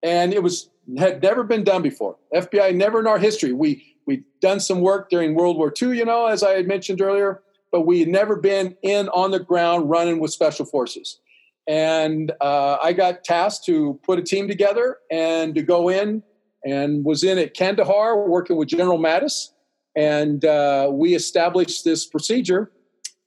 And 0.03 0.35
it 0.35 0.43
was 0.43 0.69
had 0.99 1.23
never 1.23 1.43
been 1.43 1.65
done 1.65 1.81
before. 1.81 2.17
FBI 2.35 2.75
never 2.75 3.01
in 3.01 3.07
our 3.07 3.19
history. 3.19 3.53
We 3.53 3.97
we'd 4.07 4.25
done 4.41 4.61
some 4.61 4.81
work 4.81 5.09
during 5.09 5.35
World 5.35 5.57
War 5.57 5.73
II, 5.81 5.97
you 5.97 6.05
know, 6.05 6.27
as 6.27 6.43
I 6.43 6.53
had 6.53 6.69
mentioned 6.69 7.01
earlier, 7.01 7.43
but 7.73 7.81
we 7.81 7.99
had 7.99 8.09
never 8.09 8.37
been 8.37 8.77
in 8.83 9.09
on 9.09 9.31
the 9.31 9.41
ground 9.41 9.91
running 9.91 10.21
with 10.21 10.31
special 10.31 10.67
forces. 10.67 11.19
And 11.67 12.31
uh, 12.41 12.77
I 12.83 12.93
got 12.93 13.25
tasked 13.25 13.65
to 13.67 13.99
put 14.05 14.19
a 14.19 14.23
team 14.23 14.47
together 14.47 14.99
and 15.11 15.55
to 15.55 15.63
go 15.63 15.89
in 15.89 16.23
and 16.65 17.05
was 17.05 17.25
in 17.25 17.39
at 17.39 17.55
Kandahar 17.55 18.29
working 18.29 18.57
with 18.57 18.69
General 18.69 18.99
Mattis. 18.99 19.49
And 19.97 20.45
uh, 20.45 20.91
we 20.93 21.15
established 21.15 21.85
this 21.85 22.07
procedure. 22.07 22.71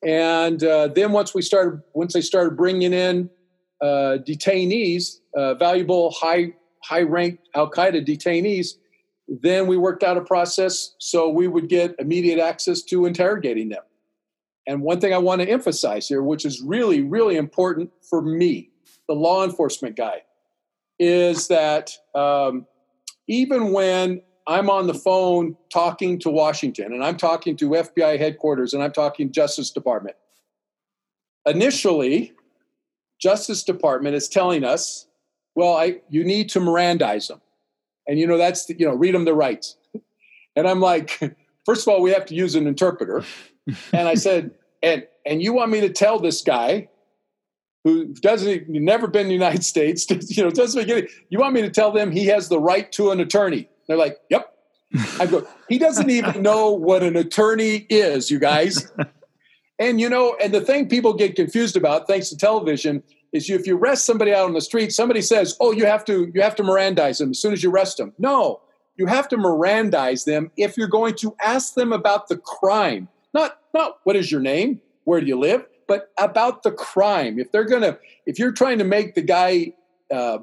And 0.05 0.63
uh, 0.63 0.89
then 0.89 1.11
once 1.11 1.33
we 1.33 1.41
started, 1.41 1.81
once 1.93 2.13
they 2.13 2.21
started 2.21 2.55
bringing 2.55 2.93
in 2.93 3.29
uh, 3.81 4.17
detainees, 4.27 5.19
uh, 5.35 5.55
valuable 5.55 6.11
high 6.11 6.53
high 6.83 7.01
ranked 7.01 7.49
Al 7.55 7.69
Qaeda 7.69 8.05
detainees, 8.05 8.73
then 9.27 9.65
we 9.65 9.75
worked 9.75 10.03
out 10.03 10.17
a 10.17 10.21
process 10.21 10.93
so 10.99 11.29
we 11.29 11.47
would 11.47 11.67
get 11.67 11.95
immediate 11.97 12.39
access 12.39 12.83
to 12.83 13.05
interrogating 13.05 13.69
them. 13.69 13.81
And 14.67 14.81
one 14.81 14.99
thing 14.99 15.13
I 15.13 15.17
want 15.17 15.41
to 15.41 15.49
emphasize 15.49 16.07
here, 16.07 16.23
which 16.23 16.45
is 16.45 16.61
really, 16.61 17.01
really 17.01 17.35
important 17.35 17.91
for 18.09 18.21
me, 18.21 18.71
the 19.07 19.13
law 19.13 19.43
enforcement 19.43 19.95
guy, 19.95 20.23
is 20.97 21.47
that 21.49 21.91
um, 22.15 22.65
even 23.27 23.71
when 23.71 24.21
I'm 24.47 24.69
on 24.69 24.87
the 24.87 24.93
phone 24.93 25.55
talking 25.71 26.19
to 26.19 26.29
Washington 26.29 26.93
and 26.93 27.03
I'm 27.03 27.17
talking 27.17 27.57
to 27.57 27.69
FBI 27.69 28.17
headquarters 28.19 28.73
and 28.73 28.83
I'm 28.83 28.91
talking 28.91 29.31
Justice 29.31 29.71
Department, 29.71 30.15
initially, 31.45 32.33
Justice 33.19 33.63
Department 33.63 34.15
is 34.15 34.27
telling 34.27 34.63
us, 34.63 35.07
well, 35.55 35.75
I, 35.75 36.01
you 36.09 36.23
need 36.23 36.49
to 36.49 36.59
Mirandize 36.59 37.27
them. 37.27 37.41
And, 38.07 38.19
you 38.19 38.27
know, 38.27 38.37
that's, 38.37 38.65
the, 38.65 38.77
you 38.77 38.85
know, 38.85 38.93
read 38.93 39.15
them 39.15 39.25
the 39.25 39.33
rights. 39.33 39.77
And 40.55 40.67
I'm 40.67 40.79
like, 40.79 41.19
first 41.65 41.87
of 41.87 41.93
all, 41.93 42.01
we 42.01 42.11
have 42.11 42.25
to 42.27 42.35
use 42.35 42.55
an 42.55 42.67
interpreter. 42.67 43.23
And 43.93 44.07
I 44.07 44.15
said, 44.15 44.51
and 44.83 45.05
and 45.25 45.41
you 45.41 45.53
want 45.53 45.71
me 45.71 45.81
to 45.81 45.89
tell 45.89 46.19
this 46.19 46.41
guy 46.41 46.89
who 47.83 48.13
doesn't 48.15 48.67
never 48.67 49.07
been 49.07 49.23
in 49.23 49.27
the 49.27 49.33
United 49.33 49.63
States, 49.63 50.09
you 50.29 50.43
know, 50.43 50.49
doesn't 50.49 50.87
get 50.87 50.97
it, 50.97 51.11
you 51.29 51.39
want 51.39 51.53
me 51.53 51.61
to 51.61 51.69
tell 51.69 51.91
them 51.91 52.11
he 52.11 52.25
has 52.25 52.49
the 52.49 52.59
right 52.59 52.91
to 52.93 53.11
an 53.11 53.19
attorney? 53.19 53.69
They're 53.87 53.97
like, 53.97 54.17
yep. 54.29 54.51
I 55.19 55.25
go, 55.25 55.47
he 55.67 55.77
doesn't 55.77 56.09
even 56.09 56.41
know 56.41 56.71
what 56.71 57.03
an 57.03 57.15
attorney 57.15 57.85
is, 57.89 58.31
you 58.31 58.39
guys. 58.39 58.91
and 59.79 59.99
you 59.99 60.09
know, 60.09 60.35
and 60.41 60.53
the 60.53 60.61
thing 60.61 60.87
people 60.87 61.13
get 61.13 61.35
confused 61.35 61.75
about, 61.75 62.07
thanks 62.07 62.29
to 62.29 62.37
television, 62.37 63.03
is 63.33 63.49
you, 63.49 63.55
if 63.55 63.67
you 63.67 63.77
arrest 63.77 64.05
somebody 64.05 64.33
out 64.33 64.45
on 64.45 64.53
the 64.53 64.61
street, 64.61 64.93
somebody 64.93 65.21
says, 65.21 65.57
"Oh, 65.59 65.71
you 65.71 65.85
have 65.85 66.05
to 66.05 66.31
you 66.33 66.41
have 66.41 66.55
to 66.55 66.63
Mirandize 66.63 67.17
them 67.17 67.31
as 67.31 67.39
soon 67.39 67.51
as 67.51 67.61
you 67.61 67.71
arrest 67.71 67.97
them." 67.97 68.13
No, 68.17 68.61
you 68.95 69.07
have 69.07 69.27
to 69.29 69.37
Mirandize 69.37 70.25
them 70.25 70.51
if 70.55 70.77
you're 70.77 70.87
going 70.87 71.15
to 71.15 71.35
ask 71.43 71.73
them 71.73 71.91
about 71.91 72.29
the 72.29 72.37
crime. 72.37 73.09
Not 73.35 73.59
not 73.73 73.97
what 74.05 74.15
is 74.15 74.31
your 74.31 74.39
name, 74.39 74.79
where 75.03 75.19
do 75.19 75.27
you 75.27 75.37
live, 75.37 75.65
but 75.89 76.11
about 76.17 76.63
the 76.63 76.71
crime. 76.71 77.37
If 77.37 77.51
they're 77.51 77.65
gonna, 77.65 77.97
if 78.25 78.39
you're 78.39 78.53
trying 78.53 78.77
to 78.77 78.85
make 78.85 79.13
the 79.13 79.21
guy 79.21 79.73
uh, 80.09 80.39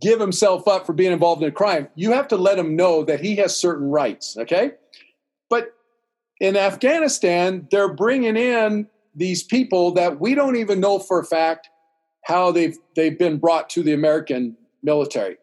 give 0.00 0.20
himself 0.20 0.66
up 0.66 0.86
for 0.86 0.94
being 0.94 1.12
involved 1.12 1.42
in 1.42 1.48
a 1.50 1.52
crime, 1.52 1.88
you 1.96 2.12
have 2.12 2.28
to 2.28 2.36
let 2.36 2.58
him 2.58 2.76
know 2.76 3.04
that 3.04 3.20
he 3.20 3.36
has 3.36 3.54
certain 3.54 3.90
rights. 3.90 4.38
Okay, 4.38 4.72
but 5.50 5.74
in 6.40 6.56
Afghanistan, 6.56 7.68
they're 7.70 7.92
bringing 7.92 8.38
in 8.38 8.88
these 9.14 9.42
people 9.42 9.92
that 9.92 10.18
we 10.18 10.34
don't 10.34 10.56
even 10.56 10.80
know 10.80 10.98
for 10.98 11.20
a 11.20 11.24
fact 11.24 11.68
how 12.24 12.52
they've 12.52 12.78
they've 12.96 13.18
been 13.18 13.36
brought 13.36 13.68
to 13.68 13.82
the 13.82 13.92
American 13.92 14.56
military. 14.82 15.36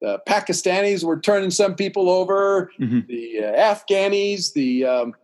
The 0.00 0.20
Pakistanis 0.28 1.02
were 1.02 1.18
turning 1.18 1.50
some 1.50 1.74
people 1.74 2.08
over. 2.08 2.70
Mm-hmm. 2.80 3.00
The 3.08 3.40
uh, 3.40 3.74
Afghanis, 3.74 4.52
the 4.52 4.84
um, 4.84 5.14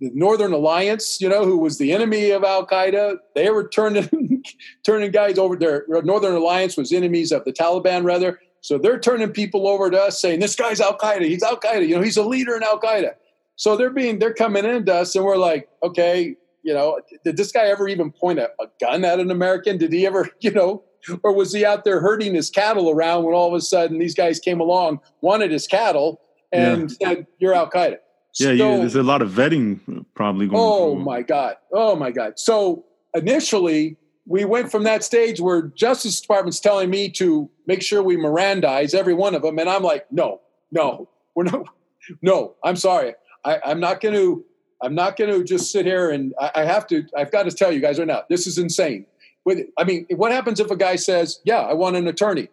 the 0.00 0.10
Northern 0.14 0.52
Alliance, 0.52 1.20
you 1.20 1.28
know, 1.28 1.44
who 1.44 1.58
was 1.58 1.78
the 1.78 1.92
enemy 1.92 2.30
of 2.30 2.42
Al 2.42 2.66
Qaeda, 2.66 3.18
they 3.34 3.50
were 3.50 3.68
turning 3.68 4.42
turning 4.84 5.10
guys 5.10 5.38
over 5.38 5.56
there. 5.56 5.84
Northern 5.88 6.34
Alliance 6.34 6.76
was 6.76 6.92
enemies 6.92 7.32
of 7.32 7.44
the 7.44 7.52
Taliban, 7.52 8.04
rather. 8.04 8.40
So 8.62 8.78
they're 8.78 8.98
turning 8.98 9.30
people 9.30 9.66
over 9.66 9.90
to 9.90 9.98
us, 9.98 10.20
saying 10.20 10.40
this 10.40 10.56
guy's 10.56 10.80
Al 10.80 10.96
Qaeda. 10.96 11.22
He's 11.22 11.42
Al 11.42 11.58
Qaeda. 11.58 11.86
You 11.86 11.96
know, 11.96 12.02
he's 12.02 12.16
a 12.16 12.24
leader 12.24 12.56
in 12.56 12.62
Al 12.62 12.80
Qaeda. 12.80 13.12
So 13.56 13.76
they're 13.76 13.90
being 13.90 14.18
they're 14.18 14.34
coming 14.34 14.64
into 14.64 14.94
us, 14.94 15.14
and 15.14 15.24
we're 15.24 15.36
like, 15.36 15.68
okay, 15.82 16.34
you 16.62 16.74
know, 16.74 17.00
did 17.24 17.36
this 17.36 17.52
guy 17.52 17.66
ever 17.66 17.88
even 17.88 18.10
point 18.10 18.38
a, 18.38 18.50
a 18.60 18.66
gun 18.80 19.04
at 19.04 19.20
an 19.20 19.30
American? 19.30 19.76
Did 19.76 19.92
he 19.92 20.06
ever, 20.06 20.30
you 20.40 20.50
know, 20.50 20.82
or 21.22 21.34
was 21.34 21.52
he 21.52 21.64
out 21.64 21.84
there 21.84 22.00
herding 22.00 22.34
his 22.34 22.48
cattle 22.48 22.90
around 22.90 23.24
when 23.24 23.34
all 23.34 23.48
of 23.48 23.54
a 23.54 23.60
sudden 23.60 23.98
these 23.98 24.14
guys 24.14 24.38
came 24.38 24.60
along, 24.60 25.00
wanted 25.20 25.50
his 25.50 25.66
cattle, 25.66 26.20
and 26.52 26.94
yeah. 27.00 27.08
said, 27.08 27.26
"You're 27.38 27.54
Al 27.54 27.70
Qaeda." 27.70 27.98
Yeah, 28.38 28.48
so, 28.48 28.52
yeah, 28.52 28.76
there's 28.76 28.96
a 28.96 29.02
lot 29.02 29.22
of 29.22 29.30
vetting 29.30 30.04
probably 30.14 30.46
going. 30.46 30.60
On. 30.60 30.68
Oh 30.68 30.94
through. 30.94 31.04
my 31.04 31.22
god! 31.22 31.56
Oh 31.72 31.96
my 31.96 32.10
god! 32.10 32.38
So 32.38 32.84
initially, 33.14 33.96
we 34.26 34.44
went 34.44 34.70
from 34.70 34.84
that 34.84 35.02
stage 35.02 35.40
where 35.40 35.62
Justice 35.62 36.20
Department's 36.20 36.60
telling 36.60 36.90
me 36.90 37.10
to 37.10 37.50
make 37.66 37.82
sure 37.82 38.02
we 38.02 38.16
Mirandize 38.16 38.94
every 38.94 39.14
one 39.14 39.34
of 39.34 39.42
them, 39.42 39.58
and 39.58 39.68
I'm 39.68 39.82
like, 39.82 40.10
no, 40.12 40.40
no, 40.70 41.08
we're 41.34 41.44
not. 41.44 41.66
No, 42.22 42.54
I'm 42.64 42.76
sorry. 42.76 43.14
I, 43.44 43.60
I'm 43.64 43.78
not 43.78 44.00
going 44.00 44.14
to. 44.14 44.44
I'm 44.82 44.94
not 44.94 45.16
going 45.16 45.30
to 45.30 45.44
just 45.44 45.70
sit 45.70 45.84
here 45.84 46.10
and 46.10 46.32
I, 46.40 46.50
I 46.56 46.64
have 46.64 46.86
to. 46.88 47.04
I've 47.16 47.30
got 47.30 47.44
to 47.44 47.52
tell 47.52 47.70
you 47.70 47.78
guys 47.78 47.98
right 47.98 48.08
now. 48.08 48.22
This 48.28 48.46
is 48.46 48.58
insane. 48.58 49.06
With, 49.44 49.66
I 49.78 49.84
mean, 49.84 50.06
what 50.16 50.32
happens 50.32 50.58
if 50.60 50.70
a 50.70 50.76
guy 50.76 50.96
says, 50.96 51.40
"Yeah, 51.44 51.60
I 51.60 51.74
want 51.74 51.96
an 51.96 52.08
attorney"? 52.08 52.48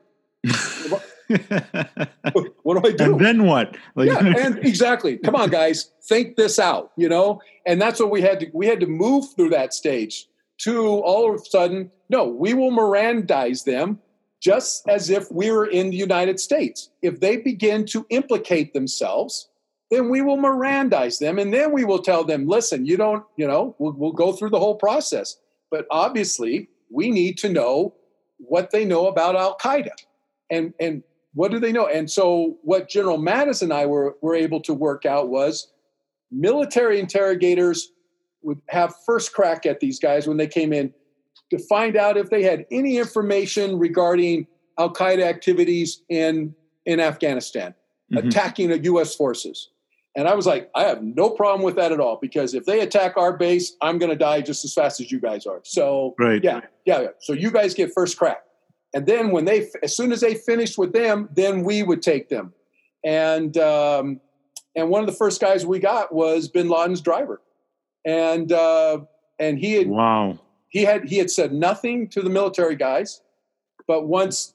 what 2.64 2.82
do 2.82 2.90
I 2.90 2.92
do? 2.94 3.04
And 3.14 3.20
then 3.20 3.44
what? 3.44 3.76
Like, 3.96 4.08
yeah, 4.08 4.20
and 4.38 4.60
exactly. 4.60 5.18
Come 5.18 5.36
on, 5.36 5.50
guys, 5.50 5.92
think 6.04 6.36
this 6.36 6.60
out. 6.60 6.92
You 6.96 7.10
know, 7.10 7.42
and 7.66 7.82
that's 7.82 8.00
what 8.00 8.12
we 8.12 8.22
had 8.22 8.40
to. 8.42 8.48
We 8.54 8.68
had 8.68 8.80
to 8.80 8.88
move 8.88 9.26
through 9.36 9.50
that 9.50 9.74
stage 9.74 10.28
to 10.60 10.86
all 10.86 11.34
of 11.34 11.42
a 11.42 11.46
sudden. 11.46 11.92
No, 12.10 12.26
we 12.26 12.54
will 12.54 12.72
Mirandize 12.72 13.66
them 13.66 14.00
just 14.40 14.88
as 14.88 15.10
if 15.10 15.30
we 15.32 15.52
were 15.52 15.66
in 15.66 15.90
the 15.90 15.98
United 15.98 16.40
States. 16.40 16.90
If 17.02 17.20
they 17.20 17.38
begin 17.38 17.86
to 17.88 18.06
implicate 18.10 18.74
themselves, 18.74 19.50
then 19.92 20.10
we 20.10 20.22
will 20.22 20.38
Mirandize 20.38 21.20
them, 21.20 21.40
and 21.40 21.54
then 21.54 21.72
we 21.74 21.84
will 21.84 22.02
tell 22.02 22.24
them, 22.24 22.48
"Listen, 22.48 22.86
you 22.86 22.98
don't. 22.98 23.24
You 23.36 23.48
know, 23.48 23.76
we'll, 23.80 23.94
we'll 23.94 24.12
go 24.14 24.32
through 24.32 24.52
the 24.52 24.60
whole 24.60 24.76
process." 24.76 25.38
But 25.70 25.86
obviously, 25.92 26.70
we 26.90 27.12
need 27.12 27.38
to 27.40 27.50
know 27.50 27.96
what 28.38 28.72
they 28.72 28.86
know 28.86 29.08
about 29.08 29.36
Al 29.36 29.58
Qaeda 29.58 29.92
and 30.50 30.74
and 30.80 31.04
what 31.38 31.52
do 31.52 31.60
they 31.60 31.72
know? 31.72 31.86
And 31.86 32.10
so, 32.10 32.58
what 32.64 32.90
General 32.90 33.20
Mattis 33.20 33.62
and 33.62 33.72
I 33.72 33.86
were, 33.86 34.18
were 34.22 34.34
able 34.34 34.60
to 34.62 34.74
work 34.74 35.06
out 35.06 35.30
was 35.30 35.72
military 36.32 37.00
interrogators 37.00 37.92
would 38.42 38.60
have 38.70 38.96
first 39.06 39.34
crack 39.34 39.68
at 39.68 39.80
these 39.80 40.00
guys 40.00 40.28
when 40.28 40.38
they 40.38 40.48
came 40.48 40.74
in 40.74 40.92
to 41.52 41.60
find 41.60 41.96
out 41.96 42.18
if 42.18 42.32
they 42.32 42.42
had 42.42 42.66
any 42.72 42.98
information 42.98 43.78
regarding 43.78 44.48
Al 44.80 44.92
Qaeda 44.92 45.22
activities 45.22 46.02
in, 46.10 46.56
in 46.88 47.00
Afghanistan, 47.00 47.76
mm-hmm. 48.12 48.28
attacking 48.28 48.70
the 48.70 48.80
U.S. 48.86 49.14
forces. 49.16 49.70
And 50.16 50.28
I 50.28 50.34
was 50.34 50.48
like, 50.48 50.72
I 50.74 50.86
have 50.86 51.04
no 51.04 51.30
problem 51.30 51.64
with 51.64 51.76
that 51.76 51.92
at 51.92 52.00
all 52.00 52.18
because 52.20 52.56
if 52.56 52.66
they 52.66 52.80
attack 52.80 53.16
our 53.16 53.38
base, 53.38 53.76
I'm 53.84 54.00
going 54.00 54.10
to 54.10 54.18
die 54.18 54.42
just 54.42 54.66
as 54.66 54.74
fast 54.74 55.00
as 55.00 55.12
you 55.12 55.20
guys 55.20 55.46
are. 55.46 55.60
So, 55.64 56.16
right. 56.18 56.44
yeah, 56.44 56.62
yeah. 56.86 57.10
So 57.20 57.34
you 57.34 57.52
guys 57.52 57.76
get 57.76 57.92
first 57.94 58.18
crack. 58.18 58.42
And 58.94 59.06
then 59.06 59.32
when 59.32 59.46
they, 59.46 59.70
as 59.84 59.96
soon 59.96 60.12
as 60.12 60.22
they 60.22 60.36
finished 60.36 60.78
with 60.78 60.94
them, 60.94 61.30
then 61.34 61.64
we 61.64 61.84
would 61.84 62.02
take 62.02 62.30
them. 62.30 62.54
And 63.04 63.58
um, 63.58 64.20
and 64.76 64.90
one 64.90 65.02
of 65.02 65.08
the 65.08 65.16
first 65.16 65.40
guys 65.42 65.66
we 65.66 65.80
got 65.80 66.14
was 66.14 66.48
Bin 66.48 66.70
Laden's 66.70 67.02
driver, 67.02 67.42
and 68.06 68.52
uh, 68.52 69.00
and 69.40 69.60
he 69.60 69.74
had 69.74 69.88
wow 69.88 70.40
he 70.70 70.84
had 70.84 71.08
he 71.08 71.18
had 71.18 71.32
said 71.32 71.54
nothing 71.54 72.08
to 72.10 72.22
the 72.22 72.30
military 72.30 72.76
guys, 72.76 73.22
but 73.88 74.08
once 74.08 74.54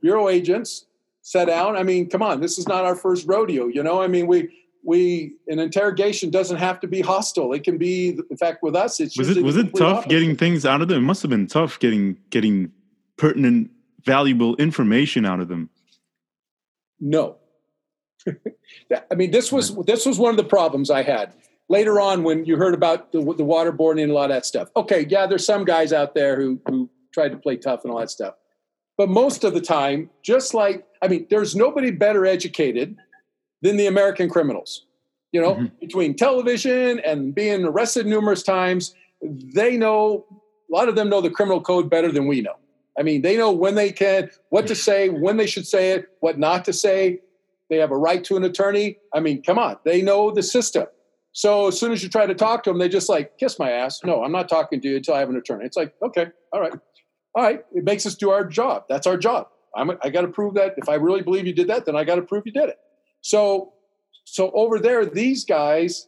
bureau 0.00 0.28
agents 0.28 0.86
sat 1.22 1.46
down, 1.46 1.76
I 1.76 1.82
mean, 1.82 2.08
come 2.08 2.22
on, 2.22 2.40
this 2.40 2.58
is 2.58 2.68
not 2.68 2.84
our 2.84 2.94
first 2.94 3.26
rodeo, 3.26 3.66
you 3.66 3.82
know. 3.82 4.02
I 4.02 4.06
mean, 4.06 4.26
we 4.26 4.50
we 4.84 5.34
an 5.48 5.58
interrogation 5.58 6.30
doesn't 6.30 6.58
have 6.58 6.80
to 6.80 6.86
be 6.86 7.00
hostile. 7.00 7.52
It 7.52 7.64
can 7.64 7.78
be, 7.78 8.18
in 8.30 8.36
fact, 8.36 8.62
with 8.62 8.76
us, 8.76 9.00
it's 9.00 9.16
was 9.16 9.36
it 9.36 9.42
was 9.42 9.56
it 9.56 9.74
tough 9.74 9.98
opposite. 9.98 10.10
getting 10.10 10.36
things 10.36 10.66
out 10.66 10.82
of 10.82 10.88
them? 10.88 10.98
It 10.98 11.06
must 11.06 11.22
have 11.22 11.30
been 11.30 11.46
tough 11.46 11.78
getting 11.78 12.18
getting 12.30 12.70
pertinent 13.16 13.70
valuable 14.04 14.56
information 14.56 15.24
out 15.24 15.40
of 15.40 15.48
them? 15.48 15.70
No. 17.00 17.36
I 19.10 19.14
mean, 19.14 19.30
this 19.30 19.52
was 19.52 19.76
this 19.84 20.06
was 20.06 20.18
one 20.18 20.30
of 20.30 20.36
the 20.36 20.44
problems 20.44 20.90
I 20.90 21.02
had 21.02 21.34
later 21.68 22.00
on 22.00 22.22
when 22.22 22.44
you 22.44 22.56
heard 22.56 22.74
about 22.74 23.12
the, 23.12 23.20
the 23.20 23.44
waterboarding 23.44 24.02
and 24.02 24.10
a 24.10 24.14
lot 24.14 24.30
of 24.30 24.36
that 24.36 24.46
stuff. 24.46 24.68
Okay, 24.76 25.06
yeah, 25.08 25.26
there's 25.26 25.44
some 25.44 25.64
guys 25.64 25.92
out 25.92 26.14
there 26.14 26.40
who 26.40 26.60
who 26.66 26.90
tried 27.12 27.30
to 27.30 27.36
play 27.36 27.56
tough 27.56 27.84
and 27.84 27.92
all 27.92 27.98
that 27.98 28.10
stuff, 28.10 28.34
but 28.96 29.08
most 29.08 29.44
of 29.44 29.54
the 29.54 29.60
time, 29.60 30.10
just 30.22 30.54
like 30.54 30.86
I 31.02 31.08
mean, 31.08 31.26
there's 31.30 31.54
nobody 31.54 31.90
better 31.90 32.26
educated 32.26 32.96
than 33.62 33.76
the 33.76 33.86
American 33.86 34.28
criminals. 34.28 34.86
You 35.32 35.40
know, 35.40 35.54
mm-hmm. 35.54 35.74
between 35.80 36.14
television 36.14 37.00
and 37.00 37.34
being 37.34 37.64
arrested 37.64 38.06
numerous 38.06 38.42
times, 38.42 38.94
they 39.20 39.76
know 39.76 40.24
a 40.70 40.74
lot 40.74 40.88
of 40.88 40.94
them 40.94 41.08
know 41.08 41.20
the 41.20 41.30
criminal 41.30 41.60
code 41.60 41.90
better 41.90 42.12
than 42.12 42.26
we 42.26 42.40
know. 42.40 42.54
I 42.98 43.02
mean, 43.02 43.22
they 43.22 43.36
know 43.36 43.52
when 43.52 43.74
they 43.74 43.90
can, 43.90 44.30
what 44.50 44.66
to 44.68 44.74
say, 44.74 45.08
when 45.08 45.36
they 45.36 45.46
should 45.46 45.66
say 45.66 45.92
it, 45.92 46.06
what 46.20 46.38
not 46.38 46.64
to 46.66 46.72
say. 46.72 47.20
They 47.70 47.78
have 47.78 47.90
a 47.90 47.96
right 47.96 48.22
to 48.24 48.36
an 48.36 48.44
attorney. 48.44 48.98
I 49.12 49.20
mean, 49.20 49.42
come 49.42 49.58
on, 49.58 49.78
they 49.84 50.02
know 50.02 50.30
the 50.30 50.42
system. 50.42 50.86
So 51.32 51.66
as 51.66 51.80
soon 51.80 51.90
as 51.90 52.02
you 52.02 52.08
try 52.08 52.26
to 52.26 52.34
talk 52.34 52.62
to 52.64 52.70
them, 52.70 52.78
they 52.78 52.88
just 52.88 53.08
like 53.08 53.38
kiss 53.38 53.58
my 53.58 53.70
ass. 53.70 54.04
No, 54.04 54.22
I'm 54.22 54.30
not 54.30 54.48
talking 54.48 54.80
to 54.80 54.88
you 54.88 54.96
until 54.96 55.14
I 55.14 55.20
have 55.20 55.30
an 55.30 55.36
attorney. 55.36 55.64
It's 55.64 55.76
like, 55.76 55.94
okay, 56.02 56.28
all 56.52 56.60
right, 56.60 56.72
all 57.34 57.42
right. 57.42 57.60
It 57.72 57.84
makes 57.84 58.06
us 58.06 58.14
do 58.14 58.30
our 58.30 58.44
job. 58.44 58.84
That's 58.88 59.06
our 59.06 59.16
job. 59.16 59.48
I'm, 59.76 59.90
I 60.02 60.10
got 60.10 60.20
to 60.20 60.28
prove 60.28 60.54
that. 60.54 60.74
If 60.76 60.88
I 60.88 60.94
really 60.94 61.22
believe 61.22 61.46
you 61.46 61.52
did 61.52 61.66
that, 61.68 61.86
then 61.86 61.96
I 61.96 62.04
got 62.04 62.16
to 62.16 62.22
prove 62.22 62.44
you 62.46 62.52
did 62.52 62.68
it. 62.68 62.76
So, 63.22 63.72
so 64.24 64.52
over 64.52 64.78
there, 64.78 65.04
these 65.04 65.44
guys, 65.44 66.06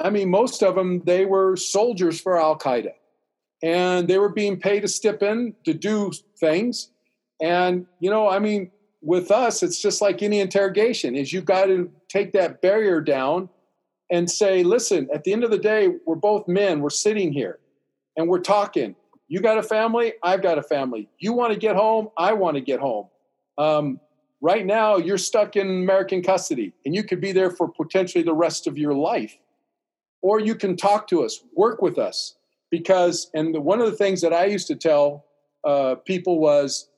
I 0.00 0.10
mean, 0.10 0.30
most 0.30 0.62
of 0.62 0.74
them, 0.74 1.02
they 1.06 1.24
were 1.24 1.56
soldiers 1.56 2.20
for 2.20 2.40
Al 2.40 2.58
Qaeda, 2.58 2.90
and 3.64 4.06
they 4.06 4.18
were 4.18 4.28
being 4.28 4.60
paid 4.60 4.80
to 4.80 4.88
step 4.88 5.22
in 5.22 5.54
to 5.64 5.72
do 5.72 6.12
things. 6.38 6.90
And 7.40 7.86
you 7.98 8.10
know, 8.10 8.28
I 8.28 8.38
mean, 8.38 8.70
with 9.00 9.30
us, 9.30 9.62
it's 9.62 9.80
just 9.80 10.02
like 10.02 10.22
any 10.22 10.38
interrogation: 10.40 11.16
is 11.16 11.32
you've 11.32 11.46
got 11.46 11.66
to 11.66 11.90
take 12.08 12.32
that 12.32 12.60
barrier 12.60 13.00
down 13.00 13.48
and 14.10 14.30
say, 14.30 14.62
listen, 14.62 15.08
at 15.12 15.24
the 15.24 15.32
end 15.32 15.44
of 15.44 15.50
the 15.50 15.58
day, 15.58 15.88
we're 16.06 16.14
both 16.14 16.46
men. 16.46 16.80
We're 16.80 16.90
sitting 16.90 17.32
here 17.32 17.58
and 18.16 18.28
we're 18.28 18.40
talking. 18.40 18.94
You 19.28 19.40
got 19.40 19.56
a 19.56 19.62
family, 19.62 20.12
I've 20.22 20.42
got 20.42 20.58
a 20.58 20.62
family. 20.62 21.08
You 21.18 21.32
want 21.32 21.54
to 21.54 21.58
get 21.58 21.74
home, 21.74 22.10
I 22.18 22.34
want 22.34 22.56
to 22.56 22.60
get 22.60 22.80
home. 22.80 23.08
Um, 23.56 23.98
right 24.42 24.66
now, 24.66 24.98
you're 24.98 25.18
stuck 25.18 25.56
in 25.56 25.66
American 25.66 26.22
custody 26.22 26.74
and 26.84 26.94
you 26.94 27.02
could 27.02 27.20
be 27.20 27.32
there 27.32 27.50
for 27.50 27.66
potentially 27.66 28.22
the 28.22 28.34
rest 28.34 28.66
of 28.66 28.76
your 28.76 28.92
life. 28.92 29.36
Or 30.20 30.38
you 30.38 30.54
can 30.54 30.76
talk 30.76 31.08
to 31.08 31.24
us, 31.24 31.40
work 31.56 31.80
with 31.80 31.98
us. 31.98 32.36
Because, 32.74 33.30
and 33.34 33.54
the, 33.54 33.60
one 33.60 33.80
of 33.80 33.88
the 33.88 33.96
things 33.96 34.20
that 34.22 34.32
I 34.32 34.46
used 34.46 34.66
to 34.66 34.74
tell 34.74 35.26
uh, 35.62 35.94
people 35.94 36.40
was, 36.40 36.88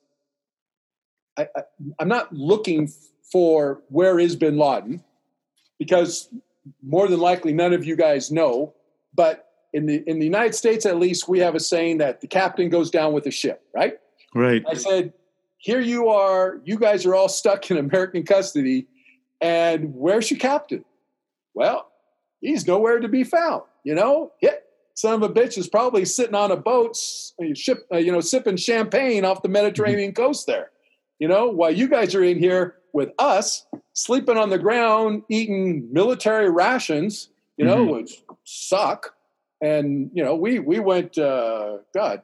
I, 1.36 1.48
I, 1.54 1.60
I'm 1.98 2.08
not 2.08 2.32
looking 2.32 2.90
for 3.30 3.82
where 3.90 4.18
is 4.18 4.36
bin 4.36 4.56
Laden 4.56 5.04
because 5.78 6.30
more 6.82 7.08
than 7.08 7.20
likely 7.20 7.52
none 7.52 7.74
of 7.74 7.84
you 7.84 7.94
guys 7.94 8.30
know, 8.30 8.72
but 9.14 9.50
in 9.74 9.84
the 9.84 10.02
in 10.06 10.18
the 10.18 10.24
United 10.24 10.54
States 10.54 10.86
at 10.86 10.96
least 10.96 11.28
we 11.28 11.40
have 11.40 11.54
a 11.54 11.60
saying 11.60 11.98
that 11.98 12.22
the 12.22 12.26
captain 12.26 12.70
goes 12.70 12.90
down 12.90 13.12
with 13.12 13.24
the 13.24 13.30
ship, 13.30 13.62
right? 13.74 13.98
Right. 14.34 14.64
I 14.66 14.74
said, 14.74 15.12
here 15.58 15.80
you 15.80 16.08
are, 16.08 16.58
you 16.64 16.78
guys 16.78 17.04
are 17.04 17.14
all 17.14 17.28
stuck 17.28 17.70
in 17.70 17.76
American 17.76 18.24
custody, 18.24 18.86
and 19.42 19.94
where's 19.94 20.30
your 20.30 20.40
captain? 20.40 20.86
Well, 21.52 21.92
he's 22.40 22.66
nowhere 22.66 22.98
to 23.00 23.08
be 23.08 23.24
found. 23.24 23.64
You 23.84 23.94
know, 23.94 24.32
yeah, 24.40 24.55
son 24.96 25.22
of 25.22 25.22
a 25.22 25.32
bitch 25.32 25.56
is 25.56 25.68
probably 25.68 26.04
sitting 26.04 26.34
on 26.34 26.50
a 26.50 26.56
boat, 26.56 26.96
ship, 27.54 27.86
uh, 27.92 27.98
you 27.98 28.10
know, 28.10 28.20
sipping 28.20 28.56
champagne 28.56 29.24
off 29.24 29.42
the 29.42 29.48
Mediterranean 29.48 30.10
mm-hmm. 30.12 30.22
coast 30.22 30.46
there. 30.46 30.70
You 31.18 31.28
know, 31.28 31.48
while 31.48 31.70
you 31.70 31.88
guys 31.88 32.14
are 32.14 32.24
in 32.24 32.38
here 32.38 32.76
with 32.92 33.10
us 33.18 33.66
sleeping 33.92 34.36
on 34.36 34.50
the 34.50 34.58
ground, 34.58 35.22
eating 35.30 35.88
military 35.92 36.50
rations, 36.50 37.28
you 37.56 37.64
know, 37.64 37.84
mm-hmm. 37.84 37.94
which 37.94 38.22
suck. 38.44 39.14
And 39.62 40.10
you 40.12 40.24
know, 40.24 40.34
we 40.34 40.58
we 40.58 40.80
went, 40.80 41.16
uh, 41.16 41.78
God, 41.94 42.22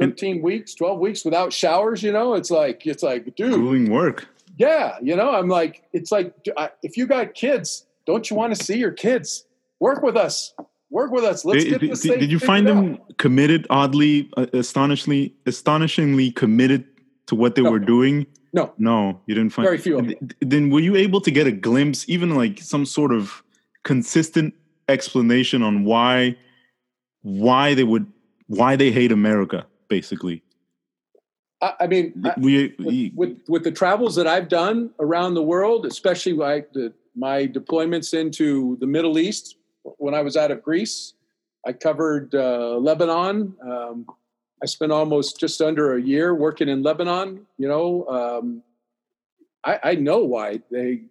thirteen 0.00 0.40
weeks, 0.40 0.74
twelve 0.74 0.98
weeks 0.98 1.24
without 1.24 1.52
showers. 1.52 2.02
You 2.02 2.12
know, 2.12 2.34
it's 2.34 2.50
like 2.50 2.86
it's 2.86 3.02
like, 3.02 3.36
dude, 3.36 3.52
doing 3.52 3.90
work. 3.90 4.26
Yeah, 4.56 4.96
you 5.02 5.14
know, 5.14 5.30
I'm 5.30 5.48
like, 5.48 5.84
it's 5.92 6.10
like, 6.10 6.34
if 6.82 6.96
you 6.96 7.06
got 7.06 7.34
kids, 7.34 7.86
don't 8.06 8.28
you 8.28 8.36
want 8.36 8.56
to 8.56 8.64
see 8.64 8.76
your 8.76 8.90
kids 8.90 9.44
work 9.78 10.02
with 10.02 10.16
us? 10.16 10.52
Work 10.90 11.10
with 11.10 11.24
us. 11.24 11.44
Let's 11.44 11.64
did, 11.64 11.80
get 11.80 11.90
this 11.90 12.00
did, 12.00 12.20
did 12.20 12.30
you 12.30 12.38
find 12.38 12.66
them 12.66 12.94
out. 12.94 13.18
committed? 13.18 13.66
Oddly, 13.68 14.30
uh, 14.36 14.46
astonishingly, 14.54 15.34
astonishingly 15.46 16.30
committed 16.32 16.86
to 17.26 17.34
what 17.34 17.54
they 17.54 17.62
no. 17.62 17.70
were 17.70 17.78
doing 17.78 18.26
no, 18.52 18.72
no, 18.78 19.20
you 19.26 19.34
didn't 19.34 19.50
find 19.50 19.66
very 19.66 19.78
few. 19.78 20.16
Then 20.40 20.70
were 20.70 20.80
you 20.80 20.96
able 20.96 21.20
to 21.20 21.30
get 21.30 21.46
a 21.46 21.52
glimpse, 21.52 22.08
even 22.08 22.34
like 22.34 22.60
some 22.60 22.86
sort 22.86 23.12
of 23.12 23.42
consistent 23.84 24.54
explanation 24.88 25.62
on 25.62 25.84
why 25.84 26.36
why 27.22 27.74
they 27.74 27.84
would 27.84 28.10
why 28.46 28.76
they 28.76 28.90
hate 28.90 29.12
America, 29.12 29.66
basically? 29.88 30.42
I, 31.60 31.74
I 31.80 31.86
mean, 31.86 32.24
we, 32.38 32.74
with, 32.78 33.12
with, 33.14 33.38
with 33.48 33.64
the 33.64 33.72
travels 33.72 34.14
that 34.16 34.26
I've 34.26 34.48
done 34.48 34.90
around 35.00 35.34
the 35.34 35.42
world, 35.42 35.86
especially 35.86 36.32
like 36.32 36.72
the, 36.72 36.92
my 37.16 37.48
deployments 37.48 38.14
into 38.14 38.78
the 38.80 38.86
Middle 38.86 39.18
East 39.18 39.56
when 39.98 40.14
I 40.14 40.22
was 40.22 40.36
out 40.36 40.50
of 40.50 40.62
Greece, 40.62 41.14
I 41.66 41.72
covered 41.72 42.34
uh, 42.34 42.76
Lebanon. 42.76 43.54
Um, 43.62 44.06
I 44.62 44.66
spent 44.66 44.92
almost 44.92 45.38
just 45.38 45.60
under 45.60 45.94
a 45.94 46.02
year 46.02 46.34
working 46.34 46.68
in 46.68 46.82
Lebanon. 46.82 47.46
You 47.58 47.68
know, 47.68 48.06
um, 48.08 48.62
I, 49.64 49.80
I 49.82 49.94
know 49.94 50.18
why 50.18 50.60
they. 50.70 51.02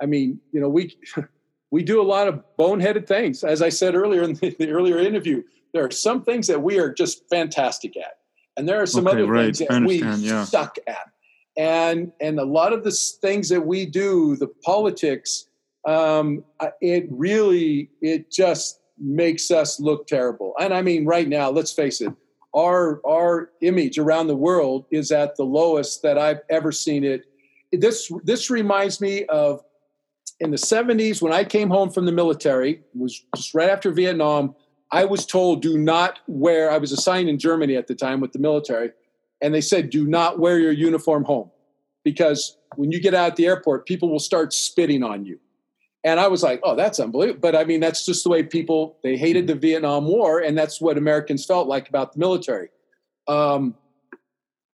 I 0.00 0.06
mean, 0.06 0.40
you 0.52 0.60
know, 0.60 0.68
we 0.68 0.96
we 1.70 1.82
do 1.82 2.00
a 2.00 2.04
lot 2.04 2.28
of 2.28 2.42
boneheaded 2.58 3.06
things. 3.06 3.44
As 3.44 3.62
I 3.62 3.68
said 3.68 3.94
earlier 3.94 4.22
in 4.22 4.34
the, 4.34 4.50
the 4.58 4.70
earlier 4.70 4.98
interview, 4.98 5.42
there 5.72 5.84
are 5.84 5.90
some 5.90 6.22
things 6.22 6.46
that 6.46 6.62
we 6.62 6.78
are 6.78 6.92
just 6.92 7.28
fantastic 7.28 7.96
at, 7.96 8.18
and 8.56 8.68
there 8.68 8.80
are 8.80 8.86
some 8.86 9.06
okay, 9.06 9.16
other 9.16 9.26
right. 9.26 9.56
things 9.56 9.68
that 9.68 9.82
we 9.82 10.02
yeah. 10.02 10.44
suck 10.44 10.76
at. 10.86 11.10
And 11.56 12.12
and 12.20 12.38
a 12.38 12.44
lot 12.44 12.72
of 12.72 12.84
the 12.84 12.92
things 13.20 13.48
that 13.48 13.66
we 13.66 13.84
do, 13.84 14.36
the 14.36 14.46
politics, 14.46 15.47
um, 15.88 16.44
it 16.80 17.06
really 17.10 17.90
it 18.00 18.30
just 18.30 18.80
makes 18.98 19.50
us 19.50 19.80
look 19.80 20.06
terrible. 20.06 20.54
And 20.60 20.74
I 20.74 20.82
mean, 20.82 21.06
right 21.06 21.28
now, 21.28 21.50
let's 21.50 21.72
face 21.72 22.00
it 22.00 22.12
our 22.54 23.00
our 23.06 23.50
image 23.60 23.98
around 23.98 24.26
the 24.26 24.36
world 24.36 24.86
is 24.90 25.12
at 25.12 25.36
the 25.36 25.44
lowest 25.44 26.02
that 26.02 26.18
I've 26.18 26.40
ever 26.50 26.72
seen 26.72 27.04
it. 27.04 27.24
This 27.72 28.10
this 28.24 28.50
reminds 28.50 29.00
me 29.00 29.24
of 29.26 29.62
in 30.40 30.50
the 30.50 30.56
70s 30.56 31.20
when 31.20 31.32
I 31.32 31.44
came 31.44 31.68
home 31.68 31.90
from 31.90 32.06
the 32.06 32.12
military, 32.12 32.72
it 32.72 32.84
was 32.94 33.24
just 33.34 33.54
right 33.54 33.68
after 33.68 33.90
Vietnam, 33.90 34.54
I 34.90 35.04
was 35.04 35.26
told 35.26 35.62
do 35.62 35.76
not 35.76 36.20
wear 36.26 36.70
I 36.70 36.78
was 36.78 36.92
assigned 36.92 37.28
in 37.28 37.38
Germany 37.38 37.76
at 37.76 37.86
the 37.86 37.94
time 37.94 38.20
with 38.20 38.32
the 38.32 38.38
military 38.38 38.92
and 39.42 39.54
they 39.54 39.60
said 39.60 39.90
do 39.90 40.06
not 40.06 40.38
wear 40.38 40.58
your 40.58 40.72
uniform 40.72 41.24
home 41.24 41.50
because 42.04 42.56
when 42.76 42.90
you 42.90 43.00
get 43.00 43.14
out 43.14 43.28
at 43.28 43.36
the 43.36 43.46
airport 43.46 43.86
people 43.86 44.10
will 44.10 44.18
start 44.18 44.52
spitting 44.52 45.02
on 45.02 45.26
you. 45.26 45.38
And 46.04 46.20
I 46.20 46.28
was 46.28 46.42
like, 46.42 46.60
oh, 46.62 46.76
that's 46.76 47.00
unbelievable. 47.00 47.40
But 47.40 47.56
I 47.56 47.64
mean, 47.64 47.80
that's 47.80 48.06
just 48.06 48.24
the 48.24 48.30
way 48.30 48.42
people, 48.42 48.98
they 49.02 49.16
hated 49.16 49.46
the 49.46 49.54
Vietnam 49.54 50.06
War, 50.06 50.40
and 50.40 50.56
that's 50.56 50.80
what 50.80 50.96
Americans 50.96 51.44
felt 51.44 51.66
like 51.66 51.88
about 51.88 52.12
the 52.12 52.20
military. 52.20 52.68
Um, 53.26 53.74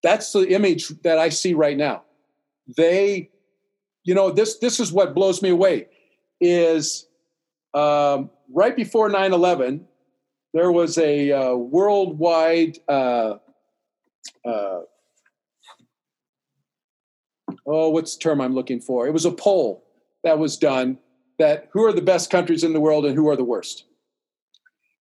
that's 0.02 0.32
the 0.32 0.46
image 0.48 0.88
that 1.02 1.18
I 1.18 1.30
see 1.30 1.55
right 1.55 1.76
now. 1.76 2.02
They, 2.76 3.30
you 4.05 4.14
know, 4.14 4.30
this 4.30 4.59
this 4.59 4.80
is 4.80 4.92
what 4.92 5.14
blows 5.14 5.40
me 5.40 5.48
away 5.48 5.88
is 6.40 7.06
um, 7.72 8.30
right 8.52 8.76
before 8.76 9.09
9-11, 9.09 9.80
there 10.52 10.70
was 10.70 10.98
a 10.98 11.32
uh, 11.32 11.55
worldwide 11.55 12.78
uh, 12.86 13.34
uh, 14.44 14.80
oh, 17.66 17.88
what's 17.90 18.16
the 18.16 18.22
term 18.22 18.40
I'm 18.40 18.55
looking 18.55 18.80
for? 18.80 19.06
It 19.06 19.12
was 19.12 19.24
a 19.24 19.30
poll 19.30 19.84
that 20.22 20.38
was 20.38 20.56
done 20.56 20.98
that 21.39 21.69
who 21.73 21.85
are 21.85 21.93
the 21.93 22.02
best 22.02 22.31
countries 22.31 22.65
in 22.65 22.73
the 22.73 22.81
world 22.81 23.05
and 23.05 23.15
who 23.15 23.28
are 23.28 23.36
the 23.36 23.44
worst. 23.44 23.85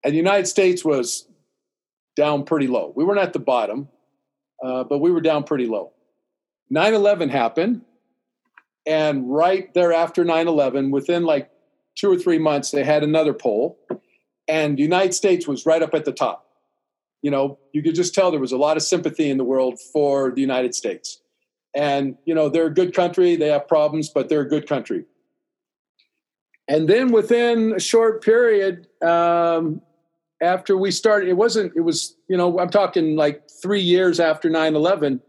And 0.05 0.13
the 0.13 0.19
United 0.19 0.47
States 0.47 0.85
was 0.85 1.27
down 2.17 2.45
pretty 2.45 2.67
low. 2.67 2.93
We 2.97 3.05
weren't 3.05 3.21
at 3.21 3.33
the 3.33 3.39
bottom, 3.39 3.89
uh, 4.65 4.85
but 4.85 4.99
we 4.99 5.11
were 5.11 5.21
down 5.21 5.45
pretty 5.45 5.67
low. 5.67 5.93
9 6.71 6.95
11 6.95 7.29
happened. 7.29 7.83
And 8.87 9.33
right 9.33 9.73
there 9.75 9.93
after 9.93 10.25
9 10.25 10.49
11, 10.49 10.91
within 10.91 11.25
like 11.25 11.51
two 11.97 12.11
or 12.11 12.17
three 12.17 12.39
months, 12.39 12.71
they 12.71 12.85
had 12.85 13.03
another 13.03 13.33
poll. 13.33 13.79
And 14.49 14.77
the 14.77 14.83
United 14.83 15.15
States 15.15 15.47
was 15.47 15.67
right 15.67 15.83
up 15.83 15.95
at 15.95 16.05
the 16.05 16.13
top. 16.13 16.47
You 17.21 17.31
know, 17.31 17.59
you 17.73 17.83
could 17.83 17.95
just 17.95 18.15
tell 18.15 18.31
there 18.33 18.41
was 18.41 18.53
a 18.53 18.57
lot 18.57 18.77
of 18.77 18.83
sympathy 18.83 19.31
in 19.31 19.37
the 19.37 19.45
world 19.45 19.79
for 19.93 20.33
the 20.33 20.41
United 20.41 20.75
States. 20.75 21.21
And, 21.75 22.17
you 22.25 22.35
know, 22.35 22.49
they're 22.49 22.67
a 22.67 22.75
good 22.75 22.93
country. 22.95 23.37
They 23.37 23.49
have 23.49 23.69
problems, 23.69 24.09
but 24.09 24.29
they're 24.29 24.41
a 24.41 24.49
good 24.49 24.69
country 24.69 25.05
and 26.69 26.89
then 26.89 27.13
within 27.13 27.75
a 27.75 27.81
short 27.81 28.23
period 28.23 28.87
um, 29.03 29.81
after 30.41 30.77
we 30.77 30.91
started 30.91 31.29
it 31.29 31.37
wasn't 31.37 31.73
it 31.77 31.81
was 31.81 32.17
you 32.29 32.37
know 32.37 32.59
i'm 32.59 32.71
talking 32.71 33.17
like 33.17 33.43
three 33.63 33.81
years 33.81 34.21
after 34.21 34.51
9-11 34.51 35.21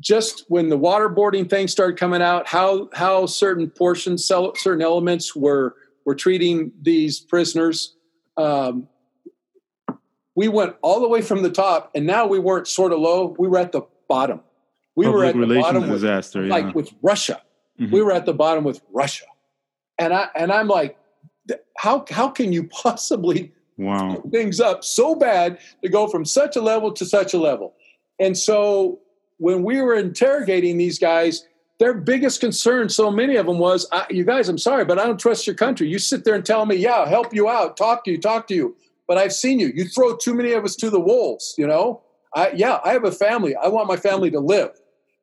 just 0.00 0.44
when 0.48 0.68
the 0.68 0.78
waterboarding 0.78 1.48
thing 1.48 1.68
started 1.68 1.98
coming 1.98 2.22
out 2.22 2.46
how 2.46 2.88
how 2.94 3.26
certain 3.26 3.68
portions 3.68 4.24
certain 4.24 4.82
elements 4.82 5.34
were 5.34 5.74
were 6.06 6.14
treating 6.14 6.72
these 6.80 7.20
prisoners 7.20 7.94
um, 8.36 8.88
we 10.36 10.46
went 10.46 10.76
all 10.82 11.00
the 11.00 11.08
way 11.08 11.20
from 11.20 11.42
the 11.42 11.50
top 11.50 11.90
and 11.94 12.06
now 12.06 12.26
we 12.26 12.38
weren't 12.38 12.68
sort 12.68 12.92
of 12.92 13.00
low 13.00 13.34
we 13.38 13.48
were 13.48 13.58
at 13.58 13.72
the 13.72 13.82
bottom 14.08 14.40
we 14.94 15.04
Public 15.04 15.18
were 15.18 15.24
at 15.26 15.48
the 15.48 15.60
bottom 15.60 15.82
with, 15.82 15.90
disaster, 15.90 16.44
yeah. 16.44 16.54
like 16.54 16.74
with 16.74 16.92
russia 17.02 17.42
mm-hmm. 17.78 17.92
we 17.92 18.00
were 18.00 18.12
at 18.12 18.24
the 18.24 18.32
bottom 18.32 18.64
with 18.64 18.80
russia 18.92 19.24
and 19.98 20.12
I 20.12 20.28
and 20.34 20.52
I'm 20.52 20.68
like, 20.68 20.98
how 21.76 22.04
how 22.10 22.28
can 22.28 22.52
you 22.52 22.64
possibly 22.82 23.52
wow 23.76 24.22
things 24.32 24.60
up 24.60 24.82
so 24.82 25.14
bad 25.14 25.58
to 25.82 25.88
go 25.88 26.08
from 26.08 26.24
such 26.24 26.56
a 26.56 26.60
level 26.60 26.92
to 26.92 27.04
such 27.04 27.34
a 27.34 27.38
level? 27.38 27.74
And 28.18 28.36
so 28.36 29.00
when 29.38 29.62
we 29.62 29.80
were 29.80 29.94
interrogating 29.94 30.78
these 30.78 30.98
guys, 30.98 31.46
their 31.78 31.94
biggest 31.94 32.40
concern, 32.40 32.88
so 32.88 33.10
many 33.10 33.36
of 33.36 33.46
them, 33.46 33.58
was, 33.58 33.88
"You 34.10 34.24
guys, 34.24 34.48
I'm 34.48 34.58
sorry, 34.58 34.84
but 34.84 34.98
I 34.98 35.06
don't 35.06 35.18
trust 35.18 35.46
your 35.46 35.54
country. 35.54 35.88
You 35.88 35.98
sit 35.98 36.24
there 36.24 36.34
and 36.34 36.44
tell 36.44 36.66
me, 36.66 36.74
yeah, 36.74 36.94
I'll 36.94 37.06
help 37.06 37.32
you 37.32 37.48
out, 37.48 37.76
talk 37.76 38.04
to 38.04 38.10
you, 38.10 38.18
talk 38.18 38.48
to 38.48 38.54
you, 38.54 38.76
but 39.06 39.16
I've 39.16 39.32
seen 39.32 39.60
you. 39.60 39.68
You 39.68 39.84
throw 39.84 40.16
too 40.16 40.34
many 40.34 40.52
of 40.52 40.64
us 40.64 40.74
to 40.76 40.90
the 40.90 40.98
wolves. 40.98 41.54
You 41.56 41.68
know, 41.68 42.02
I, 42.34 42.50
yeah, 42.50 42.80
I 42.84 42.92
have 42.92 43.04
a 43.04 43.12
family. 43.12 43.54
I 43.54 43.68
want 43.68 43.86
my 43.86 43.96
family 43.96 44.30
to 44.32 44.40
live." 44.40 44.70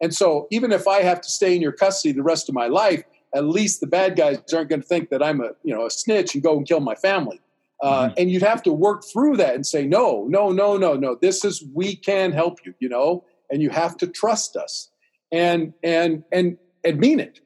And 0.02 0.14
so, 0.14 0.48
even 0.50 0.72
if 0.72 0.88
I 0.88 1.02
have 1.02 1.20
to 1.22 1.30
stay 1.30 1.56
in 1.56 1.62
your 1.62 1.72
custody 1.72 2.14
the 2.14 2.24
rest 2.24 2.48
of 2.48 2.56
my 2.56 2.68
life, 2.68 3.04
at 3.36 3.46
least 3.46 3.82
the 3.82 3.88
bad 3.88 4.16
guys 4.16 4.40
aren't 4.54 4.70
going 4.70 4.82
to 4.82 4.88
think 4.88 5.10
that 5.10 5.22
I'm 5.22 5.42
a 5.42 5.52
you 5.64 5.76
know 5.76 5.86
a 5.86 5.92
snitch 5.92 6.34
and 6.34 6.44
go 6.44 6.58
and 6.58 6.68
kill 6.68 6.80
my 6.80 6.96
family. 6.96 7.42
Uh, 7.84 8.06
mm-hmm. 8.06 8.14
And 8.18 8.32
you'd 8.32 8.42
have 8.42 8.64
to 8.64 8.72
work 8.72 9.04
through 9.04 9.36
that 9.36 9.54
and 9.54 9.66
say, 9.66 9.86
no, 9.86 10.26
no, 10.30 10.52
no, 10.52 10.78
no, 10.78 10.94
no. 10.94 11.18
This 11.22 11.44
is 11.44 11.64
we 11.74 11.98
can 11.98 12.32
help 12.32 12.66
you, 12.66 12.74
you 12.80 12.88
know, 12.88 13.26
and 13.52 13.62
you 13.62 13.70
have 13.70 13.98
to 13.98 14.08
trust 14.08 14.56
us, 14.56 14.90
and 15.32 15.74
and 15.84 16.24
and 16.32 16.58
and 16.86 17.00
mean 17.00 17.20
it, 17.20 17.42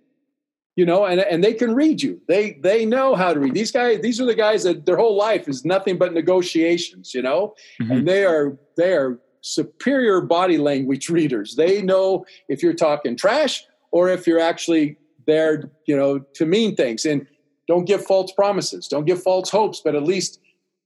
you 0.76 0.86
know. 0.86 1.06
And 1.06 1.20
and 1.20 1.44
they 1.44 1.54
can 1.54 1.74
read 1.74 2.04
you. 2.04 2.22
They 2.28 2.60
they 2.62 2.86
know 2.86 3.16
how 3.16 3.34
to 3.34 3.40
read. 3.40 3.56
These 3.56 3.72
guys, 3.72 4.02
these 4.02 4.22
are 4.22 4.26
the 4.26 4.36
guys 4.36 4.64
that 4.64 4.86
their 4.86 4.98
whole 4.98 5.18
life 5.18 5.50
is 5.50 5.66
nothing 5.66 5.98
but 5.98 6.14
negotiations, 6.14 7.14
you 7.14 7.24
know, 7.24 7.56
mm-hmm. 7.82 7.92
and 7.92 8.08
they 8.08 8.24
are 8.24 8.58
they 8.78 8.94
are 8.94 9.20
superior 9.42 10.22
body 10.22 10.58
language 10.58 11.10
readers. 11.10 11.56
They 11.56 11.82
know 11.82 12.26
if 12.48 12.62
you're 12.62 12.74
talking 12.74 13.16
trash 13.16 13.64
or 13.92 14.10
if 14.10 14.28
you're 14.28 14.40
actually 14.40 14.98
there, 15.30 15.72
you 15.86 15.96
know, 15.96 16.20
to 16.36 16.46
mean 16.46 16.76
things. 16.76 17.06
And 17.06 17.26
don't 17.68 17.86
give 17.86 18.04
false 18.04 18.32
promises. 18.32 18.88
Don't 18.88 19.06
give 19.06 19.22
false 19.22 19.50
hopes, 19.50 19.80
but 19.84 19.96
at 19.96 20.04
least, 20.04 20.40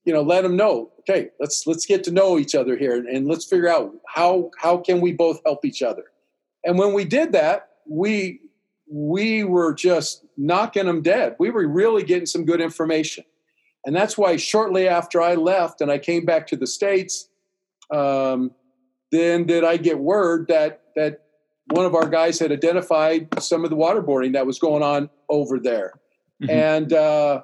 you 0.04 0.14
know, 0.14 0.22
let 0.22 0.42
them 0.42 0.58
know. 0.58 0.92
Okay, 1.00 1.30
let's 1.40 1.66
let's 1.66 1.86
get 1.86 2.04
to 2.04 2.12
know 2.12 2.38
each 2.38 2.56
other 2.56 2.78
here, 2.78 2.96
and, 2.96 3.08
and 3.08 3.28
let's 3.28 3.46
figure 3.46 3.70
out 3.70 3.94
how 4.08 4.52
how 4.60 4.78
can 4.78 5.02
we 5.02 5.14
both 5.14 5.40
help 5.46 5.66
each 5.66 5.82
other. 5.82 6.04
And 6.66 6.78
when 6.78 6.94
we 6.94 7.06
did 7.06 7.32
that, 7.32 7.70
we 7.90 8.42
we 8.90 9.44
were 9.44 9.74
just 9.74 10.26
knocking 10.38 10.86
them 10.86 11.02
dead. 11.02 11.36
We 11.40 11.50
were 11.50 11.68
really 11.68 12.04
getting 12.04 12.26
some 12.26 12.46
good 12.46 12.62
information, 12.62 13.24
and 13.86 13.96
that's 13.96 14.18
why 14.18 14.36
shortly 14.36 14.88
after 14.88 15.22
I 15.22 15.36
left 15.36 15.82
and 15.82 15.90
I 15.90 15.98
came 15.98 16.26
back 16.26 16.48
to 16.48 16.58
the 16.58 16.68
states, 16.68 17.30
um, 17.92 18.52
then 19.12 19.46
did 19.46 19.64
I 19.64 19.78
get 19.78 20.00
word 20.00 20.48
that 20.50 20.82
that 20.96 21.23
one 21.68 21.86
of 21.86 21.96
our 21.96 22.08
guys 22.08 22.40
had 22.40 22.52
identified 22.52 23.28
some 23.42 23.64
of 23.64 23.70
the 23.70 23.76
waterboarding 23.76 24.34
that 24.34 24.46
was 24.46 24.60
going 24.60 24.84
on 24.84 25.10
over 25.30 25.60
there. 25.60 25.94
Mm-hmm. 26.42 26.50
And 26.50 26.94
uh, 26.94 27.44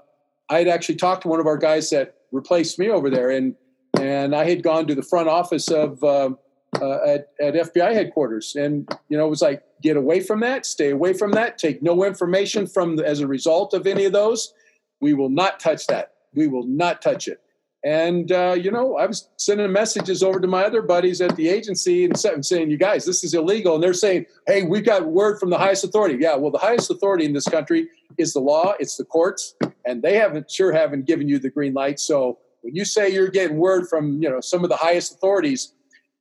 I 0.49 0.59
had 0.59 0.67
actually 0.67 0.95
talked 0.95 1.23
to 1.23 1.27
one 1.27 1.39
of 1.39 1.47
our 1.47 1.57
guys 1.57 1.89
that 1.91 2.15
replaced 2.31 2.79
me 2.79 2.89
over 2.89 3.09
there, 3.09 3.29
and 3.29 3.55
and 3.99 4.35
I 4.35 4.47
had 4.47 4.63
gone 4.63 4.87
to 4.87 4.95
the 4.95 5.03
front 5.03 5.29
office 5.29 5.69
of 5.69 6.03
uh, 6.03 6.31
uh, 6.81 6.99
at, 7.05 7.27
at 7.41 7.53
FBI 7.53 7.93
headquarters, 7.93 8.55
and 8.55 8.89
you 9.09 9.17
know 9.17 9.25
it 9.25 9.29
was 9.29 9.41
like 9.41 9.63
get 9.81 9.97
away 9.97 10.19
from 10.19 10.41
that, 10.41 10.65
stay 10.65 10.89
away 10.89 11.13
from 11.13 11.31
that, 11.31 11.57
take 11.57 11.81
no 11.81 12.03
information 12.03 12.67
from 12.67 12.97
the, 12.97 13.05
as 13.05 13.19
a 13.21 13.27
result 13.27 13.73
of 13.73 13.87
any 13.87 14.05
of 14.05 14.11
those. 14.11 14.53
We 15.01 15.13
will 15.13 15.29
not 15.29 15.59
touch 15.59 15.87
that. 15.87 16.13
We 16.33 16.47
will 16.47 16.67
not 16.67 17.01
touch 17.01 17.27
it. 17.27 17.41
And, 17.85 18.29
uh, 18.31 18.57
you 18.59 18.71
know, 18.71 18.97
I 18.97 19.05
was 19.05 19.29
sending 19.37 19.71
messages 19.71 20.21
over 20.21 20.41
to 20.41 20.47
my 20.47 20.65
other 20.65 20.81
buddies 20.81 21.21
at 21.21 21.37
the 21.37 21.47
agency 21.47 22.03
and 22.03 22.19
saying, 22.19 22.69
you 22.69 22.77
guys, 22.77 23.05
this 23.05 23.23
is 23.23 23.33
illegal. 23.33 23.75
And 23.75 23.83
they're 23.83 23.93
saying, 23.93 24.25
hey, 24.47 24.63
we've 24.63 24.85
got 24.85 25.05
word 25.05 25.39
from 25.39 25.49
the 25.49 25.57
highest 25.57 25.85
authority. 25.85 26.17
Yeah, 26.19 26.35
well, 26.35 26.51
the 26.51 26.57
highest 26.57 26.91
authority 26.91 27.23
in 27.23 27.31
this 27.31 27.47
country 27.47 27.87
is 28.17 28.33
the 28.33 28.41
law, 28.41 28.73
it's 28.79 28.97
the 28.97 29.05
courts, 29.05 29.55
and 29.85 30.01
they 30.01 30.15
haven't, 30.15 30.51
sure 30.51 30.73
haven't 30.73 31.05
given 31.05 31.29
you 31.29 31.39
the 31.39 31.49
green 31.49 31.73
light. 31.73 32.01
So 32.01 32.39
when 32.61 32.75
you 32.75 32.83
say 32.83 33.09
you're 33.09 33.29
getting 33.29 33.57
word 33.57 33.87
from, 33.87 34.21
you 34.21 34.29
know, 34.29 34.41
some 34.41 34.65
of 34.65 34.69
the 34.69 34.75
highest 34.75 35.13
authorities, 35.13 35.73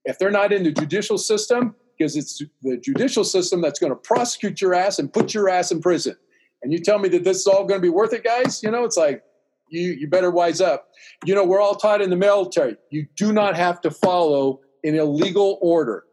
if 0.05 0.17
they're 0.17 0.31
not 0.31 0.53
in 0.53 0.63
the 0.63 0.71
judicial 0.71 1.19
system, 1.19 1.75
because 1.99 2.17
it's 2.17 2.41
the 2.63 2.77
judicial 2.77 3.25
system 3.25 3.61
that's 3.61 3.81
going 3.81 3.91
to 3.91 3.97
prosecute 3.97 4.61
your 4.61 4.75
ass 4.75 5.01
and 5.01 5.13
put 5.13 5.35
your 5.35 5.49
ass 5.49 5.73
in 5.73 5.83
prison. 5.83 6.15
And 6.63 6.73
you 6.73 6.79
tell 6.79 7.01
me 7.01 7.09
that 7.09 7.25
this 7.25 7.39
is 7.39 7.47
all 7.49 7.65
going 7.65 7.81
to 7.81 7.83
be 7.83 7.89
worth 7.89 8.13
it, 8.13 8.23
guys? 8.23 8.63
You 8.63 8.71
know, 8.71 8.85
it's 8.85 8.97
like, 8.97 9.25
you, 9.71 9.93
you 9.93 10.09
better 10.09 10.31
wise 10.31 10.61
up. 10.61 10.89
You 11.25 11.35
know, 11.35 11.45
we're 11.45 11.61
all 11.61 11.75
taught 11.75 12.01
in 12.01 12.11
the 12.11 12.17
military 12.17 12.77
you 12.91 13.07
do 13.17 13.33
not 13.33 13.57
have 13.57 13.81
to 13.83 13.91
follow 13.91 14.61
an 14.85 14.95
illegal 14.95 15.59
order, 15.61 16.05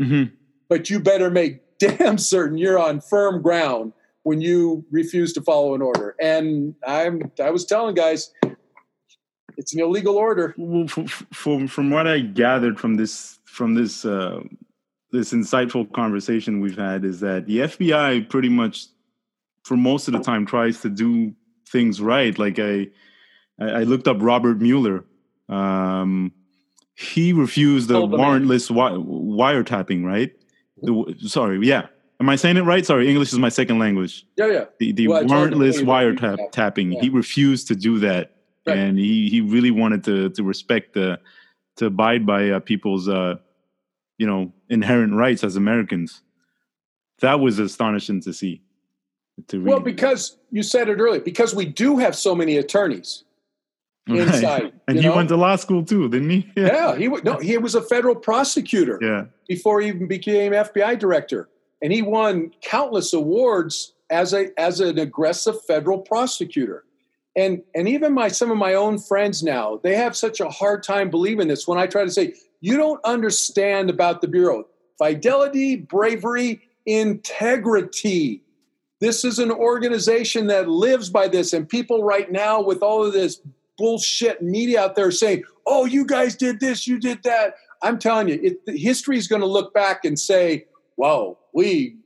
mm-hmm. 0.00 0.34
but 0.68 0.90
you 0.90 1.00
better 1.00 1.30
make 1.30 1.60
damn 1.78 2.18
certain 2.18 2.56
you're 2.56 2.78
on 2.78 3.00
firm 3.00 3.42
ground 3.42 3.92
when 4.22 4.40
you 4.40 4.84
refuse 4.90 5.32
to 5.34 5.42
follow 5.42 5.74
an 5.74 5.82
order. 5.82 6.14
And 6.20 6.74
I'm 6.86 7.30
I 7.42 7.50
was 7.50 7.64
telling 7.64 7.94
guys, 7.94 8.32
it's 9.56 9.74
an 9.74 9.80
illegal 9.80 10.16
order. 10.16 10.54
From 11.32 11.68
from 11.68 11.90
what 11.90 12.06
I 12.06 12.20
gathered 12.20 12.78
from 12.78 12.94
this 12.94 13.38
from 13.44 13.74
this 13.74 14.04
uh, 14.04 14.40
this 15.10 15.32
insightful 15.32 15.90
conversation 15.92 16.60
we've 16.60 16.76
had 16.76 17.04
is 17.04 17.20
that 17.20 17.46
the 17.46 17.58
FBI 17.58 18.28
pretty 18.28 18.48
much 18.48 18.86
for 19.62 19.76
most 19.76 20.08
of 20.08 20.12
the 20.12 20.20
time 20.20 20.44
tries 20.44 20.80
to 20.82 20.88
do 20.88 21.34
things 21.74 22.00
right. 22.00 22.38
Like 22.38 22.58
I, 22.58 22.86
I 23.60 23.82
looked 23.82 24.08
up 24.08 24.18
Robert 24.20 24.60
Mueller. 24.60 25.04
Um, 25.48 26.32
he 26.94 27.32
refused 27.32 27.88
the 27.88 28.00
warrantless 28.00 28.68
wi- 28.68 28.96
wiretapping, 28.96 30.04
right? 30.04 30.32
The, 30.80 31.16
sorry, 31.26 31.58
yeah. 31.66 31.88
Am 32.20 32.28
I 32.28 32.36
saying 32.36 32.56
it 32.56 32.62
right? 32.62 32.86
Sorry, 32.86 33.10
English 33.10 33.32
is 33.32 33.40
my 33.40 33.48
second 33.48 33.80
language. 33.80 34.24
Yeah, 34.36 34.46
yeah. 34.46 34.64
The, 34.78 34.92
the 34.92 35.08
well, 35.08 35.24
warrantless 35.24 35.82
wiretap 35.82 36.52
tapping. 36.52 36.92
Yeah. 36.92 37.00
He 37.00 37.08
refused 37.10 37.66
to 37.68 37.74
do 37.74 37.98
that, 37.98 38.36
right. 38.66 38.78
and 38.78 38.96
he 38.96 39.28
he 39.28 39.40
really 39.40 39.72
wanted 39.72 40.04
to 40.04 40.30
to 40.30 40.42
respect 40.44 40.94
the 40.94 41.18
to 41.76 41.86
abide 41.86 42.24
by 42.24 42.50
uh, 42.50 42.60
people's 42.60 43.08
uh, 43.08 43.34
you 44.16 44.26
know 44.28 44.52
inherent 44.70 45.14
rights 45.14 45.42
as 45.42 45.56
Americans. 45.56 46.22
That 47.18 47.40
was 47.40 47.58
astonishing 47.58 48.20
to 48.22 48.32
see 48.32 48.62
to 49.48 49.58
read. 49.58 49.66
Well, 49.66 49.80
because 49.80 50.36
you 50.50 50.62
said 50.62 50.88
it 50.88 51.00
earlier, 51.00 51.20
because 51.20 51.54
we 51.54 51.66
do 51.66 51.98
have 51.98 52.14
so 52.14 52.34
many 52.34 52.56
attorneys 52.56 53.24
inside. 54.06 54.62
Right. 54.62 54.74
And 54.88 54.98
he 54.98 55.04
know? 55.04 55.16
went 55.16 55.28
to 55.30 55.36
law 55.36 55.56
school 55.56 55.84
too, 55.84 56.08
didn't 56.08 56.30
he? 56.30 56.52
Yeah. 56.56 56.66
yeah, 56.66 56.96
he 56.96 57.08
no, 57.08 57.38
he 57.38 57.58
was 57.58 57.74
a 57.74 57.82
federal 57.82 58.14
prosecutor. 58.14 58.98
Yeah. 59.00 59.24
Before 59.48 59.80
he 59.80 59.88
even 59.88 60.06
became 60.06 60.52
FBI 60.52 60.98
director, 60.98 61.48
and 61.82 61.92
he 61.92 62.02
won 62.02 62.52
countless 62.62 63.12
awards 63.12 63.94
as 64.10 64.32
a 64.32 64.48
as 64.58 64.80
an 64.80 64.98
aggressive 64.98 65.62
federal 65.64 65.98
prosecutor. 65.98 66.84
And 67.36 67.62
and 67.74 67.88
even 67.88 68.14
my 68.14 68.28
some 68.28 68.50
of 68.50 68.56
my 68.56 68.74
own 68.74 68.98
friends 68.98 69.42
now, 69.42 69.80
they 69.82 69.96
have 69.96 70.16
such 70.16 70.40
a 70.40 70.48
hard 70.48 70.82
time 70.82 71.10
believing 71.10 71.48
this 71.48 71.66
when 71.66 71.78
I 71.78 71.86
try 71.86 72.04
to 72.04 72.10
say, 72.10 72.34
you 72.60 72.76
don't 72.76 73.04
understand 73.04 73.90
about 73.90 74.20
the 74.20 74.28
bureau. 74.28 74.66
Fidelity, 74.98 75.74
bravery, 75.76 76.62
integrity 76.86 78.43
this 79.04 79.22
is 79.22 79.38
an 79.38 79.50
organization 79.50 80.46
that 80.46 80.66
lives 80.66 81.10
by 81.10 81.28
this. 81.28 81.52
And 81.52 81.68
people 81.68 82.02
right 82.02 82.32
now, 82.32 82.62
with 82.62 82.82
all 82.82 83.04
of 83.04 83.12
this 83.12 83.42
bullshit 83.76 84.40
media 84.40 84.80
out 84.80 84.96
there 84.96 85.10
saying, 85.10 85.44
oh, 85.66 85.84
you 85.84 86.06
guys 86.06 86.34
did 86.34 86.58
this, 86.58 86.86
you 86.86 86.98
did 86.98 87.22
that. 87.24 87.56
I'm 87.82 87.98
telling 87.98 88.28
you, 88.28 88.40
it, 88.42 88.60
history 88.66 89.18
is 89.18 89.28
going 89.28 89.42
to 89.42 89.46
look 89.46 89.74
back 89.74 90.06
and 90.06 90.18
say, 90.18 90.64
whoa, 90.96 91.38
we, 91.52 91.98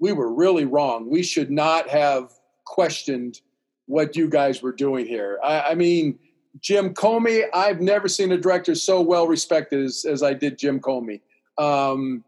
we 0.00 0.12
were 0.12 0.32
really 0.32 0.64
wrong. 0.64 1.10
We 1.10 1.22
should 1.22 1.50
not 1.50 1.90
have 1.90 2.32
questioned 2.64 3.42
what 3.84 4.16
you 4.16 4.26
guys 4.26 4.62
were 4.62 4.72
doing 4.72 5.04
here. 5.04 5.38
I, 5.44 5.60
I 5.60 5.74
mean, 5.74 6.18
Jim 6.58 6.94
Comey, 6.94 7.44
I've 7.52 7.82
never 7.82 8.08
seen 8.08 8.32
a 8.32 8.38
director 8.38 8.74
so 8.74 9.02
well 9.02 9.26
respected 9.26 9.84
as, 9.84 10.06
as 10.08 10.22
I 10.22 10.32
did 10.32 10.56
Jim 10.56 10.80
Comey. 10.80 11.20
Um, 11.58 12.24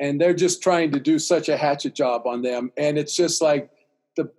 and 0.00 0.20
they're 0.20 0.34
just 0.34 0.62
trying 0.62 0.92
to 0.92 1.00
do 1.00 1.18
such 1.18 1.48
a 1.48 1.56
hatchet 1.56 1.94
job 1.94 2.26
on 2.26 2.42
them. 2.42 2.70
And 2.76 2.98
it's 2.98 3.16
just 3.16 3.42
like 3.42 3.70
the 4.16 4.30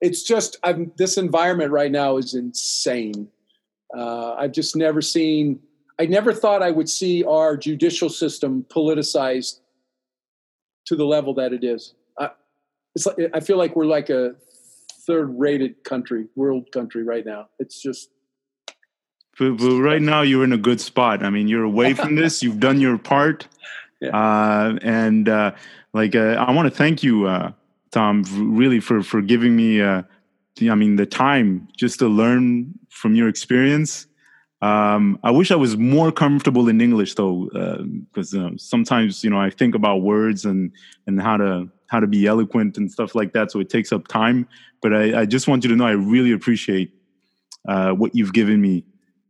it's 0.00 0.22
just 0.22 0.56
I'm, 0.62 0.92
this 0.96 1.16
environment 1.16 1.70
right 1.70 1.90
now 1.90 2.16
is 2.16 2.34
insane. 2.34 3.28
Uh, 3.96 4.32
i've 4.38 4.52
just 4.52 4.74
never 4.74 5.02
seen 5.02 5.60
i 5.98 6.06
never 6.06 6.32
thought 6.32 6.62
i 6.62 6.70
would 6.70 6.88
see 6.88 7.22
our 7.24 7.58
judicial 7.58 8.08
system 8.08 8.64
politicized 8.70 9.58
to 10.86 10.96
the 10.96 11.04
level 11.04 11.34
that 11.34 11.52
it 11.52 11.64
is. 11.64 11.94
I, 12.18 12.30
it's 12.94 13.06
like, 13.06 13.16
I 13.34 13.40
feel 13.40 13.56
like 13.56 13.76
we're 13.76 13.86
like 13.86 14.10
a 14.10 14.34
third 15.06 15.38
rated 15.38 15.84
country 15.84 16.26
world 16.36 16.70
country 16.72 17.02
right 17.02 17.24
now. 17.24 17.48
It's 17.58 17.80
just. 17.80 18.10
But, 19.38 19.56
but 19.56 19.80
right 19.80 20.02
now 20.02 20.20
you're 20.20 20.44
in 20.44 20.52
a 20.52 20.58
good 20.58 20.80
spot. 20.80 21.22
I 21.22 21.30
mean 21.30 21.48
you're 21.48 21.64
away 21.64 21.94
from 21.94 22.14
this. 22.16 22.42
You've 22.42 22.60
done 22.60 22.80
your 22.80 22.98
part 22.98 23.48
yeah. 24.02 24.16
Uh, 24.16 24.78
and 24.82 25.28
uh, 25.28 25.52
like, 25.94 26.14
uh, 26.14 26.44
I 26.46 26.50
want 26.50 26.66
to 26.66 26.76
thank 26.76 27.02
you, 27.02 27.26
uh, 27.26 27.52
Tom, 27.92 28.24
really 28.36 28.80
for 28.80 29.02
for 29.02 29.22
giving 29.22 29.54
me, 29.54 29.80
uh, 29.80 30.02
I 30.60 30.74
mean, 30.74 30.96
the 30.96 31.06
time 31.06 31.68
just 31.76 31.98
to 32.00 32.08
learn 32.08 32.74
from 32.90 33.14
your 33.14 33.28
experience. 33.28 34.06
Um, 34.60 35.18
I 35.24 35.30
wish 35.30 35.50
I 35.50 35.56
was 35.56 35.76
more 35.76 36.12
comfortable 36.12 36.68
in 36.68 36.80
English 36.80 37.14
though, 37.16 37.48
because 38.12 38.36
sometimes 38.58 39.24
you 39.24 39.30
know 39.30 39.40
I 39.40 39.50
think 39.50 39.74
about 39.74 40.02
words 40.02 40.44
and 40.44 40.70
and 41.06 41.20
how 41.20 41.36
to 41.36 41.68
how 41.92 42.00
to 42.00 42.06
be 42.06 42.26
eloquent 42.26 42.78
and 42.78 42.90
stuff 42.90 43.14
like 43.14 43.34
that. 43.34 43.50
So 43.50 43.60
it 43.60 43.68
takes 43.68 43.92
up 43.92 44.08
time. 44.08 44.48
But 44.80 44.94
I, 44.94 45.20
I 45.20 45.26
just 45.26 45.46
want 45.46 45.62
you 45.62 45.70
to 45.70 45.76
know 45.76 45.86
I 45.86 45.92
really 45.92 46.32
appreciate 46.32 46.90
uh, 47.68 47.92
what 47.92 48.14
you've 48.14 48.32
given 48.32 48.60
me, 48.60 48.84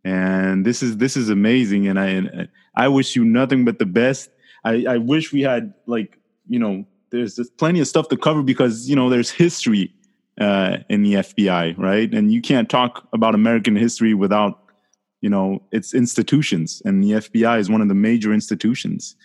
and 0.04 0.64
this 0.64 0.82
is 0.82 0.96
this 0.98 1.16
is 1.16 1.28
amazing. 1.28 1.88
And 1.88 1.98
I 1.98 2.06
and 2.06 2.48
I 2.76 2.88
wish 2.88 3.16
you 3.16 3.24
nothing 3.24 3.64
but 3.64 3.78
the 3.78 3.86
best. 3.86 4.30
I, 4.64 4.84
I 4.89 4.97
wish 4.98 5.32
we 5.32 5.43
had 5.43 5.74
like 5.86 6.18
you 6.48 6.59
know 6.59 6.84
there's, 7.10 7.39
plenty 7.59 7.80
of 7.80 7.86
stuff 7.86 8.09
to 8.09 8.16
cover 8.16 8.43
because 8.43 8.89
you 8.89 8.97
know 8.97 9.09
there's 9.09 9.30
history 9.30 9.93
uh, 10.40 10.78
in 10.89 11.02
the 11.02 11.14
FBI, 11.14 11.76
right? 11.78 12.12
And 12.12 12.32
you 12.32 12.40
can't 12.40 12.68
talk 12.68 13.06
about 13.12 13.34
American 13.34 13.76
history 13.76 14.14
without 14.14 14.59
you 15.20 15.30
know 15.30 15.62
its 15.70 15.94
institutions, 15.94 16.82
and 16.84 17.02
the 17.02 17.12
FBI 17.12 17.59
is 17.59 17.70
one 17.70 17.80
of 17.80 17.89
the 17.89 17.94
major 17.94 18.32
institutions. 18.32 19.16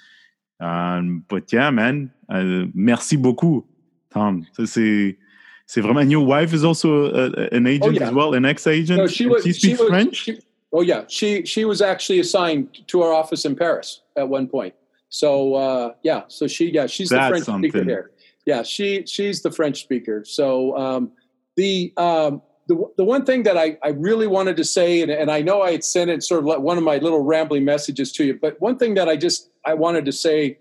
Um, 0.60 1.24
but 1.28 1.52
yeah, 1.54 1.70
man, 1.70 2.12
uh, 2.30 2.66
merci 2.74 3.16
beaucoup, 3.16 3.66
Tom. 4.12 4.46
c'est 4.66 5.18
c'est 5.66 5.82
vraiment. 5.82 6.02
And 6.02 6.12
your 6.12 6.26
wife 6.26 6.54
is 6.54 6.64
also 6.64 7.14
a, 7.14 7.50
an 7.52 7.68
agent 7.68 7.98
oh, 7.98 8.00
yeah. 8.00 8.08
as 8.08 8.14
well, 8.14 8.34
an 8.34 8.46
ex-agent. 8.46 8.98
No, 8.98 9.08
she 9.08 9.28
was. 9.28 9.44
She 9.44 9.54
speaks 9.54 9.80
was, 9.80 9.90
French. 9.90 10.16
She, 10.16 10.40
oh 10.74 10.82
yeah, 10.82 11.04
she 11.08 11.46
she 11.46 11.66
was 11.66 11.82
actually 11.82 12.20
assigned 12.20 12.88
to 12.88 13.02
our 13.02 13.14
office 13.14 13.46
in 13.46 13.56
Paris 13.56 14.02
at 14.16 14.28
one 14.28 14.48
point. 14.48 14.74
So 15.10 15.56
uh, 15.56 15.94
yeah, 16.04 16.24
so 16.28 16.48
she 16.48 16.72
yeah 16.72 16.88
she's 16.88 17.10
That's 17.10 17.26
the 17.26 17.30
French 17.30 17.46
something. 17.46 17.72
speaker 17.72 17.86
here. 17.86 18.12
Yeah, 18.46 18.64
she 18.64 19.06
she's 19.06 19.42
the 19.42 19.52
French 19.52 19.82
speaker. 19.82 20.24
So 20.26 20.78
um, 20.78 21.12
the 21.56 21.94
um, 21.98 22.42
the 22.68 22.84
the 22.98 23.04
one 23.04 23.26
thing 23.26 23.44
that 23.44 23.58
I, 23.58 23.78
I 23.84 23.90
really 23.90 24.28
wanted 24.28 24.58
to 24.58 24.64
say, 24.64 25.02
and, 25.02 25.12
and 25.12 25.32
I 25.32 25.42
know 25.42 25.62
I 25.62 25.72
had 25.72 25.84
sent 25.84 26.10
it 26.10 26.24
sort 26.24 26.48
of 26.48 26.62
one 26.62 26.78
of 26.78 26.84
my 26.84 26.98
little 26.98 27.24
rambling 27.24 27.66
messages 27.66 28.12
to 28.14 28.26
you, 28.26 28.38
but 28.40 28.60
one 28.60 28.78
thing 28.78 28.94
that 28.96 29.08
I 29.08 29.16
just 29.18 29.50
I 29.66 29.74
wanted 29.74 30.06
to 30.06 30.12
say 30.12 30.60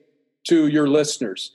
to 0.49 0.69
your 0.69 0.89
listeners 0.89 1.51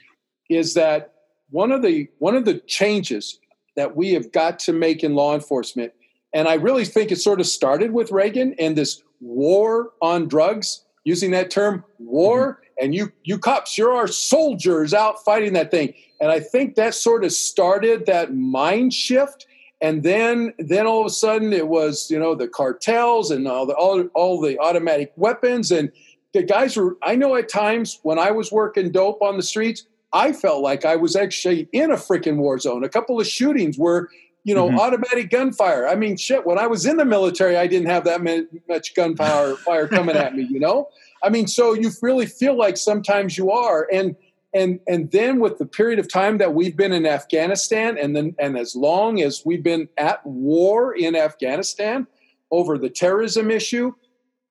is 0.49 0.73
that 0.73 1.13
one 1.49 1.71
of 1.71 1.81
the 1.81 2.07
one 2.19 2.35
of 2.35 2.45
the 2.45 2.59
changes 2.59 3.39
that 3.75 3.95
we 3.95 4.13
have 4.13 4.31
got 4.31 4.59
to 4.59 4.73
make 4.73 5.03
in 5.03 5.15
law 5.15 5.33
enforcement, 5.33 5.93
and 6.33 6.47
I 6.47 6.55
really 6.55 6.85
think 6.85 7.11
it 7.11 7.17
sort 7.17 7.39
of 7.39 7.47
started 7.47 7.93
with 7.93 8.11
Reagan 8.11 8.53
and 8.59 8.77
this 8.77 9.01
war 9.21 9.91
on 10.01 10.27
drugs, 10.27 10.85
using 11.03 11.31
that 11.31 11.49
term 11.49 11.83
war, 11.99 12.53
mm-hmm. 12.53 12.70
And 12.81 12.95
you 12.95 13.11
you 13.23 13.37
cops, 13.37 13.77
you're 13.77 13.93
our 13.93 14.07
soldiers 14.07 14.93
out 14.93 15.23
fighting 15.23 15.53
that 15.53 15.71
thing. 15.71 15.93
And 16.19 16.31
I 16.31 16.39
think 16.39 16.75
that 16.75 16.93
sort 16.93 17.23
of 17.23 17.31
started 17.31 18.05
that 18.07 18.35
mind 18.35 18.93
shift. 18.93 19.45
And 19.79 20.03
then 20.03 20.53
then 20.59 20.85
all 20.85 21.01
of 21.01 21.07
a 21.07 21.11
sudden 21.11 21.53
it 21.53 21.67
was 21.67 22.11
you 22.11 22.19
know 22.19 22.35
the 22.35 22.47
cartels 22.47 23.31
and 23.31 23.47
all 23.47 23.65
the 23.65 23.73
all, 23.73 24.03
all 24.13 24.41
the 24.41 24.59
automatic 24.59 25.13
weapons. 25.15 25.71
And 25.71 25.91
the 26.33 26.43
guys 26.43 26.77
were 26.77 26.97
i 27.03 27.15
know 27.15 27.35
at 27.35 27.49
times 27.49 27.99
when 28.03 28.17
i 28.19 28.31
was 28.31 28.51
working 28.51 28.91
dope 28.91 29.21
on 29.21 29.37
the 29.37 29.43
streets 29.43 29.85
i 30.13 30.31
felt 30.31 30.61
like 30.61 30.85
i 30.85 30.95
was 30.95 31.15
actually 31.15 31.67
in 31.71 31.91
a 31.91 31.95
freaking 31.95 32.37
war 32.37 32.57
zone. 32.59 32.83
A 32.83 32.89
couple 32.89 33.19
of 33.19 33.27
shootings 33.27 33.77
were 33.77 34.09
you 34.43 34.55
know 34.55 34.67
mm-hmm. 34.67 34.79
automatic 34.79 35.29
gunfire. 35.29 35.87
I 35.87 35.95
mean 35.95 36.17
shit 36.17 36.45
when 36.45 36.57
i 36.57 36.67
was 36.67 36.85
in 36.85 36.97
the 36.97 37.05
military 37.05 37.57
i 37.57 37.67
didn't 37.67 37.89
have 37.89 38.05
that 38.05 38.21
much 38.67 38.95
gunfire 38.95 39.55
fire 39.57 39.87
coming 39.87 40.15
at 40.15 40.35
me 40.35 40.47
you 40.49 40.59
know 40.59 40.89
i 41.23 41.29
mean 41.29 41.47
so 41.47 41.73
you 41.73 41.91
really 42.01 42.25
feel 42.25 42.57
like 42.57 42.77
sometimes 42.77 43.37
you 43.37 43.51
are. 43.51 43.87
And 43.91 44.15
and 44.53 44.79
and 44.87 45.11
then 45.11 45.39
with 45.39 45.57
the 45.57 45.65
period 45.65 45.99
of 45.99 46.11
time 46.11 46.37
that 46.39 46.53
we've 46.53 46.75
been 46.75 46.91
in 46.91 47.05
Afghanistan 47.05 47.97
and 47.97 48.15
then 48.15 48.35
and 48.39 48.57
as 48.57 48.75
long 48.75 49.21
as 49.21 49.43
we've 49.45 49.63
been 49.63 49.87
at 49.97 50.25
war 50.25 50.93
in 50.93 51.15
Afghanistan 51.15 52.07
over 52.51 52.77
the 52.77 52.89
terrorism 52.89 53.49
issue 53.49 53.93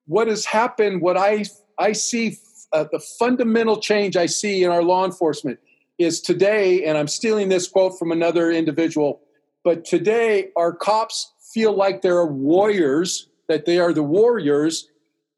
what 0.05 0.27
has 0.27 0.45
happened 0.45 1.01
what 1.01 1.17
I 1.17 1.45
I 1.77 1.91
see 1.93 2.37
uh, 2.73 2.85
the 2.91 2.99
fundamental 2.99 3.77
change 3.77 4.15
I 4.15 4.25
see 4.25 4.63
in 4.63 4.71
our 4.71 4.83
law 4.83 5.05
enforcement 5.05 5.59
is 5.97 6.21
today 6.21 6.83
and 6.85 6.97
I'm 6.97 7.07
stealing 7.07 7.49
this 7.49 7.67
quote 7.67 7.99
from 7.99 8.11
another 8.11 8.51
individual 8.51 9.21
but 9.63 9.85
today 9.85 10.49
our 10.55 10.73
cops 10.73 11.33
feel 11.53 11.73
like 11.73 12.01
they're 12.01 12.25
warriors 12.25 13.27
that 13.47 13.65
they 13.65 13.77
are 13.77 13.93
the 13.93 14.03
warriors 14.03 14.87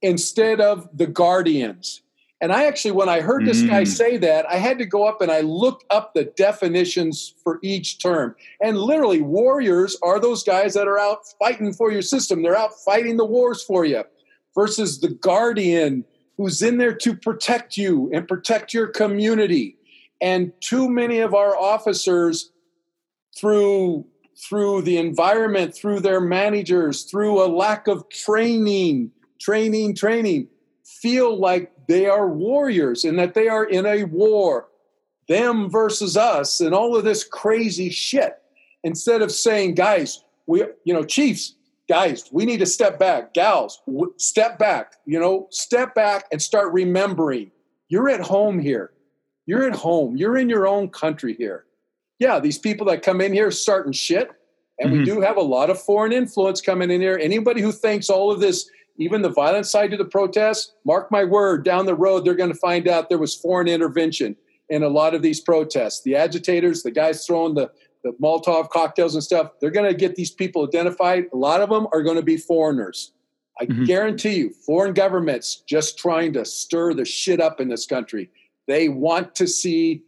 instead 0.03 0.61
of 0.61 0.87
the 0.95 1.07
guardians 1.07 2.03
and 2.43 2.51
I 2.51 2.65
actually, 2.65 2.91
when 2.91 3.07
I 3.07 3.21
heard 3.21 3.45
this 3.45 3.61
mm. 3.61 3.69
guy 3.69 3.85
say 3.85 4.17
that, 4.17 4.45
I 4.49 4.57
had 4.57 4.77
to 4.79 4.85
go 4.85 5.05
up 5.05 5.21
and 5.21 5.31
I 5.31 5.39
looked 5.39 5.85
up 5.89 6.13
the 6.13 6.25
definitions 6.25 7.33
for 7.41 7.57
each 7.63 7.99
term. 7.99 8.35
And 8.61 8.77
literally, 8.77 9.21
warriors 9.21 9.97
are 10.03 10.19
those 10.19 10.43
guys 10.43 10.73
that 10.73 10.85
are 10.85 10.99
out 10.99 11.19
fighting 11.39 11.71
for 11.71 11.89
your 11.89 12.01
system. 12.01 12.43
They're 12.43 12.57
out 12.57 12.73
fighting 12.83 13.15
the 13.15 13.23
wars 13.23 13.63
for 13.63 13.85
you, 13.85 14.03
versus 14.53 14.99
the 14.99 15.07
guardian 15.07 16.03
who's 16.35 16.61
in 16.61 16.79
there 16.79 16.93
to 16.95 17.15
protect 17.15 17.77
you 17.77 18.11
and 18.13 18.27
protect 18.27 18.73
your 18.73 18.87
community. 18.87 19.77
And 20.19 20.51
too 20.59 20.89
many 20.89 21.19
of 21.19 21.33
our 21.33 21.55
officers, 21.55 22.51
through 23.39 24.05
through 24.35 24.81
the 24.81 24.97
environment, 24.97 25.73
through 25.73 26.01
their 26.01 26.19
managers, 26.19 27.03
through 27.03 27.41
a 27.41 27.47
lack 27.47 27.87
of 27.87 28.09
training, 28.09 29.11
training, 29.43 29.95
training, 29.95 30.47
feel 30.85 31.37
like 31.37 31.71
they 31.87 32.05
are 32.05 32.29
warriors 32.29 33.03
and 33.03 33.19
that 33.19 33.33
they 33.33 33.47
are 33.47 33.65
in 33.65 33.85
a 33.85 34.05
war, 34.05 34.67
them 35.27 35.69
versus 35.69 36.15
us, 36.15 36.61
and 36.61 36.73
all 36.73 36.95
of 36.95 37.03
this 37.03 37.23
crazy 37.23 37.89
shit. 37.89 38.35
Instead 38.83 39.21
of 39.21 39.31
saying, 39.31 39.75
guys, 39.75 40.23
we, 40.45 40.63
you 40.85 40.93
know, 40.93 41.03
chiefs, 41.03 41.55
guys, 41.89 42.29
we 42.31 42.45
need 42.45 42.59
to 42.59 42.65
step 42.65 42.99
back, 42.99 43.33
gals, 43.33 43.81
w- 43.85 44.13
step 44.17 44.57
back, 44.57 44.93
you 45.05 45.19
know, 45.19 45.47
step 45.51 45.93
back 45.95 46.25
and 46.31 46.41
start 46.41 46.71
remembering 46.73 47.51
you're 47.89 48.09
at 48.09 48.21
home 48.21 48.59
here. 48.59 48.91
You're 49.45 49.67
at 49.67 49.75
home. 49.75 50.15
You're 50.15 50.37
in 50.37 50.49
your 50.49 50.65
own 50.67 50.89
country 50.89 51.35
here. 51.37 51.65
Yeah, 52.17 52.39
these 52.39 52.57
people 52.57 52.87
that 52.87 53.03
come 53.03 53.19
in 53.19 53.33
here 53.33 53.51
starting 53.51 53.91
shit, 53.91 54.31
and 54.79 54.89
mm-hmm. 54.89 54.99
we 54.99 55.05
do 55.05 55.21
have 55.21 55.37
a 55.37 55.41
lot 55.41 55.69
of 55.69 55.81
foreign 55.81 56.13
influence 56.13 56.61
coming 56.61 56.89
in 56.89 57.01
here. 57.01 57.19
Anybody 57.21 57.61
who 57.61 57.71
thinks 57.71 58.09
all 58.09 58.31
of 58.31 58.39
this 58.39 58.69
even 58.97 59.21
the 59.21 59.29
violent 59.29 59.65
side 59.65 59.91
of 59.93 59.99
the 59.99 60.05
protests, 60.05 60.73
mark 60.85 61.11
my 61.11 61.23
word, 61.23 61.65
down 61.65 61.85
the 61.85 61.95
road, 61.95 62.25
they're 62.25 62.35
going 62.35 62.51
to 62.51 62.59
find 62.59 62.87
out 62.87 63.09
there 63.09 63.17
was 63.17 63.35
foreign 63.35 63.67
intervention 63.67 64.35
in 64.69 64.83
a 64.83 64.89
lot 64.89 65.13
of 65.13 65.21
these 65.21 65.39
protests. 65.39 66.01
The 66.03 66.15
agitators, 66.15 66.83
the 66.83 66.91
guys 66.91 67.25
throwing 67.25 67.55
the, 67.55 67.71
the 68.03 68.11
Molotov 68.21 68.69
cocktails 68.69 69.15
and 69.15 69.23
stuff, 69.23 69.51
they're 69.59 69.71
going 69.71 69.89
to 69.89 69.97
get 69.97 70.15
these 70.15 70.31
people 70.31 70.63
identified. 70.63 71.25
A 71.33 71.37
lot 71.37 71.61
of 71.61 71.69
them 71.69 71.87
are 71.91 72.03
going 72.03 72.17
to 72.17 72.23
be 72.23 72.37
foreigners. 72.37 73.13
I 73.59 73.65
mm-hmm. 73.65 73.83
guarantee 73.85 74.35
you, 74.35 74.53
foreign 74.65 74.93
governments 74.93 75.63
just 75.67 75.97
trying 75.97 76.33
to 76.33 76.45
stir 76.45 76.93
the 76.93 77.05
shit 77.05 77.39
up 77.39 77.59
in 77.59 77.69
this 77.69 77.85
country. 77.85 78.29
They 78.67 78.89
want 78.89 79.35
to 79.35 79.47
see 79.47 80.03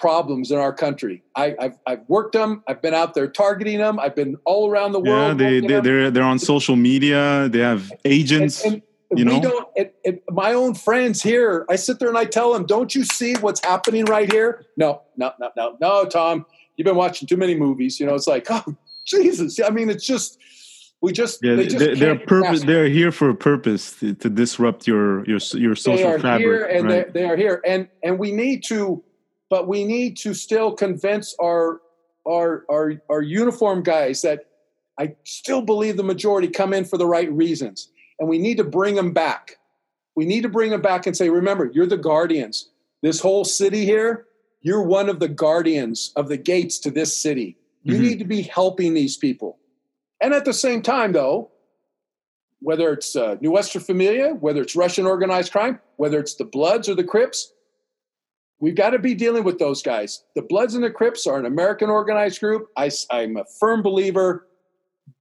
problems 0.00 0.50
in 0.50 0.58
our 0.58 0.72
country. 0.72 1.22
I, 1.36 1.54
have 1.60 1.78
I've 1.86 2.08
worked 2.08 2.32
them. 2.32 2.64
I've 2.66 2.80
been 2.80 2.94
out 2.94 3.14
there 3.14 3.28
targeting 3.28 3.78
them. 3.78 4.00
I've 4.00 4.16
been 4.16 4.36
all 4.46 4.68
around 4.70 4.92
the 4.92 5.00
world. 5.00 5.40
Yeah, 5.40 5.50
they, 5.50 5.60
they 5.60 5.80
they're 5.80 6.10
they're 6.10 6.24
on 6.24 6.38
social 6.38 6.74
media. 6.74 7.48
They 7.50 7.60
have 7.60 7.92
agents. 8.04 8.64
And, 8.64 8.82
and 9.10 9.18
you 9.18 9.24
know, 9.26 9.40
don't. 9.40 9.68
It, 9.76 9.94
it, 10.02 10.24
my 10.30 10.54
own 10.54 10.74
friends 10.74 11.22
here, 11.22 11.66
I 11.68 11.76
sit 11.76 11.98
there 11.98 12.08
and 12.08 12.16
I 12.16 12.24
tell 12.24 12.52
them, 12.52 12.64
"Don't 12.64 12.94
you 12.94 13.04
see 13.04 13.34
what's 13.34 13.62
happening 13.62 14.06
right 14.06 14.30
here?" 14.32 14.64
No, 14.76 15.02
no, 15.16 15.32
no, 15.38 15.50
no, 15.56 15.76
no, 15.80 16.04
Tom. 16.06 16.46
You've 16.76 16.86
been 16.86 16.96
watching 16.96 17.28
too 17.28 17.36
many 17.36 17.54
movies. 17.54 18.00
You 18.00 18.06
know, 18.06 18.14
it's 18.14 18.26
like, 18.26 18.46
oh 18.50 18.64
Jesus. 19.04 19.60
I 19.60 19.70
mean, 19.70 19.90
it's 19.90 20.06
just 20.06 20.38
we 21.02 21.12
just 21.12 21.40
yeah, 21.42 21.56
they 21.56 21.66
just 21.66 22.00
they're, 22.00 22.18
purpose. 22.18 22.62
They're 22.62 22.88
here 22.88 23.12
for 23.12 23.28
a 23.28 23.34
purpose 23.34 23.98
to, 24.00 24.14
to 24.14 24.30
disrupt 24.30 24.86
your 24.86 25.26
your 25.26 25.40
your 25.54 25.74
social 25.74 25.96
they 25.96 26.14
are 26.14 26.18
fabric. 26.18 26.40
Here 26.40 26.64
and 26.64 26.88
right? 26.88 27.12
they 27.12 27.24
are 27.24 27.36
here, 27.36 27.60
and 27.66 27.88
and 28.02 28.18
we 28.18 28.32
need 28.32 28.64
to 28.64 29.02
but 29.50 29.68
we 29.68 29.84
need 29.84 30.16
to 30.18 30.32
still 30.32 30.72
convince 30.72 31.34
our 31.40 31.80
our 32.26 32.64
our, 32.70 32.94
our 33.10 33.22
uniform 33.22 33.82
guys 33.82 34.22
that 34.22 34.46
I 34.98 35.14
still 35.24 35.60
believe 35.60 35.96
the 35.96 36.02
majority 36.02 36.48
come 36.48 36.72
in 36.72 36.84
for 36.84 36.96
the 36.96 37.06
right 37.06 37.30
reasons, 37.32 37.90
and 38.18 38.28
we 38.28 38.38
need 38.38 38.56
to 38.56 38.64
bring 38.64 38.94
them 38.94 39.12
back. 39.12 39.56
We 40.16 40.24
need 40.24 40.42
to 40.42 40.48
bring 40.48 40.70
them 40.70 40.82
back 40.82 41.06
and 41.06 41.16
say, 41.16 41.28
remember, 41.28 41.70
you're 41.72 41.86
the 41.86 41.96
guardians. 41.96 42.68
This 43.02 43.20
whole 43.20 43.44
city 43.44 43.84
here, 43.84 44.26
you're 44.60 44.82
one 44.82 45.08
of 45.08 45.20
the 45.20 45.28
guardians 45.28 46.12
of 46.16 46.28
the 46.28 46.36
gates 46.36 46.78
to 46.80 46.90
this 46.90 47.16
city. 47.16 47.56
You 47.82 47.94
mm-hmm. 47.94 48.02
need 48.02 48.18
to 48.18 48.24
be 48.26 48.42
helping 48.42 48.92
these 48.92 49.16
people. 49.16 49.58
And 50.20 50.34
at 50.34 50.44
the 50.44 50.52
same 50.52 50.82
time, 50.82 51.12
though, 51.12 51.50
whether 52.60 52.92
it's 52.92 53.16
uh, 53.16 53.36
Nuestra 53.40 53.80
Familia, 53.80 54.34
whether 54.34 54.60
it's 54.60 54.76
Russian 54.76 55.06
organized 55.06 55.52
crime, 55.52 55.80
whether 55.96 56.18
it's 56.18 56.34
the 56.34 56.44
Bloods 56.44 56.88
or 56.88 56.94
the 56.94 57.04
Crips, 57.04 57.52
We've 58.60 58.74
got 58.74 58.90
to 58.90 58.98
be 58.98 59.14
dealing 59.14 59.42
with 59.42 59.58
those 59.58 59.82
guys. 59.82 60.22
The 60.36 60.42
Bloods 60.42 60.74
and 60.74 60.84
the 60.84 60.90
Crips 60.90 61.26
are 61.26 61.38
an 61.38 61.46
American 61.46 61.88
organized 61.88 62.40
group. 62.40 62.68
I, 62.76 62.90
I'm 63.10 63.38
a 63.38 63.44
firm 63.58 63.82
believer. 63.82 64.46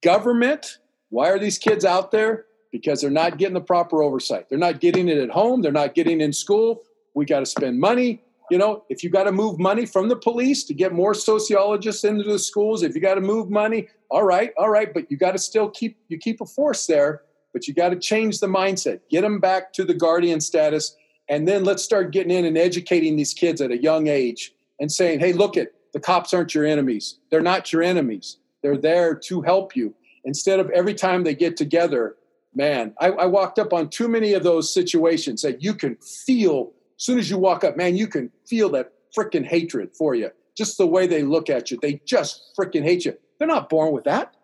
Government, 0.04 0.80
why 1.10 1.30
are 1.30 1.40
these 1.40 1.58
kids 1.58 1.86
out 1.86 2.12
there? 2.12 2.46
Because 2.72 3.02
they're 3.02 3.10
not 3.10 3.38
getting 3.38 3.54
the 3.54 3.62
proper 3.62 4.04
oversight. 4.04 4.50
They're 4.50 4.60
not 4.60 4.82
getting 4.82 5.08
it 5.08 5.18
at 5.18 5.30
home. 5.30 5.62
They're 5.62 5.72
not 5.72 5.96
getting 5.96 6.20
in 6.20 6.34
school. 6.34 6.84
We 7.16 7.26
got 7.26 7.40
to 7.40 7.46
spend 7.46 7.80
money. 7.80 8.22
You 8.52 8.58
know, 8.58 8.84
if 8.90 9.04
you 9.04 9.10
got 9.10 9.24
to 9.24 9.32
move 9.32 9.58
money 9.58 9.86
from 9.86 10.10
the 10.10 10.16
police 10.16 10.64
to 10.66 10.74
get 10.74 10.92
more 10.92 11.14
sociologists 11.14 12.04
into 12.04 12.24
the 12.24 12.40
schools, 12.40 12.84
if 12.84 12.94
you 12.94 13.02
got 13.02 13.16
to 13.16 13.22
move 13.22 13.50
money, 13.50 13.88
all 14.12 14.24
right, 14.24 14.52
all 14.58 14.70
right, 14.70 14.94
but 14.94 15.10
you 15.10 15.18
got 15.18 15.32
to 15.32 15.38
still 15.38 15.70
keep 15.70 15.98
you 16.08 16.18
keep 16.18 16.42
a 16.42 16.46
force 16.46 16.88
there, 16.88 17.22
but 17.54 17.68
you 17.68 17.74
got 17.74 17.90
to 17.90 17.96
change 17.96 18.40
the 18.40 18.48
mindset. 18.48 19.02
Get 19.10 19.22
them 19.22 19.40
back 19.40 19.72
to 19.74 19.86
the 19.86 19.94
guardian 19.94 20.42
status 20.42 20.96
and 21.30 21.48
then 21.48 21.64
let's 21.64 21.84
start 21.84 22.12
getting 22.12 22.32
in 22.32 22.46
and 22.46 22.58
educating 22.58 23.16
these 23.16 23.34
kids 23.34 23.62
at 23.62 23.72
a 23.72 23.82
young 23.82 24.08
age 24.08 24.54
and 24.80 24.92
saying, 24.92 25.20
"Hey, 25.20 25.34
look 25.34 25.56
at 25.56 25.72
the 25.94 26.00
cops 26.00 26.34
aren't 26.34 26.54
your 26.54 26.66
enemies. 26.66 27.20
They're 27.30 27.42
not 27.42 27.72
your 27.72 27.84
enemies. 27.84 28.38
They're 28.62 28.78
there 28.78 29.16
to 29.16 29.42
help 29.42 29.76
you." 29.76 29.96
Instead 30.26 30.60
of 30.60 30.70
every 30.72 30.94
time 30.94 31.24
they 31.24 31.34
get 31.34 31.56
together, 31.56 32.16
man, 32.54 32.94
I, 33.00 33.08
I 33.12 33.26
walked 33.26 33.60
up 33.60 33.72
on 33.72 33.90
too 33.90 34.08
many 34.08 34.34
of 34.34 34.44
those 34.44 34.74
situations 34.74 35.42
that 35.44 35.64
you 35.64 35.74
can 35.74 35.96
feel 35.96 36.74
as 37.00 37.06
soon 37.06 37.18
as 37.18 37.30
you 37.30 37.38
walk 37.38 37.64
up, 37.64 37.78
man, 37.78 37.96
you 37.96 38.08
can 38.08 38.30
feel 38.46 38.70
that 38.72 38.92
freaking 39.18 39.46
hatred 39.46 39.96
for 39.96 40.16
you. 40.16 40.32
Just 40.58 40.78
the 40.78 40.86
way 40.86 41.08
they 41.08 41.24
look 41.24 41.50
at 41.50 41.72
you, 41.72 41.80
they 41.82 42.02
just 42.06 42.52
freaking 42.60 42.84
hate 42.84 43.06
you. 43.06 43.16
They're 43.38 43.48
not 43.48 43.70
born 43.70 43.94
with 43.94 44.04
that. 44.04 44.36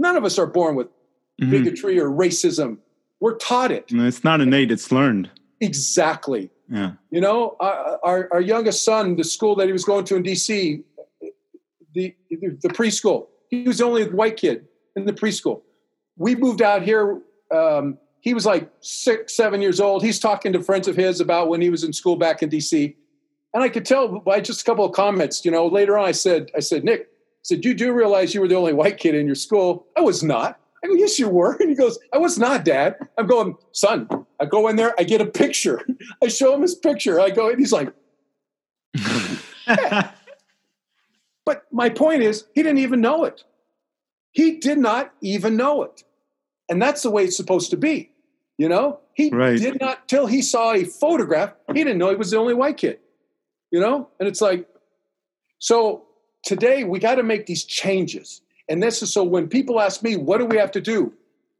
None 0.00 0.16
of 0.16 0.24
us 0.24 0.36
are 0.36 0.48
born 0.48 0.74
with 0.74 0.88
mm-hmm. 1.40 1.50
bigotry 1.50 2.00
or 2.00 2.10
racism. 2.10 2.78
We're 3.20 3.36
taught 3.36 3.70
it. 3.70 3.84
It's 3.88 4.24
not 4.24 4.40
innate; 4.40 4.72
it's 4.72 4.90
learned. 4.90 5.30
Exactly. 5.62 6.50
Yeah. 6.68 6.92
You 7.10 7.20
know, 7.20 7.56
our, 7.60 8.28
our 8.32 8.40
youngest 8.40 8.84
son, 8.84 9.16
the 9.16 9.24
school 9.24 9.54
that 9.56 9.66
he 9.66 9.72
was 9.72 9.84
going 9.84 10.04
to 10.06 10.16
in 10.16 10.22
D.C., 10.22 10.82
the, 11.94 12.14
the 12.30 12.68
preschool, 12.68 13.28
he 13.48 13.62
was 13.62 13.78
the 13.78 13.84
only 13.84 14.04
white 14.08 14.36
kid 14.36 14.66
in 14.96 15.04
the 15.04 15.12
preschool. 15.12 15.62
We 16.16 16.34
moved 16.34 16.62
out 16.62 16.82
here. 16.82 17.20
Um, 17.54 17.98
he 18.20 18.34
was 18.34 18.44
like 18.44 18.70
six, 18.80 19.36
seven 19.36 19.60
years 19.60 19.78
old. 19.78 20.02
He's 20.02 20.18
talking 20.18 20.52
to 20.52 20.62
friends 20.62 20.88
of 20.88 20.96
his 20.96 21.20
about 21.20 21.48
when 21.48 21.60
he 21.60 21.70
was 21.70 21.84
in 21.84 21.92
school 21.92 22.16
back 22.16 22.42
in 22.42 22.48
D.C. 22.48 22.96
And 23.54 23.62
I 23.62 23.68
could 23.68 23.84
tell 23.84 24.20
by 24.20 24.40
just 24.40 24.62
a 24.62 24.64
couple 24.64 24.84
of 24.84 24.92
comments. 24.92 25.44
You 25.44 25.50
know, 25.50 25.66
later 25.66 25.98
on, 25.98 26.06
I 26.06 26.12
said, 26.12 26.50
I 26.56 26.60
said, 26.60 26.82
Nick, 26.82 27.02
I 27.02 27.42
said, 27.42 27.64
you 27.64 27.74
do 27.74 27.92
realize 27.92 28.34
you 28.34 28.40
were 28.40 28.48
the 28.48 28.56
only 28.56 28.72
white 28.72 28.98
kid 28.98 29.14
in 29.14 29.26
your 29.26 29.34
school? 29.34 29.86
I 29.96 30.00
was 30.00 30.22
not. 30.22 30.58
I 30.84 30.88
go, 30.88 30.94
yes, 30.94 31.18
you 31.18 31.28
were. 31.28 31.56
And 31.60 31.68
he 31.68 31.76
goes, 31.76 31.98
I 32.12 32.18
was 32.18 32.38
not, 32.38 32.64
Dad. 32.64 32.96
I'm 33.16 33.26
going, 33.26 33.56
son. 33.72 34.08
I 34.40 34.46
go 34.46 34.68
in 34.68 34.76
there, 34.76 34.94
I 34.98 35.04
get 35.04 35.20
a 35.20 35.26
picture. 35.26 35.80
I 36.22 36.28
show 36.28 36.54
him 36.54 36.62
his 36.62 36.74
picture. 36.74 37.20
I 37.20 37.30
go, 37.30 37.50
and 37.50 37.58
he's 37.58 37.72
like, 37.72 37.92
yeah. 38.94 40.10
but 41.44 41.64
my 41.70 41.88
point 41.88 42.22
is, 42.22 42.44
he 42.54 42.62
didn't 42.62 42.78
even 42.78 43.00
know 43.00 43.24
it. 43.24 43.44
He 44.32 44.58
did 44.58 44.78
not 44.78 45.12
even 45.20 45.56
know 45.56 45.82
it. 45.82 46.02
And 46.68 46.80
that's 46.80 47.02
the 47.02 47.10
way 47.10 47.24
it's 47.24 47.36
supposed 47.36 47.70
to 47.70 47.76
be. 47.76 48.10
You 48.58 48.68
know, 48.68 49.00
he 49.14 49.30
right. 49.30 49.58
did 49.58 49.80
not 49.80 50.08
till 50.08 50.26
he 50.26 50.42
saw 50.42 50.72
a 50.72 50.84
photograph. 50.84 51.54
He 51.68 51.84
didn't 51.84 51.98
know 51.98 52.10
he 52.10 52.16
was 52.16 52.30
the 52.30 52.36
only 52.36 52.54
white 52.54 52.76
kid. 52.76 52.98
You 53.70 53.80
know, 53.80 54.08
and 54.20 54.28
it's 54.28 54.40
like, 54.40 54.68
so 55.58 56.04
today 56.44 56.84
we 56.84 56.98
got 56.98 57.16
to 57.16 57.22
make 57.22 57.46
these 57.46 57.64
changes. 57.64 58.41
And 58.68 58.82
this 58.82 59.02
is 59.02 59.12
so 59.12 59.24
when 59.24 59.48
people 59.48 59.80
ask 59.80 60.02
me, 60.02 60.16
what 60.16 60.38
do 60.38 60.46
we 60.46 60.56
have 60.56 60.70
to 60.72 60.80
do? 60.80 61.12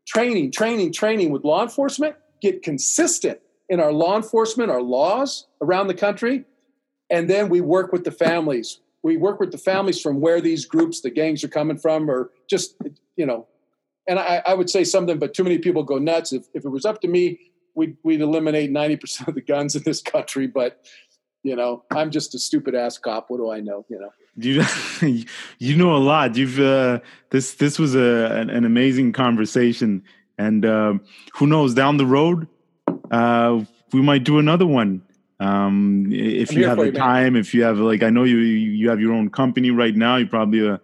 Training, 0.06 0.52
training, 0.52 0.92
training 0.92 1.30
with 1.30 1.44
law 1.44 1.62
enforcement, 1.62 2.16
get 2.40 2.62
consistent 2.62 3.40
in 3.68 3.80
our 3.80 3.92
law 3.92 4.16
enforcement, 4.16 4.70
our 4.70 4.82
laws 4.82 5.46
around 5.60 5.86
the 5.86 5.94
country. 5.94 6.44
And 7.10 7.28
then 7.28 7.48
we 7.48 7.60
work 7.60 7.92
with 7.92 8.04
the 8.04 8.10
families. 8.10 8.80
We 9.02 9.16
work 9.16 9.40
with 9.40 9.52
the 9.52 9.58
families 9.58 10.00
from 10.00 10.20
where 10.20 10.40
these 10.40 10.64
groups, 10.64 11.00
the 11.00 11.10
gangs 11.10 11.42
are 11.44 11.48
coming 11.48 11.76
from, 11.76 12.10
or 12.10 12.30
just, 12.48 12.76
you 13.16 13.26
know, 13.26 13.46
and 14.08 14.18
I, 14.18 14.42
I 14.46 14.54
would 14.54 14.70
say 14.70 14.84
something, 14.84 15.18
but 15.18 15.34
too 15.34 15.44
many 15.44 15.58
people 15.58 15.82
go 15.84 15.98
nuts. 15.98 16.32
If, 16.32 16.46
if 16.54 16.64
it 16.64 16.68
was 16.68 16.84
up 16.84 17.00
to 17.02 17.08
me, 17.08 17.38
we'd, 17.74 17.96
we'd 18.02 18.20
eliminate 18.20 18.70
90% 18.70 19.28
of 19.28 19.34
the 19.34 19.40
guns 19.40 19.76
in 19.76 19.82
this 19.84 20.02
country. 20.02 20.46
But, 20.46 20.84
you 21.42 21.54
know, 21.56 21.84
I'm 21.90 22.10
just 22.10 22.34
a 22.34 22.38
stupid 22.38 22.74
ass 22.74 22.98
cop. 22.98 23.30
What 23.30 23.38
do 23.38 23.50
I 23.50 23.60
know? 23.60 23.84
You 23.88 24.00
know? 24.00 24.10
You, 24.36 24.62
you 25.58 25.76
know 25.76 25.96
a 25.96 25.98
lot. 25.98 26.36
You've, 26.36 26.58
uh, 26.58 27.00
this, 27.30 27.54
this 27.54 27.78
was 27.78 27.94
a, 27.94 28.32
an, 28.36 28.50
an 28.50 28.64
amazing 28.64 29.12
conversation. 29.12 30.02
And 30.38 30.64
uh, 30.64 30.94
who 31.34 31.46
knows, 31.46 31.74
down 31.74 31.96
the 31.96 32.06
road, 32.06 32.48
uh, 33.10 33.64
we 33.92 34.00
might 34.00 34.24
do 34.24 34.38
another 34.38 34.66
one. 34.66 35.02
Um, 35.38 36.08
if 36.12 36.52
I'm 36.52 36.58
you 36.58 36.66
have 36.68 36.78
the 36.78 36.86
you, 36.86 36.92
time, 36.92 37.32
man. 37.32 37.40
if 37.40 37.52
you 37.52 37.64
have 37.64 37.78
like, 37.78 38.02
I 38.02 38.10
know 38.10 38.22
you 38.22 38.36
you 38.36 38.88
have 38.88 39.00
your 39.00 39.12
own 39.12 39.28
company 39.28 39.70
right 39.70 39.94
now. 39.94 40.16
You 40.16 40.26
probably 40.26 40.68
uh, 40.68 40.78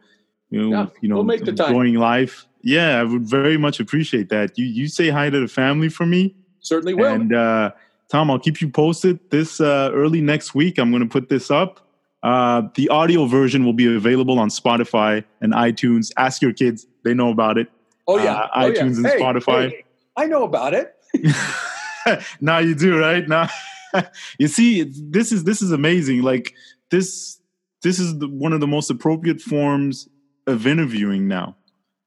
you 0.51 0.61
know, 0.61 0.70
yeah, 0.70 0.87
you 1.01 1.09
know, 1.09 1.16
we'll 1.16 1.25
make 1.25 1.45
the 1.45 1.53
time. 1.53 1.69
enjoying 1.69 1.95
life. 1.95 2.47
Yeah, 2.62 2.99
I 2.99 3.05
would 3.05 3.27
very 3.27 3.57
much 3.57 3.79
appreciate 3.79 4.31
that. 4.31 4.59
You 4.59 4.65
you 4.65 4.89
say 4.89 5.11
hi 5.11 5.31
to 5.31 5.41
the 5.41 5.49
family 5.49 5.89
for 5.89 6.07
me. 6.07 6.35
Certainly 6.61 6.95
will. 6.95 7.07
And 7.07 7.33
uh, 7.33 7.70
Tom, 8.11 8.31
I'll 8.31 8.39
keep 8.39 8.61
you 8.61 8.69
posted. 8.69 9.20
This 9.31 9.61
uh, 9.61 9.91
early 9.95 10.20
next 10.20 10.55
week, 10.55 10.79
I'm 10.79 10.91
going 10.91 11.03
to 11.03 11.09
put 11.09 11.29
this 11.29 11.51
up. 11.51 11.88
Uh, 12.23 12.62
the 12.74 12.89
audio 12.89 13.27
version 13.27 13.65
will 13.65 13.73
be 13.73 13.95
available 13.95 14.39
on 14.39 14.49
Spotify 14.49 15.24
and 15.40 15.53
iTunes. 15.53 16.11
Ask 16.16 16.43
your 16.43 16.53
kids; 16.53 16.86
they 17.05 17.15
know 17.15 17.31
about 17.31 17.59
it. 17.59 17.69
Oh 18.07 18.19
yeah, 18.19 18.35
uh, 18.35 18.49
oh, 18.55 18.70
iTunes 18.70 18.77
yeah. 18.77 18.85
and 18.85 19.07
hey, 19.07 19.20
Spotify. 19.20 19.70
Hey, 19.70 19.85
I 20.16 20.27
know 20.27 20.43
about 20.43 20.74
it. 20.74 20.95
now 22.40 22.59
you 22.59 22.74
do, 22.74 22.99
right? 22.99 23.27
Now 23.28 23.49
you 24.39 24.49
see, 24.49 24.82
this 24.82 25.32
is 25.32 25.45
this 25.45 25.62
is 25.62 25.73
amazing. 25.73 26.23
Like 26.23 26.55
this, 26.90 27.40
this 27.82 27.99
is 27.99 28.19
the, 28.19 28.28
one 28.28 28.53
of 28.53 28.61
the 28.61 28.66
most 28.66 28.90
appropriate 28.90 29.40
forms 29.40 30.09
of 30.47 30.66
interviewing 30.66 31.28
now. 31.28 31.57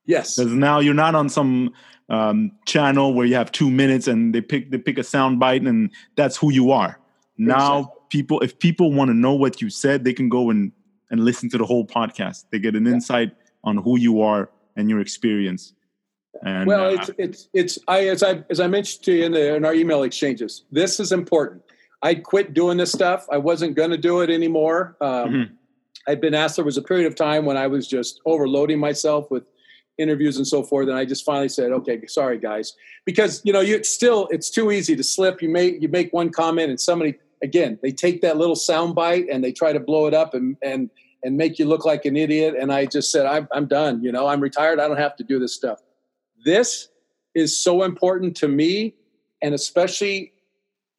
Yes. 0.05 0.35
Because 0.35 0.53
now 0.53 0.79
you're 0.79 0.93
not 0.93 1.15
on 1.15 1.29
some 1.29 1.73
um, 2.09 2.51
channel 2.65 3.13
where 3.13 3.25
you 3.25 3.35
have 3.35 3.51
two 3.51 3.71
minutes 3.71 4.07
and 4.07 4.35
they 4.35 4.41
pick 4.41 4.71
they 4.71 4.77
pick 4.77 4.97
a 4.97 5.03
sound 5.03 5.39
bite 5.39 5.61
and 5.61 5.91
that's 6.15 6.35
who 6.37 6.51
you 6.51 6.71
are. 6.71 6.99
Now 7.37 7.79
exactly. 7.79 8.00
People, 8.11 8.39
if 8.41 8.59
people 8.59 8.91
want 8.91 9.09
to 9.09 9.15
know 9.15 9.33
what 9.33 9.61
you 9.61 9.71
said, 9.71 10.03
they 10.03 10.13
can 10.13 10.29
go 10.29 10.51
and 10.51 10.71
and 11.09 11.25
listen 11.25 11.49
to 11.49 11.57
the 11.57 11.65
whole 11.65 11.85
podcast. 11.85 12.45
They 12.51 12.59
get 12.59 12.75
an 12.75 12.85
yeah. 12.85 12.93
insight 12.93 13.35
on 13.63 13.77
who 13.77 13.97
you 13.97 14.21
are 14.21 14.49
and 14.77 14.89
your 14.89 14.99
experience. 14.99 15.73
And, 16.43 16.65
well, 16.67 16.85
uh, 16.85 16.93
it's 16.93 17.09
it's 17.17 17.49
it's 17.53 17.79
I 17.87 18.07
as 18.07 18.23
I 18.23 18.43
as 18.49 18.59
I 18.59 18.67
mentioned 18.67 19.03
to 19.05 19.11
you 19.11 19.25
in, 19.25 19.31
the, 19.31 19.55
in 19.55 19.65
our 19.65 19.73
email 19.73 20.03
exchanges. 20.03 20.63
This 20.71 20.99
is 20.99 21.11
important. 21.11 21.63
I 22.03 22.15
quit 22.15 22.53
doing 22.53 22.77
this 22.77 22.91
stuff. 22.91 23.27
I 23.31 23.37
wasn't 23.37 23.75
going 23.75 23.91
to 23.91 23.97
do 23.97 24.21
it 24.21 24.29
anymore. 24.29 24.97
Um, 25.01 25.09
mm-hmm. 25.09 25.53
I'd 26.07 26.21
been 26.21 26.33
asked. 26.33 26.55
There 26.55 26.65
was 26.65 26.77
a 26.77 26.81
period 26.81 27.05
of 27.07 27.15
time 27.15 27.45
when 27.45 27.57
I 27.57 27.67
was 27.67 27.87
just 27.87 28.21
overloading 28.25 28.79
myself 28.79 29.29
with 29.29 29.43
interviews 29.97 30.37
and 30.37 30.47
so 30.47 30.63
forth, 30.63 30.87
and 30.87 30.97
I 30.97 31.05
just 31.05 31.25
finally 31.25 31.49
said, 31.49 31.71
"Okay, 31.71 32.07
sorry, 32.07 32.39
guys," 32.39 32.73
because 33.05 33.41
you 33.43 33.53
know, 33.53 33.59
you 33.59 33.75
it's 33.75 33.89
still 33.89 34.27
it's 34.31 34.49
too 34.49 34.71
easy 34.71 34.95
to 34.95 35.03
slip. 35.03 35.41
You 35.41 35.49
make 35.49 35.81
you 35.81 35.89
make 35.89 36.11
one 36.13 36.31
comment, 36.31 36.69
and 36.69 36.79
somebody 36.79 37.15
again 37.43 37.79
they 37.81 37.91
take 37.91 38.21
that 38.21 38.37
little 38.37 38.55
sound 38.55 38.95
bite 38.95 39.25
and 39.31 39.43
they 39.43 39.51
try 39.51 39.73
to 39.73 39.79
blow 39.79 40.07
it 40.07 40.13
up 40.13 40.33
and 40.33 40.57
and 40.61 40.89
and 41.23 41.37
make 41.37 41.59
you 41.59 41.65
look 41.65 41.85
like 41.85 42.05
an 42.05 42.17
idiot. 42.17 42.55
And 42.59 42.73
I 42.73 42.85
just 42.85 43.11
said, 43.11 43.25
"I'm 43.25 43.47
I'm 43.51 43.67
done. 43.67 44.03
You 44.03 44.11
know, 44.11 44.27
I'm 44.27 44.41
retired. 44.41 44.79
I 44.79 44.87
don't 44.87 44.97
have 44.97 45.15
to 45.17 45.23
do 45.23 45.39
this 45.39 45.53
stuff." 45.53 45.79
This 46.43 46.89
is 47.35 47.55
so 47.55 47.83
important 47.83 48.35
to 48.37 48.47
me, 48.47 48.95
and 49.41 49.53
especially 49.53 50.33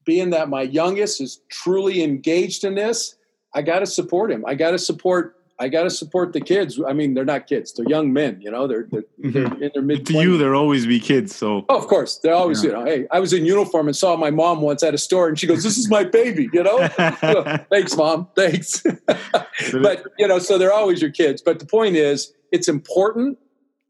being 0.05 0.31
that 0.31 0.49
my 0.49 0.63
youngest 0.63 1.21
is 1.21 1.41
truly 1.49 2.03
engaged 2.03 2.65
in 2.65 2.75
this 2.75 3.17
I 3.55 3.63
got 3.63 3.81
to 3.81 3.87
support 3.87 4.31
him. 4.31 4.45
I 4.47 4.55
got 4.55 4.71
to 4.73 4.79
support. 4.79 5.37
I 5.63 5.69
got 5.69 5.85
to 5.85 5.91
support 5.91 6.33
the 6.33 6.41
kids. 6.41 6.81
I 6.85 6.93
mean, 6.93 7.15
they're 7.15 7.25
not 7.25 7.47
kids; 7.47 7.73
they're 7.73 7.89
young 7.89 8.13
men. 8.13 8.41
You 8.41 8.51
know, 8.51 8.67
they're, 8.67 8.89
they're, 8.91 9.05
they're 9.19 9.45
mm-hmm. 9.45 9.63
in 9.63 9.71
their 9.73 9.83
mid. 9.83 10.05
To 10.07 10.15
you, 10.15 10.37
there 10.37 10.57
always 10.57 10.87
be 10.87 10.99
kids. 10.99 11.37
So, 11.37 11.65
oh, 11.69 11.79
of 11.79 11.87
course, 11.87 12.19
they're 12.19 12.35
always. 12.35 12.65
Yeah. 12.65 12.71
You 12.71 12.77
know, 12.77 12.85
hey, 12.85 13.07
I 13.13 13.21
was 13.21 13.33
in 13.33 13.47
uniform 13.47 13.87
and 13.87 13.97
saw 13.97 14.17
my 14.17 14.33
mom 14.33 14.61
once 14.61 14.83
at 14.83 14.93
a 14.93 14.99
store, 14.99 15.29
and 15.29 15.39
she 15.39 15.47
goes, 15.47 15.63
"This 15.63 15.79
is 15.79 15.89
my 15.89 16.03
baby." 16.03 16.49
You 16.53 16.65
know, 16.65 16.89
thanks, 17.71 17.97
mom. 17.97 18.27
Thanks. 18.35 18.83
but 19.07 20.05
you 20.19 20.27
know, 20.27 20.41
so 20.41 20.59
they're 20.59 20.73
always 20.73 21.01
your 21.01 21.13
kids. 21.13 21.41
But 21.41 21.61
the 21.61 21.67
point 21.67 21.95
is, 21.95 22.35
it's 22.51 22.67
important, 22.67 23.39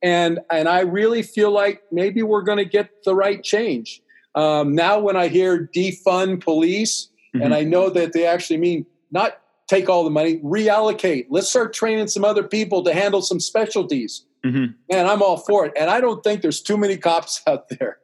and 0.02 0.40
and 0.50 0.68
I 0.68 0.80
really 0.80 1.22
feel 1.22 1.52
like 1.52 1.82
maybe 1.90 2.22
we're 2.22 2.42
going 2.42 2.58
to 2.58 2.66
get 2.66 3.04
the 3.04 3.14
right 3.14 3.42
change. 3.42 4.02
Um, 4.34 4.74
now, 4.74 4.98
when 4.98 5.16
I 5.16 5.28
hear 5.28 5.70
defund 5.74 6.44
police, 6.44 7.08
mm-hmm. 7.34 7.42
and 7.42 7.54
I 7.54 7.62
know 7.64 7.88
that 7.88 8.12
they 8.12 8.26
actually 8.26 8.58
mean 8.58 8.84
not 9.10 9.41
take 9.72 9.88
all 9.88 10.04
the 10.04 10.10
money, 10.10 10.38
reallocate. 10.38 11.26
Let's 11.30 11.48
start 11.48 11.72
training 11.72 12.08
some 12.08 12.24
other 12.24 12.42
people 12.42 12.84
to 12.84 12.92
handle 12.92 13.22
some 13.22 13.40
specialties. 13.40 14.26
Mm-hmm. 14.44 14.72
And 14.90 15.08
I'm 15.08 15.22
all 15.22 15.38
for 15.38 15.64
it. 15.64 15.72
And 15.76 15.88
I 15.88 16.00
don't 16.00 16.22
think 16.22 16.42
there's 16.42 16.60
too 16.60 16.76
many 16.76 16.96
cops 16.96 17.40
out 17.46 17.68
there 17.68 17.98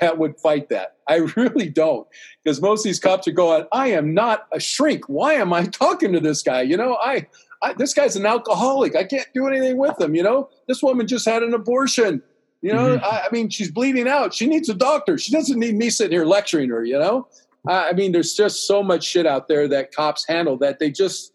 that 0.00 0.18
would 0.18 0.38
fight 0.40 0.68
that. 0.70 0.96
I 1.08 1.16
really 1.36 1.68
don't. 1.68 2.06
Because 2.42 2.60
most 2.60 2.80
of 2.80 2.84
these 2.84 2.98
cops 2.98 3.28
are 3.28 3.32
going, 3.32 3.66
I 3.72 3.88
am 3.88 4.14
not 4.14 4.46
a 4.52 4.58
shrink. 4.58 5.04
Why 5.08 5.34
am 5.34 5.52
I 5.52 5.64
talking 5.66 6.12
to 6.12 6.20
this 6.20 6.42
guy? 6.42 6.62
You 6.62 6.76
know, 6.76 6.98
I, 7.00 7.26
I 7.62 7.74
this 7.74 7.94
guy's 7.94 8.16
an 8.16 8.26
alcoholic. 8.26 8.96
I 8.96 9.04
can't 9.04 9.28
do 9.32 9.46
anything 9.46 9.76
with 9.76 10.00
him. 10.00 10.16
You 10.16 10.24
know, 10.24 10.48
this 10.66 10.82
woman 10.82 11.06
just 11.06 11.24
had 11.24 11.42
an 11.42 11.54
abortion. 11.54 12.22
You 12.62 12.72
know, 12.72 12.96
mm-hmm. 12.96 13.04
I, 13.04 13.26
I 13.26 13.28
mean, 13.32 13.48
she's 13.48 13.70
bleeding 13.70 14.08
out. 14.08 14.34
She 14.34 14.46
needs 14.46 14.68
a 14.68 14.74
doctor. 14.74 15.18
She 15.18 15.32
doesn't 15.32 15.58
need 15.58 15.76
me 15.76 15.90
sitting 15.90 16.12
here 16.12 16.24
lecturing 16.24 16.70
her, 16.70 16.84
you 16.84 16.98
know? 16.98 17.26
I 17.66 17.92
mean, 17.92 18.12
there's 18.12 18.34
just 18.34 18.66
so 18.66 18.82
much 18.82 19.04
shit 19.04 19.26
out 19.26 19.48
there 19.48 19.68
that 19.68 19.94
cops 19.94 20.26
handle 20.26 20.56
that 20.58 20.78
they 20.78 20.90
just 20.90 21.32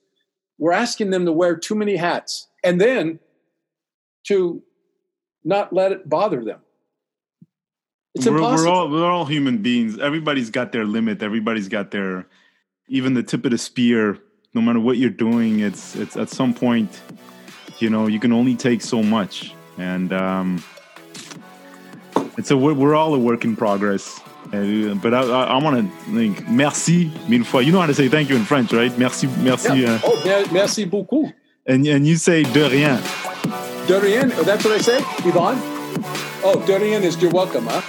we're 0.57 0.73
asking 0.73 1.11
them 1.11 1.25
to 1.25 1.31
wear 1.31 1.55
too 1.55 1.75
many 1.75 1.95
hats 1.95 2.47
and 2.63 2.81
then 2.81 3.19
to 4.27 4.61
not 5.43 5.71
let 5.71 5.91
it 5.91 6.09
bother 6.09 6.43
them. 6.43 6.59
It's 8.15 8.25
we're, 8.25 8.37
impossible. 8.37 8.71
We're 8.71 8.77
all 8.77 8.89
we're 8.89 9.11
all 9.11 9.25
human 9.25 9.59
beings. 9.59 9.99
Everybody's 9.99 10.49
got 10.49 10.71
their 10.71 10.85
limit. 10.85 11.21
Everybody's 11.21 11.69
got 11.69 11.91
their 11.91 12.27
even 12.89 13.13
the 13.13 13.23
tip 13.23 13.45
of 13.45 13.51
the 13.51 13.57
spear. 13.57 14.17
No 14.53 14.61
matter 14.61 14.79
what 14.79 14.97
you're 14.97 15.09
doing, 15.09 15.59
it's 15.59 15.95
it's 15.95 16.17
at 16.17 16.29
some 16.29 16.53
point, 16.53 17.01
you 17.79 17.89
know, 17.89 18.07
you 18.07 18.19
can 18.19 18.33
only 18.33 18.55
take 18.55 18.81
so 18.81 19.03
much, 19.03 19.53
and 19.77 20.11
um, 20.11 20.63
it's 22.37 22.49
a 22.49 22.57
we're 22.57 22.95
all 22.95 23.13
a 23.13 23.19
work 23.19 23.45
in 23.45 23.55
progress 23.55 24.19
but 24.51 25.13
I, 25.13 25.21
I, 25.21 25.43
I 25.43 25.63
want 25.63 25.77
to 25.77 26.11
think 26.15 26.47
merci 26.49 27.11
mille 27.27 27.43
fois. 27.43 27.61
You 27.63 27.71
know 27.71 27.79
how 27.81 27.87
to 27.87 27.93
say 27.93 28.07
thank 28.09 28.29
you 28.29 28.35
in 28.35 28.45
French, 28.45 28.71
right? 28.73 28.95
Merci, 28.97 29.27
merci. 29.43 29.79
Yeah. 29.81 29.99
Uh, 30.03 30.09
Oh, 30.09 30.47
merci 30.51 30.85
beaucoup. 30.85 31.31
and 31.65 31.85
and 31.87 32.05
you 32.07 32.15
say 32.17 32.43
de 32.43 32.67
rien. 32.69 32.99
De 33.87 33.99
rien. 33.99 34.29
That's 34.45 34.63
what 34.63 34.73
I 34.73 34.79
say, 34.81 34.99
Yvonne? 35.25 35.57
Oh, 36.43 36.61
de 36.65 36.77
rien 36.79 37.03
is 37.03 37.21
you're 37.21 37.31
welcome, 37.31 37.65
huh? 37.67 37.81